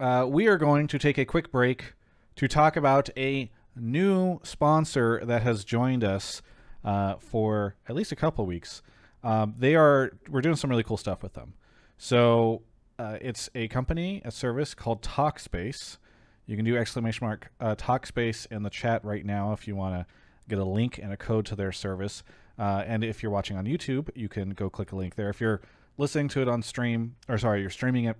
Uh, 0.01 0.27
we 0.29 0.49
are 0.49 0.59
going 0.59 0.89
to 0.89 0.99
take 0.99 1.19
a 1.19 1.25
quick 1.25 1.53
break 1.53 1.95
to 2.35 2.49
talk 2.49 2.77
about 2.77 3.09
a 3.17 3.51
new 3.81 4.41
sponsor 4.43 5.23
that 5.25 5.43
has 5.43 5.65
joined 5.65 6.05
us 6.05 6.43
uh, 6.85 7.17
for 7.17 7.75
at 7.89 7.95
least 7.95 8.13
a 8.13 8.17
couple 8.17 8.43
of 8.45 8.49
weeks. 8.49 8.83
Um, 9.23 9.55
they 9.59 9.75
are 9.75 10.13
we're 10.29 10.41
doing 10.41 10.57
some 10.57 10.71
really 10.71 10.83
cool 10.85 10.97
stuff 10.97 11.23
with 11.23 11.35
them. 11.35 11.55
So 11.97 12.63
uh, 12.99 13.19
it's 13.21 13.51
a 13.55 13.69
company, 13.69 14.23
a 14.25 14.31
service 14.31 14.75
called 14.75 15.03
Talkspace. 15.03 15.99
You 16.47 16.57
can 16.57 16.65
do 16.65 16.77
exclamation 16.77 17.27
mark 17.27 17.53
uh, 17.61 17.75
Talkspace 17.75 18.47
in 18.51 18.63
the 18.63 18.71
chat 18.71 19.05
right 19.05 19.25
now 19.25 19.53
if 19.53 19.69
you 19.69 19.77
want 19.77 19.95
to 19.95 20.07
get 20.49 20.59
a 20.59 20.65
link 20.65 20.99
and 20.99 21.13
a 21.13 21.17
code 21.17 21.45
to 21.47 21.57
their 21.57 21.73
service. 21.73 22.23
Uh, 22.59 22.83
and 22.87 23.05
if 23.05 23.23
you're 23.23 23.31
watching 23.31 23.57
on 23.57 23.67
YouTube, 23.67 24.09
you 24.15 24.29
can 24.29 24.51
go 24.51 24.71
click 24.71 24.93
a 24.93 24.97
link 24.97 25.15
there. 25.15 25.29
If 25.29 25.41
you're 25.41 25.61
listening 25.97 26.29
to 26.29 26.43
it 26.43 26.49
on 26.49 26.63
stream, 26.63 27.17
or 27.29 27.39
sorry, 27.39 27.61
you're 27.61 27.71
streaming 27.71 28.07
it 28.07 28.17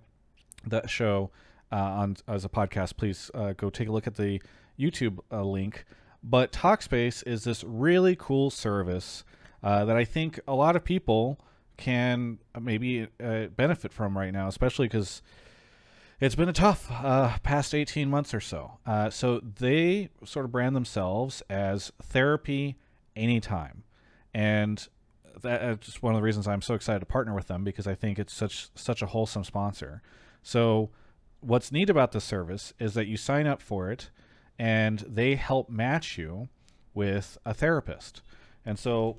the 0.67 0.87
show 0.87 1.31
uh, 1.73 1.77
on 1.77 2.17
as 2.27 2.45
a 2.45 2.49
podcast, 2.49 2.97
please 2.97 3.31
uh, 3.35 3.53
go 3.57 3.71
take 3.71 3.89
a 3.89 3.93
look 3.93 4.07
at 4.07 4.17
the 4.17 4.41
YouTube 4.79 5.19
uh, 5.33 5.43
link. 5.43 5.85
But 6.23 6.53
Talkspace 6.53 7.27
is 7.27 7.45
this 7.45 7.65
really 7.65 8.17
cool 8.17 8.51
service 8.51 9.25
uh, 9.63 9.85
that 9.85 9.97
I 9.97 10.05
think 10.05 10.41
a 10.47 10.55
lot 10.55 10.77
of 10.77 10.85
people 10.85 11.39
can 11.77 12.39
maybe 12.61 13.07
uh, 13.23 13.47
benefit 13.47 13.93
from 13.93 14.19
right 14.19 14.33
now, 14.33 14.49
especially 14.49 14.87
because 14.87 15.23
it's 16.21 16.35
been 16.35 16.49
a 16.49 16.53
tough 16.53 16.91
uh, 16.91 17.39
past 17.43 17.75
18 17.75 18.11
months 18.11 18.35
or 18.35 18.41
so. 18.41 18.79
Uh, 18.85 19.11
so 19.11 19.41
they 19.41 20.11
sort 20.25 20.45
of 20.45 20.53
brand 20.53 20.75
themselves 20.75 21.43
as 21.49 21.93
therapy 22.03 22.77
anytime. 23.15 23.85
And 24.35 24.87
that's 25.41 26.03
one 26.03 26.15
of 26.15 26.19
the 26.19 26.25
reasons 26.25 26.49
I'm 26.49 26.63
so 26.63 26.75
excited 26.75 27.01
to 27.01 27.07
partner 27.07 27.35
with 27.35 27.47
them 27.47 27.63
because 27.63 27.87
I 27.87 27.95
think 27.95 28.19
it's 28.19 28.33
such 28.33 28.71
such 28.75 29.03
a 29.03 29.07
wholesome 29.07 29.45
sponsor. 29.45 30.03
So 30.43 30.91
what's 31.41 31.71
neat 31.71 31.89
about 31.89 32.11
this 32.13 32.25
service 32.25 32.73
is 32.81 32.95
that 32.95 33.07
you 33.07 33.17
sign 33.17 33.47
up 33.47 33.63
for 33.63 33.91
it 33.91 34.11
and 34.59 35.01
they 35.01 35.37
help 35.37 35.71
match 35.71 36.19
you 36.19 36.49
with 36.95 37.39
a 37.45 37.55
therapist. 37.55 38.23
And 38.67 38.79
so 38.79 39.19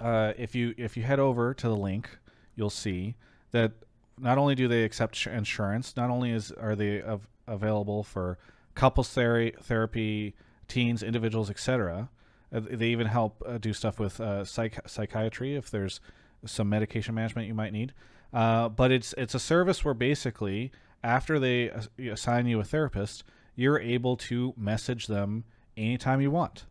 uh, 0.00 0.32
if 0.36 0.54
you 0.54 0.74
if 0.76 0.96
you 0.96 1.02
head 1.02 1.20
over 1.20 1.54
to 1.54 1.68
the 1.68 1.76
link, 1.76 2.08
you'll 2.56 2.70
see 2.70 3.14
that 3.52 3.72
not 4.18 4.38
only 4.38 4.54
do 4.54 4.68
they 4.68 4.82
accept 4.82 5.26
insurance, 5.26 5.96
not 5.96 6.10
only 6.10 6.32
is 6.32 6.52
are 6.52 6.74
they 6.74 7.02
av- 7.02 7.28
available 7.46 8.02
for 8.02 8.38
couples 8.74 9.08
ther- 9.08 9.52
therapy, 9.62 10.34
teens, 10.66 11.02
individuals, 11.02 11.50
etc. 11.50 12.08
Uh, 12.52 12.60
they 12.70 12.88
even 12.88 13.06
help 13.06 13.42
uh, 13.46 13.58
do 13.58 13.72
stuff 13.72 13.98
with 13.98 14.20
uh, 14.20 14.44
psych- 14.44 14.88
psychiatry 14.88 15.54
if 15.54 15.70
there's 15.70 16.00
some 16.44 16.68
medication 16.68 17.14
management 17.14 17.48
you 17.48 17.54
might 17.54 17.72
need. 17.72 17.92
Uh, 18.32 18.68
but 18.68 18.90
it's 18.90 19.14
it's 19.16 19.34
a 19.34 19.40
service 19.40 19.84
where 19.84 19.94
basically 19.94 20.70
after 21.02 21.38
they 21.38 21.70
assign 22.10 22.46
you 22.46 22.60
a 22.60 22.64
therapist, 22.64 23.24
you're 23.58 23.80
able 23.80 24.16
to 24.16 24.54
message 24.56 25.08
them 25.08 25.42
anytime 25.76 26.20
you 26.20 26.30
want. 26.30 26.64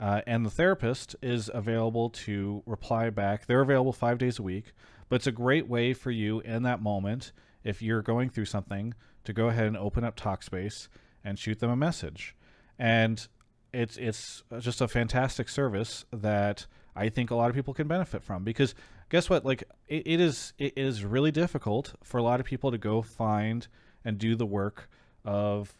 Uh, 0.00 0.22
and 0.26 0.46
the 0.46 0.50
therapist 0.50 1.14
is 1.20 1.50
available 1.52 2.08
to 2.08 2.62
reply 2.64 3.10
back. 3.10 3.44
They're 3.44 3.60
available 3.60 3.92
five 3.92 4.16
days 4.16 4.38
a 4.38 4.42
week, 4.42 4.72
but 5.10 5.16
it's 5.16 5.26
a 5.26 5.32
great 5.32 5.68
way 5.68 5.92
for 5.92 6.10
you 6.10 6.40
in 6.40 6.62
that 6.62 6.80
moment, 6.80 7.32
if 7.62 7.82
you're 7.82 8.00
going 8.00 8.30
through 8.30 8.46
something, 8.46 8.94
to 9.24 9.34
go 9.34 9.48
ahead 9.48 9.66
and 9.66 9.76
open 9.76 10.02
up 10.02 10.18
Talkspace 10.18 10.88
and 11.22 11.38
shoot 11.38 11.60
them 11.60 11.68
a 11.68 11.76
message. 11.76 12.34
And 12.78 13.28
it's 13.74 13.98
it's 13.98 14.42
just 14.60 14.80
a 14.80 14.88
fantastic 14.88 15.50
service 15.50 16.06
that 16.10 16.66
I 16.96 17.10
think 17.10 17.30
a 17.30 17.34
lot 17.34 17.50
of 17.50 17.54
people 17.54 17.74
can 17.74 17.86
benefit 17.86 18.22
from 18.22 18.44
because 18.44 18.74
guess 19.10 19.28
what? 19.28 19.44
Like 19.44 19.64
it, 19.88 20.06
it 20.06 20.20
is 20.20 20.54
it 20.56 20.72
is 20.74 21.04
really 21.04 21.32
difficult 21.32 21.92
for 22.02 22.16
a 22.16 22.22
lot 22.22 22.40
of 22.40 22.46
people 22.46 22.70
to 22.70 22.78
go 22.78 23.02
find 23.02 23.68
and 24.06 24.16
do 24.16 24.34
the 24.34 24.46
work 24.46 24.88
of 25.22 25.74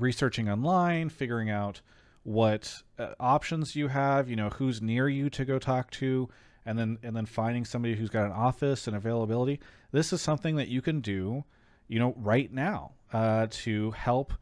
researching 0.00 0.48
online, 0.48 1.08
figuring 1.08 1.50
out 1.50 1.80
what 2.22 2.82
uh, 2.98 3.14
options 3.18 3.74
you 3.74 3.88
have, 3.88 4.28
you 4.28 4.36
know, 4.36 4.50
who's 4.50 4.82
near 4.82 5.08
you 5.08 5.30
to 5.30 5.44
go 5.44 5.58
talk 5.58 5.90
to, 5.90 6.28
and 6.66 6.78
then 6.78 6.98
and 7.02 7.16
then 7.16 7.26
finding 7.26 7.64
somebody 7.64 7.94
who's 7.94 8.10
got 8.10 8.26
an 8.26 8.32
office 8.32 8.86
and 8.86 8.96
availability. 8.96 9.60
This 9.92 10.12
is 10.12 10.20
something 10.20 10.56
that 10.56 10.68
you 10.68 10.82
can 10.82 11.00
do, 11.00 11.44
you 11.88 11.98
know, 11.98 12.14
right 12.16 12.52
now 12.52 12.92
uh, 13.12 13.46
to 13.50 13.90
help, 13.92 14.32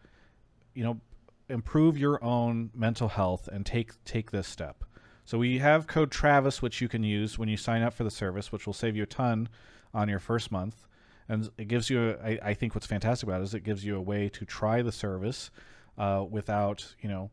you 0.75 0.85
know, 0.85 1.01
improve 1.49 1.97
your 1.97 2.23
own 2.23 2.71
mental 2.75 3.09
health 3.09 3.49
and 3.49 3.65
take 3.65 3.93
take 4.05 4.31
this 4.31 4.49
step. 4.49 4.85
So 5.25 5.39
we 5.39 5.59
have 5.59 5.87
code 5.87 6.11
Travis, 6.11 6.63
which 6.63 6.81
you 6.81 6.89
can 6.89 7.03
use 7.03 7.39
when 7.39 7.49
you 7.49 7.57
sign 7.57 7.83
up 7.83 7.93
for 7.93 8.03
the 8.03 8.11
service, 8.11 8.51
which 8.51 8.67
will 8.67 8.73
save 8.73 8.97
you 8.97 9.03
a 9.03 9.07
ton 9.07 9.49
on 9.93 10.09
your 10.09 10.19
first 10.19 10.51
month. 10.51 10.88
And 11.29 11.51
it 11.59 11.69
gives 11.69 11.91
you, 11.91 12.11
a, 12.11 12.13
I, 12.25 12.39
I 12.43 12.55
think 12.55 12.75
what's 12.75 12.87
fantastic 12.87 13.29
about 13.29 13.41
it 13.41 13.45
is 13.45 13.55
it 13.55 13.65
gives 13.65 13.85
you 13.85 13.97
a 13.97 14.01
way 14.01 14.29
to 14.31 14.45
try 14.45 14.83
the 14.83 14.93
service 14.93 15.51
uh, 15.99 16.25
without, 16.29 16.95
you 17.01 17.09
know, 17.09 17.31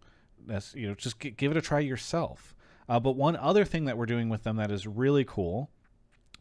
you 0.74 0.90
know, 0.90 0.96
just 0.96 1.20
g- 1.20 1.32
give 1.32 1.52
it 1.52 1.58
a 1.58 1.62
try 1.62 1.80
yourself. 1.80 2.56
Uh, 2.88 3.00
but 3.00 3.16
one 3.16 3.36
other 3.36 3.66
thing 3.66 3.86
that 3.86 3.98
we're 3.98 4.06
doing 4.06 4.30
with 4.30 4.44
them 4.44 4.58
that 4.58 4.72
is 4.72 4.86
really 4.86 5.24
cool 5.24 5.70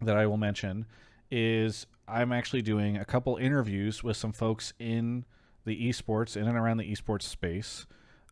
that 0.03 0.17
I 0.17 0.27
will 0.27 0.37
mention 0.37 0.87
is 1.31 1.87
I'm 2.07 2.33
actually 2.33 2.63
doing 2.63 2.97
a 2.97 3.05
couple 3.05 3.37
interviews 3.37 4.03
with 4.03 4.17
some 4.17 4.33
folks 4.33 4.75
in 4.79 5.25
the 5.65 5.89
esports, 5.89 6.37
in 6.37 6.47
and 6.47 6.57
around 6.57 6.77
the 6.77 6.91
esports 6.91 7.23
space, 7.23 7.87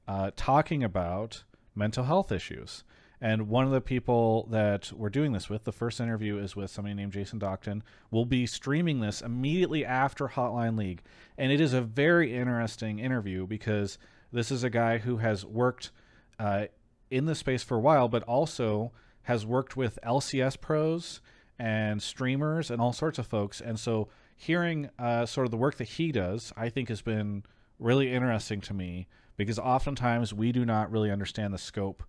uh, 0.06 0.30
talking 0.36 0.84
about 0.84 1.44
mental 1.74 2.04
health 2.04 2.30
issues. 2.30 2.84
And 3.22 3.48
one 3.48 3.64
of 3.64 3.70
the 3.70 3.80
people 3.80 4.48
that 4.50 4.92
we're 4.92 5.08
doing 5.08 5.30
this 5.30 5.48
with, 5.48 5.62
the 5.62 5.70
first 5.70 6.00
interview 6.00 6.38
is 6.38 6.56
with 6.56 6.72
somebody 6.72 6.94
named 6.94 7.12
Jason 7.12 7.38
Dockton. 7.38 7.82
We'll 8.10 8.24
be 8.24 8.46
streaming 8.46 8.98
this 8.98 9.22
immediately 9.22 9.84
after 9.84 10.26
Hotline 10.26 10.76
League. 10.76 11.02
And 11.38 11.52
it 11.52 11.60
is 11.60 11.72
a 11.72 11.82
very 11.82 12.34
interesting 12.34 12.98
interview 12.98 13.46
because 13.46 13.96
this 14.32 14.50
is 14.50 14.64
a 14.64 14.70
guy 14.70 14.98
who 14.98 15.18
has 15.18 15.44
worked 15.44 15.92
uh, 16.40 16.64
in 17.12 17.26
the 17.26 17.36
space 17.36 17.62
for 17.62 17.76
a 17.76 17.80
while, 17.80 18.08
but 18.08 18.24
also 18.24 18.90
has 19.22 19.46
worked 19.46 19.76
with 19.76 20.00
LCS 20.04 20.60
pros 20.60 21.20
and 21.60 22.02
streamers 22.02 22.72
and 22.72 22.82
all 22.82 22.92
sorts 22.92 23.20
of 23.20 23.26
folks. 23.28 23.60
And 23.60 23.78
so 23.78 24.08
hearing 24.34 24.90
uh, 24.98 25.26
sort 25.26 25.46
of 25.46 25.52
the 25.52 25.56
work 25.56 25.76
that 25.76 25.90
he 25.90 26.10
does, 26.10 26.52
I 26.56 26.70
think 26.70 26.88
has 26.88 27.02
been 27.02 27.44
really 27.78 28.12
interesting 28.12 28.60
to 28.62 28.74
me 28.74 29.06
because 29.36 29.60
oftentimes 29.60 30.34
we 30.34 30.50
do 30.50 30.64
not 30.64 30.90
really 30.90 31.12
understand 31.12 31.54
the 31.54 31.58
scope 31.58 32.02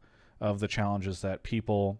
of 0.44 0.60
the 0.60 0.68
challenges 0.68 1.22
that 1.22 1.42
people 1.42 1.98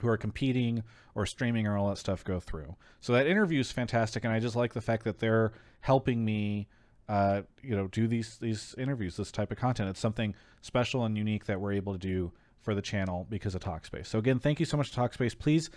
who 0.00 0.08
are 0.08 0.18
competing 0.18 0.84
or 1.14 1.24
streaming 1.24 1.66
or 1.66 1.76
all 1.76 1.88
that 1.88 1.96
stuff 1.96 2.22
go 2.22 2.38
through. 2.38 2.76
So 3.00 3.14
that 3.14 3.26
interview 3.26 3.58
is 3.58 3.72
fantastic, 3.72 4.22
and 4.22 4.32
I 4.32 4.38
just 4.38 4.54
like 4.54 4.74
the 4.74 4.82
fact 4.82 5.02
that 5.04 5.18
they're 5.18 5.52
helping 5.80 6.22
me, 6.22 6.68
uh, 7.08 7.42
you 7.62 7.74
know, 7.74 7.88
do 7.88 8.06
these 8.06 8.36
these 8.36 8.74
interviews, 8.76 9.16
this 9.16 9.32
type 9.32 9.50
of 9.50 9.58
content. 9.58 9.88
It's 9.88 9.98
something 9.98 10.34
special 10.60 11.04
and 11.04 11.16
unique 11.16 11.46
that 11.46 11.58
we're 11.58 11.72
able 11.72 11.94
to 11.94 11.98
do 11.98 12.32
for 12.60 12.74
the 12.74 12.82
channel 12.82 13.26
because 13.30 13.54
of 13.54 13.62
Talkspace. 13.62 14.06
So 14.06 14.18
again, 14.18 14.38
thank 14.38 14.60
you 14.60 14.66
so 14.66 14.76
much 14.76 14.90
to 14.90 15.00
Talkspace. 15.00 15.36
Please 15.36 15.70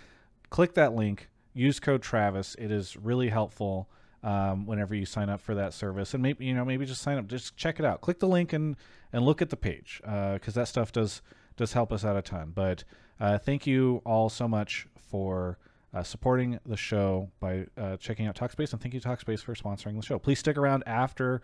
click 0.50 0.74
that 0.74 0.94
link, 0.94 1.30
use 1.54 1.80
code 1.80 2.02
Travis. 2.02 2.54
It 2.58 2.70
is 2.70 2.96
really 2.98 3.30
helpful. 3.30 3.88
Um, 4.22 4.64
whenever 4.64 4.94
you 4.94 5.04
sign 5.04 5.28
up 5.28 5.42
for 5.42 5.54
that 5.54 5.74
service 5.74 6.14
and 6.14 6.22
maybe 6.22 6.46
you 6.46 6.54
know 6.54 6.64
maybe 6.64 6.86
just 6.86 7.02
sign 7.02 7.18
up 7.18 7.26
just 7.26 7.58
check 7.58 7.78
it 7.78 7.84
out 7.84 8.00
click 8.00 8.20
the 8.20 8.26
link 8.26 8.54
and 8.54 8.74
and 9.12 9.22
look 9.22 9.42
at 9.42 9.50
the 9.50 9.56
page 9.56 10.00
because 10.02 10.56
uh, 10.56 10.60
that 10.60 10.66
stuff 10.66 10.92
does 10.92 11.20
does 11.56 11.72
help 11.72 11.92
us 11.92 12.04
out 12.04 12.16
a 12.16 12.22
ton. 12.22 12.52
But 12.54 12.84
uh, 13.20 13.38
thank 13.38 13.66
you 13.66 14.02
all 14.04 14.28
so 14.28 14.48
much 14.48 14.86
for 15.10 15.58
uh, 15.92 16.02
supporting 16.02 16.58
the 16.66 16.76
show 16.76 17.30
by 17.40 17.66
uh, 17.78 17.96
checking 17.96 18.26
out 18.26 18.34
Talkspace, 18.34 18.72
and 18.72 18.80
thank 18.80 18.94
you 18.94 19.00
Talkspace 19.00 19.40
for 19.40 19.54
sponsoring 19.54 19.96
the 19.96 20.02
show. 20.02 20.18
Please 20.18 20.38
stick 20.38 20.56
around 20.56 20.82
after 20.86 21.40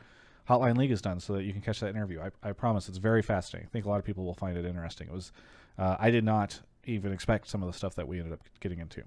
Hotline 0.49 0.77
League 0.77 0.91
is 0.91 1.01
done 1.01 1.21
so 1.21 1.35
that 1.35 1.45
you 1.45 1.53
can 1.53 1.63
catch 1.63 1.81
that 1.81 1.91
interview. 1.91 2.21
I, 2.21 2.49
I 2.49 2.53
promise 2.53 2.89
it's 2.89 2.99
very 2.99 3.23
fascinating. 3.23 3.69
I 3.69 3.71
think 3.71 3.85
a 3.85 3.89
lot 3.89 3.99
of 3.99 4.05
people 4.05 4.25
will 4.25 4.35
find 4.35 4.57
it 4.57 4.65
interesting. 4.65 5.07
It 5.07 5.15
was 5.15 5.33
uh, 5.79 5.97
I 6.01 6.11
did 6.11 6.25
not 6.25 6.61
even 6.85 7.13
expect 7.13 7.49
some 7.49 7.63
of 7.63 7.71
the 7.71 7.77
stuff 7.77 7.95
that 7.95 8.09
we 8.09 8.19
ended 8.19 8.33
up 8.33 8.41
getting 8.59 8.81
into. 8.81 9.03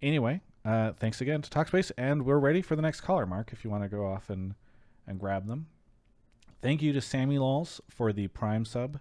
Anyway, 0.00 0.40
uh, 0.64 0.92
thanks 0.92 1.20
again 1.20 1.42
to 1.42 1.50
Talkspace, 1.50 1.92
and 1.98 2.24
we're 2.24 2.38
ready 2.38 2.62
for 2.62 2.74
the 2.74 2.82
next 2.82 3.02
caller, 3.02 3.26
Mark. 3.26 3.50
If 3.52 3.64
you 3.64 3.70
want 3.70 3.82
to 3.82 3.88
go 3.88 4.06
off 4.06 4.30
and 4.30 4.54
and 5.06 5.18
grab 5.18 5.46
them. 5.46 5.66
Thank 6.62 6.82
you 6.82 6.92
to 6.92 7.00
Sammy 7.00 7.38
Laws 7.38 7.80
for 7.88 8.12
the 8.12 8.28
Prime 8.28 8.64
sub 8.64 9.00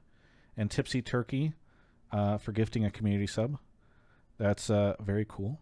and 0.59 0.69
Tipsy 0.69 1.01
Turkey 1.01 1.53
uh, 2.11 2.37
for 2.37 2.51
gifting 2.51 2.83
a 2.83 2.91
community 2.91 3.25
sub. 3.25 3.57
That's 4.37 4.69
uh, 4.69 4.95
very 4.99 5.25
cool. 5.27 5.59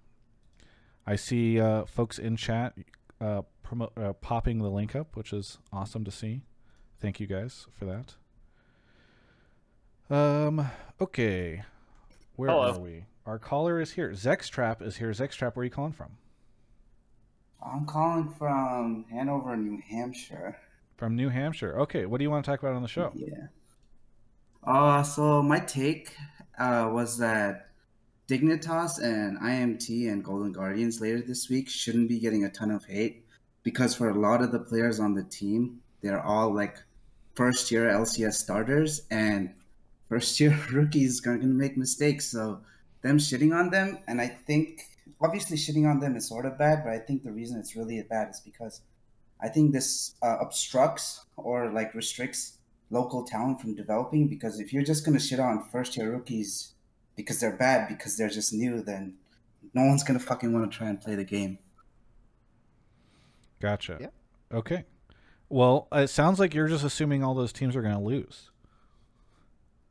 I 1.06 1.16
see 1.16 1.62
uh, 1.62 1.86
folks 1.86 2.18
in 2.18 2.36
chat 2.36 2.74
uh, 3.22 3.44
promo- 3.66 3.92
uh, 3.96 4.14
popping 4.14 4.60
the 4.60 4.70
link 4.70 4.96
up, 4.96 5.16
which 5.16 5.32
is 5.32 5.60
awesome 5.72 6.04
to 6.04 6.12
see. 6.12 6.42
Thank 7.00 7.20
you 7.20 7.28
guys 7.28 7.68
for 7.74 7.86
that. 7.86 8.16
Um. 10.14 10.68
Okay. 11.00 11.64
Where 12.36 12.50
Hello. 12.50 12.74
are 12.74 12.80
we? 12.80 13.06
Our 13.26 13.38
caller 13.38 13.80
is 13.80 13.92
here. 13.92 14.12
Zextrap 14.12 14.82
is 14.82 14.98
here. 14.98 15.12
Zextrap, 15.12 15.56
where 15.56 15.62
are 15.62 15.66
you 15.66 15.70
calling 15.70 15.92
from? 15.92 16.12
I'm 17.62 17.86
calling 17.86 18.34
from 18.38 19.06
Hanover, 19.12 19.58
New 19.58 19.82
Hampshire. 19.90 20.58
From 20.96 21.16
New 21.16 21.30
Hampshire. 21.30 21.80
Okay. 21.82 22.06
What 22.06 22.20
do 22.20 22.24
you 22.24 22.32
want 22.32 22.46
to 22.46 22.52
talk 22.52 22.62
about 22.62 22.74
on 22.74 22.82
the 22.82 22.88
show? 22.88 23.12
Yeah. 23.16 23.48
Uh, 24.68 25.02
so 25.02 25.42
my 25.42 25.62
take 25.62 26.14
uh, 26.60 26.90
was 26.92 27.18
that 27.18 27.70
Dignitas 28.28 29.02
and 29.02 29.40
IMT 29.40 30.12
and 30.12 30.22
Golden 30.22 30.52
Guardians 30.52 31.00
later 31.00 31.22
this 31.22 31.50
week 31.50 31.70
shouldn't 31.70 32.10
be 32.10 32.20
getting 32.20 32.44
a 32.44 32.50
ton 32.50 32.72
of 32.72 32.84
hate 32.84 33.24
because 33.64 33.96
for 33.96 34.10
a 34.10 34.20
lot 34.20 34.42
of 34.42 34.52
the 34.52 34.60
players 34.60 35.00
on 35.00 35.14
the 35.14 35.24
team, 35.24 35.80
they're 36.02 36.22
all 36.22 36.54
like 36.54 36.84
first 37.34 37.72
year 37.72 37.88
LCS 37.88 38.34
starters 38.34 39.04
and 39.10 39.54
first 40.10 40.38
year 40.38 40.60
rookies 40.74 41.22
going 41.22 41.40
to 41.40 41.48
make 41.48 41.78
mistakes. 41.78 42.26
So 42.26 42.60
them 43.04 43.20
shitting 43.20 43.58
on 43.58 43.70
them, 43.70 44.00
and 44.06 44.20
I 44.20 44.28
think 44.28 44.82
obviously 45.22 45.56
shitting 45.56 45.90
on 45.90 46.02
them 46.02 46.18
is 46.18 46.28
sort 46.28 46.46
of 46.46 46.58
bad, 46.58 46.84
but 46.84 46.92
I 46.92 47.00
think 47.00 47.24
the 47.24 47.32
reason 47.32 47.58
it's 47.58 47.78
really 47.78 48.02
bad 48.02 48.32
is 48.32 48.42
because 48.42 48.82
I 49.42 49.48
think 49.48 49.72
this 49.72 50.16
uh, 50.22 50.36
obstructs 50.42 51.24
or 51.38 51.72
like 51.72 51.94
restricts 51.94 52.57
local 52.90 53.24
talent 53.24 53.60
from 53.62 53.76
developing 53.76 54.28
because 54.28 54.60
if 54.60 54.72
you're 54.74 54.84
just 54.84 55.06
going 55.06 55.18
to 55.18 55.24
shit 55.24 55.40
on 55.40 55.64
first 55.72 55.98
year 55.98 56.12
rookies 56.12 56.74
because 57.16 57.40
they're 57.40 57.56
bad 57.56 57.88
because 57.88 58.18
they're 58.18 58.30
just 58.30 58.54
new 58.54 58.82
then 58.82 59.14
no 59.74 59.84
one's 59.84 60.04
going 60.04 60.18
to 60.20 60.26
fucking 60.26 60.54
want 60.54 60.70
to 60.72 60.78
try 60.78 60.88
and 60.88 61.02
play 61.02 61.16
the 61.16 61.24
game 61.24 61.58
Gotcha. 63.60 63.98
Yeah. 64.00 64.08
Okay. 64.52 64.86
Well, 65.50 65.88
it 65.92 66.10
sounds 66.10 66.40
like 66.40 66.54
you're 66.54 66.68
just 66.68 66.84
assuming 66.84 67.24
all 67.24 67.34
those 67.34 67.52
teams 67.54 67.76
are 67.76 67.82
going 67.82 67.96
to 67.96 68.00
lose. 68.00 68.52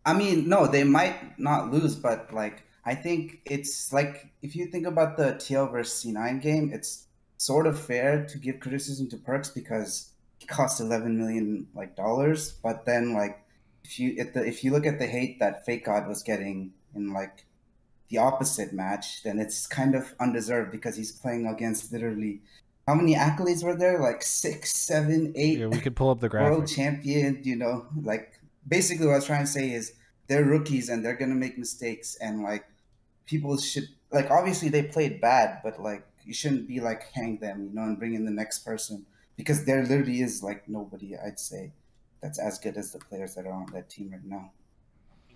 i 0.05 0.13
mean 0.15 0.49
no 0.49 0.69
they 0.69 0.85
might 0.85 1.37
not 1.37 1.73
lose 1.73 1.97
but 1.97 2.33
like 2.33 2.63
i 2.85 2.95
think 2.95 3.41
it's 3.45 3.93
like 3.93 4.29
if 4.41 4.55
you 4.55 4.67
think 4.67 4.87
about 4.87 5.17
the 5.17 5.33
tl 5.45 5.71
versus 5.73 6.05
c9 6.05 6.41
game 6.41 6.71
it's 6.73 7.09
sort 7.39 7.67
of 7.67 7.75
fair 7.79 8.25
to 8.25 8.39
give 8.39 8.61
criticism 8.61 9.09
to 9.09 9.17
Perkz 9.17 9.53
because 9.53 9.91
it 9.93 10.16
cost 10.49 10.81
11 10.81 11.19
million 11.19 11.67
like 11.75 11.97
dollars 11.97 12.53
but 12.63 12.85
then 12.87 13.15
like 13.15 13.43
if 13.85 13.99
you 13.99 14.15
if, 14.17 14.33
the, 14.35 14.45
if 14.45 14.65
you 14.65 14.73
look 14.73 14.87
at 14.87 14.99
the 14.99 15.07
hate 15.07 15.39
that 15.39 15.67
FakeGod 15.67 16.09
was 16.09 16.23
getting 16.23 16.73
in 16.95 17.13
like 17.13 17.45
the 18.09 18.19
opposite 18.19 18.73
match 18.73 19.23
then 19.23 19.39
it's 19.39 19.67
kind 19.67 19.95
of 19.95 20.15
undeserved 20.21 20.71
because 20.73 20.97
he's 20.97 21.13
playing 21.13 21.47
against 21.47 21.93
literally 21.93 22.41
how 22.87 22.95
many 22.95 23.17
accolades 23.17 23.65
were 23.65 23.75
there? 23.75 23.99
Like 23.99 24.23
six 24.23 24.73
seven 24.73 25.33
eight 25.35 25.59
Yeah, 25.59 25.67
we 25.67 25.81
could 25.81 25.97
pull 25.97 26.11
up 26.11 26.21
the 26.21 26.29
world 26.29 26.69
champion 26.69 27.41
you 27.43 27.57
know? 27.57 27.87
Like 28.01 28.37
basically 28.69 29.07
what 29.07 29.13
i 29.13 29.17
was 29.17 29.25
trying 29.25 29.45
to 29.45 29.51
say 29.51 29.71
is 29.71 29.93
they're 30.29 30.45
rookies 30.45 30.89
and 30.89 31.05
they're 31.05 31.17
gonna 31.17 31.35
make 31.35 31.59
mistakes 31.59 32.17
and 32.21 32.43
like 32.43 32.65
people 33.27 33.57
should 33.57 33.89
like 34.13 34.31
obviously 34.31 34.69
they 34.69 34.83
played 34.83 35.21
bad 35.21 35.61
but 35.63 35.81
like 35.81 36.05
you 36.25 36.35
shouldn't 36.35 36.67
be 36.67 36.81
like 36.81 37.05
hang 37.13 37.39
them 37.39 37.69
you 37.69 37.75
know 37.75 37.83
and 37.83 37.99
bring 37.99 38.15
in 38.15 38.25
the 38.25 38.31
next 38.31 38.61
person 38.61 39.07
because 39.37 39.65
there 39.65 39.83
literally 39.83 40.21
is 40.21 40.43
like 40.43 40.69
nobody 40.69 41.17
I'd 41.17 41.39
say 41.39 41.73
that's 42.23 42.39
as 42.39 42.59
good 42.59 42.77
as 42.77 42.93
the 42.93 42.99
players 42.99 43.35
that 43.35 43.47
are 43.47 43.53
on 43.53 43.67
that 43.73 43.89
team 43.89 44.11
right 44.11 44.25
now. 44.25 44.51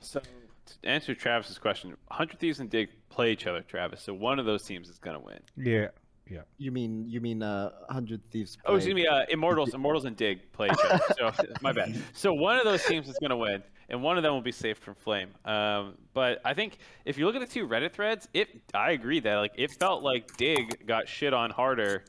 So 0.01 0.21
to 0.21 0.89
answer 0.89 1.15
Travis's 1.15 1.59
question, 1.59 1.91
100 2.09 2.39
Thieves 2.39 2.61
and 2.61 2.71
Dig 2.71 2.89
play 3.09 3.33
each 3.33 3.47
other, 3.47 3.61
Travis. 3.61 4.03
So 4.03 4.15
one 4.15 4.39
of 4.39 4.47
those 4.47 4.63
teams 4.63 4.89
is 4.89 4.99
gonna 4.99 5.21
win. 5.21 5.41
Yeah. 5.57 5.89
Yeah. 6.31 6.43
You 6.59 6.71
mean 6.71 7.09
you 7.09 7.21
mean 7.21 7.43
uh, 7.43 7.71
hundred 7.91 8.23
thieves? 8.31 8.57
Oh, 8.65 8.77
excuse 8.77 8.95
me. 8.95 9.05
Uh, 9.07 9.25
Immortals, 9.31 9.75
Immortals 9.75 10.05
and 10.05 10.17
Dig 10.17 10.53
play 10.53 10.69
each 10.69 10.79
other. 10.89 11.01
So 11.19 11.45
my 11.61 11.73
bad. 11.73 12.01
So 12.13 12.33
one 12.33 12.57
of 12.57 12.65
those 12.65 12.85
teams 12.85 13.09
is 13.09 13.19
gonna 13.21 13.37
win, 13.37 13.65
and 13.89 14.01
one 14.01 14.17
of 14.17 14.23
them 14.23 14.33
will 14.33 14.41
be 14.41 14.53
saved 14.53 14.79
from 14.79 14.95
flame. 14.95 15.31
Um, 15.45 15.95
but 16.15 16.41
I 16.45 16.55
think 16.55 16.79
if 17.05 17.19
you 17.19 17.27
look 17.27 17.35
at 17.35 17.41
the 17.41 17.53
two 17.53 17.67
Reddit 17.67 17.93
threads, 17.93 18.29
it 18.33 18.49
I 18.73 18.93
agree 18.93 19.19
that 19.21 19.35
like 19.37 19.53
it 19.57 19.73
felt 19.73 20.05
like 20.05 20.37
Dig 20.37 20.87
got 20.87 21.09
shit 21.09 21.35
on 21.35 21.51
harder 21.51 22.05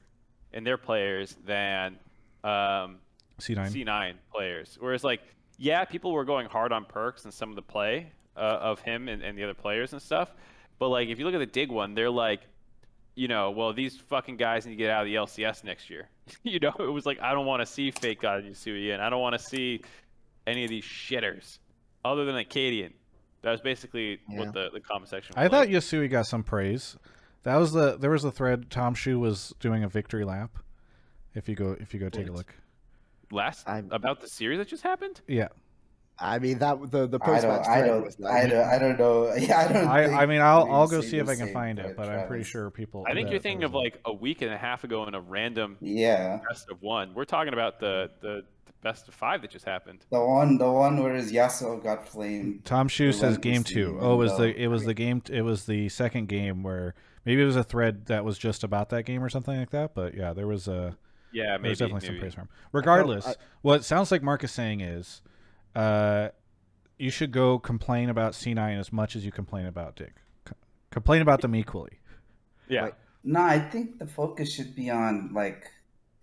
in 0.54 0.64
their 0.64 0.78
players 0.78 1.36
than 1.46 1.98
um, 2.44 2.98
C9. 3.40 3.72
C9 3.86 4.14
players. 4.34 4.78
Whereas, 4.80 5.04
like, 5.04 5.22
yeah, 5.58 5.86
people 5.86 6.12
were 6.12 6.26
going 6.26 6.48
hard 6.48 6.72
on 6.72 6.86
Perkz 6.86 7.24
and 7.26 7.34
some 7.34 7.50
of 7.50 7.56
the 7.56 7.62
play 7.62 8.12
uh, 8.36 8.40
of 8.40 8.80
him 8.82 9.08
and, 9.08 9.22
and 9.22 9.38
the 9.38 9.44
other 9.44 9.54
players 9.54 9.94
and 9.94 10.02
stuff. 10.02 10.34
But, 10.80 10.90
like, 10.90 11.10
if 11.10 11.20
you 11.20 11.26
look 11.26 11.34
at 11.36 11.40
the 11.40 11.46
Dig 11.46 11.72
one, 11.72 11.94
they're 11.94 12.10
like, 12.10 12.42
you 13.16 13.28
know, 13.28 13.52
well, 13.52 13.74
these 13.74 13.98
fucking 13.98 14.38
guys 14.38 14.66
need 14.66 14.72
to 14.74 14.78
get 14.78 14.90
out 14.90 15.02
of 15.02 15.08
the 15.08 15.16
LCS 15.16 15.64
next 15.64 15.90
year. 15.90 16.10
you 16.44 16.60
know, 16.60 16.74
it 16.80 16.92
was 16.92 17.06
like, 17.06 17.20
I 17.22 17.34
don't 17.34 17.46
want 17.46 17.62
to 17.62 17.66
see 17.66 17.92
FakeGod 17.92 18.50
Yusui 18.50 18.94
and 18.94 19.02
I 19.02 19.10
don't 19.10 19.22
want 19.22 19.34
to 19.34 19.40
see 19.40 19.82
any 20.48 20.64
of 20.64 20.70
these 20.70 20.84
shitters 20.86 21.60
other 22.06 22.26
than 22.26 22.36
Akaadian. 22.36 22.94
That 23.42 23.52
was 23.52 23.62
basically 23.62 24.20
Yeah. 24.30 24.40
what 24.40 24.54
the, 24.54 24.70
the 24.74 24.80
comment 24.80 25.10
section 25.10 25.34
was 25.36 25.46
I 25.46 25.50
thought. 25.50 25.68
Yusui 25.68 26.10
got 26.10 26.26
some 26.26 26.44
praise. 26.44 26.96
That 27.44 27.56
was 27.58 27.72
the 27.72 27.98
there 27.98 28.12
was 28.12 28.24
a 28.24 28.32
thread. 28.32 28.70
Tom 28.70 28.94
Shu 28.94 29.20
was 29.20 29.54
doing 29.60 29.84
a 29.84 29.88
victory 29.90 30.24
lap. 30.24 30.58
If 31.34 31.48
you 31.50 31.56
go 31.56 31.76
if 31.80 31.94
you 31.94 32.00
go 32.00 32.10
take 32.10 32.28
a 32.28 32.32
look, 32.32 32.54
last 33.32 33.68
I'm- 33.68 33.90
about 33.92 34.22
the 34.22 34.28
series 34.28 34.58
that 34.60 34.68
just 34.68 34.84
happened. 34.84 35.22
yeah, 35.28 35.48
I 36.20 36.38
mean 36.40 36.60
that 36.60 36.92
the 36.92 37.08
the 37.08 37.18
I 37.22 37.26
post 37.26 37.42
don't, 37.44 37.52
match 37.58 37.68
I 37.68 37.82
don't, 37.88 38.04
was 38.06 38.18
I 38.24 38.46
don't, 38.48 38.68
I 38.68 38.78
don't 38.78 39.00
know. 39.00 39.34
Yeah, 39.40 39.60
I 39.60 39.74
don't. 39.74 39.88
I, 39.88 40.22
I 40.24 40.26
mean, 40.28 40.42
I'll 40.42 40.72
I'll 40.72 40.88
go 40.88 41.02
see 41.02 41.18
if 41.18 41.28
I 41.30 41.36
can 41.36 41.52
find 41.54 41.80
it, 41.80 41.88
for 41.88 41.94
but 41.96 42.10
I'm 42.10 42.28
pretty 42.28 42.44
sure 42.44 42.70
people. 42.70 43.06
I 43.08 43.14
think 43.14 43.28
that 43.28 43.32
you're 43.32 43.42
thinking 43.42 43.64
of 43.64 43.74
like 43.74 44.00
a 44.06 44.14
week 44.14 44.42
and 44.42 44.54
a 44.54 44.58
half 44.58 44.84
ago 44.84 45.08
in 45.08 45.16
a 45.16 45.22
random 45.22 45.78
Yeah, 45.82 46.42
best 46.48 46.70
of 46.70 46.82
one. 46.82 47.14
We're 47.16 47.26
talking 47.26 47.54
about 47.54 47.80
the 47.80 48.12
the, 48.22 48.44
the 48.66 48.74
best 48.84 49.08
of 49.08 49.14
five 49.16 49.42
that 49.42 49.52
just 49.52 49.66
happened. 49.66 50.06
the 50.12 50.20
one, 50.24 50.58
the 50.58 50.70
one 50.72 51.02
where 51.02 51.16
his 51.16 51.32
Yasuo 51.32 51.82
got 51.82 52.08
flamed. 52.08 52.66
Tom 52.66 52.88
Shoe 52.90 53.14
says 53.14 53.38
game 53.38 53.64
relentlessly, 53.64 53.84
two. 53.84 53.98
Oh, 54.02 54.14
it 54.14 54.18
was 54.18 54.38
the 54.38 54.62
it 54.62 54.68
was 54.68 54.84
the 54.84 54.94
game. 54.94 55.24
It 55.30 55.42
was 55.44 55.66
the 55.66 55.88
second 55.90 56.28
game 56.28 56.62
where 56.62 56.94
maybe 57.26 57.42
it 57.42 57.46
was 57.46 57.56
a 57.56 57.64
thread 57.64 58.06
that 58.08 58.24
was 58.26 58.38
just 58.38 58.64
about 58.64 58.90
that 58.90 59.04
game 59.04 59.24
or 59.24 59.30
something 59.30 59.58
like 59.58 59.70
that. 59.72 59.94
But 59.94 60.14
yeah, 60.16 60.34
there 60.34 60.48
was 60.48 60.68
a 60.68 60.98
Yeah, 61.32 61.44
there 61.52 61.60
maybe. 61.60 61.70
was 61.70 61.80
definitely 61.80 62.08
some 62.08 62.16
maybe. 62.16 62.20
praise 62.22 62.34
for 62.34 62.42
him. 62.42 62.50
Regardless, 62.72 63.28
I- 63.28 63.36
what 63.62 63.82
it 63.82 63.84
sounds 63.84 64.12
like 64.12 64.22
Mark 64.24 64.44
is 64.44 64.52
saying 64.52 64.82
is, 64.82 65.22
uh, 65.76 66.30
you 66.98 67.10
should 67.10 67.32
go 67.32 67.58
complain 67.58 68.10
about 68.10 68.34
C9 68.34 68.80
as 68.80 68.92
much 68.94 69.16
as 69.16 69.26
you 69.26 69.32
complain 69.32 69.66
about 69.66 69.96
Dig. 69.96 70.14
C- 70.48 70.54
complain 70.92 71.22
about 71.22 71.42
them 71.42 71.56
equally. 71.56 72.00
Yeah. 72.68 72.82
Right. 72.82 72.94
No, 73.24 73.42
I 73.42 73.60
think 73.60 74.00
the 74.00 74.08
focus 74.08 74.52
should 74.54 74.76
be 74.76 74.90
on 74.90 75.32
like 75.34 75.64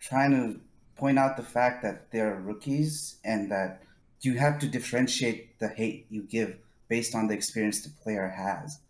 trying 0.00 0.30
to 0.32 0.60
point 0.96 1.18
out 1.18 1.36
the 1.36 1.42
fact 1.42 1.82
that 1.82 2.10
they're 2.10 2.36
rookies 2.40 3.18
and 3.24 3.50
that 3.52 3.82
you 4.20 4.36
have 4.38 4.58
to 4.60 4.68
differentiate 4.68 5.58
the 5.60 5.68
hate 5.68 6.06
you 6.10 6.22
give 6.22 6.58
based 6.88 7.14
on 7.14 7.28
the 7.28 7.34
experience 7.34 7.82
the 7.82 7.90
player 8.02 8.28
has. 8.28 8.80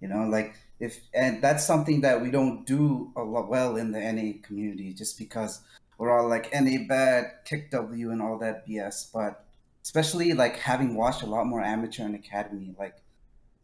You 0.00 0.08
know, 0.08 0.24
like 0.28 0.54
if 0.82 0.98
and 1.14 1.40
that's 1.40 1.64
something 1.64 2.00
that 2.00 2.20
we 2.20 2.32
don't 2.32 2.66
do 2.66 3.12
a 3.16 3.22
lot 3.22 3.48
well 3.48 3.76
in 3.76 3.92
the 3.92 4.00
NA 4.00 4.32
community 4.42 4.92
just 4.92 5.16
because 5.16 5.60
we're 5.96 6.10
all 6.10 6.28
like 6.28 6.52
NA 6.52 6.78
bad, 6.88 7.30
kick 7.44 7.70
W 7.70 8.10
and 8.10 8.20
all 8.20 8.36
that 8.38 8.66
BS. 8.66 9.12
But 9.14 9.44
especially 9.84 10.32
like 10.32 10.56
having 10.56 10.96
watched 10.96 11.22
a 11.22 11.26
lot 11.26 11.46
more 11.46 11.62
amateur 11.62 12.02
and 12.02 12.16
academy, 12.16 12.74
like 12.76 12.96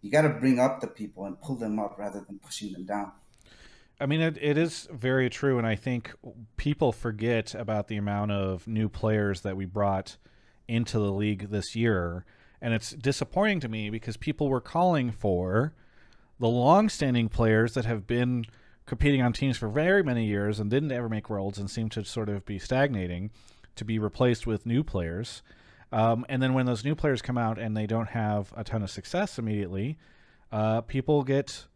you 0.01 0.13
got 0.13 0.23
to 0.23 0.29
bring 0.29 0.61
up 0.61 0.81
the 0.81 0.87
people 0.87 1.25
and 1.25 1.41
pull 1.43 1.57
them 1.57 1.81
up 1.81 1.99
rather 1.99 2.21
than 2.21 2.39
pushing 2.39 2.73
them 2.73 2.85
down. 2.85 3.11
I 4.01 4.07
mean, 4.07 4.21
it, 4.21 4.39
it 4.41 4.57
is 4.57 4.87
very 4.93 5.29
true, 5.29 5.59
and 5.59 5.67
I 5.67 5.75
think 5.75 6.15
people 6.57 6.93
forget 6.93 7.53
about 7.53 7.89
the 7.89 7.97
amount 7.97 8.31
of 8.31 8.69
new 8.69 8.89
players 8.89 9.41
that 9.41 9.57
we 9.57 9.65
brought 9.65 10.19
into 10.69 11.01
the 11.01 11.11
league 11.11 11.51
this 11.51 11.75
year, 11.75 12.25
and 12.63 12.73
it's 12.73 12.93
disappointing 12.93 13.59
to 13.59 13.69
me 13.69 13.91
because 13.91 14.17
people 14.17 14.49
were 14.49 14.61
calling 14.61 15.11
for 15.11 15.75
the 16.39 16.49
long-standing 16.49 17.29
players 17.29 17.75
that 17.75 17.85
have 17.85 18.07
been 18.07 18.45
competing 18.87 19.21
on 19.23 19.33
teams 19.33 19.57
for 19.57 19.69
very 19.69 20.03
many 20.03 20.25
years 20.25 20.59
and 20.59 20.71
didn't 20.71 20.93
ever 20.93 21.09
make 21.09 21.29
worlds 21.29 21.59
and 21.59 21.71
seem 21.71 21.89
to 21.91 22.05
sort 22.05 22.29
of 22.29 22.45
be 22.45 22.59
stagnating 22.59 23.31
to 23.77 23.85
be 23.85 23.99
replaced 23.99 24.47
with 24.47 24.67
new 24.67 24.83
players. 24.83 25.43
Um, 25.93 26.27
and 26.29 26.43
then 26.43 26.55
when 26.55 26.67
those 26.67 26.85
new 26.85 26.95
players 26.95 27.23
come 27.23 27.39
out 27.39 27.59
and 27.59 27.77
they 27.77 27.87
don't 27.87 28.09
have 28.09 28.53
a 28.57 28.65
ton 28.65 28.83
of 28.83 28.91
success 28.91 29.39
immediately, 29.39 29.99
uh, 30.53 30.83
people 30.83 31.23
get 31.23 31.67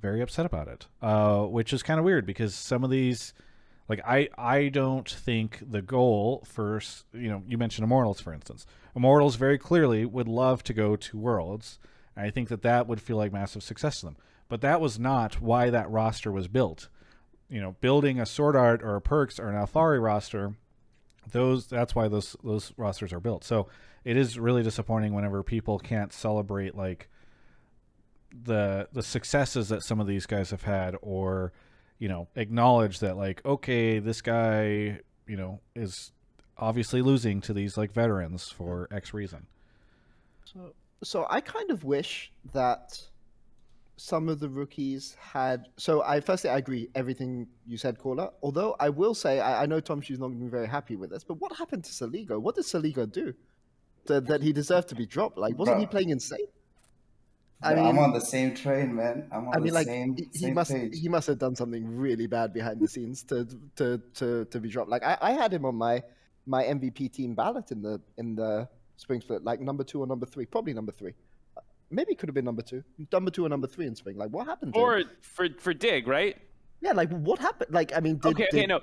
very 0.00 0.20
upset 0.20 0.46
about 0.46 0.68
it, 0.68 0.86
uh, 1.00 1.42
which 1.42 1.72
is 1.72 1.82
kind 1.82 1.98
of 1.98 2.04
weird 2.04 2.26
because 2.26 2.54
some 2.54 2.84
of 2.84 2.90
these, 2.90 3.34
like 3.88 4.00
I, 4.06 4.28
I 4.36 4.68
don't 4.68 5.08
think 5.08 5.58
the 5.62 5.82
goal 5.82 6.44
for 6.46 6.80
you 7.12 7.30
know 7.30 7.42
you 7.46 7.56
mentioned 7.56 7.84
Immortals 7.84 8.20
for 8.20 8.32
instance. 8.32 8.66
Immortals 8.94 9.36
very 9.36 9.58
clearly 9.58 10.04
would 10.04 10.28
love 10.28 10.62
to 10.64 10.74
go 10.74 10.96
to 10.96 11.18
Worlds. 11.18 11.78
I 12.16 12.30
think 12.30 12.48
that 12.48 12.62
that 12.62 12.86
would 12.86 13.00
feel 13.00 13.16
like 13.16 13.32
massive 13.32 13.62
success 13.62 14.00
to 14.00 14.06
them, 14.06 14.16
but 14.48 14.60
that 14.60 14.80
was 14.80 14.98
not 14.98 15.40
why 15.40 15.70
that 15.70 15.90
roster 15.90 16.30
was 16.30 16.48
built. 16.48 16.88
You 17.48 17.60
know, 17.60 17.76
building 17.80 18.20
a 18.20 18.26
Sword 18.26 18.56
Art 18.56 18.82
or 18.82 18.96
a 18.96 19.00
Perkz 19.00 19.38
or 19.38 19.48
an 19.48 19.56
Alphari 19.56 20.02
roster, 20.02 20.54
those 21.30 21.66
that's 21.66 21.94
why 21.94 22.08
those 22.08 22.36
those 22.42 22.72
rosters 22.76 23.12
are 23.12 23.20
built. 23.20 23.44
So 23.44 23.68
it 24.04 24.16
is 24.16 24.38
really 24.38 24.62
disappointing 24.62 25.14
whenever 25.14 25.42
people 25.42 25.78
can't 25.78 26.12
celebrate 26.12 26.74
like 26.74 27.08
the 28.44 28.88
the 28.92 29.02
successes 29.02 29.68
that 29.68 29.82
some 29.82 30.00
of 30.00 30.06
these 30.06 30.26
guys 30.26 30.50
have 30.50 30.62
had 30.62 30.96
or 31.02 31.52
you 31.98 32.08
know 32.08 32.28
acknowledge 32.34 32.98
that 33.00 33.16
like 33.16 33.44
okay 33.44 33.98
this 33.98 34.22
guy 34.22 34.98
you 35.26 35.36
know 35.36 35.60
is 35.76 36.12
obviously 36.56 37.02
losing 37.02 37.40
to 37.42 37.52
these 37.52 37.76
like 37.76 37.92
veterans 37.92 38.48
for 38.48 38.88
x 38.90 39.12
reason 39.12 39.46
So, 40.44 40.72
so 41.02 41.26
I 41.30 41.40
kind 41.40 41.70
of 41.70 41.84
wish 41.84 42.32
that 42.52 43.00
some 43.96 44.28
of 44.28 44.40
the 44.40 44.48
rookies 44.48 45.16
had. 45.20 45.68
So 45.76 46.02
I 46.02 46.20
firstly 46.20 46.50
I 46.50 46.58
agree 46.58 46.88
everything 46.94 47.46
you 47.66 47.76
said, 47.76 47.98
caller. 47.98 48.30
Although 48.42 48.74
I 48.80 48.88
will 48.88 49.14
say 49.14 49.40
I, 49.40 49.62
I 49.62 49.66
know 49.66 49.80
Tom 49.80 50.00
Shoe's 50.00 50.18
not 50.18 50.28
going 50.28 50.38
to 50.40 50.44
be 50.44 50.50
very 50.50 50.66
happy 50.68 50.96
with 50.96 51.10
this, 51.10 51.24
but 51.24 51.34
what 51.34 51.54
happened 51.56 51.84
to 51.84 51.90
Soligo? 51.92 52.40
What 52.40 52.54
did 52.56 52.64
Soligo 52.64 53.10
do 53.10 53.34
that, 54.06 54.26
that 54.26 54.42
he 54.42 54.52
deserved 54.52 54.88
to 54.88 54.94
be 54.94 55.06
dropped? 55.06 55.38
Like 55.38 55.56
wasn't 55.58 55.80
he 55.80 55.86
playing 55.86 56.10
insane? 56.10 56.46
I 57.62 57.74
I 57.74 57.88
am 57.90 57.98
on 57.98 58.12
the 58.12 58.20
same 58.20 58.54
train, 58.56 58.96
man. 58.96 59.28
I'm 59.30 59.46
on 59.48 59.54
I 59.54 59.58
mean, 59.58 59.68
the 59.68 59.74
like 59.74 59.86
same, 59.86 60.16
he- 60.16 60.28
he 60.32 60.38
same 60.38 60.54
must 60.54 60.72
page. 60.72 60.98
he 60.98 61.08
must 61.08 61.26
have 61.28 61.38
done 61.38 61.54
something 61.54 61.86
really 61.96 62.26
bad 62.26 62.52
behind 62.52 62.80
the 62.80 62.88
scenes 62.88 63.22
to 63.24 63.46
to 63.76 63.98
to, 64.14 64.44
to 64.46 64.60
be 64.60 64.68
dropped. 64.68 64.90
Like 64.90 65.04
I, 65.04 65.16
I 65.20 65.32
had 65.32 65.52
him 65.52 65.64
on 65.64 65.76
my 65.76 66.02
my 66.44 66.64
MVP 66.64 67.12
team 67.12 67.34
ballot 67.36 67.70
in 67.70 67.82
the 67.82 68.00
in 68.18 68.34
the 68.34 68.68
spring 68.96 69.20
split, 69.20 69.44
like 69.44 69.60
number 69.60 69.84
two 69.84 70.00
or 70.02 70.06
number 70.06 70.26
three, 70.26 70.46
probably 70.46 70.72
number 70.74 70.92
three. 70.92 71.12
Uh, 71.56 71.60
Maybe 71.90 72.12
it 72.12 72.18
could 72.18 72.28
have 72.28 72.34
been 72.34 72.44
number 72.44 72.62
two, 72.62 72.82
number 73.12 73.30
two 73.30 73.44
or 73.44 73.48
number 73.48 73.66
three 73.66 73.86
in 73.86 73.94
spring. 73.96 74.16
Like 74.16 74.30
what 74.30 74.46
happened? 74.46 74.74
Him? 74.74 74.82
Or 74.82 75.02
for 75.20 75.48
for 75.58 75.74
Dig, 75.74 76.06
right? 76.06 76.36
yeah, 76.80 76.92
like 76.92 77.10
what 77.10 77.38
happened? 77.38 77.72
Like 77.72 77.92
I 77.96 78.00
mean, 78.00 78.16
did, 78.16 78.32
okay, 78.32 78.46
okay, 78.48 78.60
did- 78.60 78.68
no. 78.68 78.80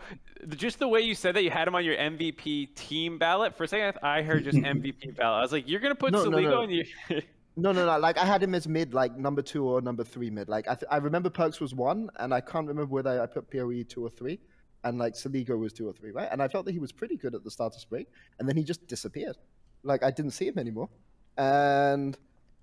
Just 0.55 0.79
the 0.79 0.87
way 0.87 1.01
you 1.01 1.15
said 1.15 1.35
that, 1.35 1.43
you 1.43 1.49
had 1.49 1.67
him 1.67 1.75
on 1.75 1.83
your 1.83 1.95
MVP 1.97 2.73
team 2.75 3.17
ballot. 3.17 3.57
For 3.57 3.65
a 3.65 3.67
second, 3.67 3.99
I 4.03 4.21
heard 4.21 4.43
just 4.45 4.57
MVP 4.73 5.17
ballot. 5.17 5.39
I 5.39 5.41
was 5.41 5.51
like, 5.51 5.67
you're 5.67 5.81
gonna 5.81 5.95
put 5.95 6.13
No, 6.13 6.23
no, 6.25 6.39
no. 6.39 6.61
in 6.61 6.69
your. 6.69 6.85
No, 7.57 7.73
no, 7.73 7.85
no. 7.85 7.97
Like 7.99 8.17
I 8.17 8.23
had 8.23 8.41
him 8.41 8.55
as 8.55 8.69
mid, 8.69 8.93
like 8.93 9.17
number 9.17 9.41
two 9.41 9.67
or 9.67 9.81
number 9.81 10.05
three 10.05 10.29
mid. 10.29 10.47
Like 10.47 10.69
I, 10.69 10.75
th- 10.75 10.85
I 10.89 10.95
remember 10.97 11.29
Perkz 11.29 11.59
was 11.59 11.73
one, 11.75 12.09
and 12.17 12.33
I 12.33 12.39
can't 12.39 12.65
remember 12.67 12.93
whether 12.93 13.21
I 13.21 13.25
put 13.25 13.51
Poe 13.51 13.83
two 13.83 14.05
or 14.05 14.09
three, 14.09 14.39
and 14.85 14.97
like 14.97 15.13
Soligo 15.15 15.59
was 15.59 15.73
two 15.73 15.85
or 15.89 15.91
three, 15.91 16.11
right? 16.11 16.29
And 16.31 16.41
I 16.41 16.47
felt 16.47 16.65
that 16.67 16.71
he 16.71 16.79
was 16.79 16.93
pretty 16.93 17.17
good 17.17 17.35
at 17.35 17.43
the 17.43 17.51
start 17.51 17.75
of 17.75 17.81
spring, 17.81 18.05
and 18.39 18.47
then 18.47 18.55
he 18.55 18.63
just 18.63 18.87
disappeared. 18.87 19.35
Like 19.83 20.03
I 20.03 20.11
didn't 20.11 20.31
see 20.31 20.47
him 20.47 20.57
anymore, 20.57 20.89
and 21.37 22.17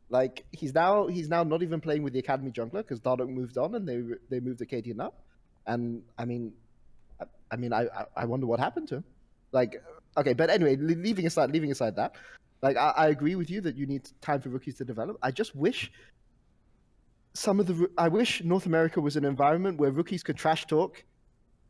like 0.09 0.44
he's 0.52 0.74
now 0.74 1.06
he's 1.06 1.28
now 1.28 1.43
not 1.43 1.62
even 1.62 1.80
playing 1.80 2.02
with 2.02 2.12
the 2.12 2.18
academy 2.18 2.51
jungler 2.51 2.78
because 2.78 3.01
Dardoch 3.01 3.28
moved 3.28 3.59
on 3.59 3.74
and 3.74 3.88
they 3.88 4.02
they 4.30 4.40
moved 4.40 4.60
Akaadian 4.60 5.01
up, 5.01 5.20
and 5.66 6.02
I 6.18 6.24
mean, 6.24 6.52
I, 7.20 7.24
I 7.51 7.56
mean 7.56 7.72
I 7.72 7.86
I 8.16 8.24
wonder 8.24 8.47
what 8.47 8.60
happened 8.60 8.88
to 8.88 8.97
him. 8.97 9.05
Like 9.52 9.82
okay, 10.16 10.34
but 10.34 10.51
anyway, 10.51 10.76
leaving 10.76 11.26
aside 11.26 11.51
leaving 11.51 11.72
aside 11.72 11.97
that. 11.97 12.14
Like 12.62 12.76
I, 12.76 12.93
I 12.97 13.06
agree 13.09 13.34
with 13.34 13.51
you 13.51 13.60
that 13.62 13.76
you 13.76 13.86
need 13.86 14.09
time 14.20 14.40
for 14.40 14.48
rookies 14.48 14.76
to 14.76 14.84
develop. 14.84 15.18
I 15.22 15.30
just 15.30 15.55
wish 15.55 15.90
some 17.34 17.60
of 17.60 17.66
the 17.66 17.90
I 17.98 18.09
wish 18.09 18.43
North 18.43 18.66
America 18.66 19.01
was 19.01 19.16
an 19.16 19.24
environment 19.24 19.78
where 19.78 19.90
rookies 19.90 20.22
could 20.22 20.36
trash 20.36 20.66
talk 20.66 21.05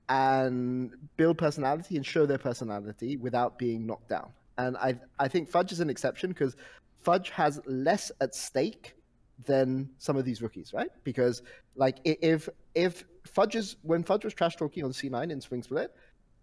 and 0.09 0.93
build 1.17 1.39
personality 1.39 1.97
and 1.97 2.07
show 2.07 2.27
their 2.27 2.39
personality 2.39 3.17
without 3.17 3.59
being 3.59 3.87
knocked 3.87 4.09
down. 4.09 4.31
And 4.59 4.77
I 4.77 4.99
I 5.19 5.29
think 5.29 5.49
Fudge 5.49 5.73
is 5.73 5.81
an 5.81 5.91
exception 5.91 6.31
because 6.31 6.57
Fudge 7.03 7.31
has 7.31 7.61
less 7.67 8.11
at 8.21 8.35
stake 8.35 8.95
than 9.45 9.89
some 9.99 10.17
of 10.17 10.25
these 10.25 10.41
rookies, 10.41 10.73
right? 10.73 10.91
Because 11.05 11.43
like 11.75 11.99
if 12.05 12.49
if 12.75 13.05
Fudge 13.25 13.57
is 13.57 13.77
when 13.83 14.03
Fudge 14.03 14.25
was 14.25 14.35
trash 14.35 14.57
talking 14.57 14.85
on 14.85 14.93
C9 14.93 15.31
in 15.31 15.41
Spring 15.41 15.63
Split, 15.63 15.95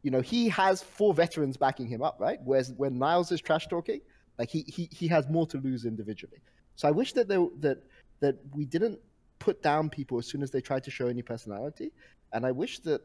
you 0.04 0.12
know 0.12 0.22
he 0.22 0.50
has 0.50 0.82
four 0.82 1.14
veterans 1.14 1.58
backing 1.58 1.88
him 1.88 2.02
up, 2.02 2.18
right? 2.20 2.40
Whereas 2.44 2.74
when 2.78 2.98
Niles 2.98 3.32
is 3.32 3.42
trash 3.42 3.68
talking, 3.68 4.02
like 4.38 4.50
he 4.50 4.62
he 4.68 4.90
he 4.92 5.08
has 5.08 5.28
more 5.30 5.48
to 5.48 5.58
lose 5.58 5.86
individually. 5.86 6.42
So 6.76 6.88
I 6.88 6.92
wish 6.92 7.14
that 7.14 7.28
there 7.28 7.46
that 7.60 7.84
that 8.20 8.38
we 8.56 8.66
didn't 8.66 9.00
put 9.40 9.62
down 9.62 9.90
people 9.90 10.18
as 10.18 10.28
soon 10.28 10.44
as 10.44 10.52
they 10.52 10.62
tried 10.62 10.84
to 10.84 10.92
show 10.92 11.08
any 11.08 11.22
personality, 11.22 11.92
and 12.32 12.46
I 12.46 12.52
wish 12.52 12.80
that 12.80 13.02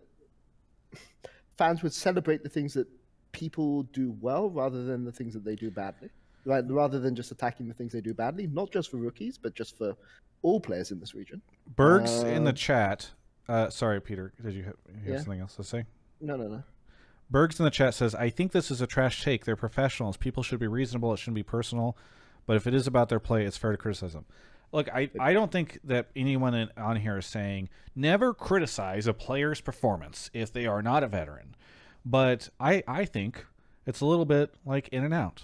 fans 1.57 1.83
would 1.83 1.93
celebrate 1.93 2.43
the 2.43 2.49
things 2.49 2.75
that 2.75 2.87
people 3.33 3.85
do 3.85 4.17
well 4.21 4.51
rather 4.51 4.85
than 4.85 5.05
the 5.05 5.13
things 5.13 5.35
that 5.35 5.45
they 5.45 5.57
do 5.57 5.71
badly. 5.71 6.11
Right, 6.45 6.65
rather 6.69 6.99
than 6.99 7.15
just 7.15 7.31
attacking 7.31 7.69
the 7.69 7.75
things 7.75 7.93
they 7.93 8.01
do 8.01 8.15
badly, 8.15 8.47
not 8.47 8.71
just 8.71 8.91
for 8.91 8.97
rookies, 8.97 9.37
but 9.37 9.55
just 9.55 9.77
for 9.77 9.95
all 10.43 10.61
players 10.61 10.93
in 10.93 11.01
this 11.01 11.15
region. 11.15 11.43
bergs 11.77 12.23
in 12.23 12.45
the 12.45 12.51
Uh, 12.51 12.55
chat 12.55 13.11
uh 13.49 13.69
sorry 13.71 14.01
peter 14.01 14.33
did 14.43 14.55
you 14.55 14.63
have, 14.63 14.75
you 14.89 14.95
have 15.01 15.07
Yeah. 15.09 15.17
something 15.19 15.41
else 15.41 15.57
to 15.57 15.65
say 15.65 15.85
No, 16.21 16.37
no, 16.37 16.49
no. 16.49 16.63
Bergs 17.31 17.59
in 17.59 17.65
the 17.65 17.71
chat 17.71 17.93
says, 17.95 18.15
I 18.15 18.31
think 18.31 18.53
this 18.53 18.71
is 18.71 18.81
a 18.81 18.87
trash 18.87 19.23
take. 19.23 19.45
They're 19.45 19.55
professionals. 19.55 20.17
People 20.17 20.43
should 20.43 20.59
be 20.59 20.67
reasonable. 20.67 21.13
It 21.13 21.19
shouldn't 21.19 21.35
be 21.35 21.43
personal. 21.43 21.95
But 22.47 22.57
if 22.57 22.67
it 22.67 22.73
is 22.73 22.87
about 22.87 23.11
their 23.11 23.21
play, 23.21 23.45
it's 23.45 23.59
fair 23.59 23.71
to 23.73 23.77
criticism. 23.77 24.25
Look, 24.73 24.89
I, 24.89 25.11
I 25.21 25.35
don't 25.35 25.53
think 25.53 25.79
that 25.85 26.09
anyone 26.17 26.55
in, 26.55 26.71
on 26.79 26.97
here 26.97 27.19
is 27.19 27.27
saying 27.27 27.69
never 27.95 28.33
criticize 28.33 29.07
a 29.07 29.13
player's 29.13 29.61
performance 29.61 30.31
if 30.33 30.51
they 30.55 30.67
are 30.67 30.81
not 30.81 31.05
a 31.05 31.09
veteran. 31.09 31.55
But 32.09 32.49
I, 32.59 32.83
I 32.89 33.05
think 33.05 33.45
it's 33.85 34.01
a 34.01 34.07
little 34.07 34.25
bit 34.25 34.55
like 34.65 34.89
In 34.89 35.05
and 35.05 35.13
Out. 35.13 35.43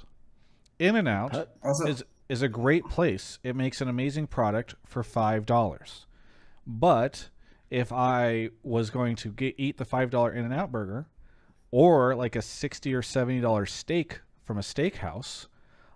In 0.79 0.97
and 0.97 1.07
Out 1.07 1.49
Also, 1.63 1.87
is 1.87 2.03
is 2.27 2.41
a 2.41 2.49
great 2.49 2.87
place. 2.87 3.39
It 3.45 3.55
makes 3.55 3.83
an 3.83 3.89
amazing 3.89 4.29
product 4.29 4.75
for 4.87 5.03
five 5.03 5.45
dollars. 5.45 6.07
But 6.67 7.29
if 7.69 7.93
I 7.93 8.49
was 8.63 8.89
going 8.89 9.17
to 9.17 9.31
get, 9.31 9.57
eat 9.59 9.77
the 9.77 9.85
five 9.85 10.09
dollar 10.09 10.33
In 10.33 10.47
and 10.47 10.55
Out 10.55 10.73
burger, 10.73 11.07
or 11.71 12.15
like 12.15 12.35
a 12.35 12.41
sixty 12.41 12.95
or 12.95 13.03
seventy 13.03 13.41
dollar 13.41 13.67
steak 13.67 14.21
from 14.43 14.57
a 14.57 14.63
steakhouse, 14.63 15.49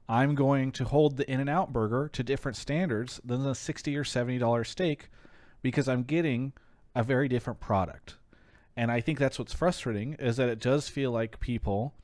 I'm 0.07 0.35
going 0.35 0.71
to 0.73 0.85
hold 0.85 1.17
the 1.17 1.31
In 1.31 1.41
and 1.41 1.49
Out 1.49 1.73
burger 1.73 2.11
to 2.13 2.23
different 2.23 2.59
standards 2.59 3.23
than 3.25 3.43
the 3.43 3.55
60 3.55 3.97
or 3.97 4.05
70 4.05 4.39
dollar 4.39 4.65
steak 4.65 5.09
because 5.63 5.89
I'm 5.89 6.03
getting 6.03 6.53
a 6.95 7.03
very 7.03 7.29
different 7.29 7.59
product. 7.59 8.17
And 8.79 8.93
I 8.93 9.01
think 9.01 9.19
that's 9.19 9.41
what's 9.41 9.53
frustrating 9.53 10.15
is 10.21 10.37
that 10.37 10.49
it 10.49 10.61
does 10.61 10.89
feel 10.89 11.11
like 11.11 11.41
people 11.41 11.95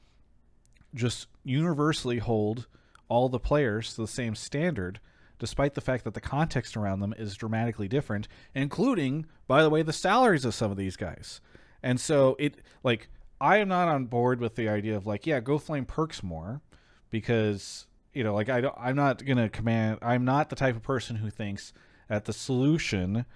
just 0.92 1.28
universally 1.44 2.18
hold 2.18 2.66
all 3.08 3.28
the 3.28 3.38
players 3.38 3.94
to 3.94 4.00
the 4.00 4.08
same 4.08 4.34
standard 4.34 4.98
despite 5.38 5.74
the 5.74 5.80
fact 5.80 6.02
that 6.02 6.14
the 6.14 6.20
context 6.20 6.76
around 6.76 6.98
them 6.98 7.14
is 7.16 7.36
dramatically 7.36 7.86
different, 7.86 8.26
including, 8.56 9.24
by 9.46 9.62
the 9.62 9.70
way, 9.70 9.82
the 9.82 9.92
salaries 9.92 10.44
of 10.44 10.52
some 10.52 10.72
of 10.72 10.76
these 10.76 10.96
guys. 10.96 11.40
And 11.80 12.00
so 12.00 12.34
it 12.40 12.56
like 12.82 13.08
I 13.40 13.58
am 13.58 13.68
not 13.68 13.86
on 13.86 14.06
board 14.06 14.40
with 14.40 14.56
the 14.56 14.68
idea 14.68 14.96
of 14.96 15.06
like, 15.06 15.28
yeah, 15.28 15.38
go 15.38 15.58
flame 15.58 15.86
Perkz 15.86 16.24
more 16.24 16.60
because 17.08 17.86
you 18.12 18.24
know, 18.24 18.34
like 18.34 18.48
I 18.48 18.60
don't 18.60 18.74
I'm 18.76 18.96
not 18.96 19.24
gonna 19.24 19.48
command 19.48 20.00
I'm 20.02 20.24
not 20.24 20.50
the 20.50 20.56
type 20.56 20.74
of 20.74 20.82
person 20.82 21.14
who 21.14 21.30
thinks 21.30 21.72
that 22.08 22.24
the 22.24 22.32
solution 22.32 23.26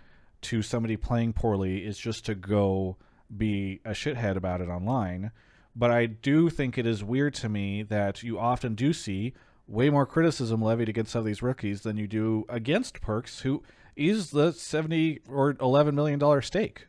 to 0.41 0.61
somebody 0.61 0.97
playing 0.97 1.35
poorly 1.35 1.87
is 1.87 1.99
just 1.99 2.27
to 2.27 2.35
go 2.35 2.97
be 3.35 3.81
a 3.85 3.91
shithead 3.91 4.37
about 4.37 4.61
it 4.61 4.69
online. 4.69 5.31
But 5.77 5.91
I 5.91 6.07
do 6.07 6.51
think 6.51 6.77
it 6.77 6.87
is 6.87 7.05
weird 7.05 7.35
to 7.35 7.49
me 7.49 7.83
that 7.85 8.23
you 8.23 8.39
often 8.39 8.75
do 8.75 8.93
see 8.93 9.35
way 9.67 9.91
more 9.91 10.07
criticism 10.07 10.63
levied 10.63 10.89
against 10.89 11.13
some 11.13 11.21
of 11.21 11.25
these 11.27 11.43
rookies 11.43 11.83
than 11.83 11.97
you 11.97 12.07
do 12.09 12.45
against 12.49 13.01
Perkz, 13.01 13.43
who 13.43 13.63
is 13.95 14.31
the 14.31 14.53
seventy 14.53 15.21
or 15.29 15.57
eleven 15.61 15.95
million 15.95 16.19
dollar 16.19 16.43
stake. 16.43 16.87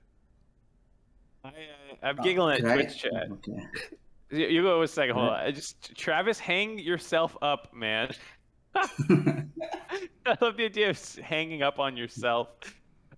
I, 1.44 1.50
uh, 1.50 1.52
I'm 2.04 2.16
giggling 2.18 2.56
at 2.56 2.60
Can 2.62 2.70
I- 2.70 2.76
Twitch 2.76 2.98
chat. 2.98 3.28
Okay. 3.32 3.66
You, 4.32 4.46
you 4.46 4.62
go 4.62 4.84
a 4.84 4.88
second. 4.88 5.16
Hold 5.16 5.30
on. 5.30 5.54
Just 5.56 5.96
Travis, 5.96 6.38
hang 6.38 6.78
yourself 6.78 7.36
up, 7.42 7.74
man. 7.74 8.12
I 8.76 10.38
love 10.40 10.56
the 10.56 10.66
idea 10.66 10.92
of 10.92 11.16
hanging 11.16 11.64
up 11.64 11.80
on 11.80 11.98
yourself. 11.98 12.50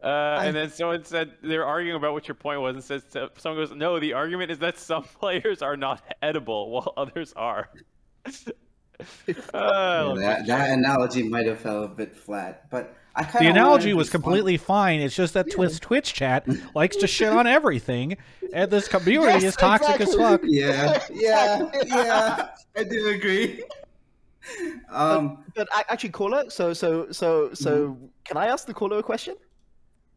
Uh, 0.04 0.40
and 0.42 0.56
then 0.56 0.70
someone 0.72 1.04
said 1.06 1.32
they're 1.44 1.66
arguing 1.66 1.96
about 1.96 2.14
what 2.14 2.28
your 2.28 2.36
point 2.36 2.60
was, 2.62 2.74
and 2.76 2.84
says 2.84 3.04
so- 3.10 3.30
someone 3.38 3.64
goes, 3.64 3.76
"No, 3.76 4.00
the 4.00 4.14
argument 4.14 4.50
is 4.52 4.58
that 4.60 4.78
some 4.78 5.04
players 5.20 5.62
are 5.62 5.78
not 5.78 6.02
edible 6.22 6.72
while 6.72 6.94
others 6.98 7.34
are." 7.36 7.70
Yeah, 9.28 9.34
Uh, 9.52 10.14
that, 10.14 10.46
that 10.46 10.70
analogy 10.70 11.24
might 11.28 11.48
have 11.48 11.60
fell 11.60 11.86
a 11.86 11.88
bit 11.88 12.16
flat, 12.16 12.70
but 12.70 12.96
I 13.16 13.24
kind 13.24 13.36
of 13.36 13.42
The 13.42 13.48
analogy 13.48 13.94
was 13.96 14.12
completely 14.12 14.58
fine. 14.58 15.00
It's 15.02 15.16
just 15.16 15.34
that 15.34 15.50
Twitch 15.50 15.80
Twitch 15.80 16.14
chat 16.14 16.46
likes 16.76 16.96
to 16.98 17.08
shit 17.08 17.30
on 17.30 17.48
everything, 17.48 18.16
and 18.54 18.70
this 18.70 18.88
community 18.88 19.32
Yes, 19.34 19.44
is 19.44 19.56
toxic 19.56 20.00
as 20.02 20.14
exactly. 20.14 20.20
fuck. 20.24 20.42
Yeah, 20.44 21.00
yeah, 21.12 21.70
yeah. 21.88 22.50
I 22.78 22.84
do 22.84 23.08
agree. 23.10 23.64
Um, 24.90 25.46
But 25.56 25.68
a- 25.76 25.92
actually, 25.92 26.10
caller. 26.12 26.50
So 26.52 26.72
so 26.74 27.12
so 27.12 27.54
so, 27.54 27.98
can 28.24 28.38
I 28.38 28.48
ask 28.48 28.68
the 28.68 28.74
caller 28.74 29.00
a 29.00 29.04
question? 29.04 29.36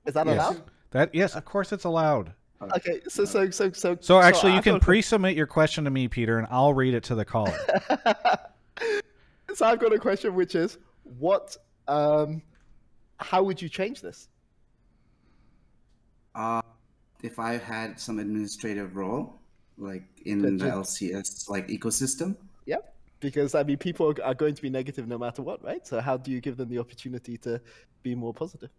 Is 0.06 0.14
that 0.14 0.26
Yes. 0.26 0.36
allowed? 0.36 0.62
That 0.90 1.14
yes, 1.14 1.34
of 1.34 1.44
course 1.44 1.72
it's 1.72 1.84
allowed. 1.84 2.32
Okay. 2.62 3.00
So 3.08 3.24
so 3.24 3.50
so 3.50 3.72
so. 3.72 3.96
So 4.00 4.20
actually, 4.20 4.54
you 4.54 4.62
can 4.62 4.80
pre-submit 4.80 5.36
your 5.36 5.46
question 5.46 5.84
to 5.84 5.90
me, 5.90 6.08
Peter, 6.08 6.38
and 6.38 6.46
I'll 6.50 6.72
read 6.72 6.94
it 6.94 7.02
to 7.04 7.14
the 7.14 7.24
caller. 7.24 7.58
so 9.54 9.66
I've 9.66 9.78
got 9.80 9.92
a 9.92 9.98
question, 9.98 10.34
which 10.34 10.54
is, 10.54 10.78
what, 11.02 11.56
um, 11.88 12.40
how 13.18 13.42
would 13.42 13.60
you 13.60 13.68
change 13.68 14.00
this? 14.00 14.28
uh, 16.34 16.60
if 17.22 17.38
I 17.38 17.56
had 17.58 17.98
some 18.00 18.18
administrative 18.18 18.96
role, 18.96 19.40
like 19.78 20.02
in 20.26 20.40
That 20.42 20.58
the 20.58 20.66
you- 20.66 20.72
LCS 20.72 21.48
like 21.48 21.68
ecosystem, 21.68 22.36
Yeah, 22.66 22.78
because 23.20 23.54
I 23.54 23.62
mean, 23.62 23.76
people 23.78 24.08
are- 24.10 24.22
are 24.24 24.34
going 24.34 24.54
to 24.54 24.62
be 24.62 24.68
negative 24.70 25.06
no 25.06 25.16
matter 25.18 25.42
what, 25.42 25.62
right? 25.62 25.86
So 25.86 26.00
how 26.00 26.16
do 26.16 26.30
you 26.32 26.40
give 26.40 26.56
them 26.56 26.68
the 26.68 26.78
opportunity 26.78 27.36
to 27.38 27.60
be 28.02 28.14
more 28.14 28.32
positive? 28.34 28.70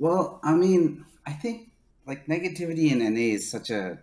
Well, 0.00 0.40
I 0.42 0.54
mean, 0.54 1.04
I 1.26 1.32
think 1.32 1.70
like 2.06 2.26
negativity 2.26 2.90
in 2.90 2.98
NA 2.98 3.34
is 3.36 3.50
such 3.50 3.68
a 3.68 3.98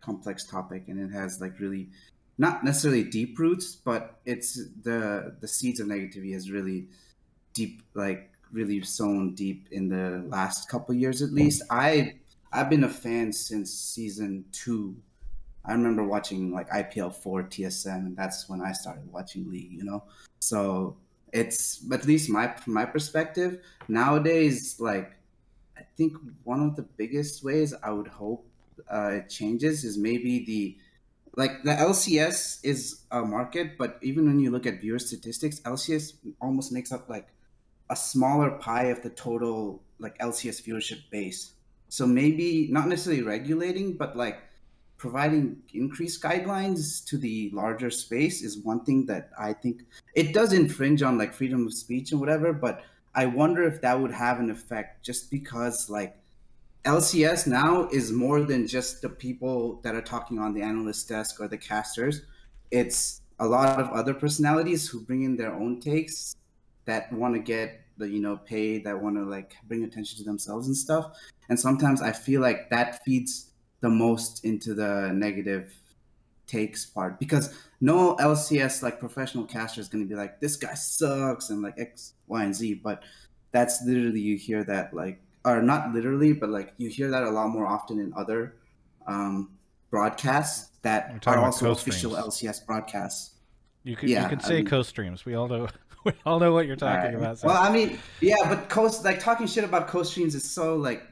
complex 0.00 0.44
topic, 0.44 0.84
and 0.88 0.98
it 0.98 1.14
has 1.14 1.38
like 1.40 1.60
really 1.60 1.90
not 2.38 2.64
necessarily 2.64 3.04
deep 3.04 3.38
roots, 3.38 3.76
but 3.76 4.20
it's 4.24 4.54
the 4.82 5.36
the 5.40 5.46
seeds 5.46 5.80
of 5.80 5.86
negativity 5.86 6.32
has 6.32 6.50
really 6.50 6.88
deep, 7.52 7.82
like 7.92 8.30
really 8.52 8.80
sown 8.82 9.34
deep 9.34 9.68
in 9.70 9.88
the 9.88 10.24
last 10.28 10.70
couple 10.70 10.94
years 10.94 11.20
at 11.20 11.30
least. 11.30 11.62
I 11.70 12.14
I've 12.50 12.70
been 12.70 12.84
a 12.84 12.88
fan 12.88 13.30
since 13.30 13.70
season 13.70 14.46
two. 14.50 14.96
I 15.66 15.72
remember 15.72 16.04
watching 16.04 16.52
like 16.52 16.70
IPL 16.70 17.14
four 17.14 17.42
TSM, 17.42 18.06
and 18.06 18.16
that's 18.16 18.48
when 18.48 18.62
I 18.62 18.72
started 18.72 19.12
watching 19.12 19.50
League. 19.50 19.72
You 19.72 19.84
know, 19.84 20.04
so 20.40 20.96
it's 21.34 21.84
at 21.92 22.06
least 22.06 22.30
my 22.30 22.48
from 22.48 22.72
my 22.72 22.86
perspective 22.86 23.58
nowadays 23.88 24.76
like 24.78 25.13
I 25.76 25.82
think 25.96 26.16
one 26.44 26.62
of 26.62 26.76
the 26.76 26.82
biggest 26.82 27.44
ways 27.44 27.74
I 27.82 27.90
would 27.90 28.08
hope 28.08 28.46
uh, 28.92 29.10
it 29.12 29.28
changes 29.28 29.84
is 29.84 29.96
maybe 29.98 30.44
the 30.44 30.76
like 31.36 31.64
the 31.64 31.72
LCS 31.72 32.60
is 32.62 33.02
a 33.10 33.22
market, 33.22 33.76
but 33.76 33.98
even 34.02 34.26
when 34.26 34.38
you 34.38 34.50
look 34.50 34.66
at 34.66 34.80
viewer 34.80 35.00
statistics, 35.00 35.60
LCS 35.60 36.14
almost 36.40 36.70
makes 36.70 36.92
up 36.92 37.08
like 37.08 37.28
a 37.90 37.96
smaller 37.96 38.52
pie 38.52 38.84
of 38.84 39.02
the 39.02 39.10
total 39.10 39.82
like 39.98 40.16
LCS 40.18 40.62
viewership 40.62 41.10
base. 41.10 41.52
So 41.88 42.06
maybe 42.06 42.68
not 42.70 42.88
necessarily 42.88 43.22
regulating, 43.22 43.96
but 43.96 44.16
like 44.16 44.42
providing 44.96 45.62
increased 45.72 46.22
guidelines 46.22 47.04
to 47.06 47.18
the 47.18 47.50
larger 47.52 47.90
space 47.90 48.42
is 48.42 48.58
one 48.58 48.84
thing 48.84 49.06
that 49.06 49.30
I 49.38 49.52
think 49.52 49.82
it 50.14 50.32
does 50.32 50.52
infringe 50.52 51.02
on 51.02 51.18
like 51.18 51.34
freedom 51.34 51.66
of 51.66 51.74
speech 51.74 52.12
and 52.12 52.20
whatever, 52.20 52.52
but 52.52 52.82
I 53.14 53.26
wonder 53.26 53.62
if 53.62 53.80
that 53.82 53.98
would 53.98 54.10
have 54.10 54.40
an 54.40 54.50
effect 54.50 55.04
just 55.04 55.30
because 55.30 55.88
like 55.88 56.16
LCS 56.84 57.46
now 57.46 57.88
is 57.92 58.12
more 58.12 58.42
than 58.42 58.66
just 58.66 59.00
the 59.00 59.08
people 59.08 59.80
that 59.82 59.94
are 59.94 60.02
talking 60.02 60.38
on 60.38 60.52
the 60.52 60.62
analyst 60.62 61.08
desk 61.08 61.40
or 61.40 61.48
the 61.48 61.56
casters. 61.56 62.22
It's 62.70 63.22
a 63.38 63.46
lot 63.46 63.80
of 63.80 63.88
other 63.90 64.14
personalities 64.14 64.88
who 64.88 65.00
bring 65.00 65.22
in 65.22 65.36
their 65.36 65.52
own 65.52 65.80
takes 65.80 66.36
that 66.84 67.12
want 67.12 67.34
to 67.34 67.40
get 67.40 67.80
the 67.96 68.08
you 68.08 68.20
know 68.20 68.36
paid, 68.36 68.84
that 68.84 69.00
want 69.00 69.16
to 69.16 69.22
like 69.22 69.54
bring 69.68 69.84
attention 69.84 70.18
to 70.18 70.24
themselves 70.24 70.66
and 70.66 70.76
stuff. 70.76 71.16
And 71.48 71.58
sometimes 71.58 72.02
I 72.02 72.12
feel 72.12 72.40
like 72.40 72.68
that 72.70 73.04
feeds 73.04 73.50
the 73.80 73.88
most 73.88 74.44
into 74.44 74.74
the 74.74 75.10
negative 75.14 75.72
takes 76.46 76.84
part 76.84 77.18
because 77.18 77.54
no 77.90 78.16
LCS 78.16 78.82
like 78.82 78.96
professional 78.98 79.44
caster 79.44 79.80
is 79.80 79.88
going 79.88 80.02
to 80.04 80.08
be 80.08 80.14
like 80.22 80.40
this 80.40 80.56
guy 80.56 80.74
sucks 80.74 81.50
and 81.50 81.60
like 81.66 81.74
X, 81.78 82.14
Y, 82.26 82.42
and 82.42 82.54
Z. 82.54 82.74
But 82.82 83.02
that's 83.52 83.82
literally 83.84 84.20
you 84.20 84.36
hear 84.36 84.64
that 84.64 84.94
like 84.94 85.20
or 85.44 85.60
not 85.60 85.92
literally, 85.92 86.32
but 86.32 86.48
like 86.48 86.72
you 86.78 86.88
hear 86.88 87.10
that 87.10 87.22
a 87.24 87.30
lot 87.30 87.48
more 87.48 87.66
often 87.66 87.98
in 87.98 88.12
other 88.16 88.56
um, 89.06 89.50
broadcasts 89.90 90.70
that 90.82 91.00
are 91.26 91.38
also 91.38 91.70
official 91.72 92.12
LCS 92.12 92.64
broadcasts. 92.66 93.32
You 93.82 93.96
can 93.96 94.08
Yeah, 94.08 94.22
you 94.24 94.28
can 94.30 94.38
I 94.40 94.48
say 94.48 94.54
mean- 94.56 94.66
co-streams. 94.66 95.24
We 95.26 95.34
all 95.34 95.48
know 95.48 95.68
we 96.06 96.12
all 96.24 96.38
know 96.40 96.52
what 96.52 96.66
you're 96.66 96.76
talking 96.76 96.96
Alright. 96.98 97.14
about. 97.14 97.38
so- 97.38 97.48
Well, 97.48 97.62
I 97.62 97.70
mean, 97.70 97.98
yeah, 98.20 98.36
but 98.48 98.68
coast 98.70 99.04
like 99.04 99.20
talking 99.20 99.46
shit 99.46 99.64
about 99.64 99.88
co-streams 99.88 100.34
is 100.34 100.50
so 100.50 100.76
like 100.76 101.02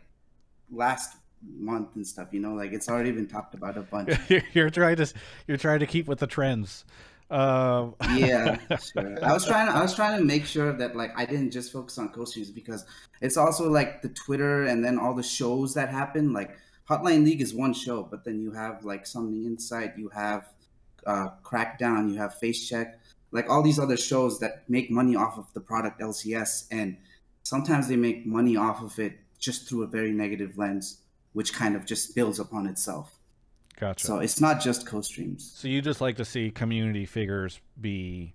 last 0.70 1.16
month 1.58 1.96
and 1.96 2.06
stuff. 2.06 2.28
You 2.32 2.40
know, 2.40 2.54
like 2.54 2.72
it's 2.72 2.88
already 2.88 3.12
been 3.12 3.26
talked 3.26 3.54
about 3.54 3.76
a 3.76 3.82
bunch. 3.82 4.10
you're, 4.28 4.42
you're 4.52 4.70
trying 4.70 4.96
to 4.96 5.12
you're 5.46 5.56
trying 5.56 5.80
to 5.80 5.86
keep 5.86 6.06
with 6.06 6.18
the 6.18 6.26
trends. 6.26 6.84
Um, 7.30 7.94
yeah, 8.14 8.58
sure. 8.76 9.24
I 9.24 9.32
was 9.32 9.46
trying. 9.46 9.66
To, 9.68 9.72
I 9.74 9.82
was 9.82 9.94
trying 9.94 10.18
to 10.18 10.24
make 10.24 10.44
sure 10.44 10.72
that 10.74 10.94
like 10.94 11.12
I 11.16 11.24
didn't 11.24 11.50
just 11.50 11.72
focus 11.72 11.96
on 11.98 12.10
co-streams 12.10 12.50
because 12.50 12.84
it's 13.20 13.36
also 13.36 13.70
like 13.70 14.02
the 14.02 14.10
Twitter 14.10 14.64
and 14.64 14.84
then 14.84 14.98
all 14.98 15.14
the 15.14 15.22
shows 15.22 15.74
that 15.74 15.88
happen. 15.88 16.32
Like 16.32 16.56
Hotline 16.88 17.24
League 17.24 17.40
is 17.40 17.54
one 17.54 17.72
show, 17.72 18.02
but 18.02 18.24
then 18.24 18.40
you 18.40 18.52
have 18.52 18.84
like 18.84 19.06
Something 19.06 19.44
Inside, 19.44 19.94
you 19.96 20.10
have 20.10 20.46
uh, 21.06 21.28
Crackdown, 21.42 22.10
you 22.10 22.18
have 22.18 22.34
Face 22.34 22.68
Check, 22.68 22.98
like 23.30 23.48
all 23.48 23.62
these 23.62 23.78
other 23.78 23.96
shows 23.96 24.38
that 24.40 24.68
make 24.68 24.90
money 24.90 25.16
off 25.16 25.38
of 25.38 25.46
the 25.54 25.60
product 25.60 26.00
LCS, 26.00 26.66
and 26.70 26.96
sometimes 27.44 27.88
they 27.88 27.96
make 27.96 28.26
money 28.26 28.56
off 28.56 28.82
of 28.82 28.98
it 28.98 29.18
just 29.38 29.68
through 29.68 29.82
a 29.84 29.86
very 29.86 30.12
negative 30.12 30.58
lens, 30.58 30.98
which 31.32 31.54
kind 31.54 31.76
of 31.76 31.84
just 31.86 32.14
builds 32.14 32.38
upon 32.38 32.66
itself. 32.66 33.18
gotcha. 33.78 34.06
So 34.06 34.18
it's 34.18 34.40
not 34.40 34.60
just 34.60 34.86
co-streams. 34.86 35.52
So 35.54 35.68
you 35.68 35.82
just 35.82 36.00
like 36.00 36.16
to 36.16 36.24
see 36.24 36.50
community 36.50 37.06
figures 37.06 37.60
be 37.80 38.34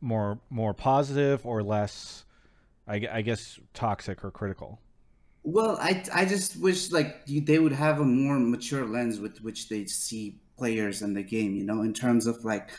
more 0.00 0.40
more 0.50 0.74
positive 0.74 1.46
or 1.46 1.62
less, 1.62 2.24
I, 2.86 3.06
I 3.10 3.22
guess, 3.22 3.58
toxic 3.72 4.24
or 4.24 4.30
critical. 4.30 4.80
Well, 5.44 5.78
I 5.80 6.04
I 6.12 6.24
just 6.24 6.60
wish 6.60 6.90
like 6.92 7.22
you, 7.26 7.40
they 7.40 7.58
would 7.58 7.72
have 7.72 8.00
a 8.00 8.04
more 8.04 8.38
mature 8.38 8.84
lens 8.84 9.18
with 9.20 9.42
which 9.42 9.68
they 9.68 9.86
see 9.86 10.38
players 10.56 11.02
in 11.02 11.14
the 11.14 11.22
game. 11.22 11.54
You 11.54 11.64
know, 11.64 11.82
in 11.82 11.94
terms 11.94 12.26
of 12.26 12.44
like, 12.44 12.70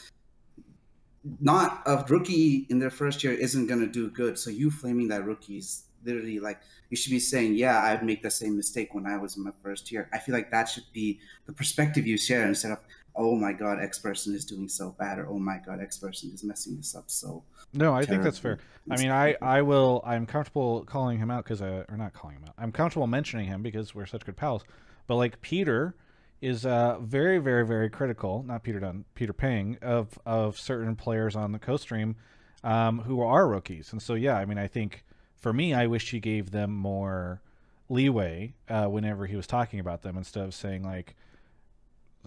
not 1.39 1.81
a 1.85 2.05
rookie 2.07 2.67
in 2.69 2.79
their 2.79 2.89
first 2.89 3.23
year 3.23 3.33
isn't 3.33 3.67
gonna 3.67 3.87
do 3.87 4.09
good. 4.09 4.37
So 4.37 4.49
you 4.49 4.69
flaming 4.69 5.07
that 5.09 5.25
rookie 5.25 5.57
is 5.57 5.83
literally 6.05 6.39
like 6.39 6.59
you 6.89 6.97
should 6.97 7.11
be 7.11 7.19
saying, 7.19 7.55
yeah, 7.55 7.81
I'd 7.83 8.03
make 8.03 8.21
the 8.21 8.31
same 8.31 8.55
mistake 8.57 8.93
when 8.93 9.05
I 9.05 9.17
was 9.17 9.37
in 9.37 9.43
my 9.43 9.51
first 9.61 9.91
year. 9.91 10.09
I 10.13 10.19
feel 10.19 10.33
like 10.35 10.51
that 10.51 10.65
should 10.65 10.85
be 10.93 11.19
the 11.45 11.53
perspective 11.53 12.05
you 12.05 12.17
share 12.17 12.47
instead 12.47 12.71
of 12.71 12.79
oh 13.15 13.35
my 13.35 13.53
god, 13.53 13.79
X 13.79 13.99
person 13.99 14.33
is 14.33 14.45
doing 14.45 14.67
so 14.67 14.95
bad, 14.97 15.19
or 15.19 15.27
oh 15.27 15.39
my 15.39 15.59
god, 15.65 15.81
X 15.81 15.97
person 15.97 16.31
is 16.33 16.43
messing 16.43 16.75
this 16.75 16.95
up 16.95 17.05
so. 17.07 17.43
No, 17.73 17.93
I 17.93 18.05
think 18.05 18.23
that's 18.23 18.37
fair. 18.37 18.59
I 18.89 18.97
mean, 18.97 19.11
I. 19.11 19.35
I 19.41 19.61
will. 19.61 20.01
I'm 20.05 20.25
comfortable 20.25 20.83
calling 20.83 21.17
him 21.17 21.31
out 21.31 21.43
because, 21.43 21.61
I 21.61 21.67
or 21.67 21.97
not 21.97 22.13
calling 22.13 22.37
him 22.37 22.45
out. 22.47 22.53
I'm 22.57 22.71
comfortable 22.71 23.07
mentioning 23.07 23.47
him 23.47 23.63
because 23.63 23.95
we're 23.95 24.05
such 24.05 24.25
good 24.25 24.35
pals. 24.35 24.63
But 25.07 25.15
like 25.15 25.41
Peter 25.41 25.95
is 26.41 26.65
uh 26.65 26.97
very, 26.99 27.39
very, 27.39 27.65
very 27.65 27.89
critical. 27.89 28.43
Not 28.45 28.63
Peter 28.63 28.79
Dun, 28.79 29.05
Peter 29.15 29.33
Pang 29.33 29.77
of 29.81 30.19
of 30.25 30.59
certain 30.59 30.95
players 30.95 31.35
on 31.35 31.51
the 31.51 31.59
coast 31.59 31.83
stream, 31.83 32.15
um, 32.63 32.99
who 32.99 33.21
are 33.21 33.47
rookies. 33.47 33.91
And 33.91 34.01
so 34.01 34.13
yeah, 34.13 34.37
I 34.37 34.45
mean, 34.45 34.57
I 34.57 34.67
think 34.67 35.03
for 35.43 35.51
me, 35.51 35.73
I 35.73 35.87
wish 35.87 36.09
he 36.09 36.21
gave 36.21 36.51
them 36.51 36.71
more 36.71 37.41
leeway 37.89 38.53
uh, 38.69 38.85
whenever 38.85 39.27
he 39.27 39.35
was 39.35 39.45
talking 39.45 39.79
about 39.79 40.01
them 40.01 40.17
instead 40.17 40.45
of 40.45 40.55
saying 40.55 40.83
like. 40.83 41.15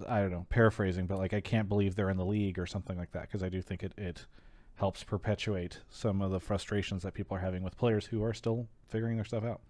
I 0.07 0.21
don't 0.21 0.31
know, 0.31 0.45
paraphrasing, 0.51 1.07
but 1.07 1.17
like 1.17 1.33
I 1.33 1.41
can't 1.41 1.71
believe 1.71 1.95
they're 1.95 2.11
in 2.11 2.19
the 2.19 2.25
league 2.27 2.59
or 2.59 2.67
something 2.67 2.99
like 2.99 3.13
that 3.13 3.23
because 3.23 3.43
I 3.43 3.49
do 3.49 3.63
think 3.63 3.83
it, 3.83 3.95
it 3.97 4.27
helps 4.75 5.03
perpetuate 5.03 5.81
some 5.89 6.21
of 6.21 6.31
the 6.31 6.39
frustrations 6.39 7.03
that 7.03 7.15
people 7.15 7.35
are 7.35 7.41
having 7.41 7.63
with 7.63 7.79
players 7.79 8.05
who 8.05 8.23
are 8.23 8.35
still 8.35 8.69
figuring 8.89 9.17
their 9.17 9.25
stuff 9.25 9.43
out. 9.43 9.63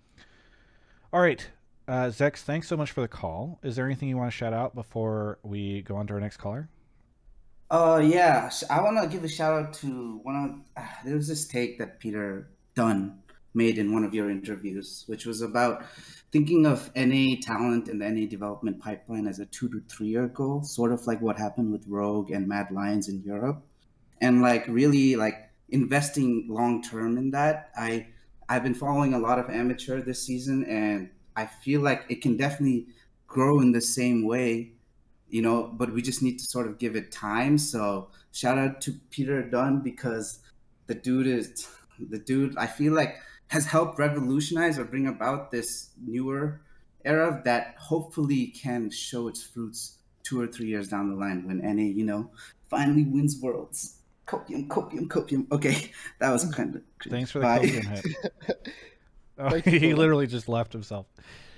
All 1.12 1.20
right, 1.20 1.48
uh, 1.86 2.06
Zex, 2.06 2.38
thanks 2.38 2.66
so 2.66 2.76
much 2.76 2.90
for 2.90 3.02
the 3.02 3.08
call. 3.08 3.60
Is 3.62 3.76
there 3.76 3.86
anything 3.86 4.08
you 4.08 4.16
want 4.16 4.32
to 4.32 4.36
shout 4.36 4.52
out 4.52 4.74
before 4.74 5.38
we 5.44 5.82
go 5.82 5.94
on 5.94 6.08
to 6.08 6.14
our 6.14 6.20
next 6.20 6.38
caller? 6.38 6.68
Uh, 7.70 8.02
yeah, 8.04 8.50
I 8.68 8.80
want 8.80 9.00
to 9.00 9.08
give 9.08 9.22
a 9.22 9.28
shout 9.28 9.52
out 9.52 9.74
to 9.74 10.18
one 10.24 10.64
of. 10.76 10.82
Uh, 10.82 10.88
there 11.04 11.14
was 11.14 11.28
this 11.28 11.46
take 11.46 11.78
that 11.78 12.00
Peter 12.00 12.50
Dun 12.74 13.20
made 13.56 13.78
in 13.78 13.92
one 13.92 14.04
of 14.04 14.14
your 14.14 14.30
interviews, 14.30 15.04
which 15.06 15.26
was 15.26 15.40
about 15.40 15.84
thinking 16.30 16.66
of 16.66 16.90
NA 16.94 17.36
talent 17.40 17.88
and 17.88 18.00
the 18.00 18.08
NA 18.08 18.26
development 18.28 18.80
pipeline 18.80 19.26
as 19.26 19.38
a 19.38 19.46
two 19.46 19.68
to 19.68 19.80
three 19.88 20.08
year 20.08 20.28
goal, 20.28 20.62
sort 20.62 20.92
of 20.92 21.06
like 21.06 21.20
what 21.20 21.38
happened 21.38 21.72
with 21.72 21.86
Rogue 21.88 22.30
and 22.30 22.46
Mad 22.46 22.70
Lions 22.70 23.08
in 23.08 23.22
Europe, 23.22 23.62
and 24.20 24.42
like 24.42 24.66
really 24.68 25.16
like 25.16 25.50
investing 25.70 26.46
long 26.48 26.82
term 26.82 27.18
in 27.18 27.30
that. 27.32 27.70
I 27.76 28.08
I've 28.48 28.62
been 28.62 28.74
following 28.74 29.14
a 29.14 29.18
lot 29.18 29.38
of 29.38 29.50
amateur 29.50 30.00
this 30.00 30.22
season, 30.22 30.64
and 30.64 31.10
I 31.34 31.46
feel 31.46 31.80
like 31.80 32.04
it 32.08 32.22
can 32.22 32.36
definitely 32.36 32.88
grow 33.26 33.60
in 33.60 33.72
the 33.72 33.80
same 33.80 34.24
way 34.24 34.76
you 35.28 35.42
know, 35.42 35.70
but 35.74 35.92
we 35.92 36.02
just 36.02 36.22
need 36.22 36.38
to 36.38 36.44
sort 36.44 36.66
of 36.66 36.78
give 36.78 36.96
it 36.96 37.10
time. 37.10 37.58
So 37.58 38.10
shout 38.32 38.58
out 38.58 38.80
to 38.82 38.92
Peter 39.10 39.42
Dun 39.42 39.80
because 39.80 40.40
the 40.86 40.94
dude 40.94 41.26
is 41.26 41.68
the 41.98 42.18
dude 42.18 42.56
I 42.56 42.66
feel 42.66 42.92
like 42.92 43.16
has 43.48 43.66
helped 43.66 43.98
revolutionize 43.98 44.78
or 44.78 44.84
bring 44.84 45.06
about 45.08 45.50
this 45.50 45.90
newer 46.04 46.60
era 47.04 47.40
that 47.44 47.74
hopefully 47.78 48.48
can 48.48 48.90
show 48.90 49.28
its 49.28 49.42
fruits 49.42 49.98
two 50.24 50.40
or 50.40 50.46
three 50.46 50.66
years 50.66 50.88
down 50.88 51.08
the 51.08 51.14
line 51.16 51.46
when 51.46 51.58
NA, 51.58 51.82
you 51.82 52.04
know, 52.04 52.30
finally 52.68 53.04
wins 53.04 53.40
worlds. 53.40 53.98
Copium, 54.26 54.66
copium, 54.66 55.06
copium. 55.06 55.46
Okay, 55.52 55.92
that 56.18 56.30
was 56.32 56.44
kind 56.52 56.74
of. 56.74 56.82
Thanks 57.08 57.30
for 57.30 57.38
the 57.38 57.44
Bye. 57.44 57.58
copium 57.60 57.84
hit. 58.44 58.68
Oh, 59.38 59.54
he 59.56 59.92
literally 59.92 60.26
just 60.26 60.48
left 60.48 60.72
himself. 60.72 61.04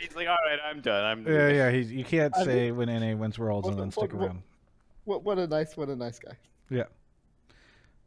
He's 0.01 0.17
like, 0.17 0.27
all 0.27 0.37
right, 0.45 0.59
I'm 0.69 0.81
done. 0.81 1.05
I'm 1.05 1.25
Yeah, 1.25 1.49
yeah. 1.49 1.71
He's, 1.71 1.93
you 1.93 2.03
can't 2.03 2.37
I 2.37 2.45
say 2.45 2.73
when 2.73 2.89
NA 2.89 3.15
wins 3.15 3.39
worlds 3.39 3.69
and 3.69 3.79
then 3.79 3.93
stick 3.93 4.13
what- 4.13 4.15
what- 4.15 4.27
around. 4.27 4.43
What, 5.05 5.23
what 5.23 5.39
a 5.39 5.47
nice, 5.47 5.77
what 5.77 5.89
a 5.89 5.95
nice 5.95 6.19
guy. 6.19 6.33
Yeah. 6.71 6.87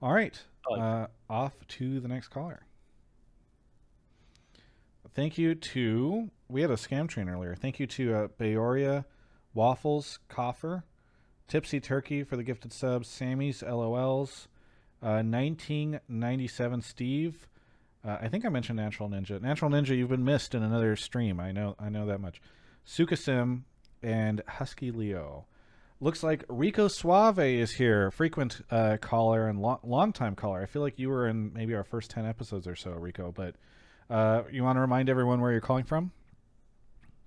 All 0.02 0.12
right. 0.14 0.38
Uh, 0.70 1.08
off 1.30 1.54
to 1.70 2.02
the 2.02 2.08
next 2.10 2.28
caller. 2.28 2.60
Thank 5.14 5.38
you 5.38 5.56
to 5.56 6.30
we 6.48 6.62
had 6.62 6.72
a 6.72 6.76
scam 6.76 7.08
train 7.08 7.30
earlier. 7.30 7.56
Thank 7.56 7.80
you 7.80 7.88
to 7.88 8.16
uh, 8.16 8.28
Bayoria, 8.40 9.06
Waffles, 9.54 10.20
Coffer, 10.28 10.84
Tipsy 11.48 11.80
Turkey 11.80 12.24
for 12.24 12.36
the 12.36 12.44
gifted 12.44 12.74
subs, 12.74 13.08
Sammy's 13.08 13.62
LOLs, 13.62 14.48
uh, 15.02 15.24
1997 15.24 16.82
Steve. 16.82 17.48
Uh, 18.06 18.18
I 18.22 18.28
think 18.28 18.46
I 18.46 18.50
mentioned 18.50 18.78
Natural 18.78 19.10
Ninja. 19.10 19.42
Natural 19.42 19.70
Ninja, 19.70 19.98
you've 19.98 20.10
been 20.10 20.26
missed 20.26 20.56
in 20.56 20.64
another 20.64 20.96
stream. 20.96 21.40
I 21.40 21.52
know, 21.52 21.76
I 21.80 21.90
know 21.90 22.06
that 22.08 22.20
much. 22.20 22.42
Sukasim 22.86 23.64
and 24.02 24.42
Husky 24.48 24.92
Leo. 24.92 25.46
Looks 26.00 26.24
like 26.24 26.44
Rico 26.50 26.88
Suave 26.88 27.40
is 27.40 27.72
here, 27.72 28.10
frequent 28.10 28.62
uh, 28.72 28.98
caller 29.00 29.48
and 29.48 29.62
long, 29.62 30.14
time 30.14 30.36
caller. 30.36 30.62
I 30.62 30.66
feel 30.66 30.82
like 30.82 30.98
you 30.98 31.10
were 31.10 31.28
in 31.28 31.54
maybe 31.54 31.76
our 31.76 31.84
first 31.84 32.10
ten 32.10 32.26
episodes 32.26 32.66
or 32.68 32.76
so, 32.76 32.92
Rico. 32.92 33.32
But 33.32 33.56
uh, 34.12 34.44
you 34.52 34.64
want 34.64 34.76
to 34.76 34.82
remind 34.82 35.10
everyone 35.10 35.42
where 35.42 35.52
you're 35.52 35.62
calling 35.62 35.86
from? 35.86 36.12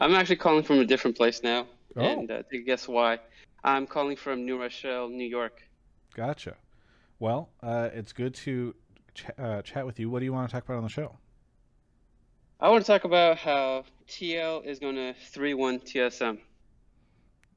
I'm 0.01 0.15
actually 0.15 0.37
calling 0.37 0.63
from 0.63 0.79
a 0.81 0.85
different 0.85 1.17
place 1.17 1.43
now, 1.43 1.67
Oh. 1.97 2.03
and 2.05 2.31
uh, 2.31 2.43
guess 2.67 2.87
why, 2.87 3.19
I'm 3.63 3.87
calling 3.87 4.17
from 4.17 4.45
New 4.45 4.61
Rochelle, 4.61 5.09
New 5.09 5.27
York. 5.27 5.63
Gotcha. 6.15 6.57
Well, 7.19 7.49
uh, 7.63 7.89
it's 7.95 8.13
good 8.13 8.35
to 8.35 8.75
ch- 9.15 9.27
uh, 9.39 9.63
chat 9.63 9.87
with 9.87 9.99
you. 9.99 10.11
What 10.11 10.19
do 10.19 10.25
you 10.27 10.33
want 10.33 10.49
to 10.49 10.53
talk 10.55 10.65
about 10.65 10.77
on 10.77 10.83
the 10.83 10.89
show? 10.89 11.17
I 12.61 12.69
want 12.69 12.85
to 12.85 12.87
talk 12.87 13.05
about 13.05 13.39
how 13.39 13.85
TL 14.09 14.65
is 14.65 14.79
going 14.79 14.97
to 14.97 15.15
3-1 15.33 15.85
TSM. 15.85 16.39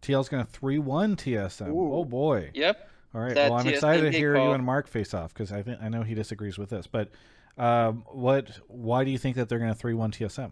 TL's 0.02 0.30
going 0.30 0.46
to 0.46 0.52
three 0.52 0.78
one 0.78 1.16
TSM. 1.16 1.70
Ooh. 1.70 1.92
Oh 1.94 2.06
boy! 2.06 2.52
Yep. 2.54 2.90
All 3.16 3.22
right. 3.22 3.34
That 3.34 3.50
Well, 3.50 3.60
I'm 3.60 3.66
TSM 3.66 3.72
excited 3.74 4.12
to 4.12 4.18
hear 4.18 4.36
you 4.38 4.52
and 4.52 4.64
Mark 4.64 4.88
face 4.88 5.14
off 5.16 5.34
because 5.34 5.52
I 5.52 5.64
think 5.64 5.80
I 5.82 5.90
know 5.90 6.04
he 6.04 6.14
disagrees 6.14 6.60
with 6.60 6.70
this. 6.70 6.86
But 6.86 7.10
um, 7.58 8.04
what? 8.08 8.50
Why 8.68 9.04
do 9.04 9.12
you 9.12 9.18
think 9.18 9.36
that 9.38 9.50
they're 9.50 9.60
going 9.60 9.74
to 9.74 9.78
three 9.78 9.94
one 9.94 10.12
TSM? 10.12 10.52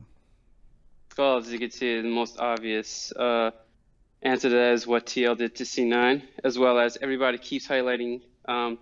Well, 1.17 1.37
as 1.37 1.51
you 1.51 1.59
can 1.59 1.71
see, 1.71 2.01
the 2.01 2.09
most 2.09 2.39
obvious 2.39 3.11
uh, 3.13 3.51
answer 4.21 4.49
to 4.49 4.55
that 4.55 4.73
is 4.73 4.85
what 4.85 5.05
TL 5.05 5.37
did 5.37 5.55
to 5.55 5.63
C9, 5.63 6.23
as 6.43 6.59
well 6.59 6.77
as 6.77 6.97
everybody 7.01 7.37
keeps 7.37 7.67
highlighting 7.67 8.21
um, 8.47 8.77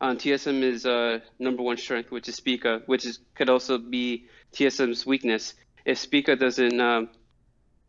on 0.00 0.16
TSM 0.16 0.62
is 0.62 0.86
uh, 0.86 1.20
number 1.38 1.62
one 1.62 1.76
strength, 1.76 2.10
which 2.10 2.28
is 2.28 2.36
Spica, 2.36 2.82
which 2.86 3.06
is 3.06 3.18
could 3.34 3.48
also 3.48 3.78
be 3.78 4.26
TSM's 4.52 5.06
weakness. 5.06 5.54
If 5.84 5.98
Spica 5.98 6.36
doesn't 6.36 6.80
um, 6.80 7.08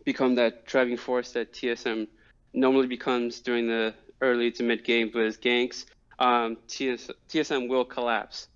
become 0.05 0.35
that 0.35 0.65
driving 0.65 0.97
force 0.97 1.31
that 1.33 1.53
TSM 1.53 2.07
normally 2.53 2.87
becomes 2.87 3.41
during 3.41 3.67
the 3.67 3.93
early 4.21 4.51
to 4.51 4.63
mid 4.63 4.83
game 4.83 5.11
with 5.13 5.41
ganks, 5.41 5.85
um, 6.19 6.57
TS- 6.67 7.11
TSM 7.29 7.67
will 7.67 7.85
collapse. 7.85 8.47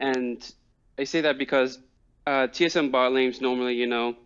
And 0.00 0.42
I 0.98 1.04
say 1.04 1.20
that 1.20 1.38
because 1.38 1.78
uh, 2.26 2.48
TSM 2.48 2.90
bot 2.90 3.12
lanes 3.12 3.40
normally, 3.40 3.74
you 3.74 3.86
know, 3.86 4.16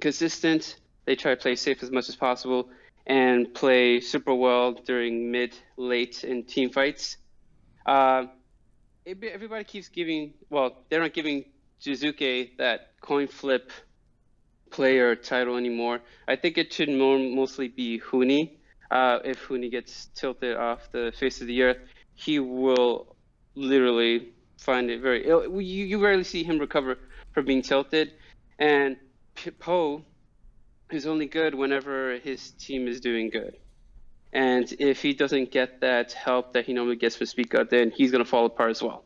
consistent. 0.00 0.76
They 1.06 1.16
try 1.16 1.34
to 1.34 1.40
play 1.40 1.56
safe 1.56 1.82
as 1.82 1.90
much 1.90 2.08
as 2.08 2.16
possible 2.16 2.68
and 3.06 3.52
play 3.54 4.00
super 4.00 4.34
well 4.34 4.72
during 4.74 5.30
mid, 5.30 5.56
late, 5.76 6.24
and 6.24 6.46
team 6.46 6.70
fights. 6.70 7.16
Uh, 7.86 8.26
everybody 9.06 9.64
keeps 9.64 9.88
giving, 9.88 10.34
well, 10.50 10.84
they're 10.90 11.00
not 11.00 11.14
giving 11.14 11.46
Jiizuke 11.80 12.58
that 12.58 12.92
coin 13.00 13.26
flip 13.26 13.72
player 14.70 15.16
title 15.16 15.56
anymore. 15.56 16.00
I 16.26 16.36
think 16.36 16.58
it 16.58 16.70
should 16.72 16.90
more, 16.90 17.18
mostly 17.18 17.68
be 17.68 17.98
Huni. 17.98 18.58
Uh, 18.90 19.20
if 19.24 19.48
Huni 19.48 19.70
gets 19.70 20.10
tilted 20.14 20.56
off 20.56 20.92
the 20.92 21.12
face 21.18 21.40
of 21.40 21.46
the 21.46 21.62
earth, 21.62 21.78
he 22.14 22.38
will 22.38 23.16
literally 23.54 24.32
find 24.58 24.90
it 24.90 25.00
very. 25.00 25.26
You, 25.26 25.50
you 25.50 25.98
rarely 26.02 26.24
see 26.24 26.44
him 26.44 26.58
recover 26.58 26.98
from 27.32 27.46
being 27.46 27.62
tilted. 27.62 28.12
And 28.58 28.96
Poe 29.58 30.04
is 30.90 31.06
only 31.06 31.26
good 31.26 31.54
whenever 31.54 32.18
his 32.18 32.50
team 32.52 32.88
is 32.88 33.00
doing 33.00 33.30
good. 33.30 33.56
And 34.32 34.70
if 34.78 35.00
he 35.00 35.14
doesn't 35.14 35.50
get 35.50 35.80
that 35.80 36.12
help 36.12 36.52
that 36.52 36.66
he 36.66 36.72
normally 36.74 36.96
gets 36.96 37.16
Spica, 37.16 37.66
then 37.68 37.90
he's 37.90 38.10
going 38.10 38.22
to 38.22 38.28
fall 38.28 38.44
apart 38.46 38.70
as 38.70 38.82
well. 38.82 39.04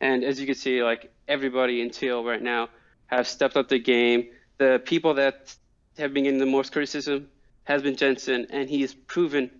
And 0.00 0.24
as 0.24 0.40
you 0.40 0.46
can 0.46 0.54
see, 0.54 0.82
like 0.82 1.12
everybody 1.28 1.80
in 1.82 1.90
TL 1.90 2.24
right 2.24 2.42
now 2.42 2.68
have 3.06 3.28
stepped 3.28 3.56
up 3.56 3.68
their 3.68 3.78
game. 3.78 4.28
The 4.58 4.80
people 4.84 5.14
that 5.14 5.54
have 5.98 6.14
been 6.14 6.24
getting 6.24 6.38
the 6.38 6.46
most 6.46 6.72
criticism 6.72 7.28
has 7.64 7.82
been 7.82 7.96
Jensen, 7.96 8.46
and 8.50 8.68
he 8.68 8.80
has 8.80 8.94
proven 8.94 9.50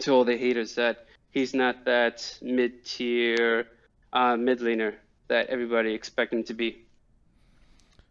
to 0.00 0.12
all 0.12 0.24
the 0.24 0.36
haters 0.36 0.74
that 0.74 1.06
he's 1.30 1.54
not 1.54 1.84
that 1.86 2.38
mid-tier 2.42 3.66
uh, 4.12 4.36
mid 4.36 4.60
laner 4.60 4.94
that 5.28 5.48
everybody 5.48 5.94
expect 5.94 6.32
him 6.32 6.44
to 6.44 6.54
be. 6.54 6.84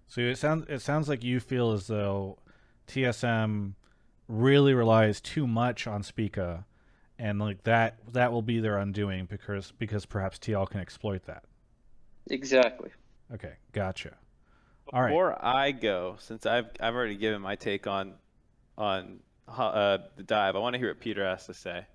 So 0.08 0.22
it 0.22 0.38
sounds 0.38 0.66
it 0.68 0.80
sounds 0.80 1.08
like 1.08 1.24
you 1.24 1.40
feel 1.40 1.72
as 1.72 1.88
though 1.88 2.38
TSM 2.88 3.74
really 4.28 4.74
relies 4.74 5.22
too 5.22 5.48
much 5.48 5.88
on 5.88 6.04
Spica, 6.04 6.66
and 7.18 7.40
like 7.40 7.64
that 7.64 7.98
that 8.14 8.32
will 8.32 8.42
be 8.42 8.60
their 8.60 8.78
undoing 8.78 9.26
because 9.26 9.72
because 9.78 10.06
perhaps 10.06 10.38
TL 10.38 10.70
can 10.70 10.80
exploit 10.82 11.24
that. 11.26 11.44
Exactly. 12.30 12.90
Okay, 13.34 13.54
gotcha. 13.72 14.18
All 14.92 15.02
right. 15.02 15.10
Before 15.10 15.44
I 15.44 15.72
go, 15.72 16.18
since 16.20 16.46
I've 16.46 16.70
I've 16.80 16.96
already 16.96 17.16
given 17.16 17.42
my 17.42 17.56
take 17.56 17.88
on 17.88 18.16
on 18.78 19.20
ho- 19.48 19.64
uh, 19.64 19.98
the 20.18 20.24
dive, 20.24 20.56
I 20.56 20.60
want 20.60 20.74
to 20.74 20.80
hear 20.80 20.90
what 20.90 21.00
Peter 21.00 21.26
has 21.26 21.46
to 21.46 21.54
say 21.54 21.86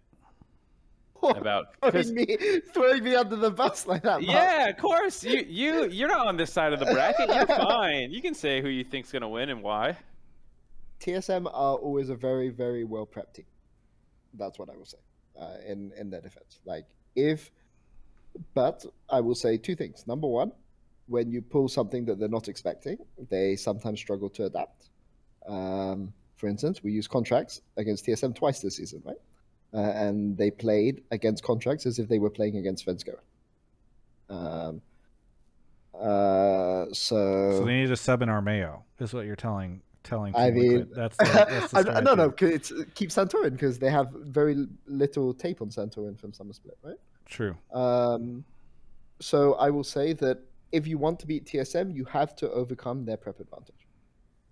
about. 1.36 1.66
Throwing 1.82 2.14
me, 2.14 2.36
throwing 2.72 3.04
me 3.04 3.14
under 3.14 3.36
the 3.36 3.50
bus 3.50 3.86
like 3.86 4.02
that. 4.02 4.22
Mark. 4.22 4.22
yeah, 4.22 4.68
of 4.68 4.76
course. 4.78 5.24
You 5.24 5.44
you 5.46 5.88
you're 5.88 6.08
not 6.08 6.26
on 6.26 6.36
this 6.36 6.52
side 6.52 6.72
of 6.72 6.80
the 6.80 6.86
bracket. 6.86 7.28
You're 7.28 7.46
fine. 7.68 8.10
You 8.12 8.22
can 8.22 8.34
say 8.34 8.60
who 8.60 8.68
you 8.68 8.84
think's 8.84 9.12
gonna 9.12 9.28
win 9.28 9.50
and 9.50 9.62
why. 9.62 9.96
TSM 11.00 11.46
are 11.46 11.76
always 11.76 12.08
a 12.08 12.14
very, 12.14 12.48
very 12.48 12.84
well 12.84 13.06
prepped 13.06 13.34
team. 13.34 13.44
That's 14.34 14.58
what 14.58 14.70
I 14.70 14.76
will 14.76 14.86
say 14.86 14.98
uh, 15.40 15.56
in 15.66 15.92
in 15.96 16.10
their 16.10 16.20
defense. 16.20 16.60
Like 16.64 16.86
if, 17.14 17.50
but 18.54 18.84
I 19.10 19.20
will 19.20 19.34
say 19.34 19.56
two 19.56 19.74
things. 19.74 20.06
Number 20.06 20.26
one, 20.26 20.52
when 21.06 21.30
you 21.30 21.42
pull 21.42 21.68
something 21.68 22.04
that 22.06 22.18
they're 22.18 22.28
not 22.28 22.48
expecting, 22.48 22.98
they 23.30 23.56
sometimes 23.56 24.00
struggle 24.00 24.28
to 24.30 24.46
adapt. 24.46 24.90
Um, 25.46 26.12
for 26.36 26.48
instance, 26.48 26.82
we 26.82 26.92
use 26.92 27.06
contracts 27.06 27.62
against 27.76 28.06
TSM 28.06 28.34
twice 28.34 28.60
this 28.60 28.76
season, 28.76 29.02
right? 29.04 29.16
Uh, 29.74 29.78
and 29.78 30.36
they 30.38 30.50
played 30.50 31.02
against 31.10 31.42
contracts 31.42 31.86
as 31.86 31.98
if 31.98 32.08
they 32.08 32.18
were 32.18 32.30
playing 32.30 32.56
against 32.56 32.86
Svenska. 32.86 33.16
Um, 34.30 34.80
uh, 35.94 36.86
so, 36.92 37.52
So 37.52 37.64
they 37.64 37.80
need 37.80 37.88
to 37.88 37.96
sub 37.96 38.22
in 38.22 38.28
Armao, 38.28 38.82
is 38.98 39.12
what 39.12 39.26
you're 39.26 39.36
telling 39.36 39.82
telling. 40.06 40.34
I 40.34 40.50
mean, 40.50 40.88
that's 40.94 41.16
the, 41.16 41.24
that's 41.24 41.72
the 41.72 41.92
I, 41.96 42.00
no, 42.00 42.14
no, 42.14 42.32
it's 42.40 42.72
keep 42.94 43.10
Santorin 43.10 43.52
because 43.52 43.78
they 43.78 43.90
have 43.90 44.10
very 44.12 44.66
little 44.86 45.34
tape 45.34 45.60
on 45.60 45.68
Santorin 45.68 46.18
from 46.18 46.32
Summer 46.32 46.52
Split, 46.52 46.78
right? 46.82 46.96
True. 47.26 47.56
Um, 47.72 48.44
so 49.20 49.54
I 49.54 49.70
will 49.70 49.84
say 49.84 50.12
that 50.14 50.38
if 50.72 50.86
you 50.86 50.98
want 50.98 51.18
to 51.20 51.26
beat 51.26 51.46
TSM, 51.46 51.94
you 51.94 52.04
have 52.06 52.34
to 52.36 52.50
overcome 52.50 53.04
their 53.04 53.16
prep 53.16 53.40
advantage 53.40 53.86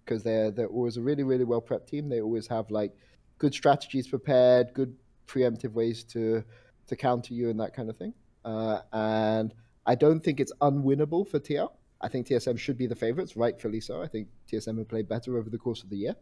because 0.05 0.23
they're 0.23 0.51
they're 0.51 0.66
always 0.66 0.97
a 0.97 1.01
really 1.01 1.23
really 1.23 1.45
well 1.45 1.62
prepped 1.62 1.86
team. 1.86 2.09
They 2.09 2.20
always 2.20 2.47
have 2.49 2.70
like 2.70 2.93
good 3.39 3.55
strategies 3.55 4.09
prepared, 4.09 4.74
good 4.74 4.95
preemptive 5.27 5.73
ways 5.73 6.05
to 6.05 6.45
to 6.87 6.97
counter 6.97 7.35
you 7.35 7.51
and 7.51 7.59
that 7.61 7.75
kind 7.75 7.89
of 7.89 7.97
thing. 7.97 8.13
Uh, 8.45 8.81
and 8.93 9.55
I 9.87 9.95
don't 9.95 10.21
think 10.21 10.39
it's 10.39 10.53
unwinnable 10.61 11.27
for 11.29 11.41
TL. 11.41 11.71
I 12.01 12.09
think 12.09 12.27
TSM 12.27 12.59
should 12.59 12.77
be 12.77 12.87
the 12.87 12.95
favorites, 12.95 13.37
rightfully 13.37 13.81
so. 13.81 14.03
I 14.03 14.07
think 14.07 14.29
TSM 14.53 14.77
have 14.77 14.89
played 14.89 15.09
better 15.09 15.39
over 15.39 15.49
the 15.49 15.57
course 15.57 15.83
of 15.83 15.89
the 15.89 15.97
year, 15.97 16.17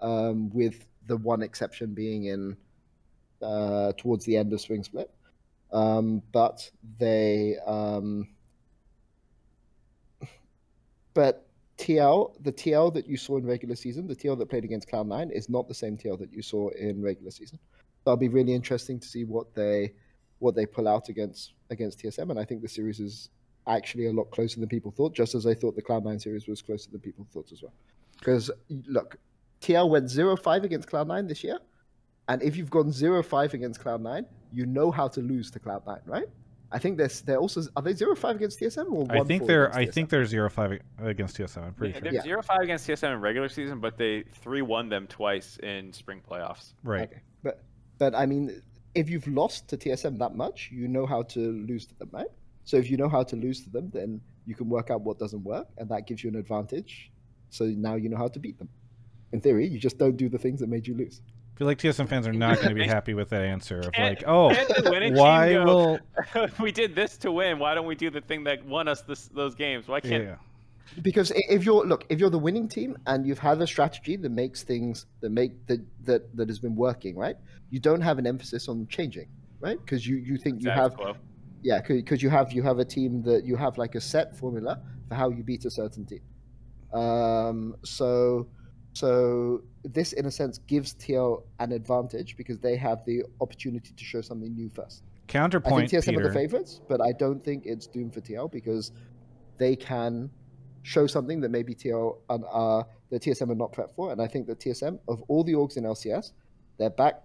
um, 0.00 0.50
with 0.50 0.86
the 1.06 1.16
one 1.16 1.42
exception 1.42 1.94
being 1.94 2.24
in 2.24 2.56
uh, 3.40 3.92
towards 3.96 4.24
the 4.24 4.36
end 4.36 4.52
of 4.52 4.60
Swing 4.60 4.82
Split 4.82 5.10
um, 5.72 6.22
but 6.32 6.70
they 6.98 7.56
um, 7.66 8.28
but 11.14 11.46
TL 11.78 12.34
the 12.42 12.52
TL 12.52 12.92
that 12.94 13.08
you 13.08 13.16
saw 13.16 13.38
in 13.38 13.46
regular 13.46 13.74
season, 13.74 14.06
the 14.06 14.14
TL 14.14 14.38
that 14.38 14.50
played 14.50 14.64
against 14.64 14.88
Cloud 14.88 15.08
Nine, 15.08 15.30
is 15.30 15.48
not 15.48 15.68
the 15.68 15.74
same 15.74 15.96
TL 15.96 16.18
that 16.18 16.32
you 16.32 16.42
saw 16.42 16.68
in 16.70 17.02
regular 17.02 17.30
season. 17.30 17.58
That'll 18.04 18.16
be 18.16 18.28
really 18.28 18.54
interesting 18.54 18.98
to 19.00 19.06
see 19.08 19.24
what 19.24 19.54
they 19.54 19.92
what 20.38 20.54
they 20.56 20.66
pull 20.66 20.88
out 20.88 21.08
against 21.08 21.52
against 21.70 22.00
TSM, 22.00 22.30
and 22.30 22.38
I 22.38 22.44
think 22.44 22.62
the 22.62 22.68
series 22.68 23.00
is 23.00 23.30
actually 23.68 24.06
a 24.06 24.12
lot 24.12 24.24
closer 24.30 24.58
than 24.58 24.68
people 24.68 24.90
thought. 24.90 25.14
Just 25.14 25.34
as 25.34 25.46
I 25.46 25.54
thought 25.54 25.76
the 25.76 25.82
Cloud 25.82 26.04
Nine 26.04 26.18
series 26.18 26.48
was 26.48 26.60
closer 26.62 26.90
than 26.90 27.00
people 27.00 27.26
thought 27.32 27.52
as 27.52 27.62
well. 27.62 27.72
Because 28.18 28.50
look, 28.86 29.16
TL 29.60 29.88
went 29.88 30.06
0-5 30.06 30.64
against 30.64 30.88
Cloud 30.88 31.06
Nine 31.08 31.26
this 31.28 31.44
year. 31.44 31.58
And 32.28 32.42
if 32.42 32.56
you've 32.56 32.70
gone 32.70 32.90
0-5 32.90 33.52
against 33.54 33.80
Cloud9, 33.80 34.24
you 34.52 34.66
know 34.66 34.90
how 34.90 35.08
to 35.08 35.20
lose 35.20 35.50
to 35.52 35.60
Cloud9, 35.60 36.00
right? 36.06 36.26
I 36.70 36.78
think 36.78 36.96
they're, 36.96 37.08
they're 37.26 37.36
also 37.36 37.62
are 37.76 37.82
they 37.82 37.92
0-5 37.92 38.36
against 38.36 38.58
TSM 38.60 38.90
or 38.90 39.06
I 39.10 39.22
think 39.24 39.46
they're 39.46 39.66
against 39.66 39.78
I 39.78 39.92
think 39.92 40.08
they're 40.08 40.24
zero 40.24 40.48
five 40.48 40.78
against 41.00 41.36
TSM. 41.36 41.64
I'm 41.66 41.74
pretty 41.74 41.92
Yeah, 41.92 41.98
sure. 41.98 42.02
they're 42.02 42.14
Yeah. 42.14 42.22
zero 42.22 42.42
five 42.42 42.60
against 42.62 42.88
TSM 42.88 43.12
in 43.12 43.20
regular 43.20 43.48
season, 43.48 43.78
but 43.80 43.98
they 43.98 44.22
three 44.22 44.62
won 44.62 44.88
them 44.88 45.06
twice 45.06 45.58
in 45.58 45.92
spring 45.92 46.22
playoffs. 46.28 46.72
Right. 46.82 47.10
Okay. 47.10 47.20
But 48.02 48.10
but 48.10 48.18
I 48.18 48.26
mean 48.26 48.62
if 48.94 49.08
you've 49.08 49.28
lost 49.28 49.68
to 49.68 49.76
TSM 49.76 50.18
that 50.18 50.34
much, 50.34 50.70
you 50.72 50.88
know 50.88 51.06
how 51.06 51.22
to 51.34 51.40
lose 51.70 51.86
to 51.86 51.94
them, 51.98 52.10
right? 52.12 52.32
So 52.64 52.76
if 52.76 52.90
you 52.90 52.96
know 52.96 53.08
how 53.08 53.22
to 53.22 53.36
lose 53.36 53.62
to 53.64 53.70
them, 53.70 53.90
then 53.90 54.20
you 54.44 54.54
can 54.54 54.68
work 54.68 54.90
out 54.90 55.00
what 55.02 55.18
doesn't 55.18 55.44
work 55.44 55.68
and 55.78 55.88
that 55.88 56.06
gives 56.08 56.24
you 56.24 56.30
an 56.30 56.36
advantage. 56.36 57.12
So 57.50 57.64
now 57.64 57.94
you 57.94 58.08
know 58.08 58.16
how 58.16 58.28
to 58.28 58.40
beat 58.40 58.58
them. 58.58 58.68
In 59.32 59.40
theory, 59.40 59.66
you 59.68 59.78
just 59.78 59.98
don't 59.98 60.16
do 60.16 60.28
the 60.28 60.38
things 60.38 60.58
that 60.60 60.68
made 60.68 60.86
you 60.88 60.94
lose. 60.94 61.22
I 61.54 61.58
feel 61.58 61.66
like 61.68 61.78
TSM 61.78 62.08
fans 62.08 62.26
are 62.26 62.32
not 62.32 62.56
going 62.56 62.70
to 62.70 62.74
be 62.74 62.86
happy 62.86 63.14
with 63.14 63.28
that 63.30 63.42
answer 63.42 63.78
of 63.78 63.92
Can't- 63.92 64.18
like, 64.18 64.24
oh, 64.26 64.50
can't 64.52 64.84
the 64.84 64.90
winning 64.90 65.14
why 65.14 65.52
go, 65.52 65.64
will 66.34 66.48
we 66.60 66.72
did 66.72 66.96
this 66.96 67.16
to 67.18 67.30
win. 67.30 67.58
Why 67.60 67.74
don't 67.74 67.86
we 67.86 67.94
do 67.94 68.10
the 68.10 68.20
thing 68.20 68.42
that 68.44 68.64
won 68.64 68.88
us 68.88 69.02
this, 69.02 69.28
those 69.28 69.54
games? 69.54 69.86
Why 69.86 70.00
can't 70.00 70.24
yeah. 70.24 70.36
Because 71.02 71.32
if 71.34 71.64
you're 71.64 71.86
look 71.86 72.04
if 72.08 72.18
you're 72.18 72.30
the 72.30 72.38
winning 72.38 72.68
team 72.68 72.96
and 73.06 73.26
you've 73.26 73.38
had 73.38 73.60
a 73.60 73.66
strategy 73.66 74.16
that 74.16 74.30
makes 74.30 74.62
things 74.62 75.06
that 75.20 75.30
make 75.30 75.66
that 75.66 75.80
that, 76.04 76.36
that 76.36 76.48
has 76.48 76.58
been 76.58 76.76
working 76.76 77.16
right? 77.16 77.36
You 77.70 77.80
don't 77.80 78.00
have 78.00 78.18
an 78.18 78.26
emphasis 78.26 78.68
on 78.68 78.86
changing 78.88 79.28
right? 79.60 79.78
Because 79.78 80.06
you 80.06 80.16
you 80.16 80.36
think 80.36 80.62
you 80.62 80.70
have 80.70 80.94
yeah 81.62 81.80
because 81.80 82.22
you 82.22 82.28
have 82.28 82.52
you 82.52 82.62
have 82.62 82.78
a 82.78 82.84
team 82.84 83.22
that 83.22 83.44
you 83.44 83.56
have 83.56 83.78
like 83.78 83.94
a 83.94 84.00
set 84.00 84.36
formula 84.36 84.80
for 85.08 85.14
how 85.14 85.30
you 85.30 85.42
beat 85.42 85.64
a 85.64 85.70
certain 85.70 86.04
team. 86.04 86.20
Um 86.92 87.76
so 87.82 88.48
so 88.92 89.62
this 89.84 90.12
in 90.12 90.26
a 90.26 90.30
sense 90.30 90.58
gives 90.58 90.94
TL 90.94 91.42
an 91.60 91.72
advantage 91.72 92.36
because 92.36 92.58
they 92.58 92.76
have 92.76 93.04
the 93.06 93.22
opportunity 93.40 93.92
to 93.96 94.04
show 94.04 94.20
something 94.20 94.54
new 94.54 94.68
first. 94.68 95.02
Counterpoint 95.28 95.84
I 95.84 96.00
think 96.00 96.08
are 96.08 96.10
Peter. 96.10 96.28
the 96.28 96.34
favorites, 96.34 96.80
but 96.88 97.00
I 97.00 97.12
don't 97.12 97.42
think 97.42 97.64
it's 97.64 97.86
doomed 97.86 98.12
for 98.12 98.20
TL 98.20 98.50
because 98.52 98.92
they 99.56 99.76
can 99.76 100.28
show 100.82 101.06
something 101.06 101.40
that 101.40 101.50
maybe 101.50 101.74
TL 101.74 102.18
and 102.30 102.44
uh, 102.52 102.82
the 103.10 103.18
TSM 103.18 103.50
are 103.50 103.54
not 103.54 103.72
prepped 103.72 103.94
for. 103.94 104.12
And 104.12 104.20
I 104.20 104.26
think 104.26 104.46
that 104.48 104.58
TSM, 104.58 104.98
of 105.08 105.22
all 105.28 105.44
the 105.44 105.52
orgs 105.52 105.76
in 105.76 105.84
LCS, 105.84 106.32
their 106.78 106.90
back. 106.90 107.22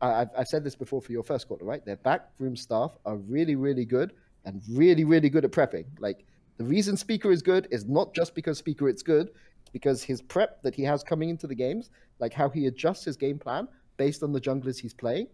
I, 0.00 0.26
I've 0.36 0.48
said 0.48 0.64
this 0.64 0.74
before 0.74 1.00
for 1.00 1.12
your 1.12 1.22
first 1.22 1.48
quarter, 1.48 1.64
right? 1.64 1.84
Their 1.84 1.96
backroom 1.96 2.56
staff 2.56 2.96
are 3.06 3.16
really, 3.16 3.54
really 3.54 3.84
good 3.84 4.12
and 4.44 4.60
really, 4.70 5.04
really 5.04 5.28
good 5.28 5.44
at 5.44 5.52
prepping. 5.52 5.86
Like 5.98 6.24
the 6.56 6.64
reason 6.64 6.96
Spica 6.96 7.30
is 7.30 7.42
good 7.42 7.68
is 7.70 7.86
not 7.86 8.14
just 8.14 8.34
because 8.34 8.58
Spica 8.58 8.86
it's 8.86 9.02
good, 9.02 9.30
because 9.72 10.02
his 10.02 10.22
prep 10.22 10.62
that 10.62 10.74
he 10.74 10.82
has 10.82 11.02
coming 11.02 11.30
into 11.30 11.46
the 11.46 11.54
games, 11.54 11.90
like 12.18 12.32
how 12.32 12.48
he 12.48 12.66
adjusts 12.66 13.04
his 13.04 13.16
game 13.16 13.38
plan 13.38 13.66
based 13.96 14.22
on 14.22 14.32
the 14.32 14.40
junglers 14.40 14.78
he's 14.78 14.94
playing 14.94 15.26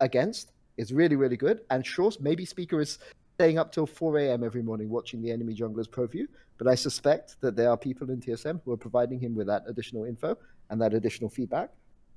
against 0.00 0.52
is 0.76 0.92
really, 0.92 1.16
really 1.16 1.36
good. 1.36 1.60
And 1.70 1.84
sure, 1.84 2.10
maybe 2.20 2.44
Spica 2.44 2.78
is 2.78 2.98
staying 3.44 3.58
up 3.58 3.70
till 3.70 3.86
4 3.86 4.18
a.m. 4.20 4.42
every 4.42 4.62
morning 4.62 4.88
watching 4.88 5.20
the 5.20 5.30
enemy 5.30 5.54
junglers 5.54 5.90
pro 5.90 6.06
view, 6.06 6.26
but 6.56 6.66
I 6.66 6.74
suspect 6.74 7.38
that 7.42 7.56
there 7.56 7.68
are 7.68 7.76
people 7.76 8.10
in 8.10 8.18
TSM 8.18 8.60
who 8.64 8.72
are 8.72 8.76
providing 8.78 9.20
him 9.20 9.34
with 9.34 9.46
that 9.48 9.64
additional 9.68 10.04
info 10.04 10.38
and 10.70 10.80
that 10.80 10.94
additional 10.94 11.28
feedback. 11.28 11.68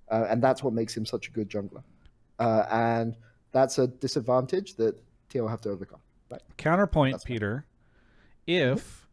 Uh, 0.10 0.26
and 0.30 0.42
that's 0.42 0.64
what 0.64 0.74
makes 0.74 0.96
him 0.96 1.06
such 1.06 1.28
a 1.28 1.32
good 1.32 1.50
jungler. 1.50 1.84
Uh, 2.40 2.64
and 2.72 3.18
that's 3.52 3.78
a 3.78 3.88
disadvantage 3.88 4.76
that 4.76 4.96
TL 5.30 5.42
will 5.42 5.48
have 5.50 5.60
to 5.62 5.70
overcome. 5.70 6.00
Right? 6.32 6.42
Counterpoint, 6.56 7.16
That's 7.16 7.26
fine. 7.26 7.36
Peter. 7.36 7.66
If 8.46 9.06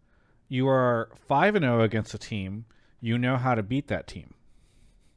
you 0.49 0.69
are 0.69 1.11
five 1.27 1.57
and 1.57 1.65
zero 1.65 1.81
against 1.81 2.15
a 2.15 2.19
team, 2.19 2.67
you 3.01 3.19
know 3.19 3.37
how 3.37 3.57
to 3.57 3.63
beat 3.65 3.89
that 3.89 4.07
team. 4.07 4.35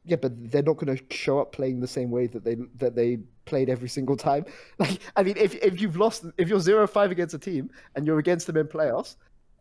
Yeah, 0.07 0.15
but 0.15 0.31
they're 0.51 0.63
not 0.63 0.77
going 0.77 0.97
to 0.97 1.15
show 1.15 1.39
up 1.39 1.51
playing 1.51 1.81
the 1.81 1.87
same 1.87 2.09
way 2.09 2.27
that 2.27 2.43
they 2.43 2.55
that 2.77 2.95
they 2.95 3.17
played 3.45 3.69
every 3.69 3.89
single 3.89 4.15
time. 4.15 4.45
Like, 4.79 4.99
I 5.15 5.23
mean, 5.23 5.35
if 5.37 5.55
if 5.55 5.81
you've 5.81 5.97
lost, 5.97 6.25
if 6.37 6.47
you're 6.47 6.59
zero 6.59 6.87
five 6.87 7.11
against 7.11 7.33
a 7.33 7.39
team 7.39 7.69
and 7.95 8.05
you're 8.05 8.19
against 8.19 8.47
them 8.47 8.57
in 8.57 8.67
playoffs, 8.67 9.15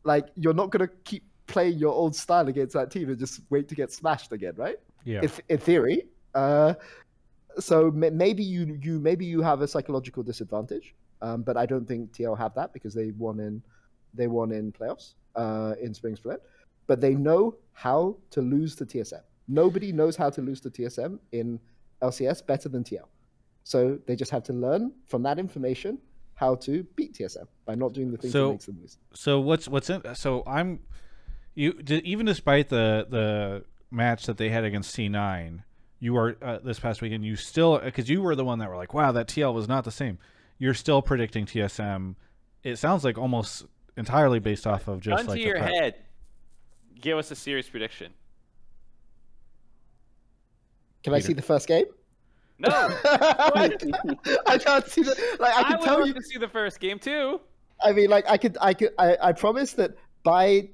like 0.04 0.28
you're 0.36 0.54
not 0.54 0.70
going 0.70 0.86
to 0.86 0.94
keep 1.04 1.24
playing 1.46 1.78
your 1.78 1.92
old 1.92 2.14
style 2.14 2.48
against 2.48 2.74
that 2.74 2.90
team 2.90 3.08
and 3.08 3.18
just 3.18 3.40
wait 3.50 3.68
to 3.68 3.74
get 3.74 3.92
smashed 3.92 4.32
again, 4.32 4.54
right? 4.56 4.78
Yeah. 5.04 5.20
If 5.22 5.40
in 5.48 5.58
theory, 5.58 6.06
uh, 6.34 6.74
so 7.58 7.90
ma- 7.90 8.10
maybe 8.10 8.42
you 8.42 8.78
you 8.82 8.98
maybe 9.00 9.24
you 9.24 9.42
have 9.42 9.62
a 9.62 9.68
psychological 9.68 10.22
disadvantage, 10.22 10.94
um, 11.22 11.42
but 11.42 11.56
I 11.56 11.66
don't 11.66 11.86
think 11.86 12.12
TL 12.12 12.38
have 12.38 12.54
that 12.54 12.72
because 12.72 12.94
they 12.94 13.10
won 13.12 13.40
in 13.40 13.62
they 14.14 14.26
won 14.26 14.52
in 14.52 14.72
playoffs 14.72 15.14
uh, 15.34 15.74
in 15.80 15.94
spring 15.94 16.16
split, 16.16 16.42
but 16.86 17.00
they 17.00 17.14
know 17.14 17.56
how 17.72 18.16
to 18.30 18.40
lose 18.40 18.74
to 18.76 18.86
TSM. 18.86 19.22
Nobody 19.48 19.92
knows 19.92 20.16
how 20.16 20.30
to 20.30 20.40
lose 20.42 20.60
to 20.62 20.70
TSM 20.70 21.18
in 21.32 21.60
LCS 22.02 22.46
better 22.46 22.68
than 22.68 22.84
TL. 22.84 23.06
So 23.64 23.98
they 24.06 24.16
just 24.16 24.30
have 24.30 24.42
to 24.44 24.52
learn 24.52 24.92
from 25.06 25.22
that 25.24 25.38
information 25.38 25.98
how 26.34 26.54
to 26.56 26.84
beat 26.96 27.14
TSM 27.14 27.46
by 27.64 27.74
not 27.74 27.92
doing 27.92 28.10
the 28.10 28.18
things 28.18 28.32
So- 28.32 28.46
that 28.48 28.52
makes 28.52 28.66
them 28.66 28.78
lose. 28.80 28.98
So 29.14 29.40
what's 29.40 29.68
what's 29.68 29.88
in? 29.90 30.02
So 30.14 30.42
I'm 30.46 30.80
you 31.54 31.80
even 31.88 32.26
despite 32.26 32.68
the 32.68 33.06
the 33.08 33.64
match 33.90 34.26
that 34.26 34.36
they 34.36 34.50
had 34.50 34.64
against 34.64 34.94
C9, 34.94 35.62
you 36.00 36.16
are 36.16 36.36
uh, 36.42 36.58
this 36.62 36.78
past 36.78 37.00
weekend. 37.00 37.24
You 37.24 37.36
still 37.36 37.78
because 37.78 38.10
you 38.10 38.20
were 38.20 38.34
the 38.36 38.44
one 38.44 38.58
that 38.58 38.68
were 38.68 38.76
like, 38.76 38.92
wow, 38.94 39.12
that 39.12 39.28
TL 39.28 39.54
was 39.54 39.66
not 39.68 39.84
the 39.84 39.90
same. 39.90 40.18
You're 40.58 40.74
still 40.74 41.00
predicting 41.02 41.46
TSM. 41.46 42.16
It 42.62 42.76
sounds 42.76 43.04
like 43.04 43.16
almost 43.16 43.64
entirely 43.96 44.38
based 44.38 44.66
off 44.66 44.88
of 44.88 45.00
just 45.00 45.16
Gun 45.18 45.26
like 45.26 45.38
to 45.38 45.42
your 45.44 45.56
prep. 45.56 45.70
head. 45.72 45.94
Give 47.00 47.16
us 47.16 47.30
a 47.30 47.36
serious 47.36 47.68
prediction. 47.68 48.12
Can 51.06 51.14
I 51.14 51.20
see 51.20 51.34
the 51.34 51.42
first 51.42 51.68
game? 51.68 51.84
No, 52.58 52.68
I 53.04 54.58
can't 54.58 54.84
see 54.88 55.02
the 55.02 55.36
like. 55.38 55.54
I 55.54 55.60
I, 55.60 55.62
can 55.62 55.78
would 55.78 55.84
tell 55.84 55.98
love 56.00 56.08
you. 56.08 56.14
to 56.14 56.22
see 56.22 56.36
the 56.36 56.48
first 56.48 56.80
game 56.80 56.98
too. 56.98 57.40
I 57.80 57.92
mean, 57.92 58.10
like, 58.10 58.28
I 58.28 58.36
could, 58.36 58.58
I 58.60 58.74
could, 58.74 58.90
I, 58.98 59.16
I 59.22 59.32
promise 59.32 59.74
that 59.74 59.92
by 60.24 60.68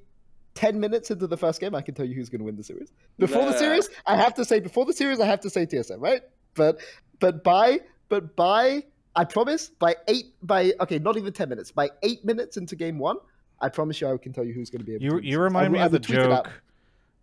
ten 0.54 0.80
minutes 0.80 1.10
into 1.10 1.26
the 1.26 1.36
first 1.36 1.60
game, 1.60 1.74
I 1.74 1.82
can 1.82 1.94
tell 1.94 2.06
you 2.06 2.14
who's 2.14 2.30
going 2.30 2.38
to 2.38 2.46
win 2.46 2.56
the 2.56 2.62
series. 2.64 2.92
Before 3.18 3.44
the 3.44 3.52
series, 3.58 3.90
I 4.06 4.16
have 4.16 4.32
to 4.36 4.44
say, 4.46 4.58
before 4.58 4.86
the 4.86 4.94
series, 4.94 5.20
I 5.20 5.26
have 5.26 5.40
to 5.40 5.50
say 5.50 5.66
TSM, 5.66 6.00
right? 6.00 6.22
But, 6.54 6.80
but 7.20 7.44
by, 7.44 7.80
but 8.08 8.36
by, 8.36 8.84
I 9.14 9.24
promise, 9.24 9.68
by 9.68 9.96
eight, 10.08 10.32
by 10.42 10.72
okay, 10.80 10.98
not 10.98 11.18
even 11.18 11.34
ten 11.34 11.50
minutes, 11.50 11.72
by 11.72 11.90
eight 12.02 12.24
minutes 12.24 12.56
into 12.56 12.74
game 12.74 12.98
one, 12.98 13.18
I 13.60 13.68
promise 13.68 14.00
you, 14.00 14.08
I 14.08 14.16
can 14.16 14.32
tell 14.32 14.44
you 14.44 14.54
who's 14.54 14.70
going 14.70 14.80
to 14.80 14.86
be 14.86 14.94
able. 14.94 15.04
You 15.04 15.20
to 15.20 15.26
you 15.26 15.38
remind 15.40 15.66
I 15.66 15.68
me 15.68 15.78
I 15.80 15.86
of 15.86 15.92
the 15.92 15.98
will 15.98 16.04
tweet 16.04 16.18
it 16.20 16.32
out. 16.32 16.44
joke, 16.46 16.52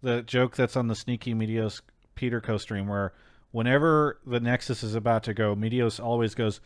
the 0.03 0.22
joke 0.22 0.56
that's 0.56 0.76
on 0.76 0.88
the 0.88 0.95
Sneaky 0.95 1.34
Meteos 1.34 1.81
Peter 2.19 2.41
co 2.41 2.57
stream 2.57 2.85
where 2.87 3.13
whenever 3.51 4.19
the 4.27 4.41
Nexus 4.41 4.83
is 4.83 4.93
about 4.93 5.23
to 5.23 5.33
go, 5.33 5.55
Meteos 5.55 6.03
always 6.03 6.35
goes, 6.35 6.59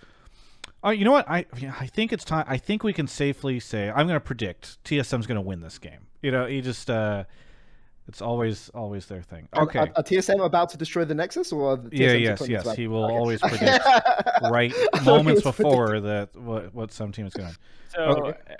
"Oh, 0.83 0.89
you 0.89 1.05
know 1.05 1.11
what? 1.11 1.29
I 1.29 1.45
I 1.79 1.85
think 1.85 2.11
it's 2.11 2.25
time. 2.25 2.45
I 2.47 2.57
think 2.57 2.83
we 2.83 2.91
can 2.91 3.05
safely 3.07 3.59
say 3.59 3.89
I'm 3.91 4.07
going 4.07 4.15
to 4.19 4.19
predict 4.19 4.83
TSM's 4.83 5.27
going 5.27 5.35
to 5.35 5.41
win 5.41 5.61
this 5.61 5.77
game." 5.77 6.07
You 6.23 6.31
know, 6.31 6.47
he 6.47 6.61
just 6.61 6.89
uh, 6.89 7.25
it's 8.07 8.19
always 8.19 8.69
always 8.69 9.05
their 9.05 9.21
thing. 9.21 9.47
Okay. 9.55 9.77
Are, 9.77 9.91
are 9.95 10.03
TSM 10.03 10.43
about 10.43 10.69
to 10.69 10.77
destroy 10.77 11.05
the 11.05 11.13
Nexus, 11.13 11.51
or 11.51 11.73
are 11.73 11.77
the 11.77 11.89
yeah, 11.95 12.13
yes, 12.13 12.49
yes. 12.49 12.63
about- 12.63 12.75
He 12.77 12.87
will 12.87 13.05
Okay. 13.05 13.13
always 13.13 13.39
predict 13.51 13.85
right 14.49 14.73
I 14.73 14.97
thought 14.97 14.99
he 15.01 15.05
moments 15.05 15.43
before 15.43 15.99
that 16.01 16.35
what 16.35 16.73
what 16.73 16.91
some 16.91 17.11
team 17.11 17.27
is 17.27 17.33
going. 17.33 17.49
to 17.53 17.57
So, 17.95 18.01
Okay. 18.01 18.55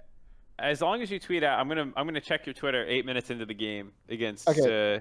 as 0.59 0.79
long 0.81 1.01
as 1.01 1.09
you 1.09 1.17
tweet 1.19 1.43
out, 1.43 1.59
I'm 1.59 1.67
gonna 1.67 1.91
I'm 1.97 2.05
gonna 2.05 2.21
check 2.21 2.45
your 2.45 2.53
Twitter 2.53 2.85
eight 2.87 3.03
minutes 3.05 3.31
into 3.31 3.47
the 3.47 3.55
game 3.55 3.91
against 4.09 4.47
Okay. 4.47 4.97
uh, 4.97 4.99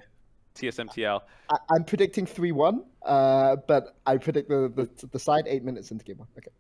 TSMTL. 0.54 1.20
I, 1.50 1.56
I'm 1.70 1.84
predicting 1.84 2.26
three 2.26 2.52
one, 2.52 2.84
uh, 3.04 3.56
but 3.66 3.96
I 4.06 4.16
predict 4.16 4.48
the, 4.48 4.72
the 4.74 5.06
the 5.06 5.18
side 5.18 5.44
eight 5.46 5.64
minutes 5.64 5.90
into 5.90 6.04
game 6.04 6.18
one. 6.18 6.28
Okay, 6.38 6.50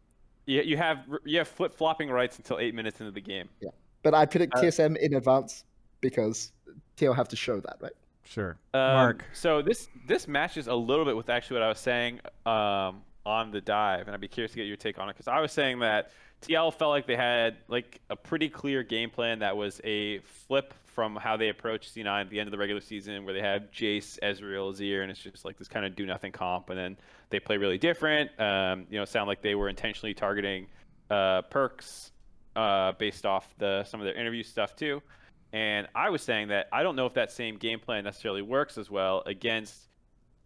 You, 0.46 0.62
you 0.62 0.76
have 0.76 0.98
you 1.24 1.38
have 1.38 1.48
flip 1.48 1.74
flopping 1.74 2.10
rights 2.10 2.38
until 2.38 2.58
eight 2.58 2.74
minutes 2.74 3.00
into 3.00 3.12
the 3.12 3.20
game. 3.20 3.48
Yeah. 3.60 3.70
But 4.02 4.14
I 4.14 4.26
predict 4.26 4.54
Uh, 4.56 4.62
TSM 4.62 4.96
in 4.96 5.14
advance 5.14 5.64
because 6.00 6.52
TL 6.96 7.14
have 7.14 7.28
to 7.28 7.36
show 7.36 7.60
that, 7.60 7.76
right? 7.80 7.92
Sure. 8.24 8.56
Um, 8.74 8.80
Mark. 8.80 9.24
So 9.32 9.62
this 9.62 9.88
this 10.06 10.26
matches 10.26 10.66
a 10.66 10.74
little 10.74 11.04
bit 11.04 11.16
with 11.16 11.28
actually 11.28 11.54
what 11.54 11.62
I 11.64 11.68
was 11.68 11.78
saying 11.78 12.20
um, 12.46 13.02
on 13.24 13.50
the 13.50 13.60
dive, 13.60 14.06
and 14.06 14.14
I'd 14.14 14.20
be 14.20 14.28
curious 14.28 14.52
to 14.52 14.56
get 14.56 14.66
your 14.66 14.76
take 14.76 14.98
on 14.98 15.08
it 15.08 15.12
because 15.12 15.28
I 15.28 15.40
was 15.40 15.52
saying 15.52 15.80
that 15.80 16.10
TL 16.42 16.74
felt 16.74 16.90
like 16.90 17.06
they 17.06 17.16
had 17.16 17.56
like 17.68 18.00
a 18.10 18.16
pretty 18.16 18.48
clear 18.48 18.82
game 18.82 19.10
plan 19.10 19.40
that 19.40 19.56
was 19.56 19.80
a 19.84 20.18
flip 20.20 20.74
from 20.86 21.16
how 21.16 21.36
they 21.36 21.48
approached 21.48 21.94
C9 21.94 22.06
at 22.06 22.30
the 22.30 22.38
end 22.38 22.48
of 22.48 22.50
the 22.50 22.58
regular 22.58 22.80
season, 22.80 23.24
where 23.24 23.32
they 23.32 23.40
had 23.40 23.72
Jace, 23.72 24.18
Ezreal, 24.20 24.72
Azir, 24.72 25.02
and 25.02 25.10
it's 25.10 25.20
just 25.20 25.44
like 25.44 25.56
this 25.56 25.68
kind 25.68 25.86
of 25.86 25.96
do 25.96 26.04
nothing 26.04 26.32
comp, 26.32 26.68
and 26.68 26.78
then 26.78 26.96
they 27.30 27.40
play 27.40 27.56
really 27.56 27.78
different. 27.78 28.30
Um, 28.38 28.86
you 28.90 28.98
know, 28.98 29.04
sound 29.04 29.28
like 29.28 29.40
they 29.40 29.54
were 29.54 29.68
intentionally 29.68 30.14
targeting 30.14 30.66
uh, 31.10 31.42
Perkz 31.50 32.10
uh, 32.56 32.92
based 32.92 33.24
off 33.24 33.54
the 33.58 33.84
some 33.84 34.00
of 34.00 34.04
their 34.04 34.14
interview 34.14 34.42
stuff 34.42 34.76
too. 34.76 35.02
And 35.52 35.86
I 35.94 36.10
was 36.10 36.22
saying 36.22 36.48
that 36.48 36.68
I 36.72 36.82
don't 36.82 36.96
know 36.96 37.06
if 37.06 37.14
that 37.14 37.30
same 37.30 37.56
game 37.56 37.78
plan 37.78 38.04
necessarily 38.04 38.42
works 38.42 38.78
as 38.78 38.90
well 38.90 39.22
against 39.26 39.88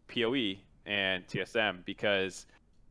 PoE 0.08 0.56
and 0.84 1.26
TSM 1.26 1.84
because 1.84 2.46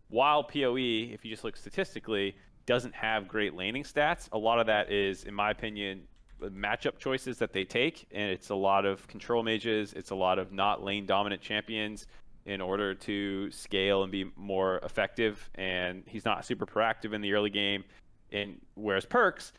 while 0.10 0.44
PoE, 0.44 0.78
if 1.14 1.26
you 1.26 1.32
just 1.32 1.44
look 1.44 1.58
statistically, 1.58 2.36
doesn't 2.66 2.96
have 2.96 3.28
great 3.28 3.54
laning 3.54 3.84
stats, 3.84 4.28
a 4.32 4.38
lot 4.38 4.60
of 4.60 4.68
that 4.68 4.92
is, 4.92 5.24
in 5.24 5.34
my 5.34 5.52
opinion, 5.52 6.08
matchup 6.42 6.98
choices 6.98 7.38
that 7.38 7.54
they 7.54 7.64
take, 7.64 8.08
and 8.12 8.32
it's 8.32 8.50
a 8.50 8.56
lot 8.56 8.86
of 8.86 9.08
control 9.08 9.44
mages, 9.44 9.94
it's 9.94 10.12
a 10.12 10.16
lot 10.16 10.40
of 10.40 10.52
not 10.52 10.84
lane 10.84 11.06
dominant 11.06 11.42
champions 11.42 12.08
in 12.46 12.62
order 12.62 12.94
to 12.94 13.50
scale 13.52 14.04
and 14.04 14.12
be 14.12 14.32
more 14.36 14.78
effective. 14.80 15.50
And 15.56 16.04
he's 16.06 16.26
not 16.26 16.46
super 16.46 16.66
proactive 16.66 17.14
in 17.14 17.22
the 17.22 17.34
early 17.34 17.50
game. 17.50 17.84
And 18.32 18.60
whereas 18.76 19.06
Perkz 19.06 19.52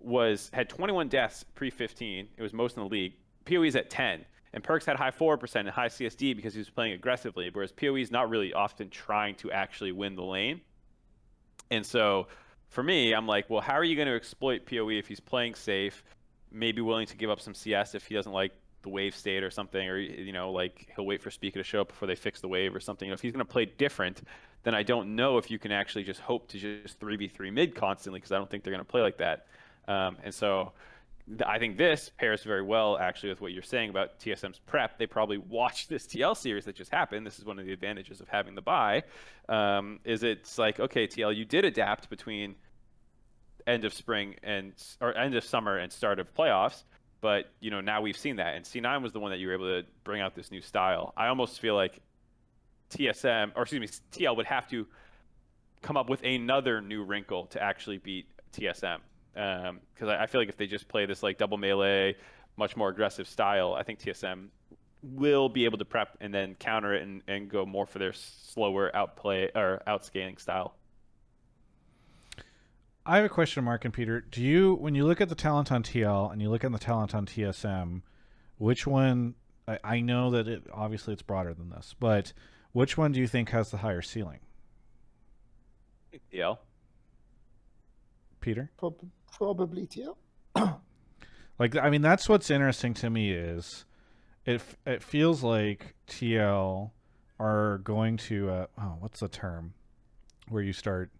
was 0.00 0.50
had 0.52 0.68
21 0.68 1.08
deaths 1.08 1.44
pre 1.54 1.70
15, 1.70 2.28
it 2.36 2.42
was 2.42 2.52
most 2.52 2.76
in 2.76 2.82
the 2.82 2.88
league. 2.88 3.14
PoE's 3.46 3.76
at 3.76 3.90
10, 3.90 4.24
and 4.54 4.62
Perkz 4.62 4.84
had 4.84 4.96
high 4.96 5.10
4% 5.10 5.56
and 5.56 5.68
high 5.68 5.88
CSD 5.88 6.36
because 6.36 6.54
he 6.54 6.60
was 6.60 6.70
playing 6.70 6.92
aggressively. 6.92 7.50
Whereas 7.52 7.72
PoE 7.72 7.96
is 7.96 8.12
not 8.12 8.30
really 8.30 8.54
often 8.54 8.88
trying 8.88 9.34
to 9.36 9.50
actually 9.50 9.90
win 9.90 10.14
the 10.14 10.22
lane. 10.22 10.60
And 11.72 11.84
so 11.84 12.28
for 12.68 12.84
me, 12.84 13.12
I'm 13.12 13.26
like, 13.26 13.50
well, 13.50 13.60
how 13.60 13.74
are 13.74 13.84
you 13.84 13.96
going 13.96 14.06
to 14.06 14.14
exploit 14.14 14.64
PoE 14.64 14.90
if 14.90 15.08
he's 15.08 15.18
playing 15.18 15.56
safe, 15.56 16.04
maybe 16.52 16.80
willing 16.80 17.06
to 17.08 17.16
give 17.16 17.30
up 17.30 17.40
some 17.40 17.52
CS 17.52 17.96
if 17.96 18.06
he 18.06 18.14
doesn't 18.14 18.32
like 18.32 18.52
the 18.82 18.90
wave 18.90 19.16
state 19.16 19.42
or 19.42 19.50
something, 19.50 19.88
or 19.88 19.98
you 19.98 20.32
know, 20.32 20.52
like 20.52 20.88
he'll 20.94 21.06
wait 21.06 21.20
for 21.20 21.32
Spica 21.32 21.58
to 21.58 21.64
show 21.64 21.80
up 21.80 21.88
before 21.88 22.06
they 22.06 22.14
fix 22.14 22.40
the 22.40 22.48
wave 22.48 22.76
or 22.76 22.80
something. 22.80 23.06
You 23.06 23.10
know, 23.10 23.14
if 23.14 23.22
he's 23.22 23.32
going 23.32 23.44
to 23.44 23.52
play 23.52 23.64
different, 23.64 24.22
then 24.62 24.74
I 24.74 24.84
don't 24.84 25.16
know 25.16 25.36
if 25.36 25.50
you 25.50 25.58
can 25.58 25.72
actually 25.72 26.04
just 26.04 26.20
hope 26.20 26.46
to 26.48 26.58
just 26.58 27.00
3v3 27.00 27.52
mid 27.52 27.74
constantly 27.74 28.20
because 28.20 28.30
I 28.30 28.36
don't 28.36 28.48
think 28.48 28.62
they're 28.62 28.72
going 28.72 28.84
to 28.84 28.90
play 28.90 29.02
like 29.02 29.16
that. 29.16 29.46
Um, 29.88 30.16
and 30.22 30.32
so 30.32 30.72
I 31.46 31.58
think 31.58 31.78
this 31.78 32.10
pairs 32.18 32.42
very 32.42 32.62
well 32.62 32.98
actually 32.98 33.30
with 33.30 33.40
what 33.40 33.52
you're 33.52 33.62
saying 33.62 33.88
about 33.90 34.20
TSM's 34.20 34.58
prep. 34.66 34.98
They 34.98 35.06
probably 35.06 35.38
watched 35.48 35.88
this 35.88 36.06
TL 36.06 36.36
series 36.36 36.64
that 36.66 36.76
just 36.76 36.90
happened. 36.90 37.26
This 37.26 37.38
is 37.38 37.44
one 37.44 37.58
of 37.58 37.64
the 37.64 37.72
advantages 37.72 38.20
of 38.20 38.28
having 38.28 38.54
the 38.54 38.62
buy. 38.62 39.02
Um, 39.48 40.00
is 40.04 40.22
it's 40.22 40.58
like 40.58 40.80
okay, 40.80 41.06
TL, 41.06 41.34
you 41.34 41.44
did 41.44 41.64
adapt 41.64 42.10
between 42.10 42.54
end 43.66 43.84
of 43.84 43.94
spring 43.94 44.34
and 44.42 44.72
or 45.00 45.16
end 45.16 45.34
of 45.34 45.44
summer 45.44 45.78
and 45.78 45.90
start 45.90 46.18
of 46.18 46.32
playoffs. 46.34 46.84
But 47.20 47.46
you 47.60 47.70
know 47.70 47.80
now 47.80 48.02
we've 48.02 48.18
seen 48.18 48.36
that, 48.36 48.54
and 48.54 48.64
C9 48.64 49.02
was 49.02 49.12
the 49.12 49.20
one 49.20 49.30
that 49.30 49.38
you 49.38 49.48
were 49.48 49.54
able 49.54 49.82
to 49.82 49.88
bring 50.04 50.20
out 50.20 50.34
this 50.34 50.50
new 50.50 50.60
style. 50.60 51.14
I 51.16 51.28
almost 51.28 51.58
feel 51.58 51.74
like 51.74 52.00
TSM 52.90 53.52
or 53.56 53.62
excuse 53.62 53.80
me 53.80 53.88
TL 54.12 54.36
would 54.36 54.46
have 54.46 54.68
to 54.68 54.86
come 55.80 55.96
up 55.96 56.10
with 56.10 56.22
another 56.22 56.82
new 56.82 57.02
wrinkle 57.02 57.46
to 57.46 57.62
actually 57.62 57.98
beat 57.98 58.26
TSM. 58.52 58.98
Um, 59.36 59.80
because 59.92 60.08
I, 60.08 60.22
I 60.22 60.26
feel 60.26 60.40
like 60.40 60.48
if 60.48 60.56
they 60.56 60.66
just 60.66 60.88
play 60.88 61.06
this 61.06 61.22
like 61.22 61.38
double 61.38 61.58
melee, 61.58 62.16
much 62.56 62.76
more 62.76 62.88
aggressive 62.88 63.28
style, 63.28 63.74
I 63.74 63.82
think 63.82 64.00
TSM 64.00 64.48
will 65.02 65.48
be 65.48 65.64
able 65.64 65.78
to 65.78 65.84
prep 65.84 66.16
and 66.20 66.32
then 66.32 66.54
counter 66.54 66.94
it 66.94 67.02
and, 67.02 67.22
and 67.28 67.48
go 67.48 67.66
more 67.66 67.86
for 67.86 67.98
their 67.98 68.12
slower 68.12 68.94
outplay 68.94 69.50
or 69.54 69.82
outscaling 69.86 70.40
style. 70.40 70.76
I 73.06 73.16
have 73.16 73.26
a 73.26 73.28
question, 73.28 73.64
Mark 73.64 73.84
and 73.84 73.92
Peter. 73.92 74.22
Do 74.22 74.42
you, 74.42 74.74
when 74.76 74.94
you 74.94 75.04
look 75.04 75.20
at 75.20 75.28
the 75.28 75.34
talent 75.34 75.70
on 75.70 75.82
TL 75.82 76.32
and 76.32 76.40
you 76.40 76.48
look 76.48 76.64
at 76.64 76.72
the 76.72 76.78
talent 76.78 77.14
on 77.14 77.26
TSM, 77.26 78.00
which 78.56 78.86
one? 78.86 79.34
I, 79.68 79.78
I 79.84 80.00
know 80.00 80.30
that 80.30 80.48
it 80.48 80.66
obviously 80.72 81.12
it's 81.12 81.22
broader 81.22 81.52
than 81.52 81.68
this, 81.68 81.94
but 81.98 82.32
which 82.72 82.96
one 82.96 83.12
do 83.12 83.20
you 83.20 83.26
think 83.26 83.50
has 83.50 83.70
the 83.70 83.78
higher 83.78 84.00
ceiling? 84.00 84.40
TL. 86.32 86.58
Peter? 88.40 88.70
Prob- 88.76 88.96
probably 89.36 89.86
TL. 89.86 90.16
Like, 91.56 91.76
I 91.76 91.88
mean, 91.88 92.02
that's 92.02 92.28
what's 92.28 92.50
interesting 92.50 92.94
to 92.94 93.08
me 93.08 93.30
is 93.30 93.84
it 94.44 94.60
it 94.84 95.04
feels 95.04 95.44
like 95.44 95.94
TL 96.08 96.90
are 97.38 97.78
going 97.78 98.16
to 98.16 98.50
uh, 98.50 98.66
oh, 98.76 98.96
what's 98.98 99.20
the 99.20 99.28
term 99.28 99.74
where 100.48 100.64
you 100.64 100.72
start 100.72 101.12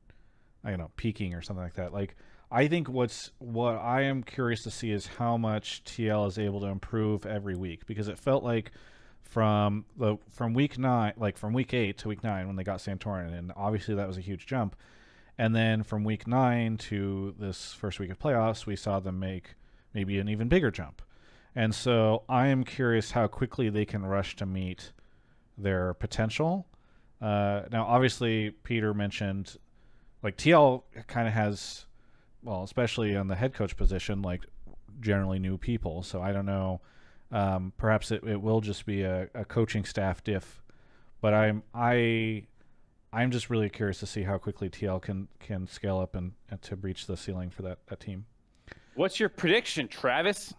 I 0.65 0.71
don't 0.71 0.81
know 0.81 0.91
peaking 0.97 1.35
or 1.35 1.43
something 1.43 1.63
like 1.63 1.75
that. 1.75 1.93
Like, 1.93 2.17
I 2.51 2.69
think 2.69 2.89
what's 2.89 3.31
what 3.39 3.75
I 3.75 4.03
am 4.03 4.23
curious 4.23 4.63
to 4.65 4.71
see 4.71 4.91
is 4.91 5.07
how 5.07 5.37
much 5.37 5.85
TL 5.85 6.27
is 6.29 6.39
able 6.39 6.61
to 6.61 6.67
improve 6.67 7.27
every 7.27 7.57
week 7.57 7.87
because 7.87 8.09
it 8.09 8.19
felt 8.19 8.43
like 8.43 8.73
from 9.23 9.85
the 9.97 10.17
from 10.31 10.55
week 10.55 10.79
nine, 10.79 11.13
like 11.17 11.37
from 11.37 11.53
week 11.53 11.75
eight 11.75 11.99
to 11.99 12.09
week 12.09 12.23
nine 12.23 12.47
when 12.47 12.57
they 12.57 12.65
got 12.65 12.79
Santorin, 12.79 13.37
and 13.37 13.53
obviously 13.57 13.95
that 13.95 14.07
was 14.07 14.17
a 14.17 14.21
huge 14.21 14.47
jump. 14.47 14.77
And 15.37 15.55
then 15.55 15.83
from 15.83 16.05
week 16.05 16.27
nine 16.27 16.77
to 16.79 17.35
this 17.39 17.73
first 17.73 17.99
week 17.99 18.11
of 18.11 18.19
playoffs, 18.19 18.67
we 18.67 18.77
saw 18.77 19.01
them 19.01 19.19
make 19.19 19.55
maybe 19.93 20.19
an 20.19 20.29
even 20.29 20.49
bigger 20.49 20.71
jump. 20.71 21.03
And 21.57 21.75
so 21.75 22.23
I 22.29 22.49
am 22.49 22.65
curious 22.65 23.13
how 23.13 23.27
quickly 23.27 23.69
they 23.69 23.85
can 23.85 24.05
rush 24.05 24.37
to 24.37 24.47
meet 24.47 24.93
their 25.57 25.95
potential. 25.95 26.67
Uh, 27.21 27.63
now, 27.71 27.85
obviously, 27.85 28.51
Peter 28.51 28.93
mentioned 28.93 29.57
like 30.23 30.37
TL 30.37 30.83
kind 31.07 31.29
of 31.29 31.35
has, 31.35 31.87
well, 32.43 32.63
especially 32.63 33.17
on 33.17 33.29
the 33.29 33.37
head 33.37 33.55
coach 33.55 33.77
position, 33.77 34.23
like 34.23 34.41
generally 35.01 35.39
new 35.39 35.59
people. 35.59 36.03
So 36.03 36.21
I 36.23 36.33
don't 36.33 36.47
know. 36.47 36.81
Um, 37.31 37.73
perhaps 37.77 38.11
it, 38.11 38.23
it 38.25 38.41
will 38.41 38.61
just 38.61 38.87
be 38.87 39.03
a, 39.03 39.29
a 39.35 39.45
coaching 39.45 39.85
staff 39.85 40.23
diff, 40.23 40.63
but 41.21 41.35
I'm 41.35 41.63
I 41.75 42.47
I'm 43.15 43.31
just 43.31 43.49
really 43.49 43.69
curious 43.69 44.01
to 44.01 44.07
see 44.07 44.23
how 44.23 44.39
quickly 44.39 44.69
TL 44.69 45.01
can 45.01 45.29
can 45.39 45.67
scale 45.67 45.99
up 45.99 46.17
and, 46.17 46.33
and 46.51 46.61
to 46.63 46.77
reach 46.77 47.07
the 47.07 47.17
ceiling 47.17 47.51
for 47.51 47.63
that, 47.63 47.79
that 47.87 48.01
team. 48.01 48.27
What's 48.95 49.21
your 49.21 49.29
prediction, 49.29 49.87
Travis? 49.89 50.53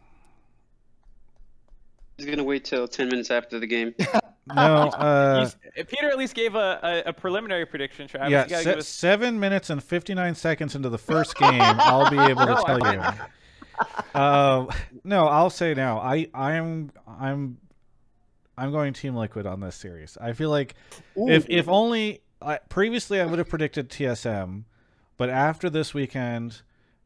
He's 2.18 2.26
gonna 2.26 2.44
wait 2.44 2.64
till 2.64 2.88
ten 2.88 3.10
minutes 3.10 3.30
after 3.30 3.60
the 3.60 3.68
game. 3.68 3.94
No, 4.48 4.64
uh, 4.64 5.50
Peter 5.88 6.08
at 6.08 6.20
least 6.20 6.36
gave 6.36 6.54
a, 6.54 6.80
a, 6.84 7.10
a 7.10 7.14
preliminary 7.14 7.66
prediction, 7.66 8.08
Travis. 8.08 8.30
yeah, 8.30 8.46
se- 8.46 8.64
give 8.64 8.78
us 8.78 8.88
seven 8.88 9.40
minutes 9.40 9.72
and 9.72 9.84
fifty 9.84 10.14
nine 10.14 10.36
seconds 10.36 10.76
into 10.76 10.88
the 10.90 11.00
first 11.00 11.36
game, 11.36 11.60
I'll 11.60 12.12
be 12.12 12.20
able 12.20 12.46
to 12.46 12.54
tell 12.64 12.94
you. 12.94 13.02
Uh, 14.14 14.68
no, 15.04 15.26
I'll 15.28 15.50
say 15.50 15.74
now. 15.74 15.98
I 15.98 16.28
I'm 16.36 16.92
I'm 17.08 17.58
I'm 18.56 18.72
going 18.72 18.94
Team 18.94 19.16
Liquid 19.16 19.48
on 19.48 19.62
this 19.62 19.76
series. 19.76 20.16
I 20.22 20.34
feel 20.34 20.52
like 20.52 20.76
if 21.16 21.48
if 21.50 21.68
only 21.68 22.22
I, 22.42 22.58
previously 22.70 23.20
I 23.22 23.26
would 23.26 23.40
have 23.40 23.50
predicted 23.50 23.90
TSM, 23.90 24.64
but 25.18 25.30
after 25.30 25.70
this 25.70 25.94
weekend, 25.94 26.62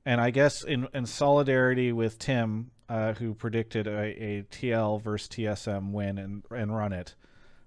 and 0.06 0.20
I 0.20 0.32
guess 0.32 0.64
in 0.64 0.88
in 0.94 1.06
solidarity 1.06 1.92
with 1.92 2.18
Tim, 2.20 2.72
uh, 2.90 3.14
who 3.14 3.34
predicted 3.34 3.88
a, 3.88 4.00
a 4.24 4.44
TL 4.52 5.02
versus 5.02 5.30
TSM 5.30 5.92
win 5.92 6.18
and 6.18 6.44
and 6.50 6.76
run 6.76 6.94
it, 6.94 7.16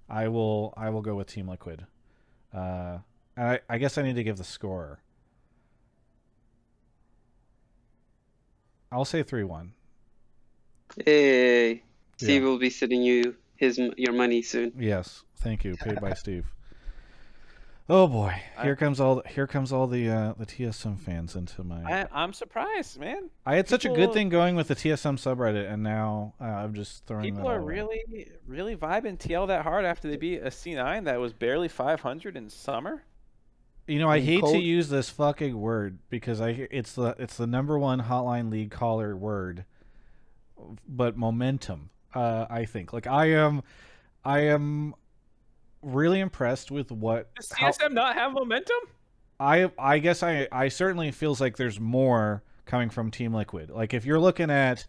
I 0.09 0.29
will 0.29 0.75
I 0.77 0.91
will 0.91 1.03
go 1.03 1.15
with 1.15 1.29
Team 1.29 1.49
Liquid. 1.49 1.87
Uh, 2.53 2.99
and 3.37 3.49
I, 3.49 3.61
I 3.69 3.79
guess 3.79 3.97
I 3.97 4.03
need 4.03 4.17
to 4.17 4.25
give 4.25 4.37
the 4.37 4.45
score. 4.45 5.01
I'll 8.91 9.05
say 9.07 9.23
three 9.23 9.45
one. 9.45 9.73
Hey, 11.07 11.83
Steve 12.19 12.43
Yeah. 12.43 12.49
will 12.49 12.59
be 12.59 12.69
sending 12.69 13.03
you 13.03 13.37
his 13.57 13.79
your 13.97 14.13
money 14.13 14.43
soon. 14.43 14.73
Yes, 14.79 15.23
thank 15.37 15.65
you. 15.65 15.77
Paid 15.77 16.01
by 16.01 16.13
Steve. 16.15 16.45
Oh 17.89 18.07
boy, 18.07 18.41
I- 18.57 18.63
here 18.63 18.77
comes 18.77 19.01
all 19.01 19.23
here 19.29 19.47
comes 19.47 19.73
all 19.73 19.87
the 19.87 20.09
uh, 20.09 20.35
the 20.39 20.47
TSM 20.47 20.99
fans 20.99 21.35
into 21.35 21.65
my. 21.65 21.83
I, 21.83 22.07
I'm 22.13 22.33
surprised, 22.33 22.99
man. 22.99 23.29
I 23.45 23.57
had 23.57 23.69
such 23.69 23.85
a 23.85 23.89
good 23.89 24.13
thing 24.13 24.29
going 24.29 24.55
with 24.55 24.69
the 24.69 24.77
TSM 24.77 25.17
subreddit, 25.17 25.71
and 25.71 25.83
now 25.83 26.35
uh, 26.41 26.45
I'm 26.45 26.75
just 26.75 27.05
throwing. 27.07 27.25
People 27.25 27.43
that 27.43 27.49
are 27.49 27.59
all 27.59 27.65
away. 27.65 27.75
really, 27.75 28.31
really 28.47 28.77
vibing 28.77 29.19
TL 29.19 29.49
that 29.49 29.65
hard 29.65 29.85
after 29.85 30.09
they 30.09 30.17
beat 30.17 30.39
a 30.39 30.47
C9 30.51 31.05
that 31.05 31.19
was 31.21 31.33
barely 31.33 31.69
500 31.69 32.37
in 32.37 32.49
summer. 32.51 33.03
You 33.89 33.99
know, 33.99 34.09
I 34.09 34.19
mean, 34.19 34.27
hate 34.27 34.45
to 34.45 34.59
use 34.59 34.89
this 34.89 35.11
fucking 35.11 35.59
word 35.61 35.99
because 36.09 36.41
I 36.41 36.69
it's 36.71 36.93
the 36.95 37.17
it's 37.19 37.37
the 37.37 37.49
number 37.49 37.77
one 37.79 38.03
hotline 38.03 38.49
league 38.49 38.71
caller 38.71 39.17
word, 39.17 39.65
but 40.89 41.17
momentum. 41.17 41.91
Uh, 42.15 42.47
I 42.49 42.65
think 42.65 42.93
like 42.93 43.07
I 43.09 43.31
am, 43.31 43.63
I 44.25 44.41
am 44.41 44.95
really 45.83 46.21
impressed 46.21 46.71
with 46.71 46.91
what 46.91 47.35
Does 47.35 47.53
how- 47.53 47.71
TSM 47.71 47.93
not 47.93 48.15
have 48.15 48.33
momentum? 48.33 48.77
I 49.41 49.71
I 49.79 49.99
guess 49.99 50.23
I 50.23 50.47
I 50.53 50.69
certainly 50.69 51.11
feels 51.11 51.41
like 51.41 51.57
there's 51.57 51.81
more 51.81 52.43
coming 52.65 52.91
from 52.91 53.11
Team 53.11 53.35
Liquid. 53.35 53.71
Like 53.71 53.93
if 53.93 54.05
you're 54.05 54.21
looking 54.21 54.51
at 54.51 54.87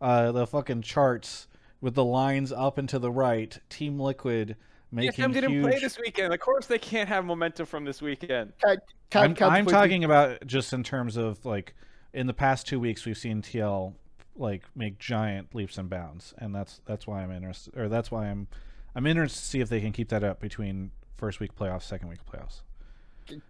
uh, 0.00 0.30
the 0.32 0.46
fucking 0.46 0.82
charts 0.82 1.48
with 1.80 1.94
the 1.94 2.04
lines 2.04 2.52
up 2.52 2.78
and 2.78 2.88
to 2.90 2.98
the 2.98 3.10
right, 3.10 3.58
Team 3.68 3.98
Liquid 3.98 4.56
making 4.92 5.24
TSM 5.24 5.32
didn't 5.32 5.50
huge. 5.50 5.64
play 5.64 5.78
this 5.80 5.98
weekend. 5.98 6.32
Of 6.32 6.40
course, 6.40 6.66
they 6.66 6.78
can't 6.78 7.08
have 7.08 7.24
momentum 7.24 7.66
from 7.66 7.84
this 7.84 8.00
weekend. 8.00 8.52
Can, 8.62 8.78
I'm, 9.14 9.34
can 9.34 9.48
I'm 9.48 9.64
point 9.64 9.74
talking 9.74 10.04
about 10.04 10.46
just 10.46 10.72
in 10.72 10.82
terms 10.84 11.16
of 11.16 11.44
like 11.44 11.74
in 12.12 12.26
the 12.26 12.34
past 12.34 12.66
two 12.66 12.78
weeks 12.78 13.04
we've 13.04 13.18
seen 13.18 13.42
TL 13.42 13.94
like 14.36 14.62
make 14.76 14.98
giant 14.98 15.54
leaps 15.54 15.78
and 15.78 15.90
bounds, 15.90 16.34
and 16.38 16.54
that's 16.54 16.80
that's 16.86 17.06
why 17.06 17.22
I'm 17.22 17.32
interested, 17.32 17.76
or 17.76 17.88
that's 17.88 18.10
why 18.10 18.26
I'm 18.26 18.48
I'm 18.98 19.06
interested 19.06 19.38
to 19.38 19.46
see 19.46 19.60
if 19.60 19.68
they 19.68 19.80
can 19.80 19.92
keep 19.92 20.08
that 20.08 20.24
up 20.24 20.40
between 20.40 20.90
first 21.14 21.38
week 21.38 21.54
playoffs, 21.54 21.82
second 21.82 22.08
week 22.08 22.18
playoffs. 22.26 22.62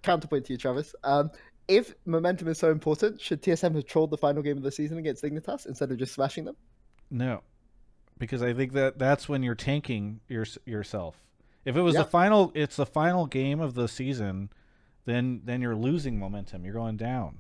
counterpoint 0.02 0.44
to 0.44 0.52
you, 0.52 0.58
Travis. 0.58 0.94
Um, 1.04 1.30
if 1.68 1.94
momentum 2.04 2.48
is 2.48 2.58
so 2.58 2.70
important, 2.70 3.18
should 3.18 3.40
TSM 3.42 3.74
have 3.74 3.86
trolled 3.86 4.10
the 4.10 4.18
final 4.18 4.42
game 4.42 4.58
of 4.58 4.62
the 4.62 4.70
season 4.70 4.98
against 4.98 5.24
Dignitas 5.24 5.64
instead 5.66 5.90
of 5.90 5.96
just 5.96 6.12
smashing 6.12 6.44
them? 6.44 6.54
No, 7.10 7.40
because 8.18 8.42
I 8.42 8.52
think 8.52 8.74
that 8.74 8.98
that's 8.98 9.26
when 9.26 9.42
you're 9.42 9.54
tanking 9.54 10.20
your, 10.28 10.44
yourself. 10.66 11.16
If 11.64 11.76
it 11.76 11.80
was 11.80 11.94
Yeah. 11.94 12.02
the 12.02 12.10
final, 12.10 12.52
it's 12.54 12.76
the 12.76 12.84
final 12.84 13.24
game 13.24 13.60
of 13.60 13.72
the 13.72 13.88
season, 13.88 14.50
then 15.06 15.40
then 15.46 15.62
you're 15.62 15.74
losing 15.76 16.18
momentum. 16.18 16.62
You're 16.66 16.74
going 16.74 16.98
down. 16.98 17.38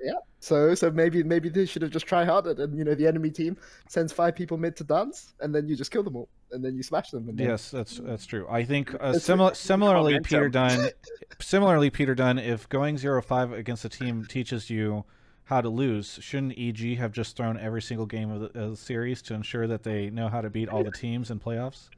Yeah. 0.00 0.12
So 0.38 0.76
so 0.76 0.92
maybe 0.92 1.24
maybe 1.24 1.48
they 1.48 1.66
should 1.66 1.82
have 1.82 1.90
just 1.90 2.06
tried 2.06 2.28
harder, 2.28 2.50
and 2.62 2.78
you 2.78 2.84
know 2.84 2.94
the 2.94 3.08
enemy 3.08 3.30
team 3.30 3.56
sends 3.88 4.12
five 4.12 4.36
people 4.36 4.58
mid 4.58 4.76
to 4.76 4.84
dance, 4.84 5.34
and 5.40 5.52
then 5.52 5.66
you 5.66 5.74
just 5.74 5.90
kill 5.90 6.04
them 6.04 6.14
all, 6.14 6.28
and 6.52 6.64
then 6.64 6.76
you 6.76 6.82
smash 6.82 7.10
them. 7.10 7.28
And 7.28 7.38
then... 7.38 7.46
Yes, 7.46 7.70
that's 7.70 7.98
that's 7.98 8.26
true. 8.26 8.46
I 8.48 8.64
think 8.64 8.94
uh, 9.00 9.14
similar 9.14 9.54
similarly, 9.54 10.18
Peter 10.20 10.48
Dun. 10.48 10.88
similarly, 11.40 11.90
Peter 11.90 12.14
Dun. 12.14 12.38
If 12.38 12.68
going 12.68 12.98
zero 12.98 13.22
five 13.22 13.52
against 13.52 13.84
a 13.84 13.88
team 13.88 14.24
teaches 14.24 14.70
you 14.70 15.04
how 15.44 15.60
to 15.60 15.68
lose, 15.68 16.18
shouldn't 16.20 16.58
EG 16.58 16.98
have 16.98 17.12
just 17.12 17.36
thrown 17.36 17.58
every 17.58 17.80
single 17.80 18.06
game 18.06 18.30
of 18.30 18.40
the, 18.40 18.60
of 18.60 18.70
the 18.70 18.76
series 18.76 19.22
to 19.22 19.34
ensure 19.34 19.66
that 19.66 19.82
they 19.82 20.10
know 20.10 20.28
how 20.28 20.40
to 20.40 20.50
beat 20.50 20.68
all 20.68 20.84
the 20.84 20.90
teams 20.90 21.30
in 21.30 21.40
playoffs? 21.40 21.88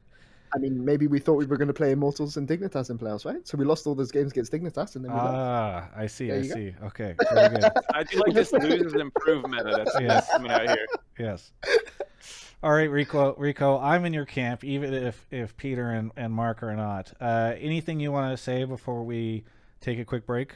I 0.53 0.57
mean, 0.57 0.83
maybe 0.83 1.07
we 1.07 1.19
thought 1.19 1.35
we 1.35 1.45
were 1.45 1.57
going 1.57 1.69
to 1.69 1.73
play 1.73 1.91
Immortals 1.91 2.35
and 2.35 2.47
Dignitas 2.47 2.89
in 2.89 2.97
playoffs, 2.97 3.25
right? 3.25 3.47
So 3.47 3.57
we 3.57 3.63
lost 3.63 3.87
all 3.87 3.95
those 3.95 4.11
games 4.11 4.31
against 4.31 4.51
Dignitas, 4.51 4.95
and 4.95 5.05
then 5.05 5.11
we 5.11 5.17
lost. 5.17 5.33
Ah, 5.33 5.89
I 5.95 6.07
see. 6.07 6.27
There 6.27 6.35
I 6.35 6.39
you 6.41 6.47
go. 6.49 6.55
see. 6.55 6.75
Okay, 6.83 7.15
very 7.33 7.49
good. 7.49 7.71
I 7.93 8.03
do 8.03 8.19
like 8.19 8.33
this 8.33 8.51
losers 8.51 8.93
improve 8.93 9.49
meta 9.49 9.73
that's 9.77 9.95
Yes. 9.99 10.29
coming 10.29 10.51
out 10.51 10.67
here. 10.67 10.87
Yes. 11.17 11.51
All 12.63 12.71
right, 12.71 12.89
Rico. 12.89 13.33
Rico, 13.37 13.79
I'm 13.79 14.05
in 14.05 14.13
your 14.13 14.25
camp, 14.25 14.63
even 14.63 14.93
if 14.93 15.25
if 15.31 15.57
Peter 15.57 15.89
and, 15.89 16.11
and 16.15 16.31
Mark 16.31 16.61
are 16.61 16.75
not. 16.75 17.11
Uh, 17.19 17.53
anything 17.59 17.99
you 17.99 18.11
want 18.11 18.31
to 18.35 18.41
say 18.41 18.65
before 18.65 19.03
we 19.03 19.45
take 19.79 19.97
a 19.97 20.05
quick 20.05 20.27
break? 20.27 20.53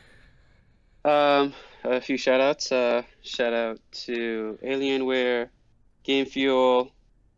Um, 1.03 1.53
a 1.83 2.01
few 2.01 2.17
shout 2.17 2.41
outs. 2.41 2.71
Uh, 2.71 3.03
shout 3.21 3.53
out 3.53 3.79
to 4.05 4.57
Alienware, 4.63 5.49
Game 6.03 6.25
Fuel, 6.25 6.91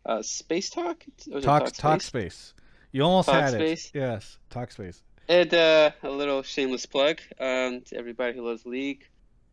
uh, 0.05 0.21
Space 0.21 0.69
Talk. 0.69 1.03
Talk 1.41 1.71
talk 1.71 2.01
Space? 2.01 2.33
space. 2.35 2.53
You 2.91 3.03
almost 3.03 3.29
Talk 3.29 3.41
had 3.43 3.53
Space? 3.53 3.91
it. 3.93 3.99
Yes, 3.99 4.37
talk 4.49 4.71
space. 4.71 5.01
And 5.29 5.53
uh, 5.53 5.91
a 6.03 6.09
little 6.09 6.41
shameless 6.43 6.85
plug 6.85 7.19
um, 7.39 7.81
to 7.81 7.97
everybody 7.97 8.35
who 8.35 8.47
loves 8.47 8.65
League. 8.65 9.07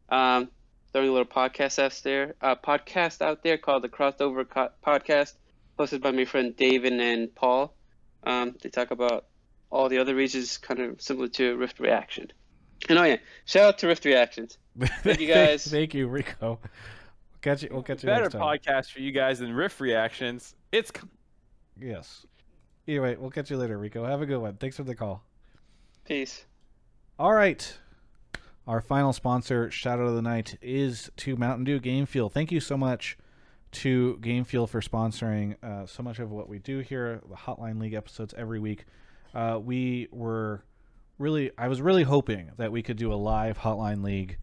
Um, 0.08 0.50
throwing 0.94 1.08
a 1.08 1.12
little 1.12 1.26
podcast 1.26 1.80
out 1.82 2.00
there, 2.04 2.36
uh, 2.40 2.54
podcast 2.54 3.20
out 3.20 3.42
there 3.42 3.58
called 3.58 3.82
the 3.82 3.88
Crossover 3.88 4.48
Co- 4.48 4.68
Podcast, 4.86 5.32
hosted 5.76 6.00
by 6.00 6.12
my 6.12 6.24
friend 6.24 6.54
David 6.56 6.92
and 6.92 7.34
Paul. 7.34 7.74
Um, 8.22 8.54
they 8.62 8.68
talk 8.68 8.92
about 8.92 9.26
all 9.70 9.88
the 9.88 9.98
other 9.98 10.14
regions, 10.14 10.56
kind 10.56 10.78
of 10.78 11.02
similar 11.02 11.26
to 11.28 11.56
Rift 11.56 11.80
Reaction. 11.80 12.32
And 12.88 12.96
oh 12.96 13.02
yeah, 13.02 13.16
shout 13.44 13.64
out 13.64 13.78
to 13.78 13.88
Rift 13.88 14.04
Reactions. 14.04 14.56
Thank 14.78 15.18
you, 15.20 15.26
guys. 15.34 15.66
Thank 15.66 15.94
you, 15.94 16.06
Rico. 16.06 16.60
We'll 16.60 16.60
catch 17.42 17.64
you. 17.64 17.70
We'll 17.72 17.82
catch 17.82 18.04
you 18.04 18.06
Better 18.06 18.22
next 18.22 18.34
time. 18.34 18.42
podcast 18.42 18.92
for 18.92 19.00
you 19.00 19.10
guys 19.10 19.40
than 19.40 19.52
Rift 19.52 19.80
Reactions. 19.80 20.54
It's 20.70 20.92
Yes. 21.76 22.24
Anyway, 22.86 23.16
we'll 23.16 23.30
catch 23.30 23.50
you 23.50 23.56
later, 23.56 23.76
Rico. 23.78 24.04
Have 24.06 24.22
a 24.22 24.26
good 24.26 24.38
one. 24.38 24.54
Thanks 24.58 24.76
for 24.76 24.84
the 24.84 24.94
call. 24.94 25.24
Peace. 26.04 26.44
All 27.18 27.32
right. 27.32 27.78
Our 28.66 28.80
final 28.80 29.12
sponsor, 29.12 29.70
out 29.84 30.00
of 30.00 30.14
the 30.14 30.22
night, 30.22 30.56
is 30.62 31.10
to 31.18 31.36
Mountain 31.36 31.64
Dew 31.64 31.78
Game 31.78 32.06
Fuel. 32.06 32.30
Thank 32.30 32.50
you 32.50 32.60
so 32.60 32.78
much 32.78 33.18
to 33.72 34.16
Game 34.22 34.44
Fuel 34.44 34.66
for 34.66 34.80
sponsoring 34.80 35.62
uh, 35.62 35.84
so 35.84 36.02
much 36.02 36.18
of 36.18 36.30
what 36.30 36.48
we 36.48 36.60
do 36.60 36.78
here, 36.78 37.20
the 37.28 37.36
Hotline 37.36 37.78
League 37.78 37.92
episodes 37.92 38.32
every 38.38 38.58
week. 38.58 38.86
Uh, 39.34 39.60
we 39.62 40.08
were 40.10 40.64
really, 41.18 41.50
I 41.58 41.68
was 41.68 41.82
really 41.82 42.04
hoping 42.04 42.52
that 42.56 42.72
we 42.72 42.82
could 42.82 42.96
do 42.96 43.12
a 43.12 43.16
live 43.16 43.58
Hotline 43.58 44.02
League 44.02 44.38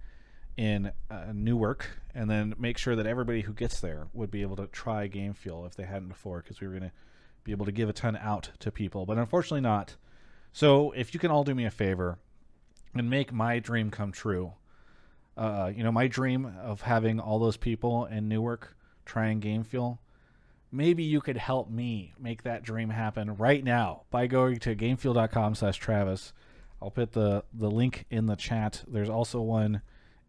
in 0.56 0.92
uh, 1.10 1.32
Newark 1.34 1.90
and 2.14 2.30
then 2.30 2.54
make 2.60 2.78
sure 2.78 2.96
that 2.96 3.08
everybody 3.08 3.42
who 3.42 3.54
gets 3.54 3.80
there 3.80 4.08
would 4.14 4.30
be 4.30 4.44
able 4.44 4.58
to 4.58 4.68
try 4.68 5.08
Game 5.08 5.34
Fuel 5.34 5.66
if 5.66 5.76
they 5.76 5.86
hadn't 5.86 6.10
before 6.10 6.42
because 6.42 6.62
we 6.62 6.68
were 6.68 6.74
going 6.74 6.90
to 6.90 6.96
be 7.44 7.52
able 7.52 7.66
to 7.66 7.72
give 7.72 7.90
a 7.90 7.94
ton 7.94 8.16
out 8.18 8.52
to 8.60 8.72
people. 8.72 9.08
But 9.08 9.18
unfortunately, 9.18 9.62
not. 9.62 9.96
So 10.54 10.92
if 10.92 11.14
you 11.16 11.20
can 11.20 11.32
all 11.32 11.44
do 11.44 11.56
me 11.56 11.66
a 11.66 11.72
favor 11.72 12.20
and 12.94 13.10
make 13.10 13.32
my 13.32 13.60
dream 13.60 13.90
come 13.90 14.12
true, 14.12 14.54
uh, 15.38 15.72
you 15.76 15.84
know, 15.84 15.92
my 15.92 16.08
dream 16.08 16.54
of 16.62 16.82
having 16.82 17.20
all 17.20 17.40
those 17.40 17.58
people 17.58 18.06
in 18.06 18.28
Newark 18.28 18.76
trying 19.06 19.40
Game 19.40 19.64
Fuel, 19.64 20.00
maybe 20.72 21.04
you 21.04 21.22
could 21.22 21.38
help 21.38 21.70
me 21.70 22.14
make 22.20 22.44
that 22.44 22.64
dream 22.64 22.90
happen 22.90 23.36
right 23.36 23.64
now 23.64 24.04
by 24.12 24.28
going 24.28 24.60
to 24.60 24.76
gamefuel.com 24.76 25.56
slash 25.56 25.78
Travis. 25.78 26.34
I'll 26.82 26.92
put 26.92 27.14
the, 27.14 27.44
the 27.54 27.70
link 27.70 28.06
in 28.10 28.26
the 28.26 28.36
chat. 28.36 28.84
There's 28.88 29.10
also 29.10 29.42
one 29.42 29.82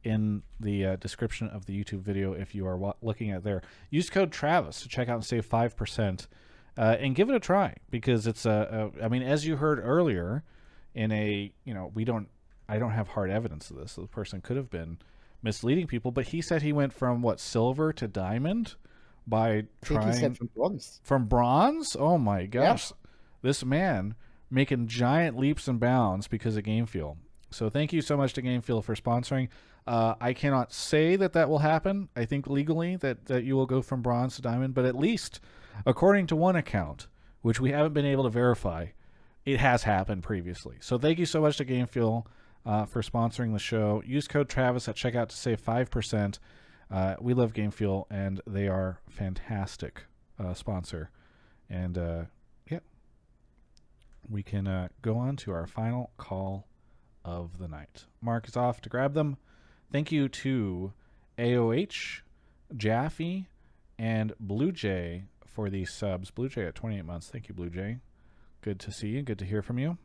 in 0.05 0.43
the 0.59 0.85
uh, 0.85 0.97
description 0.97 1.49
of 1.49 1.67
the 1.67 1.83
YouTube 1.83 2.01
video 2.01 2.33
if 2.33 2.55
you 2.55 2.67
are 2.67 2.95
looking 3.01 3.31
at 3.31 3.45
there. 3.45 3.63
Use 3.91 4.11
code 4.11 4.33
Travis 4.33 4.83
to 4.83 4.89
check 4.89 5.09
out 5.09 5.17
and 5.17 5.25
save 5.25 5.49
5%. 5.49 6.27
Uh, 6.77 6.97
and 7.01 7.15
give 7.15 7.29
it 7.29 7.35
a 7.35 7.41
try 7.41 7.75
because 7.91 8.27
it's 8.27 8.47
a, 8.47 8.91
a. 8.99 9.05
I 9.05 9.09
mean, 9.09 9.23
as 9.23 9.47
you 9.47 9.57
heard 9.57 9.79
earlier, 9.79 10.43
in 10.95 11.13
a 11.13 11.53
you 11.65 11.75
know 11.75 11.93
we 11.95 12.05
don't. 12.07 12.29
I 12.69 12.79
don't 12.79 12.93
have 12.93 13.09
hard 13.09 13.31
evidence 13.31 13.71
of 13.71 13.77
this. 13.77 13.93
So 13.93 14.03
The 14.03 14.09
person 14.09 14.41
could 14.41 14.57
have 14.57 14.71
been 14.71 14.99
misleading 15.43 15.87
people, 15.87 16.11
but 16.11 16.27
he 16.27 16.41
said 16.41 16.63
he 16.63 16.73
went 16.73 16.93
from 16.93 17.23
what 17.23 17.41
silver 17.41 17.93
to 17.95 18.07
diamond 18.09 18.75
by 19.27 19.49
I 19.49 19.55
think 19.55 19.69
trying 19.83 20.07
he 20.09 20.13
said 20.19 20.37
from 20.37 20.51
bronze. 20.55 21.01
from 21.03 21.27
bronze. 21.27 21.97
Oh 21.99 22.19
my 22.19 22.47
gosh, 22.47 22.93
this 23.43 23.65
man 23.65 24.15
making 24.51 24.87
giant 24.87 25.37
leaps 25.37 25.69
and 25.69 25.81
bounds 25.81 26.29
because 26.29 26.57
of 26.57 26.65
Game 26.65 26.87
Fuel. 26.87 27.19
So 27.51 27.69
thank 27.69 27.93
you 27.93 28.03
so 28.03 28.17
much 28.17 28.33
to 28.35 28.43
Game 28.43 28.63
Fuel 28.63 28.83
for 28.83 28.95
sponsoring. 28.95 29.49
Uh, 29.87 30.15
I 30.21 30.33
cannot 30.33 30.73
say 30.73 31.17
that 31.17 31.33
that 31.33 31.49
will 31.49 31.59
happen. 31.59 32.09
I 32.15 32.25
think 32.25 32.47
legally 32.47 32.97
that 32.97 33.27
that 33.27 33.45
you 33.45 33.57
will 33.57 33.67
go 33.67 33.83
from 33.83 34.01
bronze 34.03 34.37
to 34.37 34.43
diamond, 34.43 34.75
but 34.75 34.85
at 34.85 34.97
least 34.97 35.41
according 35.85 36.27
to 36.29 36.37
one 36.37 36.57
account, 36.57 37.09
which 37.43 37.61
we 37.61 37.71
haven't 37.73 37.93
been 37.93 38.07
able 38.07 38.25
to 38.25 38.31
verify, 38.31 38.87
it 39.45 39.59
has 39.59 39.83
happened 39.83 40.23
previously. 40.23 40.77
So 40.81 40.99
thank 40.99 41.19
you 41.19 41.27
so 41.27 41.41
much 41.41 41.57
to 41.57 41.65
Game 41.65 41.87
Fuel 41.87 42.27
uh, 42.65 42.85
for 42.85 43.03
sponsoring 43.03 43.53
the 43.53 43.59
show. 43.59 44.03
Use 44.07 44.29
code 44.29 44.49
Travis 44.49 44.89
at 44.89 44.97
checkout 44.97 45.29
to 45.29 45.37
save 45.37 45.61
five 45.61 45.91
percent. 45.91 46.39
Uh, 46.91 47.17
we 47.21 47.35
love 47.35 47.55
Game 47.55 47.71
Fuel, 47.71 48.07
and 48.11 48.41
they 48.47 48.69
are 48.69 48.99
fantastic 49.09 50.05
uh, 50.39 50.53
sponsor. 50.55 51.11
And 51.71 51.97
uh, 51.97 52.25
yeah, 52.71 52.81
we 54.29 54.43
can 54.43 54.67
uh, 54.67 54.89
go 55.01 55.17
on 55.17 55.37
to 55.37 55.53
our 55.53 55.67
final 55.67 56.11
call 56.19 56.67
of 57.25 57.59
the 57.59 57.69
night. 57.69 58.05
Mark 58.21 58.47
is 58.47 58.57
off 58.57 58.81
to 58.83 58.89
grab 58.89 59.15
them. 59.15 59.39
Thank 59.91 60.13
you 60.13 60.29
to 60.29 60.93
AOH, 61.39 62.21
Jaffe, 62.77 63.47
and 63.99 64.33
Blue 64.39 64.73
Jay 64.73 65.25
for 65.47 65.71
these 65.71 65.93
subs. 65.93 66.31
Blue 66.31 66.49
Jay 66.49 66.67
at 66.67 66.75
28 66.75 67.05
months. 67.05 67.29
Thank 67.29 67.49
you, 67.49 67.55
Blue 67.55 67.71
Jay. 67.71 67.99
Good 68.61 68.81
to 68.81 68.93
see 68.93 69.09
you. 69.09 69.23
Good 69.23 69.39
to 69.39 69.45
hear 69.45 69.63
from 69.63 69.79
you. 69.79 69.99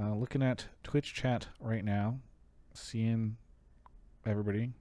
Uh, 0.00 0.14
looking 0.14 0.42
at 0.42 0.66
Twitch 0.82 1.12
chat 1.12 1.48
right 1.60 1.84
now, 1.84 2.18
seeing 2.72 3.36
everybody. 4.24 4.72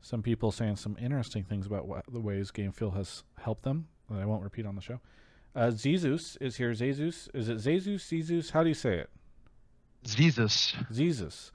Some 0.00 0.22
people 0.22 0.50
saying 0.50 0.76
some 0.76 0.96
interesting 1.00 1.44
things 1.44 1.66
about 1.66 1.86
what, 1.86 2.04
the 2.10 2.20
ways 2.20 2.50
Game 2.50 2.72
Fuel 2.72 2.92
has 2.92 3.22
helped 3.40 3.62
them 3.62 3.86
that 4.10 4.20
I 4.20 4.24
won't 4.26 4.42
repeat 4.42 4.66
on 4.66 4.74
the 4.74 4.80
show. 4.80 5.00
Uh, 5.54 5.66
Zezus 5.68 6.36
is 6.40 6.56
here. 6.56 6.72
Zezus. 6.72 7.28
Is 7.34 7.48
it 7.48 7.58
Zezus? 7.58 8.00
Zezus? 8.00 8.50
How 8.50 8.62
do 8.62 8.68
you 8.68 8.74
say 8.74 8.98
it? 8.98 9.10
Jesus. 10.04 10.74
Jesus. 10.92 11.52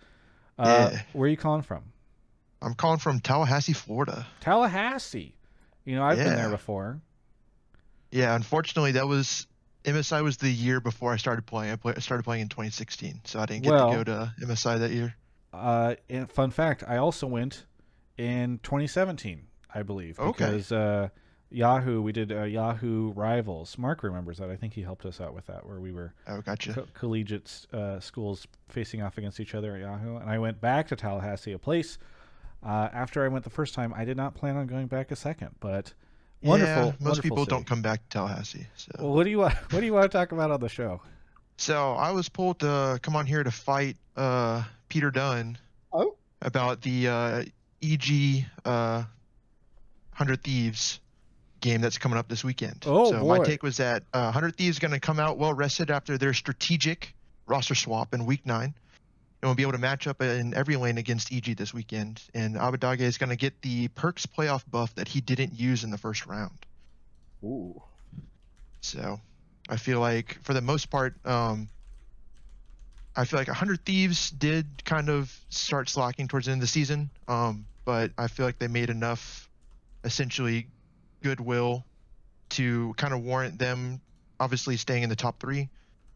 Uh, 0.57 0.89
Yeah. 0.93 1.01
Where 1.13 1.27
are 1.27 1.29
you 1.29 1.37
calling 1.37 1.61
from? 1.61 1.83
I'm 2.61 2.73
calling 2.75 2.99
from 2.99 3.19
Tallahassee, 3.19 3.73
Florida. 3.73 4.25
Tallahassee. 4.39 5.35
You 5.85 5.95
know, 5.95 6.03
I've 6.03 6.17
been 6.17 6.35
there 6.35 6.49
before. 6.49 7.01
Yeah, 8.11 8.35
unfortunately, 8.35 8.93
that 8.93 9.07
was 9.07 9.47
MSI 9.85 10.23
was 10.23 10.37
the 10.37 10.49
year 10.49 10.79
before 10.79 11.11
I 11.13 11.17
started 11.17 11.45
playing. 11.45 11.73
I 11.73 11.75
play, 11.75 11.93
started 11.99 12.23
playing 12.23 12.43
in 12.43 12.49
2016, 12.49 13.21
so 13.25 13.39
I 13.39 13.45
didn't 13.45 13.63
get 13.63 13.71
Well- 13.73 13.89
to 13.91 13.95
go 13.97 14.03
to 14.05 14.33
MSI 14.41 14.77
that 14.79 14.91
year. 14.91 15.15
Uh, 15.51 15.95
and 16.09 16.31
fun 16.31 16.49
fact, 16.51 16.83
I 16.87 16.97
also 16.97 17.27
went 17.27 17.65
in 18.17 18.59
2017, 18.63 19.43
I 19.73 19.83
believe, 19.83 20.19
Okay. 20.19 20.31
because 20.31 20.71
uh, 20.71 21.09
Yahoo, 21.51 22.01
we 22.01 22.11
did 22.11 22.31
uh, 22.31 22.43
Yahoo 22.43 23.11
Rivals. 23.11 23.77
Mark 23.77 24.01
remembers 24.01 24.39
that. 24.39 24.49
I 24.49 24.55
think 24.55 24.73
he 24.73 24.81
helped 24.81 25.05
us 25.05 25.21
out 25.21 25.35
with 25.35 25.45
that, 25.47 25.65
where 25.67 25.79
we 25.79 25.91
were 25.91 26.13
Oh, 26.27 26.41
gotcha. 26.41 26.73
co- 26.73 26.87
collegiate 26.95 27.67
uh, 27.71 27.99
schools 27.99 28.47
facing 28.69 29.03
off 29.03 29.17
against 29.19 29.39
each 29.39 29.53
other 29.53 29.75
at 29.75 29.81
Yahoo. 29.81 30.15
And 30.17 30.27
I 30.29 30.39
went 30.39 30.59
back 30.59 30.87
to 30.87 30.95
Tallahassee, 30.95 31.51
a 31.51 31.59
place. 31.59 31.99
Uh, 32.63 32.89
after 32.91 33.23
I 33.23 33.27
went 33.27 33.43
the 33.43 33.49
first 33.51 33.75
time, 33.75 33.93
I 33.95 34.05
did 34.05 34.17
not 34.17 34.33
plan 34.33 34.55
on 34.57 34.65
going 34.65 34.87
back 34.87 35.11
a 35.11 35.15
second, 35.15 35.49
but 35.59 35.93
wonderful. 36.43 36.85
yeah, 36.85 36.91
most 36.91 37.01
wonderful 37.01 37.21
people 37.23 37.37
city. 37.39 37.49
don't 37.49 37.65
come 37.67 37.81
back 37.81 38.01
to 38.03 38.09
Tallahassee. 38.09 38.67
So, 38.75 38.91
Well, 38.99 39.13
what 39.13 39.23
do 39.23 39.29
you 39.29 39.39
want? 39.39 39.53
What 39.71 39.79
do 39.79 39.85
you 39.85 39.93
want 39.93 40.11
to 40.11 40.17
talk 40.17 40.31
about 40.31 40.51
on 40.51 40.59
the 40.59 40.69
show? 40.69 41.01
so 41.57 41.93
I 41.93 42.11
was 42.11 42.29
pulled 42.29 42.59
to 42.59 42.99
come 43.01 43.15
on 43.15 43.25
here 43.25 43.43
to 43.43 43.51
fight 43.51 43.95
uh, 44.17 44.63
Peter 44.89 45.11
Dun 45.11 45.57
Oh, 45.93 46.15
about 46.41 46.81
the 46.81 47.07
uh, 47.07 47.43
EG 47.81 48.45
uh, 48.65 49.03
Hundred 50.11 50.43
Thieves 50.43 50.99
game 51.61 51.79
that's 51.81 51.97
coming 51.97 52.17
up 52.17 52.27
this 52.27 52.43
weekend. 52.43 52.83
Oh, 52.85 53.11
so 53.11 53.23
my 53.25 53.39
take 53.39 53.63
was 53.63 53.77
that 53.77 54.03
uh, 54.13 54.31
Hundred 54.31 54.57
Thieves 54.57 54.79
going 54.79 54.91
to 54.91 54.99
come 54.99 55.19
out 55.19 55.37
well 55.37 55.53
rested 55.53 55.91
after 55.91 56.17
their 56.17 56.33
strategic 56.33 57.13
roster 57.45 57.75
swap 57.75 58.13
in 58.13 58.25
Week 58.25 58.45
Nine, 58.45 58.73
and 59.43 59.49
will 59.49 59.55
be 59.55 59.63
able 59.63 59.73
to 59.73 59.77
match 59.77 60.07
up 60.07 60.21
in 60.21 60.53
every 60.53 60.77
lane 60.77 60.97
against 60.97 61.33
EG 61.33 61.57
this 61.57 61.73
weekend. 61.73 62.21
And 62.33 62.55
Abbedagge 62.55 63.01
is 63.01 63.17
going 63.17 63.29
to 63.29 63.35
get 63.35 63.61
the 63.61 63.89
Perkz 63.89 64.25
playoff 64.25 64.63
buff 64.71 64.95
that 64.95 65.09
he 65.09 65.19
didn't 65.19 65.59
use 65.59 65.83
in 65.83 65.91
the 65.91 65.97
first 65.97 66.25
round. 66.25 66.57
ooh. 67.43 67.81
So 68.79 69.19
I 69.67 69.75
feel 69.75 69.99
like 69.99 70.39
for 70.43 70.53
the 70.53 70.61
most 70.61 70.89
part, 70.89 71.15
um, 71.25 71.67
I 73.17 73.25
feel 73.25 73.37
like 73.37 73.49
100 73.49 73.85
Thieves 73.85 74.29
did 74.29 74.65
kind 74.85 75.09
of 75.09 75.37
start 75.49 75.89
slacking 75.89 76.29
towards 76.29 76.45
the 76.45 76.53
end 76.53 76.59
of 76.59 76.67
the 76.67 76.71
season, 76.71 77.09
um, 77.27 77.65
but 77.83 78.11
I 78.17 78.29
feel 78.29 78.45
like 78.45 78.59
they 78.59 78.69
made 78.69 78.89
enough, 78.89 79.49
essentially, 80.05 80.67
goodwill 81.21 81.83
to 82.51 82.93
kind 82.95 83.13
of 83.13 83.21
warrant 83.23 83.59
them 83.59 83.99
obviously 84.39 84.77
staying 84.77 85.03
in 85.03 85.09
the 85.09 85.17
top 85.17 85.41
three. 85.41 85.69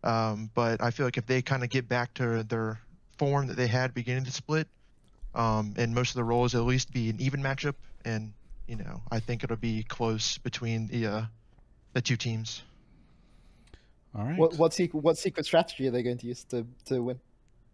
Um, 0.03 0.49
but 0.55 0.81
I 0.81 0.91
feel 0.91 1.05
like 1.05 1.17
if 1.17 1.25
they 1.25 1.41
kind 1.41 1.65
of 1.65 1.69
get 1.69 1.89
back 1.89 2.13
to 2.15 2.43
their 2.43 2.79
form 3.17 3.47
that 3.47 3.57
they 3.57 3.67
had 3.67 3.93
beginning 3.93 4.23
the 4.23 4.31
split, 4.31 4.67
um, 5.35 5.73
and 5.77 5.93
most 5.93 6.09
of 6.11 6.15
the 6.15 6.23
roles 6.23 6.55
at 6.55 6.61
least 6.63 6.91
be 6.91 7.09
an 7.09 7.19
even 7.19 7.41
matchup, 7.41 7.75
and 8.05 8.33
you 8.67 8.75
know 8.75 9.01
I 9.11 9.19
think 9.19 9.43
it'll 9.43 9.55
be 9.57 9.83
close 9.83 10.37
between 10.37 10.87
the 10.87 11.07
uh, 11.07 11.21
the 11.93 12.01
two 12.01 12.17
teams. 12.17 12.63
All 14.15 14.23
right. 14.23 14.37
What 14.37 14.57
what, 14.57 14.73
sec- 14.73 14.93
what 14.93 15.17
secret 15.17 15.45
strategy 15.45 15.87
are 15.87 15.91
they 15.91 16.01
going 16.03 16.17
to 16.17 16.27
use 16.27 16.43
to, 16.45 16.65
to 16.85 17.01
win? 17.03 17.19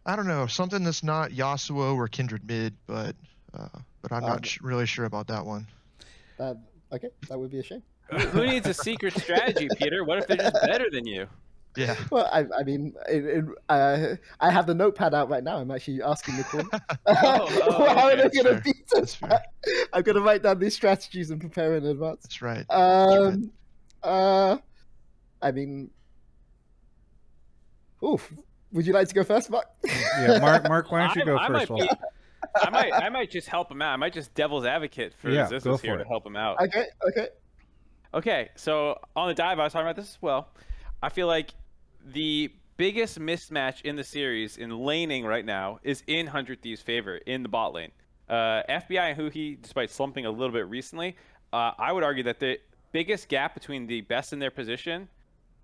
I 0.05 0.15
don't 0.17 0.27
know 0.27 0.47
something 0.47 0.83
that's 0.83 1.03
not 1.03 1.31
Yasuo 1.31 1.95
or 1.95 2.07
Kindred 2.09 2.45
mid, 2.45 2.75
but 2.87 3.15
uh, 3.53 3.69
but 4.01 4.11
I'm 4.11 4.23
Um, 4.23 4.29
not 4.29 4.45
sh- 4.45 4.59
really 4.61 4.85
sure 4.85 5.05
about 5.05 5.27
that 5.27 5.45
one. 5.45 5.67
Uh, 6.39 6.55
okay, 6.91 7.09
that 7.29 7.39
would 7.39 7.51
be 7.51 7.59
a 7.59 7.63
shame. 7.63 7.83
Who, 8.09 8.17
who 8.17 8.45
needs 8.47 8.67
a 8.67 8.73
secret 8.73 9.13
strategy, 9.17 9.69
Peter? 9.77 10.03
What 10.03 10.17
if 10.17 10.27
they're 10.27 10.35
just 10.37 10.61
better 10.65 10.89
than 10.91 11.07
you? 11.07 11.27
Yeah. 11.75 11.95
Well, 12.11 12.29
I, 12.31 12.45
I 12.59 12.63
mean, 12.63 12.93
it, 13.09 13.25
it, 13.25 13.45
uh, 13.69 14.15
I 14.39 14.51
have 14.51 14.67
the 14.67 14.75
notepad 14.75 15.13
out 15.13 15.29
right 15.29 15.43
now. 15.43 15.57
I'm 15.57 15.71
actually 15.71 16.01
asking 16.03 16.37
the 16.37 16.43
team. 16.43 16.69
oh, 17.07 17.93
How 17.95 18.09
are 18.09 18.15
they 18.15 18.29
going 18.29 18.55
to 18.55 18.61
beat 18.63 18.91
us? 18.95 19.15
fair. 19.15 19.41
I'm 19.91 20.03
going 20.03 20.15
to 20.15 20.21
write 20.21 20.43
down 20.43 20.59
these 20.59 20.75
strategies 20.75 21.31
and 21.31 21.39
prepare 21.41 21.75
in 21.75 21.85
advance. 21.85 22.21
That's 22.23 22.41
right. 22.41 22.65
Um, 22.69 23.51
uh, 24.03 24.57
I 25.41 25.51
mean, 25.51 25.89
oof. 28.03 28.31
Would 28.71 28.87
you 28.87 28.93
like 28.93 29.07
to 29.07 29.13
go 29.15 29.23
first, 29.23 29.49
Mark? 29.49 29.65
yeah, 29.85 30.39
Mark. 30.39 30.67
Mark, 30.67 30.91
why 30.91 31.05
don't 31.07 31.15
you 31.15 31.25
go 31.25 31.37
I 31.37 31.47
first? 31.47 31.69
might 31.69 31.79
be- 31.81 31.89
I 32.61 32.69
might, 32.69 32.93
I 32.93 33.09
might 33.09 33.31
just 33.31 33.47
help 33.47 33.71
him 33.71 33.81
out. 33.81 33.93
I 33.93 33.95
might 33.95 34.13
just 34.13 34.33
devil's 34.35 34.65
advocate 34.65 35.13
for 35.15 35.29
Yeah, 35.31 35.43
Resistance 35.43 35.63
go 35.63 35.77
here 35.87 35.97
for 35.97 36.03
to 36.03 36.07
help 36.07 36.25
him 36.25 36.35
out. 36.35 36.59
okay, 36.61 36.85
okay. 37.07 37.27
Okay, 38.13 38.49
so 38.55 38.99
on 39.15 39.27
the 39.29 39.33
dive, 39.33 39.59
I 39.59 39.63
was 39.63 39.73
talking 39.73 39.87
about 39.87 39.95
this 39.95 40.09
as 40.09 40.21
well. 40.21 40.49
I 41.01 41.09
feel 41.09 41.25
like 41.27 41.51
the 42.05 42.51
biggest 42.77 43.19
mismatch 43.19 43.81
in 43.83 43.95
the 43.95 44.03
series 44.03 44.57
in 44.57 44.69
laning 44.77 45.25
right 45.25 45.45
now 45.45 45.79
is 45.83 46.03
in 46.07 46.27
Hundred 46.27 46.61
Thieves' 46.61 46.81
favor 46.81 47.17
in 47.17 47.43
the 47.43 47.49
bot 47.49 47.73
lane. 47.73 47.91
Uh, 48.29 48.63
FBI 48.69 49.11
and 49.11 49.19
Huhi, 49.19 49.61
despite 49.61 49.91
slumping 49.91 50.25
a 50.25 50.31
little 50.31 50.53
bit 50.53 50.67
recently, 50.67 51.15
uh, 51.51 51.71
I 51.77 51.91
would 51.91 52.03
argue 52.03 52.23
that 52.23 52.39
the 52.39 52.59
biggest 52.91 53.29
gap 53.29 53.53
between 53.53 53.87
the 53.87 54.01
best 54.01 54.33
in 54.33 54.39
their 54.39 54.51
position, 54.51 55.07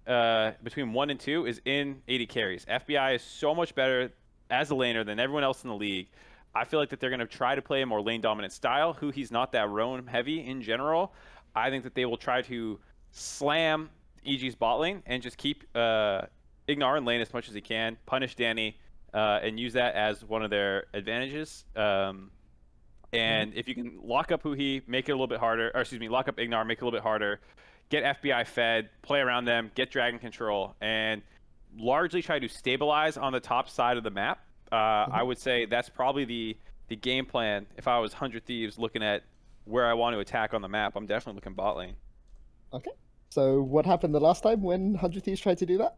uh, 0.08 0.52
between 0.64 0.94
one 0.94 1.10
and 1.10 1.20
two, 1.20 1.46
is 1.46 1.62
in 1.66 2.02
80 2.08 2.26
carries. 2.28 2.66
FBI 2.66 3.16
is 3.16 3.22
so 3.22 3.56
much 3.56 3.74
better 3.76 4.12
as 4.50 4.72
a 4.72 4.74
laner 4.74 5.06
than 5.06 5.20
everyone 5.20 5.44
else 5.44 5.64
in 5.64 5.70
the 5.70 5.76
league. 5.76 6.08
I 6.54 6.66
feel 6.66 6.80
like 6.80 6.90
that 6.90 7.00
they're 7.00 7.12
going 7.12 7.20
to 7.20 7.28
try 7.28 7.56
to 7.56 7.62
play 7.62 7.82
a 7.82 7.86
more 7.86 8.02
lane 8.02 8.22
dominant 8.22 8.54
style. 8.54 8.94
Huhi's 8.94 9.32
not 9.32 9.52
that 9.52 9.70
roam 9.70 10.08
heavy 10.08 10.46
in 10.46 10.62
general. 10.62 11.14
I 11.56 11.70
think 11.70 11.84
that 11.84 11.96
they 11.96 12.06
will 12.06 12.18
try 12.18 12.42
to 12.44 12.80
slam 13.12 13.90
EG's 14.26 14.56
bot 14.56 14.80
lane 14.80 15.04
and 15.06 15.22
just 15.22 15.38
keep 15.38 15.64
uh, 15.76 16.22
IgNar 16.68 16.98
in 16.98 17.06
lane 17.06 17.22
as 17.22 17.34
much 17.34 17.48
as 17.48 17.56
he 17.56 17.62
can, 17.62 17.98
punish 18.06 18.36
Danny, 18.36 18.78
uh, 19.14 19.40
and 19.42 19.60
use 19.60 19.74
that 19.74 19.96
as 19.96 20.24
one 20.24 20.44
of 20.44 20.50
their 20.50 20.86
advantages. 20.94 21.66
Um, 21.76 22.32
and 23.12 23.54
if 23.56 23.68
you 23.68 23.76
can 23.76 24.00
lock 24.04 24.32
up 24.32 24.44
Huhi, 24.44 24.88
make 24.88 25.10
it 25.10 25.14
a 25.14 25.16
little 25.16 25.28
bit 25.28 25.40
harder, 25.40 25.72
or 25.74 25.82
excuse 25.82 26.00
me, 26.00 26.10
lock 26.10 26.28
up 26.28 26.38
IgNar, 26.38 26.66
make 26.66 26.78
it 26.78 26.82
a 26.82 26.86
little 26.86 26.98
bit 26.98 27.04
harder, 27.04 27.40
get 27.90 28.22
FBI 28.22 28.46
fed, 28.46 28.90
play 29.02 29.20
around 29.20 29.46
them, 29.46 29.72
get 29.74 29.90
dragon 29.90 30.20
control, 30.20 30.76
and 30.80 31.22
largely 31.78 32.22
try 32.22 32.40
to 32.40 32.48
stabilize 32.48 33.18
on 33.18 33.34
the 33.34 33.40
top 33.40 33.70
side 33.70 33.98
of 33.98 34.04
the 34.04 34.12
map. 34.12 34.40
Uh, 34.72 35.08
I 35.12 35.24
would 35.24 35.40
say 35.40 35.66
that's 35.66 35.90
probably 35.90 36.26
the 36.26 36.58
the 36.90 36.96
game 36.96 37.26
plan. 37.26 37.66
If 37.78 37.88
I 37.88 38.00
was 38.00 38.14
Hundred 38.14 38.46
Thieves 38.46 38.78
looking 38.78 39.02
at 39.02 39.24
where 39.66 39.88
I 39.88 39.94
want 39.94 40.16
to 40.16 40.20
attack 40.20 40.54
on 40.54 40.62
the 40.62 40.68
map, 40.68 40.96
I'm 40.96 41.08
definitely 41.08 41.38
looking 41.38 41.54
bot 41.54 41.78
lane. 41.78 41.96
Okay. 42.74 42.92
So, 43.30 43.62
what 43.62 43.86
happened 43.86 44.14
the 44.16 44.20
last 44.20 44.42
time 44.44 44.62
when 44.62 44.94
100 44.94 45.24
Thieves 45.24 45.40
tried 45.40 45.60
to 45.60 45.66
do 45.66 45.78
that? 45.78 45.98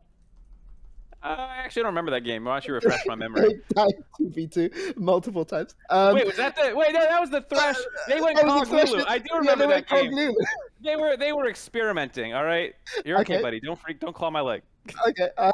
Uh, 1.24 1.28
I 1.38 1.58
actually 1.64 1.84
don't 1.84 1.92
remember 1.92 2.12
that 2.12 2.22
game. 2.22 2.46
Why 2.46 2.54
don't 2.56 2.68
you 2.68 2.74
refresh 2.74 3.06
my 3.06 3.14
memory? 3.16 3.62
2v2 4.20 4.98
multiple 4.98 5.46
times. 5.46 5.76
Um, 5.92 6.16
Wait, 6.16 6.26
was 6.26 6.36
that 6.38 6.56
the? 6.56 6.76
Wait, 6.76 6.92
no, 6.94 7.00
that 7.00 7.22
was 7.22 7.30
the 7.30 7.42
Thresh. 7.50 7.76
They 8.08 8.20
went 8.20 8.40
Thresh- 8.40 8.92
I 9.08 9.20
do 9.20 9.36
remember 9.36 9.68
they 9.68 9.74
that 9.76 9.88
game. 9.88 10.12
Lulu. 10.12 10.34
They 10.84 10.96
were 10.96 11.16
they 11.16 11.32
were 11.32 11.48
experimenting. 11.48 12.34
All 12.34 12.44
right, 12.44 12.74
you're 13.06 13.20
okay, 13.22 13.36
Okay. 13.36 13.42
buddy. 13.44 13.60
Don't 13.60 13.80
freak. 13.80 14.00
Don't 14.00 14.16
claw 14.16 14.32
my 14.32 14.42
leg. 14.42 14.64
okay. 15.10 15.30
Uh, 15.38 15.52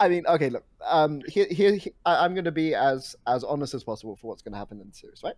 I 0.00 0.08
mean, 0.08 0.26
okay. 0.26 0.50
Look, 0.50 0.64
um, 0.84 1.22
here, 1.28 1.46
here, 1.48 1.76
he- 1.76 1.92
I, 2.04 2.24
I'm 2.24 2.34
going 2.34 2.44
to 2.44 2.50
be 2.50 2.74
as 2.74 3.14
as 3.28 3.44
honest 3.44 3.72
as 3.72 3.84
possible 3.84 4.16
for 4.16 4.26
what's 4.26 4.42
going 4.42 4.50
to 4.52 4.58
happen 4.58 4.80
in 4.80 4.88
the 4.88 4.94
series, 4.94 5.22
right? 5.22 5.36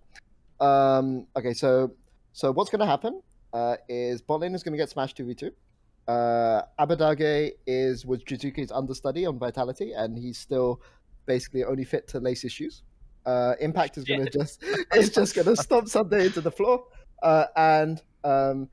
Um, 0.59 1.27
okay, 1.37 1.53
so 1.53 1.93
so 2.33 2.51
what's 2.51 2.71
going 2.71 2.81
to 2.81 2.87
happen 2.87 3.21
uh, 3.57 3.77
is 3.89 4.21
bot 4.21 4.41
lane 4.41 4.55
is 4.55 4.63
going 4.63 4.73
to 4.73 4.79
get 4.79 4.91
smashed 4.91 5.17
two 5.17 5.27
v 5.27 5.35
two. 5.35 5.53
Uh, 6.07 6.63
Abbedagge 6.79 7.53
is 7.67 8.05
was 8.05 8.23
Jiizuke's 8.23 8.71
understudy 8.71 9.25
on 9.25 9.39
Vitality, 9.39 9.93
and 9.93 10.17
he's 10.17 10.39
still 10.39 10.83
basically 11.25 11.65
only 11.65 11.85
fit 11.85 12.07
to 12.09 12.21
lace 12.21 12.43
his 12.43 12.53
shoes. 12.53 12.83
Uh, 13.25 13.55
Impact 13.61 13.97
is 13.97 14.05
going 14.05 14.25
to 14.25 14.31
just 14.31 14.63
is 14.95 15.11
just 15.11 15.35
going 15.35 15.47
to 15.47 15.57
stomp 15.57 15.87
Ssumday 15.87 16.27
into 16.27 16.43
the 16.43 16.51
floor, 16.51 16.85
uh, 17.23 17.47
and 17.57 18.03
um, 18.25 18.69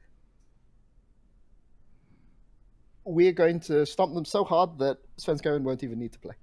we're 3.05 3.31
going 3.31 3.59
to 3.61 3.85
stomp 3.85 4.13
them 4.13 4.25
so 4.25 4.43
hard 4.43 4.77
that 4.79 4.97
Svenskeren 5.17 5.61
won't 5.61 5.83
even 5.83 5.97
need 5.97 6.11
to 6.11 6.19
play. 6.19 6.35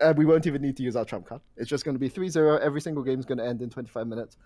Uh, 0.00 0.14
we 0.16 0.24
won't 0.24 0.46
even 0.46 0.62
need 0.62 0.76
to 0.76 0.82
use 0.82 0.96
our 0.96 1.04
trump 1.04 1.26
card. 1.26 1.40
It's 1.56 1.68
just 1.68 1.84
going 1.84 1.94
to 1.94 1.98
be 1.98 2.08
3-0. 2.08 2.60
Every 2.60 2.80
single 2.80 3.02
game 3.02 3.18
is 3.20 3.26
going 3.26 3.38
to 3.38 3.46
end 3.46 3.60
in 3.60 3.68
25 3.68 4.06
minutes. 4.06 4.36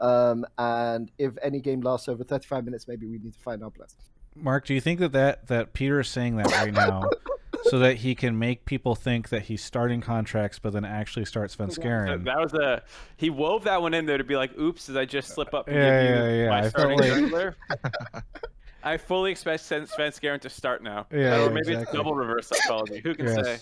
Um, 0.00 0.46
and 0.58 1.10
if 1.18 1.34
any 1.42 1.60
game 1.60 1.80
lasts 1.80 2.08
over 2.08 2.22
35 2.24 2.64
minutes, 2.64 2.86
maybe 2.88 3.06
we 3.06 3.18
need 3.18 3.32
to 3.34 3.38
find 3.40 3.62
our 3.64 3.70
bless. 3.70 3.94
Mark, 4.36 4.64
do 4.66 4.74
you 4.74 4.80
think 4.80 5.00
that, 5.00 5.12
that 5.12 5.48
that 5.48 5.72
Peter 5.72 5.98
is 6.00 6.08
saying 6.08 6.36
that 6.36 6.46
right 6.52 6.72
now 6.72 7.10
so 7.64 7.80
that 7.80 7.96
he 7.96 8.14
can 8.14 8.38
make 8.38 8.64
people 8.64 8.94
think 8.94 9.30
that 9.30 9.42
he's 9.42 9.62
starting 9.64 10.00
contracts 10.00 10.60
but 10.60 10.72
then 10.72 10.84
actually 10.84 11.24
starts 11.24 11.56
That, 11.56 11.70
Svenskeren? 11.70 12.24
that 12.24 12.38
was 12.38 12.54
a 12.54 12.82
he 13.16 13.30
wove 13.30 13.64
that 13.64 13.82
one 13.82 13.94
in 13.94 14.06
there 14.06 14.18
to 14.18 14.22
be 14.24 14.36
like, 14.36 14.56
"Oops, 14.56 14.86
did 14.86 14.96
I 14.96 15.04
just 15.06 15.30
slip 15.34 15.52
up 15.54 15.66
and 15.66 15.76
Yeah, 15.76 16.02
give 16.02 16.10
yeah, 16.16 16.28
you 16.30 16.42
yeah, 16.44 16.48
my 16.50 16.60
I 16.64 16.68
starting 16.68 16.98
like- 17.00 17.10
jungler?" 17.12 17.54
I 18.84 18.96
fully 18.96 19.32
expect 19.32 19.64
Sven 19.64 19.86
Svenskeren 19.86 20.40
to 20.42 20.48
start 20.48 20.84
now. 20.84 21.06
Yeah, 21.12 21.42
or 21.42 21.50
maybe 21.50 21.60
it's 21.60 21.68
exactly. 21.70 21.96
double 21.98 22.14
reverse 22.14 22.46
psychology. 22.46 23.00
Who 23.02 23.14
can 23.16 23.26
Yes. 23.26 23.44
say? 23.44 23.58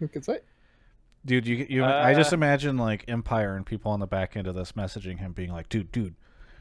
Who 0.00 0.08
can 0.08 0.22
say? 0.22 0.40
Dude, 1.24 1.46
you 1.46 1.66
you 1.68 1.84
I 1.84 2.14
just 2.14 2.32
Uh, 2.32 2.36
imagine 2.36 2.76
like 2.76 3.04
Empire 3.08 3.54
and 3.56 3.64
people 3.64 3.92
on 3.92 4.00
the 4.00 4.06
back 4.06 4.36
end 4.36 4.46
of 4.46 4.54
this 4.54 4.72
messaging 4.72 5.18
him 5.18 5.32
being 5.32 5.52
like, 5.52 5.68
"Dude, 5.68 5.92
dude, 5.92 6.16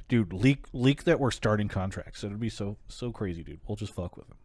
dude, 0.07 0.33
leak 0.33 0.65
leak 0.71 1.03
that 1.05 1.19
we're 1.19 1.31
starting 1.31 1.67
contracts." 1.67 2.23
It'd 2.23 2.39
be 2.39 2.49
so 2.49 2.77
so 2.87 3.11
crazy, 3.11 3.43
dude. 3.43 3.59
We'll 3.67 3.75
just 3.75 3.93
fuck 3.93 4.17
with 4.17 4.27
him. 4.29 4.37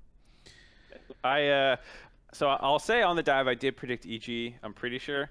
I 1.23 1.49
uh, 1.49 1.77
So 2.33 2.49
I'll 2.49 2.79
say 2.79 3.03
on 3.03 3.17
the 3.17 3.23
dive, 3.23 3.47
I 3.47 3.55
did 3.55 3.77
predict 3.77 4.07
EG. 4.07 4.55
I'm 4.63 4.73
pretty 4.73 4.99
sure. 4.99 5.31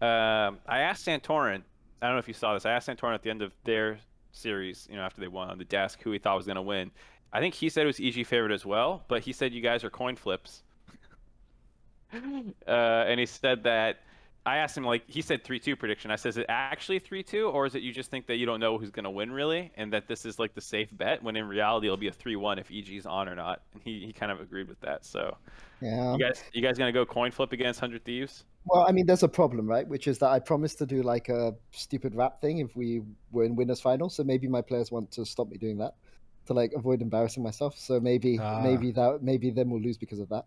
Um, 0.00 0.58
I 0.66 0.80
asked 0.80 1.06
Santorin. 1.06 1.62
I 2.00 2.06
don't 2.06 2.14
know 2.14 2.18
if 2.20 2.28
you 2.28 2.34
saw 2.34 2.54
this. 2.54 2.66
I 2.66 2.72
asked 2.72 2.88
Santorin 2.88 3.14
at 3.14 3.22
the 3.22 3.30
end 3.30 3.42
of 3.42 3.52
their 3.64 3.98
series, 4.32 4.86
you 4.90 4.96
know, 4.96 5.02
after 5.02 5.20
they 5.20 5.28
won 5.28 5.50
on 5.50 5.58
the 5.58 5.64
desk, 5.64 6.00
who 6.02 6.12
he 6.12 6.18
thought 6.18 6.36
was 6.36 6.46
going 6.46 6.56
to 6.56 6.62
win. 6.62 6.90
I 7.32 7.40
think 7.40 7.54
he 7.54 7.68
said 7.68 7.82
it 7.82 7.86
was 7.86 7.98
EG 8.00 8.24
favorite 8.26 8.52
as 8.52 8.64
well, 8.64 9.04
but 9.08 9.22
he 9.22 9.32
said 9.32 9.52
you 9.52 9.60
guys 9.60 9.82
are 9.84 9.90
coin 9.90 10.16
flips. 10.16 10.62
uh, 12.14 12.70
and 12.70 13.18
he 13.18 13.26
said 13.26 13.64
that 13.64 13.98
I 14.48 14.56
asked 14.58 14.76
him 14.76 14.84
like 14.84 15.02
he 15.06 15.20
said 15.22 15.44
three 15.44 15.60
two 15.60 15.76
prediction. 15.76 16.10
I 16.10 16.16
said, 16.16 16.30
is 16.30 16.38
it 16.38 16.46
actually 16.48 16.98
three 16.98 17.22
two, 17.22 17.48
or 17.48 17.66
is 17.66 17.74
it 17.74 17.82
you 17.82 17.92
just 17.92 18.10
think 18.10 18.26
that 18.28 18.36
you 18.36 18.46
don't 18.46 18.60
know 18.60 18.78
who's 18.78 18.90
gonna 18.90 19.10
win 19.10 19.30
really, 19.30 19.70
and 19.76 19.92
that 19.92 20.08
this 20.08 20.24
is 20.24 20.38
like 20.38 20.54
the 20.54 20.60
safe 20.60 20.88
bet 20.92 21.22
when 21.22 21.36
in 21.36 21.46
reality 21.46 21.86
it'll 21.86 21.96
be 21.96 22.08
a 22.08 22.12
three 22.12 22.36
one 22.36 22.58
if 22.58 22.70
EG's 22.70 23.06
on 23.06 23.28
or 23.28 23.34
not? 23.34 23.60
And 23.74 23.82
he, 23.82 24.06
he 24.06 24.12
kind 24.12 24.32
of 24.32 24.40
agreed 24.40 24.68
with 24.68 24.80
that. 24.80 25.04
So 25.04 25.36
Yeah. 25.82 26.12
you 26.14 26.18
guys 26.18 26.42
you 26.52 26.62
guys 26.62 26.78
gonna 26.78 26.92
go 26.92 27.04
coin 27.04 27.30
flip 27.30 27.52
against 27.52 27.78
Hundred 27.80 28.04
Thieves? 28.04 28.44
Well, 28.64 28.84
I 28.88 28.92
mean, 28.92 29.06
there's 29.06 29.22
a 29.22 29.28
problem, 29.28 29.66
right? 29.66 29.86
Which 29.86 30.06
is 30.08 30.18
that 30.18 30.28
I 30.28 30.38
promised 30.40 30.78
to 30.78 30.86
do 30.86 31.02
like 31.02 31.28
a 31.28 31.54
stupid 31.70 32.14
rap 32.14 32.40
thing 32.40 32.58
if 32.58 32.74
we 32.76 33.02
were 33.30 33.44
in 33.44 33.54
winners 33.56 33.80
final. 33.80 34.10
So 34.10 34.24
maybe 34.24 34.46
my 34.48 34.60
players 34.62 34.90
want 34.90 35.10
to 35.12 35.24
stop 35.24 35.48
me 35.48 35.56
doing 35.56 35.78
that 35.78 35.94
to 36.46 36.54
like 36.54 36.72
avoid 36.74 37.00
embarrassing 37.02 37.42
myself. 37.42 37.78
So 37.78 38.00
maybe 38.00 38.38
Ah. 38.40 38.60
maybe 38.62 38.92
that 38.92 39.20
maybe 39.22 39.50
then 39.50 39.68
we'll 39.70 39.80
lose 39.82 39.98
because 39.98 40.20
of 40.20 40.28
that. 40.30 40.44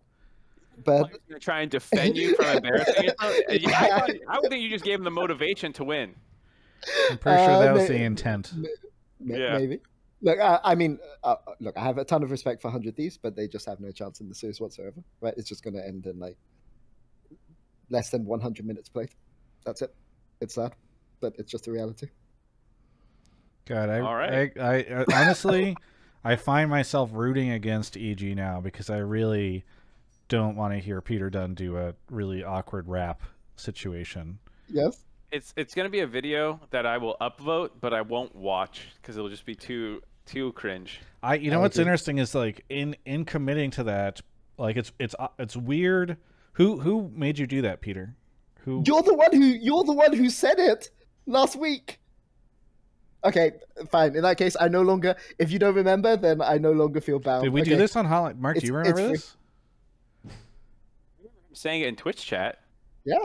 But 0.83 1.07
He's 1.09 1.17
gonna 1.29 1.39
try 1.39 1.61
and 1.61 1.69
defend 1.71 2.17
you 2.17 2.35
from 2.35 2.45
embarrassing 2.57 3.03
yourself. 3.03 3.17
I, 3.49 3.57
thought- 3.59 4.09
I 4.27 4.39
would 4.39 4.49
think 4.49 4.63
you 4.63 4.69
just 4.69 4.83
gave 4.85 4.97
him 4.99 5.03
the 5.03 5.11
motivation 5.11 5.73
to 5.73 5.83
win. 5.83 6.15
I'm 7.09 7.17
pretty 7.19 7.37
sure 7.43 7.51
Uh, 7.51 7.59
that 7.59 7.73
was 7.73 7.89
may- 7.89 7.97
the 7.97 8.03
intent. 8.03 8.53
ma- 8.55 9.35
Yeah. 9.37 9.57
maybe. 9.57 9.79
Look, 10.23 10.39
I, 10.39 10.59
I 10.63 10.75
mean, 10.75 10.99
uh, 11.23 11.35
look, 11.59 11.75
I 11.77 11.83
have 11.83 11.97
a 11.97 12.05
ton 12.05 12.21
of 12.23 12.29
respect 12.31 12.61
for 12.61 12.69
Hundred 12.69 12.95
Thieves, 12.95 13.17
but 13.17 13.35
they 13.35 13.47
just 13.47 13.65
have 13.67 13.79
no 13.79 13.91
chance 13.91 14.19
in 14.21 14.29
the 14.29 14.35
series 14.35 14.59
whatsoever. 14.61 15.03
Right? 15.19 15.33
It's 15.37 15.49
just 15.49 15.63
going 15.63 15.73
to 15.75 15.85
end 15.85 16.05
in 16.05 16.19
like 16.19 16.37
less 17.89 18.09
than 18.09 18.25
100 18.25 18.65
minutes 18.65 18.87
played. 18.89 19.09
That's 19.65 19.81
it. 19.81 19.93
It's 20.39 20.55
sad, 20.55 20.73
but 21.19 21.33
it's 21.37 21.51
just 21.51 21.65
the 21.65 21.71
reality. 21.71 22.07
God, 23.65 23.89
I, 23.89 23.99
All 23.99 24.15
right. 24.15 24.51
I, 24.59 24.61
I 24.63 24.83
uh, 24.83 25.05
honestly, 25.13 25.75
I 26.23 26.35
find 26.35 26.69
myself 26.69 27.11
rooting 27.13 27.51
against 27.51 27.95
EG 27.97 28.35
now 28.35 28.59
because 28.61 28.89
I 28.89 28.97
really 28.97 29.65
don't 30.31 30.55
want 30.55 30.73
to 30.73 30.79
hear 30.79 31.01
Peter 31.01 31.29
Dun 31.29 31.53
do 31.53 31.75
a 31.75 31.93
really 32.09 32.41
awkward 32.41 32.87
rap 32.87 33.21
situation. 33.57 34.39
Yes. 34.69 35.03
It's 35.29 35.53
it's 35.57 35.75
gonna 35.75 35.89
be 35.89 35.99
a 35.99 36.07
video 36.07 36.59
that 36.71 36.85
I 36.85 36.97
will 36.97 37.17
upvote, 37.21 37.71
but 37.81 37.93
I 37.93 38.01
won't 38.01 38.33
watch 38.33 38.87
because 38.95 39.17
it'll 39.17 39.29
just 39.29 39.45
be 39.45 39.55
too 39.55 40.01
too 40.25 40.53
cringe. 40.53 41.01
I, 41.21 41.35
you 41.35 41.51
know, 41.51 41.59
I 41.59 41.61
what's 41.61 41.75
agree. 41.75 41.83
interesting 41.83 42.17
is 42.17 42.33
like 42.33 42.63
in 42.69 42.95
in 43.05 43.25
committing 43.25 43.71
to 43.71 43.83
that, 43.83 44.21
like 44.57 44.77
it's 44.77 44.91
it's 44.99 45.15
uh, 45.19 45.27
it's 45.37 45.55
weird. 45.55 46.17
Who 46.53 46.79
who 46.79 47.11
made 47.13 47.37
you 47.37 47.47
do 47.47 47.61
that, 47.61 47.81
Peter? 47.81 48.15
Who? 48.65 48.83
You're 48.85 49.03
the 49.03 49.13
one 49.13 49.33
who 49.33 49.45
you're 49.45 49.83
the 49.83 49.93
one 49.93 50.13
who 50.13 50.29
said 50.29 50.59
it 50.59 50.89
last 51.25 51.55
week. 51.55 51.99
Okay, 53.23 53.51
fine. 53.89 54.15
In 54.15 54.23
that 54.23 54.37
case, 54.37 54.57
I 54.59 54.67
no 54.67 54.81
longer. 54.81 55.15
If 55.39 55.51
you 55.51 55.59
don't 55.59 55.75
remember, 55.75 56.17
then 56.17 56.41
I 56.41 56.57
no 56.57 56.71
longer 56.71 56.99
feel 56.99 57.19
bound. 57.19 57.43
Did 57.43 57.53
we 57.53 57.61
do 57.61 57.77
this 57.77 57.95
on 57.95 58.05
Hotline? 58.05 58.37
Mark, 58.39 58.57
do 58.57 58.65
you 58.65 58.77
it's 58.77 58.87
remember 58.87 59.01
free. 59.01 59.11
this? 59.13 59.35
I'm 59.35 59.40
saying 61.53 61.81
it 61.81 61.87
in 61.87 61.95
Twitch 61.95 62.25
chat. 62.25 62.59
Yeah. 63.05 63.17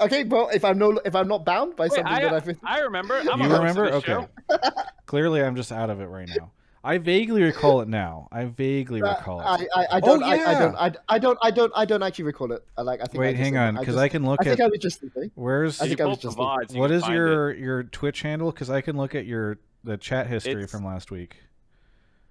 Okay, 0.00 0.24
well, 0.24 0.48
if 0.52 0.64
I'm 0.64 0.76
no, 0.78 1.00
if 1.04 1.14
I'm 1.14 1.28
not 1.28 1.44
bound 1.44 1.76
by 1.76 1.84
Wait, 1.84 1.92
something 1.92 2.12
I, 2.12 2.20
that 2.22 2.32
I've 2.34 2.46
written, 2.46 2.62
I 2.66 2.80
remember. 2.80 3.14
I'm 3.32 3.40
you 3.40 3.46
a 3.46 3.48
host 3.48 3.52
of 3.52 3.58
remember? 3.60 3.92
Okay. 3.94 4.26
Clearly, 5.06 5.42
I'm 5.42 5.54
just 5.56 5.70
out 5.70 5.88
of 5.90 6.00
it 6.00 6.06
right 6.06 6.28
now. 6.28 6.50
I 6.82 6.98
vaguely 6.98 7.42
recall 7.42 7.80
it 7.80 7.88
now. 7.88 8.28
I 8.30 8.44
vaguely 8.44 9.00
Uh, 9.00 9.16
recall 9.16 9.40
it. 9.40 9.44
I, 9.44 9.54
I, 9.54 9.84
I 9.84 9.86
Oh, 9.96 10.00
don't, 10.00 10.22
I, 10.22 10.32
I 10.32 10.54
don't, 10.58 10.74
I, 10.76 10.92
I 11.08 11.18
don't, 11.18 11.38
I 11.42 11.50
don't, 11.50 11.72
I 11.74 11.84
don't 11.86 12.02
actually 12.02 12.24
recall 12.24 12.52
it. 12.52 12.62
I 12.76 12.82
like, 12.82 13.00
I 13.00 13.04
think. 13.06 13.20
Wait, 13.20 13.30
just 13.32 13.42
hang 13.42 13.52
said- 13.54 13.68
on, 13.68 13.74
because 13.74 13.86
just- 13.94 13.98
I 13.98 14.08
can 14.08 14.26
look 14.26 14.40
I 14.40 14.44
think 14.44 14.60
at 14.60 14.64
I 14.66 14.68
was 14.68 14.78
just 14.80 15.00
thinking. 15.00 15.30
where's 15.34 15.80
I 15.80 15.88
think 15.88 16.00
I 16.00 16.04
was 16.06 16.18
just. 16.18 16.36
VODs, 16.36 16.74
you 16.74 16.80
what 16.80 16.88
can 16.88 16.96
is 16.96 17.02
find 17.02 17.14
your 17.14 17.50
It. 17.52 17.58
your 17.58 17.82
Twitch 17.84 18.20
handle? 18.22 18.50
Because 18.50 18.68
I 18.68 18.80
can 18.82 18.96
look 18.96 19.14
at 19.14 19.24
your 19.26 19.58
the 19.84 19.96
chat 19.96 20.26
history 20.26 20.52
It's- 20.64 20.70
from 20.72 20.84
last 20.84 21.10
week. 21.10 21.36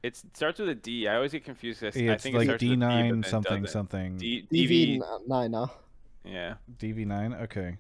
It 0.04 0.22
starts 0.34 0.60
with 0.60 0.68
a 0.70 0.76
D. 0.76 1.08
I 1.08 1.16
always 1.16 1.32
get 1.32 1.46
confused. 1.46 1.82
I 1.84 1.88
It's 1.88 1.96
think 1.96 2.08
it 2.08 2.38
like 2.38 2.46
starts 2.46 2.48
with 2.48 2.54
a 2.54 2.58
D 2.58 2.68
D, 2.68 2.76
but 2.76 2.80
then 2.88 3.10
nine 3.10 3.24
something 3.24 3.66
something. 3.66 4.18
D, 4.18 4.46
DV 4.52 5.00
DV. 5.00 5.28
nine 5.28 5.52
now. 5.52 5.72
Yeah. 6.26 6.56
DV 6.78 7.08
nine. 7.08 7.34
Okay, 7.34 7.78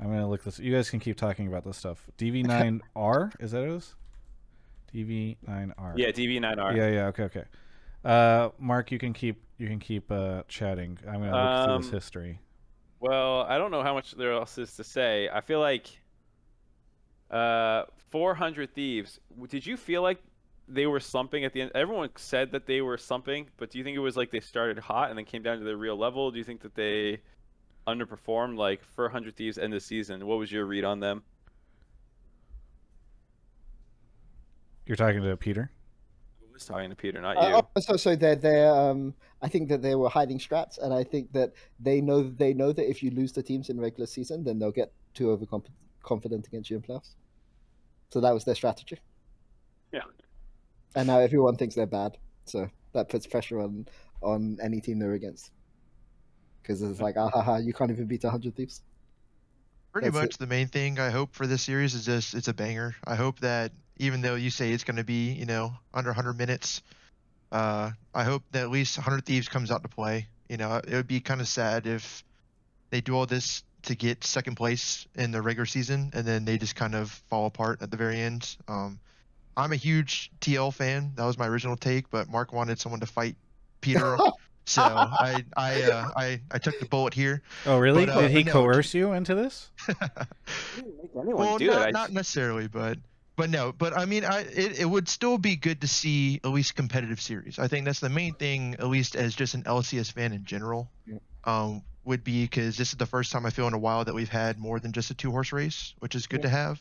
I'm 0.00 0.06
gonna 0.06 0.28
look 0.28 0.42
this. 0.42 0.58
You 0.58 0.74
guys 0.74 0.90
can 0.90 0.98
keep 0.98 1.16
talking 1.16 1.46
about 1.46 1.64
this 1.64 1.76
stuff. 1.76 2.04
DV 2.18 2.44
nine 2.44 2.82
R 2.96 3.30
is 3.38 3.52
that 3.52 3.60
what 3.60 3.68
it 3.68 3.74
is? 3.76 3.94
DV 4.92 5.36
nine 5.46 5.72
R. 5.78 5.94
Yeah, 5.96 6.08
DV9R. 6.10 6.76
Yeah, 6.76 6.88
yeah. 6.90 7.06
Okay, 7.06 7.22
okay. 7.24 7.44
Uh, 8.04 8.50
Mark, 8.58 8.90
you 8.92 8.98
can 8.98 9.12
keep 9.12 9.40
you 9.56 9.68
can 9.68 9.78
keep 9.78 10.10
uh 10.10 10.42
chatting. 10.48 10.98
I'm 11.06 11.20
gonna 11.20 11.30
look 11.30 11.64
through 11.64 11.78
this 11.78 11.86
Um, 11.86 11.92
history. 11.92 12.40
Well, 13.00 13.42
I 13.42 13.56
don't 13.56 13.70
know 13.70 13.82
how 13.82 13.94
much 13.94 14.12
there 14.12 14.32
else 14.32 14.58
is 14.58 14.74
to 14.76 14.84
say. 14.84 15.28
I 15.32 15.40
feel 15.40 15.60
like 15.60 15.86
uh 17.30 17.84
400 18.10 18.74
Thieves. 18.74 19.18
Did 19.48 19.64
you 19.64 19.76
feel 19.76 20.02
like 20.02 20.22
they 20.72 20.86
were 20.86 21.00
slumping 21.00 21.44
at 21.44 21.52
the 21.52 21.62
end? 21.62 21.72
Everyone 21.74 22.08
said 22.16 22.52
that 22.52 22.66
they 22.66 22.80
were 22.80 22.96
slumping, 22.96 23.48
but 23.56 23.70
do 23.70 23.78
you 23.78 23.84
think 23.84 23.96
it 23.96 24.00
was 24.00 24.16
like 24.16 24.30
they 24.30 24.40
started 24.40 24.78
hot 24.78 25.10
and 25.10 25.18
then 25.18 25.24
came 25.24 25.42
down 25.42 25.58
to 25.58 25.64
their 25.64 25.76
real 25.76 25.96
level? 25.96 26.30
Do 26.30 26.38
you 26.38 26.44
think 26.44 26.62
that 26.62 26.74
they 26.74 27.20
underperformed 27.86 28.56
like 28.56 28.82
400 28.84 29.36
Thieves 29.36 29.58
end 29.58 29.74
of 29.74 29.80
the 29.80 29.84
season? 29.84 30.26
What 30.26 30.38
was 30.38 30.50
your 30.50 30.64
read 30.64 30.84
on 30.84 31.00
them? 31.00 31.22
You're 34.86 34.96
talking 34.96 35.22
to 35.22 35.36
Peter. 35.36 35.70
I 36.40 36.52
was 36.52 36.64
talking 36.64 36.90
to 36.90 36.96
Peter, 36.96 37.20
not 37.20 37.36
you. 37.36 37.56
Uh, 37.56 37.62
oh, 37.62 37.80
so, 37.80 37.96
so 37.96 38.16
they're, 38.16 38.36
they're, 38.36 38.74
um, 38.74 39.14
I 39.40 39.48
think 39.48 39.68
that 39.68 39.80
they 39.80 39.94
were 39.94 40.08
hiding 40.08 40.38
strats, 40.38 40.78
and 40.78 40.92
I 40.92 41.04
think 41.04 41.32
that 41.32 41.52
they 41.80 42.00
know 42.00 42.22
they 42.22 42.52
know 42.52 42.72
that 42.72 42.88
if 42.88 43.02
you 43.02 43.10
lose 43.10 43.32
the 43.32 43.42
teams 43.42 43.70
in 43.70 43.80
regular 43.80 44.06
season, 44.06 44.44
then 44.44 44.58
they'll 44.58 44.70
get 44.70 44.92
too 45.14 45.30
overconfident 45.30 46.46
against 46.46 46.68
you 46.68 46.76
in 46.76 46.82
playoffs. 46.82 47.14
So 48.10 48.20
that 48.20 48.34
was 48.34 48.44
their 48.44 48.54
strategy. 48.54 48.98
Yeah. 49.92 50.00
And 50.94 51.06
now 51.06 51.18
everyone 51.20 51.56
thinks 51.56 51.74
they're 51.74 51.86
bad, 51.86 52.18
so 52.44 52.68
that 52.92 53.08
puts 53.08 53.26
pressure 53.26 53.60
on 53.60 53.86
on 54.22 54.58
any 54.62 54.80
team 54.80 54.98
they're 54.98 55.14
against. 55.14 55.50
Because 56.62 56.82
it's 56.82 57.00
like, 57.00 57.16
ah, 57.16 57.28
ha, 57.28 57.42
ha, 57.42 57.56
you 57.56 57.72
can't 57.72 57.90
even 57.90 58.06
beat 58.06 58.22
hundred 58.22 58.54
thieves. 58.54 58.82
Pretty 59.92 60.08
That's 60.08 60.16
it. 60.16 60.20
much 60.22 60.38
the 60.38 60.46
main 60.46 60.68
thing 60.68 60.98
I 60.98 61.10
hope 61.10 61.34
for 61.34 61.46
this 61.46 61.62
series 61.62 61.94
is 61.94 62.06
just 62.06 62.34
it's 62.34 62.48
a 62.48 62.54
banger. 62.54 62.94
I 63.06 63.14
hope 63.14 63.40
that 63.40 63.72
even 63.98 64.20
though 64.20 64.36
you 64.36 64.50
say 64.50 64.72
it's 64.72 64.84
going 64.84 64.96
to 64.96 65.04
be 65.04 65.32
you 65.32 65.46
know 65.46 65.72
under 65.92 66.10
100 66.10 66.34
minutes, 66.34 66.82
uh, 67.50 67.90
I 68.14 68.24
hope 68.24 68.42
that 68.52 68.62
at 68.62 68.70
least 68.70 68.98
100 68.98 69.26
Thieves 69.26 69.48
comes 69.48 69.70
out 69.70 69.82
to 69.82 69.88
play. 69.88 70.28
You 70.48 70.56
know, 70.56 70.76
it 70.76 70.92
would 70.92 71.06
be 71.06 71.20
kind 71.20 71.40
of 71.40 71.48
sad 71.48 71.86
if 71.86 72.24
they 72.90 73.00
do 73.00 73.16
all 73.16 73.26
this 73.26 73.64
to 73.82 73.94
get 73.94 74.24
second 74.24 74.54
place 74.54 75.06
in 75.14 75.32
the 75.32 75.42
regular 75.42 75.66
season 75.66 76.10
and 76.14 76.26
then 76.26 76.44
they 76.44 76.56
just 76.56 76.76
kind 76.76 76.94
of 76.94 77.10
fall 77.28 77.46
apart 77.46 77.82
at 77.82 77.90
the 77.90 77.96
very 77.96 78.20
end. 78.20 78.56
Um, 78.68 79.00
I'm 79.56 79.72
a 79.72 79.76
huge 79.76 80.30
TL 80.40 80.72
fan. 80.74 81.12
That 81.16 81.24
was 81.24 81.38
my 81.38 81.46
original 81.46 81.76
take, 81.76 82.10
but 82.10 82.28
Mark 82.28 82.52
wanted 82.52 82.78
someone 82.80 83.00
to 83.00 83.06
fight 83.06 83.36
Peter. 83.80 84.16
So 84.64 84.80
I 84.80 85.44
I, 85.56 85.82
uh, 85.82 86.10
I 86.16 86.40
I 86.52 86.58
took 86.58 86.78
the 86.78 86.86
bullet 86.86 87.14
here. 87.14 87.42
Oh, 87.66 87.78
really? 87.78 88.06
But, 88.06 88.14
uh, 88.16 88.20
Did 88.20 88.30
he 88.30 88.44
no. 88.44 88.52
coerce 88.52 88.94
you 88.94 89.12
into 89.12 89.34
this? 89.34 89.72
Anyone 91.16 91.36
well, 91.36 91.58
do 91.58 91.66
not, 91.66 91.88
it? 91.88 91.92
Not 91.92 92.12
necessarily, 92.12 92.68
but 92.68 92.98
but 93.34 93.50
no, 93.50 93.72
but 93.72 93.96
I 93.96 94.04
mean, 94.04 94.24
I 94.24 94.42
it, 94.42 94.78
it 94.78 94.84
would 94.84 95.08
still 95.08 95.36
be 95.36 95.56
good 95.56 95.80
to 95.80 95.88
see 95.88 96.40
at 96.44 96.50
least 96.50 96.76
competitive 96.76 97.20
series. 97.20 97.58
I 97.58 97.66
think 97.66 97.84
that's 97.86 97.98
the 98.00 98.08
main 98.08 98.34
thing, 98.34 98.74
at 98.74 98.86
least 98.86 99.16
as 99.16 99.34
just 99.34 99.54
an 99.54 99.64
LCS 99.64 100.12
fan 100.12 100.32
in 100.32 100.44
general, 100.44 100.88
Yeah. 101.06 101.18
um, 101.44 101.82
would 102.04 102.22
be 102.22 102.44
because 102.44 102.76
this 102.76 102.90
is 102.90 102.96
the 102.98 103.06
first 103.06 103.32
time 103.32 103.44
I 103.46 103.50
feel 103.50 103.66
in 103.66 103.74
a 103.74 103.78
while 103.78 104.04
that 104.04 104.14
we've 104.14 104.28
had 104.28 104.58
more 104.58 104.78
than 104.78 104.92
just 104.92 105.10
a 105.10 105.14
two 105.14 105.30
horse 105.32 105.52
race, 105.52 105.94
which 105.98 106.14
is 106.14 106.28
good 106.28 106.42
to 106.42 106.48
have. 106.48 106.80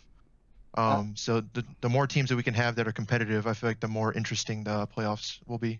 Um, 0.76 1.14
so 1.18 1.42
the 1.54 1.64
the 1.82 1.90
more 1.90 2.08
teams 2.08 2.30
that 2.30 2.36
we 2.36 2.44
can 2.44 2.54
have 2.54 2.76
that 2.76 2.88
are 2.88 2.92
competitive, 2.94 3.46
I 3.48 3.54
feel 3.54 3.70
like 3.70 3.80
the 3.82 3.88
more 3.88 4.14
interesting 4.14 4.64
the 4.64 4.88
playoffs 4.88 5.40
will 5.48 5.58
be. 5.58 5.80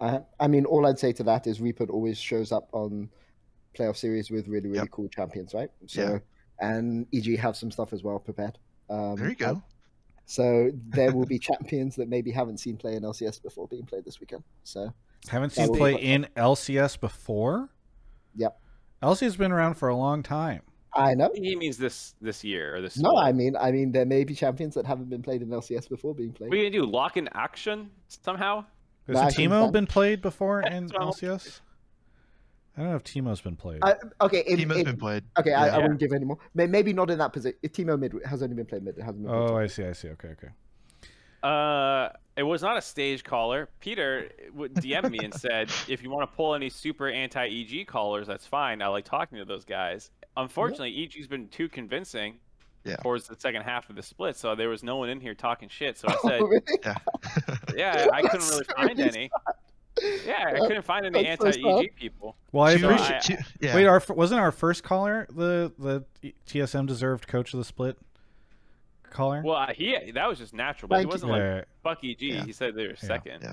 I, 0.00 0.20
I 0.40 0.48
mean, 0.48 0.64
all 0.64 0.84
I'd 0.86 0.98
say 0.98 1.12
to 1.12 1.22
that 1.24 1.46
is 1.46 1.60
Reaper 1.60 1.84
always 1.84 2.18
shows 2.18 2.50
up 2.50 2.68
on 2.72 3.08
playoff 3.78 3.96
series 3.96 4.30
with 4.30 4.48
really, 4.48 4.66
really 4.68 4.78
Yep. 4.78 4.90
cool 4.90 5.08
champions, 5.08 5.54
right? 5.54 5.70
So, 5.86 6.00
Yeah. 6.02 6.18
and 6.58 7.06
EG 7.14 7.36
have 7.38 7.56
some 7.56 7.70
stuff 7.70 7.92
as 7.92 8.02
well 8.02 8.18
prepared. 8.18 8.58
Um, 8.90 9.14
There 9.16 9.28
you 9.28 9.36
go. 9.36 9.62
So 10.26 10.72
there 10.88 11.12
will 11.12 11.24
be 11.26 11.38
champions 11.50 11.94
that 11.96 12.08
maybe 12.08 12.32
haven't 12.32 12.58
seen 12.58 12.76
play 12.76 12.96
in 12.96 13.04
LCS 13.04 13.40
before 13.40 13.68
being 13.68 13.86
played 13.86 14.04
this 14.04 14.18
weekend. 14.18 14.42
So 14.64 14.92
Haven't 15.28 15.50
seen 15.50 15.72
play 15.72 15.94
in 15.94 16.26
LCS 16.36 16.98
before. 16.98 17.70
Yep. 18.34 18.58
LCS 19.04 19.20
has 19.20 19.36
been 19.36 19.52
around 19.52 19.74
for 19.74 19.88
a 19.88 19.96
long 19.96 20.22
time. 20.24 20.62
I 20.94 21.14
know. 21.14 21.30
He 21.34 21.56
means 21.56 21.78
this 21.78 22.14
this 22.20 22.44
year 22.44 22.76
or 22.76 22.80
this. 22.82 22.98
No, 22.98 23.10
fall. 23.10 23.18
I 23.18 23.32
mean, 23.32 23.56
I 23.56 23.70
mean, 23.72 23.92
there 23.92 24.04
may 24.04 24.24
be 24.24 24.34
champions 24.34 24.74
that 24.74 24.84
haven't 24.84 25.08
been 25.08 25.22
played 25.22 25.42
in 25.42 25.48
LCS 25.48 25.88
before 25.88 26.14
being 26.14 26.32
played. 26.32 26.50
What 26.50 26.58
are 26.58 26.62
you 26.62 26.70
gonna 26.70 26.84
do? 26.84 26.90
Lock 26.90 27.16
in 27.16 27.28
action 27.32 27.90
somehow? 28.08 28.64
Has 29.06 29.14
No, 29.14 29.20
I 29.22 29.30
think 29.30 29.50
Teemo 29.50 29.64
that- 29.66 29.72
been 29.72 29.86
played 29.86 30.22
before 30.22 30.60
in 30.62 30.86
That's 30.88 30.92
LCS? 31.20 31.60
I 32.76 32.80
don't 32.80 32.90
know 32.90 32.96
if 32.96 33.04
Teemo's 33.04 33.40
been 33.42 33.56
played. 33.56 33.80
I, 33.82 33.96
okay, 34.22 34.44
in, 34.46 34.56
Team 34.56 34.68
has 34.70 34.78
in- 34.78 34.84
been 34.84 34.96
played. 34.96 35.24
okay, 35.38 35.52
I, 35.52 35.64
I 35.64 35.66
Yeah. 35.66 35.76
wouldn't 35.78 36.00
give 36.00 36.12
any 36.12 36.24
more. 36.24 36.38
Maybe 36.54 36.92
not 36.94 37.10
in 37.10 37.18
that 37.18 37.32
position. 37.32 37.58
Timo 37.66 37.98
mid 37.98 38.14
has 38.24 38.42
only 38.42 38.54
been 38.54 38.64
played 38.66 38.82
mid. 38.82 38.96
It 38.96 39.02
hasn't 39.02 39.22
been 39.24 39.30
played 39.30 39.42
oh, 39.42 39.48
top. 39.48 39.56
I 39.56 39.66
see. 39.66 39.84
I 39.84 39.92
see. 39.92 40.08
Okay, 40.08 40.28
okay. 40.28 40.48
Uh, 41.42 42.08
it 42.36 42.44
was 42.44 42.62
not 42.62 42.78
a 42.78 42.80
stage 42.82 43.24
caller. 43.24 43.68
Peter 43.80 44.30
would 44.54 44.74
DM 44.76 45.10
me 45.10 45.18
and 45.22 45.34
said, 45.34 45.70
if 45.88 46.02
you 46.02 46.08
want 46.10 46.30
to 46.30 46.34
pull 46.36 46.54
any 46.54 46.70
super 46.70 47.08
anti 47.08 47.46
EG 47.46 47.86
callers, 47.86 48.26
that's 48.26 48.46
fine. 48.46 48.80
I 48.80 48.86
like 48.88 49.04
talking 49.04 49.38
to 49.38 49.44
those 49.44 49.64
guys. 49.64 50.10
Unfortunately, 50.36 50.94
EG's 51.02 51.26
been 51.26 51.48
too 51.48 51.68
convincing 51.68 52.36
Yeah. 52.84 52.96
towards 52.96 53.26
the 53.28 53.36
second 53.38 53.62
half 53.62 53.90
of 53.90 53.96
the 53.96 54.02
split, 54.02 54.36
so 54.36 54.54
there 54.54 54.68
was 54.68 54.82
no 54.82 54.96
one 54.96 55.08
in 55.08 55.20
here 55.20 55.34
talking 55.34 55.68
shit. 55.68 55.98
So 55.98 56.08
I 56.08 56.16
said, 56.28 56.40
Oh, 56.40 56.46
really? 56.46 56.62
Yeah. 56.82 56.94
yeah, 57.76 58.06
I 58.12 58.22
couldn't 58.22 58.48
really 58.48 58.64
find 58.76 58.98
any. 59.00 59.30
Yeah, 60.26 60.44
I 60.54 60.58
couldn't 60.58 60.82
find 60.86 61.04
any 61.04 61.26
anti 61.26 61.50
sad. 61.52 61.64
EG 61.64 61.94
people. 61.96 62.36
Well, 62.50 62.64
I 62.64 62.76
Two- 62.78 62.88
appreciate. 62.88 63.22
two- 63.22 63.36
yeah. 63.60 63.74
Wait, 63.74 63.86
our 63.86 64.02
wasn't 64.08 64.40
our 64.40 64.50
first 64.52 64.82
caller 64.82 65.26
the 65.30 65.70
the 65.78 66.32
TSM 66.46 66.86
deserved 66.86 67.28
coach 67.28 67.52
of 67.52 67.58
the 67.58 67.64
split 67.64 67.98
caller? 69.10 69.42
Well, 69.44 69.56
uh, 69.56 69.72
he 69.74 70.10
that 70.14 70.26
was 70.26 70.38
just 70.38 70.54
natural, 70.54 70.88
but 70.88 70.96
Thank 70.96 71.08
he 71.08 71.12
wasn't 71.14 71.32
like 71.32 71.66
fuck 71.82 71.98
EG. 72.02 72.22
Yeah. 72.22 72.44
He 72.46 72.52
said 72.52 72.74
they 72.74 72.86
were 72.86 72.96
second. 72.96 73.42
yeah. 73.42 73.52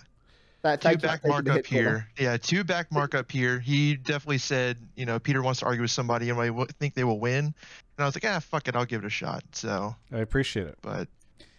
That, 0.61 0.81
two 0.81 0.89
thank 0.89 1.01
you 1.01 1.07
for 1.07 1.13
back 1.15 1.25
mark 1.25 1.49
up 1.49 1.55
hit, 1.57 1.67
Connor. 1.67 1.81
here. 1.81 2.07
Yeah, 2.19 2.37
two 2.37 2.63
back 2.63 2.91
mark 2.91 3.15
up 3.15 3.31
here. 3.31 3.59
He 3.59 3.95
definitely 3.95 4.39
said, 4.39 4.77
you 4.95 5.05
know, 5.05 5.17
Peter 5.19 5.41
wants 5.41 5.61
to 5.61 5.65
argue 5.65 5.81
with 5.83 5.91
somebody, 5.91 6.29
and 6.29 6.39
I 6.39 6.65
think 6.79 6.95
they 6.95 7.05
will 7.05 7.19
win. 7.19 7.45
And 7.45 7.53
I 7.97 8.05
was 8.05 8.15
like, 8.15 8.25
ah, 8.25 8.39
fuck 8.39 8.67
it, 8.67 8.75
I'll 8.75 8.85
give 8.85 9.03
it 9.03 9.07
a 9.07 9.09
shot. 9.09 9.43
So, 9.53 9.95
I 10.11 10.17
appreciate 10.19 10.67
it. 10.67 10.77
but 10.81 11.07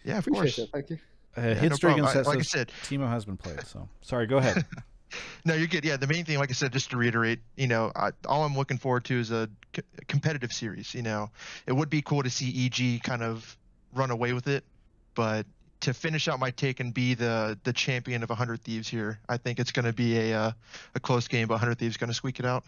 yeah, 0.03 0.17
of 0.19 0.27
Appreciate 0.27 0.33
course. 0.33 0.59
it. 0.59 0.69
Thank 0.71 0.89
you. 0.91 0.99
Uh, 1.37 1.41
Yeah, 1.41 1.53
hit 1.55 1.69
no 1.69 1.75
streak 1.77 1.95
problem. 1.97 2.17
I- 2.17 2.21
like 2.29 2.39
I 2.39 2.41
said- 2.43 2.71
Teemo 2.83 3.07
has 3.09 3.25
been 3.25 3.37
played. 3.37 3.65
So 3.65 3.87
sorry. 4.01 4.27
Go 4.27 4.37
ahead. 4.37 4.65
No, 5.43 5.55
you're 5.55 5.67
good. 5.67 5.83
Yeah, 5.83 5.97
the 5.97 6.07
main 6.07 6.23
thing, 6.23 6.37
like 6.39 6.51
I 6.51 6.53
said, 6.53 6.71
just 6.71 6.91
to 6.91 6.97
reiterate, 6.97 7.39
you 7.57 7.67
know, 7.67 7.91
I, 7.97 8.11
all 8.27 8.45
I'm 8.45 8.55
looking 8.55 8.77
forward 8.77 9.03
to 9.05 9.19
is 9.19 9.29
a 9.29 9.49
c- 9.75 9.81
competitive 10.07 10.53
series. 10.53 10.93
You 10.93 11.01
know, 11.01 11.29
it 11.67 11.73
would 11.73 11.89
be 11.89 12.01
cool 12.01 12.23
to 12.23 12.29
see 12.29 12.65
EG 12.65 13.03
kind 13.03 13.21
of 13.21 13.57
run 13.93 14.09
away 14.09 14.31
with 14.31 14.47
it, 14.47 14.63
but 15.13 15.45
to 15.81 15.93
finish 15.93 16.27
out 16.27 16.39
my 16.39 16.51
take 16.51 16.79
and 16.79 16.93
be 16.93 17.13
the 17.13 17.57
the 17.63 17.73
champion 17.73 18.23
of 18.23 18.29
100 18.29 18.61
Thieves 18.61 18.87
here, 18.87 19.19
I 19.29 19.37
think 19.37 19.59
it's 19.59 19.71
going 19.71 19.85
to 19.85 19.93
be 19.93 20.17
a 20.17 20.37
uh, 20.37 20.51
a 20.95 20.99
close 20.99 21.27
game, 21.27 21.47
but 21.47 21.55
100 21.55 21.77
Thieves 21.77 21.97
going 21.97 22.09
to 22.09 22.13
squeak 22.13 22.39
it 22.39 22.45
out. 22.45 22.63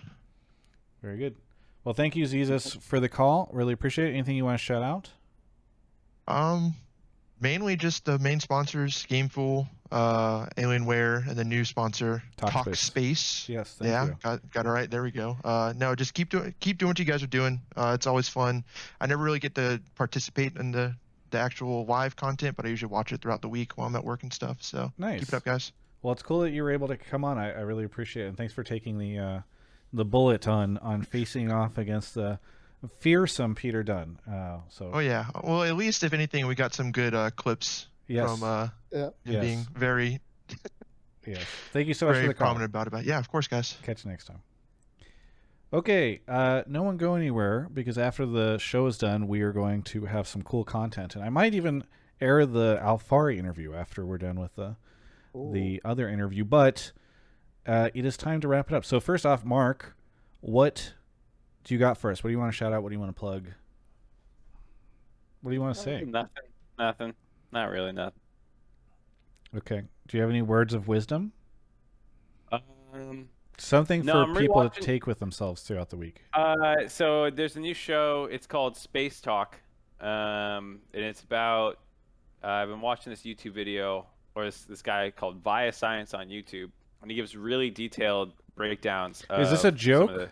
Very 1.02 1.18
good. 1.18 1.36
Well, 1.84 1.94
thank 1.94 2.16
you, 2.16 2.26
Zizas, 2.26 2.82
for 2.82 3.00
the 3.00 3.10
call. 3.10 3.50
Really 3.52 3.74
appreciate 3.74 4.10
it. 4.10 4.14
Anything 4.14 4.38
you 4.38 4.46
want 4.46 4.58
to 4.58 4.64
shout 4.64 4.84
out? 4.84 5.10
Um, 6.28 6.76
mainly 7.42 7.76
just 7.76 8.06
the 8.06 8.18
main 8.20 8.40
sponsors, 8.40 9.06
Gameful, 9.10 9.68
uh, 9.92 10.46
Alienware, 10.58 11.28
and 11.28 11.38
the 11.38 11.44
new 11.44 11.66
sponsor, 11.66 12.24
Talkspace. 12.38 12.64
Talkspace. 12.64 13.50
Yes, 13.50 13.76
thank 13.78 13.90
yeah, 13.90 14.06
you. 14.06 14.16
got 14.24 14.52
got 14.52 14.66
it 14.66 14.70
right. 14.70 14.90
There 14.90 15.04
we 15.04 15.12
go. 15.12 15.38
Uh, 15.44 15.74
no, 15.76 15.94
just 15.94 16.14
keep 16.14 16.30
doing 16.30 16.56
keep 16.62 16.78
doing 16.78 16.90
what 16.90 17.00
you 17.00 17.06
guys 17.06 17.22
are 17.22 17.28
doing. 17.28 17.62
Uh, 17.76 17.92
it's 17.94 18.08
always 18.08 18.30
fun. 18.30 18.64
I 19.02 19.08
never 19.08 19.24
really 19.24 19.40
get 19.40 19.56
to 19.56 19.82
participate 19.96 20.56
in 20.56 20.72
the 20.72 20.96
the 21.34 21.40
actual 21.40 21.86
live 21.86 22.16
content, 22.16 22.56
but 22.56 22.66
I 22.66 22.70
usually 22.70 22.90
watch 22.92 23.12
it 23.12 23.22
throughout 23.22 23.42
the 23.42 23.50
week 23.50 23.74
while 23.78 23.88
I'm 23.88 23.96
at 23.98 24.06
work 24.06 24.24
and 24.24 24.32
stuff. 24.34 24.58
So 24.62 24.94
Nice. 24.98 25.20
keep 25.20 25.28
it 25.30 25.34
up, 25.34 25.44
guys. 25.44 25.74
Well, 26.02 26.14
it's 26.14 26.24
cool 26.24 26.40
that 26.42 26.52
you 26.52 26.64
were 26.64 26.72
able 26.72 26.88
to 26.88 26.98
come 26.98 27.24
on. 27.26 27.38
I, 27.38 27.52
I 27.52 27.60
really 27.62 27.84
appreciate 27.84 28.26
it, 28.26 28.30
and 28.30 28.38
thanks 28.38 28.54
for 28.54 28.64
taking 28.64 28.98
the 28.98 29.20
uh, 29.20 29.40
the 29.92 30.06
bullet 30.06 30.48
on 30.48 30.78
on 30.80 31.02
facing 31.04 31.52
off 31.52 31.78
against 31.78 32.14
the 32.16 32.40
fearsome 33.00 33.56
Peter 33.56 33.84
Dun. 33.84 34.20
Uh, 34.30 34.58
so 34.70 34.90
Oh 34.94 35.00
yeah. 35.00 35.26
Well, 35.44 35.64
at 35.64 35.76
least 35.76 36.04
if 36.04 36.14
anything, 36.14 36.48
we 36.48 36.56
got 36.56 36.74
some 36.74 36.92
good 36.92 37.14
uh, 37.14 37.30
clips 37.32 37.88
yes, 38.08 38.30
from 38.30 38.44
uh, 38.44 38.68
Yeah. 38.92 39.00
him 39.06 39.12
Yes. 39.26 39.42
being 39.44 39.68
very 39.76 40.20
yes. 41.26 41.46
Thank 41.72 41.88
you 41.88 41.94
so 41.94 42.08
much 42.08 42.16
for 42.16 42.20
very 42.20 42.28
the 42.28 42.34
call. 42.34 42.48
prominent 42.48 42.70
about 42.70 42.88
it. 42.88 42.90
But 42.92 43.06
yeah, 43.06 43.20
of 43.20 43.30
course, 43.30 43.48
guys. 43.48 43.78
Catch 43.84 44.04
you 44.04 44.12
next 44.12 44.26
time. 44.26 44.40
Okay, 45.74 46.22
uh, 46.28 46.62
no 46.68 46.84
one 46.84 46.98
go 46.98 47.16
anywhere 47.16 47.68
because 47.74 47.98
after 47.98 48.28
the 48.28 48.60
show 48.60 48.86
is 48.86 49.00
done, 49.00 49.28
we 49.28 49.42
are 49.42 49.52
going 49.52 49.82
to 49.84 50.06
have 50.06 50.28
some 50.28 50.44
cool 50.44 50.64
content, 50.64 51.16
and 51.16 51.24
I 51.24 51.30
might 51.30 51.56
even 51.56 51.84
air 52.22 52.46
the 52.46 52.80
Alphari 52.80 53.40
interview 53.40 53.74
after 53.74 54.06
we're 54.06 54.20
done 54.20 54.40
with 54.40 54.56
the 54.56 54.76
the 55.34 55.82
other 55.84 56.08
interview. 56.08 56.44
But 56.44 56.92
uh, 57.66 57.90
it 57.96 58.06
is 58.06 58.18
time 58.18 58.40
to 58.42 58.48
wrap 58.48 58.72
it 58.72 58.76
up. 58.76 58.86
So 58.86 59.00
first 59.00 59.26
off, 59.26 59.44
Mark, 59.44 59.96
what 60.42 60.94
do 61.64 61.74
you 61.74 61.80
got 61.80 61.98
for 61.98 62.12
us? 62.12 62.24
What 62.24 62.28
do 62.28 62.34
you 62.34 62.40
want 62.40 62.52
to 62.52 62.56
shout 62.56 62.72
out? 62.72 62.84
What 62.84 62.90
do 62.90 62.94
you 62.94 63.00
want 63.00 63.16
to 63.16 63.20
plug? 63.20 63.48
What 65.42 65.50
do 65.50 65.56
you 65.56 65.62
want 65.62 65.76
to 65.76 65.82
say? 65.82 66.04
Nothing. 66.04 66.30
Nothing. 66.78 67.14
Not 67.52 67.72
really. 67.72 67.94
Nothing. 67.94 68.20
Okay. 69.58 69.82
Do 70.08 70.18
you 70.18 70.22
have 70.22 70.30
any 70.30 70.44
words 70.44 70.76
of 70.76 70.88
wisdom? 70.88 71.32
Um. 72.52 73.30
Something 73.58 74.04
No, 74.06 74.14
for 74.14 74.32
I'm 74.32 74.36
people 74.36 74.70
to 74.70 74.82
take 74.82 75.06
with 75.08 75.20
themselves 75.20 75.62
throughout 75.62 75.90
the 75.90 75.98
week. 75.98 76.24
Uh, 76.34 76.88
so 76.88 77.30
there's 77.30 77.56
a 77.56 77.60
new 77.60 77.74
show. 77.74 78.28
It's 78.32 78.48
called 78.48 78.76
Space 78.76 79.22
Talk, 79.22 79.60
um, 80.00 80.80
and 80.94 81.04
it's 81.04 81.22
about. 81.22 81.80
Uh, 82.44 82.48
I've 82.48 82.68
been 82.68 82.82
watching 82.82 83.12
this 83.12 83.22
YouTube 83.22 83.54
video, 83.54 84.08
or 84.36 84.46
this 84.46 84.64
this 84.64 84.82
guy 84.82 85.12
called 85.12 85.44
Via 85.44 85.72
Science 85.72 86.14
on 86.14 86.28
YouTube, 86.28 86.72
and 87.02 87.10
he 87.12 87.16
gives 87.16 87.36
really 87.36 87.70
detailed 87.70 88.34
breakdowns. 88.56 89.24
Is 89.38 89.50
this 89.52 89.64
a 89.64 89.72
joke? 89.72 90.10
the- 90.12 90.30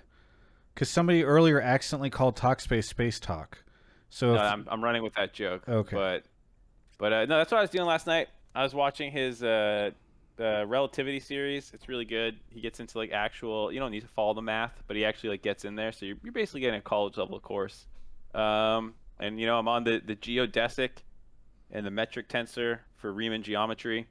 Because 0.73 0.89
somebody 0.89 1.23
earlier 1.23 1.61
accidentally 1.61 2.09
called 2.09 2.35
Talkspace 2.35 2.85
Space 2.85 3.19
Talk. 3.19 3.63
So 4.09 4.27
No, 4.27 4.35
if, 4.35 4.41
I'm 4.41 4.67
I'm 4.69 4.83
running 4.83 5.03
with 5.03 5.13
that 5.13 5.33
joke. 5.33 5.63
Okay. 5.69 5.95
But 5.95 6.23
but 6.97 7.13
uh, 7.13 7.25
no, 7.25 7.37
that's 7.37 7.51
what 7.51 7.59
I 7.59 7.61
was 7.61 7.69
doing 7.69 7.85
last 7.85 8.07
night. 8.07 8.27
I 8.53 8.63
was 8.63 8.73
watching 8.73 9.11
his 9.11 9.41
uh 9.41 9.91
the 10.37 10.65
relativity 10.67 11.19
series. 11.19 11.71
It's 11.73 11.87
really 11.89 12.05
good. 12.05 12.39
He 12.49 12.61
gets 12.61 12.79
into 12.79 12.97
like 12.97 13.11
actual. 13.11 13.71
You 13.71 13.79
don't 13.79 13.91
need 13.91 14.01
to 14.01 14.07
follow 14.07 14.33
the 14.33 14.41
math, 14.41 14.83
but 14.87 14.95
he 14.95 15.05
actually 15.05 15.29
like 15.29 15.41
gets 15.41 15.65
in 15.65 15.75
there. 15.75 15.91
So 15.91 16.05
you're, 16.05 16.17
you're 16.23 16.33
basically 16.33 16.61
getting 16.61 16.79
a 16.79 16.81
college 16.81 17.17
level 17.17 17.39
course. 17.39 17.85
Um, 18.33 18.93
and 19.19 19.39
you 19.39 19.45
know 19.45 19.57
I'm 19.57 19.67
on 19.67 19.83
the 19.83 20.01
the 20.05 20.15
geodesic 20.15 20.89
and 21.71 21.85
the 21.85 21.91
metric 21.91 22.27
tensor 22.29 22.79
for 22.95 23.11
Riemann 23.13 23.43
geometry. 23.43 24.07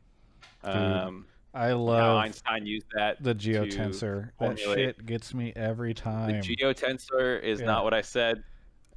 Um, 0.62 1.26
I 1.52 1.72
love 1.72 2.18
Einstein 2.18 2.64
used 2.66 2.86
that 2.94 3.22
the 3.22 3.34
geotensor. 3.34 4.30
That 4.38 4.59
shit 4.59 5.05
gets 5.05 5.34
me 5.34 5.52
every 5.56 5.94
time. 5.94 6.40
The 6.40 6.56
geotensor 6.56 7.42
is 7.42 7.60
Yeah. 7.60 7.66
not 7.66 7.84
what 7.84 7.94
I 7.94 8.02
said. 8.02 8.44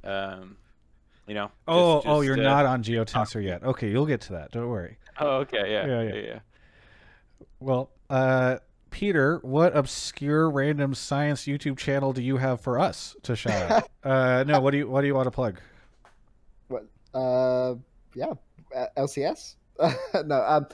Um, 0.04 0.56
you 1.26 1.34
know. 1.34 1.50
oh, 1.66 1.96
just- 1.96 2.06
oh, 2.06 2.20
you're 2.20 2.38
uh, 2.38 2.42
not 2.42 2.66
on 2.66 2.82
geotensor 2.82 3.42
yet. 3.42 3.64
Okay, 3.64 3.90
you'll 3.90 4.06
get 4.06 4.20
to 4.22 4.34
that. 4.34 4.50
Don't 4.52 4.68
worry. 4.68 4.98
Oh, 5.18 5.38
okay, 5.38 5.70
yeah, 5.72 5.86
Yeah, 5.86 6.02
yeah, 6.02 6.14
yeah. 6.14 6.38
Well, 7.60 7.90
uh, 8.10 8.58
Peter, 8.90 9.38
what 9.42 9.76
obscure 9.76 10.48
random 10.50 10.94
science 10.94 11.46
YouTube 11.46 11.76
channel 11.78 12.12
do 12.12 12.22
you 12.22 12.36
have 12.36 12.60
for 12.60 12.78
us 12.78 13.16
to 13.22 13.34
shout 13.34 13.70
out? 13.70 13.88
uh, 14.04 14.44
no, 14.46 14.60
what 14.60 14.70
do 14.70 14.78
you 14.78 14.88
what 14.88 15.00
do 15.00 15.06
you 15.06 15.14
want 15.14 15.26
to 15.26 15.30
plug? 15.30 15.60
What? 16.68 16.86
Uh, 17.12 17.74
yeah, 18.14 18.32
uh, 18.74 18.86
LCS. 18.96 19.56
no. 20.26 20.42
Um, 20.46 20.66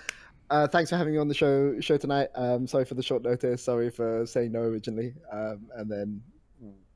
uh, 0.50 0.66
thanks 0.66 0.90
for 0.90 0.96
having 0.96 1.14
me 1.14 1.18
on 1.18 1.28
the 1.28 1.34
show 1.34 1.80
show 1.80 1.96
tonight. 1.96 2.28
Um, 2.34 2.66
sorry 2.66 2.84
for 2.84 2.94
the 2.94 3.02
short 3.02 3.22
notice. 3.22 3.62
Sorry 3.62 3.88
for 3.88 4.26
saying 4.26 4.52
no 4.52 4.60
originally, 4.60 5.14
um, 5.32 5.68
and 5.76 5.90
then 5.90 6.20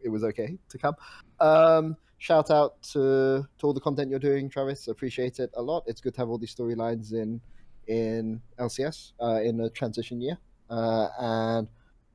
it 0.02 0.09
was 0.09 0.24
okay 0.24 0.59
to 0.68 0.78
come. 0.78 0.94
Um, 1.40 1.96
shout 2.18 2.51
out 2.51 2.82
to 2.82 3.46
to 3.59 3.66
all 3.66 3.72
the 3.72 3.80
content 3.80 4.10
you're 4.10 4.18
doing, 4.18 4.51
Travis. 4.51 4.88
Appreciate 4.88 5.38
it 5.38 5.51
a 5.55 5.62
lot. 5.62 5.84
It's 5.86 6.01
good 6.01 6.14
to 6.14 6.20
have 6.20 6.28
all 6.28 6.38
these 6.38 6.55
storylines 6.55 7.12
in 7.12 7.40
in 7.86 8.40
LCS 8.59 9.12
uh, 9.20 9.40
in 9.43 9.61
a 9.61 9.70
transition 9.70 10.20
year, 10.20 10.39
uh, 10.70 11.09
and 11.19 11.69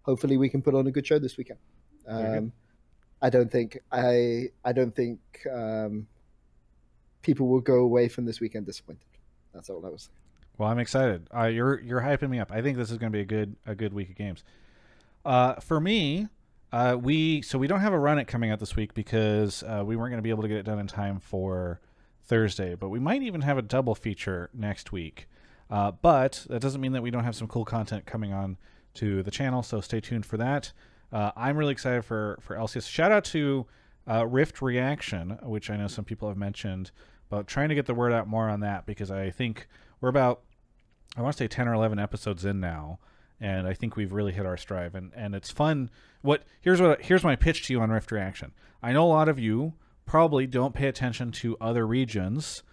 hopefully 0.04 0.38
we 0.38 0.50
can 0.50 0.62
put 0.62 0.76
on 0.76 0.88
a 0.88 0.92
good 0.92 1.06
show 1.06 1.20
this 1.20 1.38
weekend. 1.38 1.60
Um, 2.08 2.52
I 3.22 3.30
don't 3.30 3.52
think 3.52 3.80
I 3.92 4.50
I 4.64 4.72
don't 4.72 4.96
think 4.96 5.20
um, 5.52 6.08
people 7.22 7.48
will 7.48 7.62
go 7.62 7.80
away 7.80 8.08
from 8.08 8.26
this 8.26 8.40
weekend 8.40 8.66
disappointed. 8.66 9.06
That's 9.54 9.70
all 9.70 9.86
I 9.86 9.90
was 9.90 10.04
saying. 10.04 10.16
Well, 10.58 10.70
I'm 10.70 10.80
excited. 10.80 11.28
Uh, 11.36 11.46
you're 11.46 11.80
you're 11.80 12.02
hyping 12.02 12.30
me 12.30 12.40
up. 12.40 12.52
I 12.52 12.62
think 12.62 12.78
this 12.78 12.92
is 12.92 12.98
going 12.98 13.12
to 13.12 13.16
be 13.16 13.22
a 13.22 13.26
good 13.26 13.56
a 13.66 13.76
good 13.76 13.94
week 13.94 14.10
of 14.10 14.16
games. 14.16 14.44
Uh, 15.24 15.56
for 15.56 15.80
me, 15.80 16.28
uh, 16.74 16.98
we 17.00 17.42
so 17.42 17.58
we 17.58 17.68
don't 17.68 17.80
have 17.80 17.94
a 17.94 18.00
run 18.00 18.20
it 18.20 18.28
coming 18.28 18.52
out 18.52 18.60
this 18.60 18.76
week 18.76 18.94
because 18.94 19.64
uh, 19.64 19.84
we 19.86 19.96
weren't 19.96 20.12
going 20.12 20.20
to 20.20 20.24
be 20.24 20.30
able 20.30 20.42
to 20.42 20.50
get 20.50 20.58
it 20.58 20.64
done 20.64 20.78
in 20.78 20.88
time 20.88 21.22
for 21.22 21.80
Thursday. 22.26 22.76
But 22.76 22.90
we 22.90 23.00
might 23.00 23.22
even 23.22 23.42
have 23.42 23.58
a 23.58 23.62
double 23.62 23.96
feature 23.96 24.50
next 24.54 24.92
week. 24.92 25.29
Uh, 25.70 25.92
but 25.92 26.46
that 26.50 26.62
doesn't 26.62 26.82
mean 26.82 26.94
that 26.94 27.04
we 27.04 27.12
don't 27.12 27.24
have 27.24 27.36
some 27.36 27.48
cool 27.48 27.66
content 27.66 28.06
coming 28.06 28.34
on 28.34 28.58
to 28.96 29.22
the 29.24 29.32
channel. 29.32 29.62
So 29.62 29.82
stay 29.82 30.00
tuned 30.00 30.26
for 30.26 30.38
that. 30.38 30.72
Uh, 31.12 31.32
I'm 31.36 31.58
really 31.58 31.72
excited 31.72 32.04
for 32.06 32.38
for 32.42 32.56
LCS. 32.56 32.90
Shout 32.90 33.12
out 33.12 33.24
to 33.26 33.66
uh, 34.10 34.26
Rift 34.26 34.62
Reaction, 34.62 35.38
which 35.44 35.70
I 35.70 35.78
know 35.78 35.88
some 35.88 36.06
people 36.06 36.28
have 36.28 36.38
mentioned 36.38 36.92
about 37.30 37.48
trying 37.48 37.70
to 37.70 37.76
get 37.76 37.86
the 37.86 37.94
word 37.94 38.12
out 38.12 38.28
more 38.28 38.50
on 38.50 38.60
that 38.62 38.86
because 38.86 39.12
I 39.12 39.30
think 39.30 39.68
we're 40.02 40.10
about 40.10 40.42
I 41.18 41.22
want 41.22 41.36
to 41.36 41.44
say 41.44 41.48
10 41.48 41.68
or 41.68 41.74
11 41.74 42.00
episodes 42.00 42.46
in 42.46 42.60
now 42.60 43.00
and 43.40 43.68
I 43.68 43.74
think 43.74 43.96
we've 43.96 44.12
really 44.12 44.32
hit 44.32 44.46
our 44.46 44.58
stride 44.58 44.96
and 44.96 45.12
and 45.16 45.36
it's 45.36 45.52
fun 45.52 45.90
what 46.22 46.44
here's 46.62 46.82
what 46.82 47.04
here's 47.04 47.24
my 47.24 47.36
pitch 47.36 47.68
to 47.68 47.74
you 47.74 47.82
on 47.82 47.92
Rift 47.92 48.12
Reaction. 48.12 48.52
I 48.82 48.94
know 48.94 49.06
a 49.06 49.10
lot 49.10 49.30
of 49.30 49.40
you 49.40 49.74
probably 50.06 50.48
don't 50.48 50.74
pay 50.74 50.88
attention 50.88 51.32
to 51.32 51.56
other 51.62 51.86
regions 51.86 52.64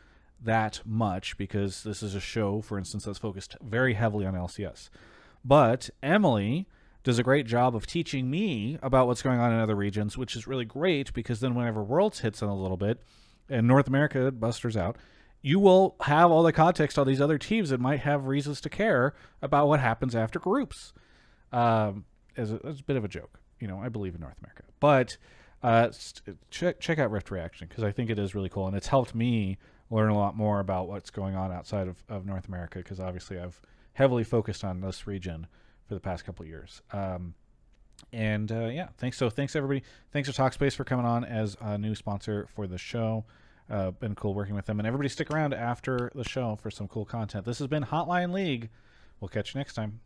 that 0.42 0.80
much 0.84 1.36
because 1.36 1.82
this 1.82 2.02
is 2.02 2.14
a 2.14 2.20
show 2.20 2.60
for 2.60 2.78
instance 2.78 3.04
that's 3.04 3.18
focused 3.18 3.56
very 3.62 3.94
heavily 3.94 4.26
on 4.26 4.34
LCS. 4.34 4.90
But 5.44 5.90
Emily 6.02 6.66
does 7.04 7.18
a 7.18 7.22
great 7.22 7.46
job 7.46 7.76
of 7.76 7.86
teaching 7.86 8.28
me 8.28 8.78
about 8.82 9.06
what's 9.06 9.22
going 9.22 9.38
on 9.38 9.52
in 9.52 9.60
other 9.60 9.76
regions, 9.76 10.18
which 10.18 10.34
is 10.34 10.48
really 10.48 10.64
great 10.64 11.12
because 11.12 11.38
then 11.38 11.54
whenever 11.54 11.82
Worlds 11.82 12.20
hits 12.20 12.42
in 12.42 12.48
a 12.48 12.56
little 12.56 12.76
bit 12.76 13.00
and 13.48 13.66
North 13.66 13.86
America 13.86 14.32
busters 14.32 14.76
out, 14.76 14.96
you 15.40 15.60
will 15.60 15.94
have 16.00 16.32
all 16.32 16.42
the 16.42 16.52
context 16.52 16.98
on 16.98 17.06
these 17.06 17.20
other 17.20 17.38
teams 17.38 17.70
that 17.70 17.78
might 17.78 18.00
have 18.00 18.26
reasons 18.26 18.60
to 18.60 18.68
care 18.68 19.14
about 19.40 19.68
what 19.68 19.78
happens 19.78 20.16
after 20.16 20.40
groups. 20.40 20.92
Um, 21.52 22.06
as, 22.36 22.52
a, 22.52 22.60
as 22.64 22.80
a 22.80 22.82
bit 22.82 22.96
of 22.96 23.04
a 23.04 23.08
joke, 23.08 23.38
you 23.60 23.68
know, 23.68 23.78
I 23.78 23.88
believe 23.88 24.16
in 24.16 24.20
North 24.20 24.38
America, 24.42 24.64
but 24.80 25.16
uh, 25.62 25.90
check 26.50 26.80
check 26.80 26.98
out 26.98 27.10
Rift 27.10 27.30
Reaction 27.30 27.68
because 27.68 27.84
I 27.84 27.92
think 27.92 28.10
it 28.10 28.18
is 28.18 28.34
really 28.34 28.48
cool 28.48 28.66
and 28.66 28.76
it's 28.76 28.88
helped 28.88 29.14
me 29.14 29.58
learn 29.90 30.10
a 30.10 30.18
lot 30.18 30.36
more 30.36 30.60
about 30.60 30.88
what's 30.88 31.10
going 31.10 31.36
on 31.36 31.52
outside 31.52 31.88
of, 31.88 32.02
of 32.08 32.26
North 32.26 32.48
America 32.48 32.78
because 32.78 33.00
obviously 33.00 33.38
I've 33.38 33.60
heavily 33.92 34.24
focused 34.24 34.64
on 34.64 34.80
this 34.80 35.06
region 35.06 35.46
for 35.86 35.94
the 35.94 36.00
past 36.00 36.24
couple 36.24 36.44
years. 36.44 36.82
Um, 36.92 37.34
and 38.12 38.50
uh, 38.52 38.66
yeah, 38.66 38.88
thanks. 38.98 39.16
So 39.16 39.30
thanks 39.30 39.56
everybody. 39.56 39.82
Thanks 40.12 40.30
to 40.30 40.40
Talkspace 40.40 40.74
for 40.74 40.84
coming 40.84 41.06
on 41.06 41.24
as 41.24 41.56
a 41.60 41.78
new 41.78 41.94
sponsor 41.94 42.46
for 42.54 42.66
the 42.66 42.78
show. 42.78 43.24
Uh, 43.68 43.90
been 43.90 44.14
cool 44.14 44.34
working 44.34 44.54
with 44.54 44.66
them, 44.66 44.78
and 44.78 44.86
everybody 44.86 45.08
stick 45.08 45.30
around 45.30 45.52
after 45.52 46.10
the 46.14 46.22
show 46.22 46.56
for 46.56 46.70
some 46.70 46.86
cool 46.86 47.04
content. 47.04 47.44
This 47.44 47.58
has 47.58 47.66
been 47.66 47.84
Hotline 47.84 48.32
League. 48.32 48.70
We'll 49.20 49.28
catch 49.28 49.54
you 49.54 49.58
next 49.58 49.74
time. 49.74 50.00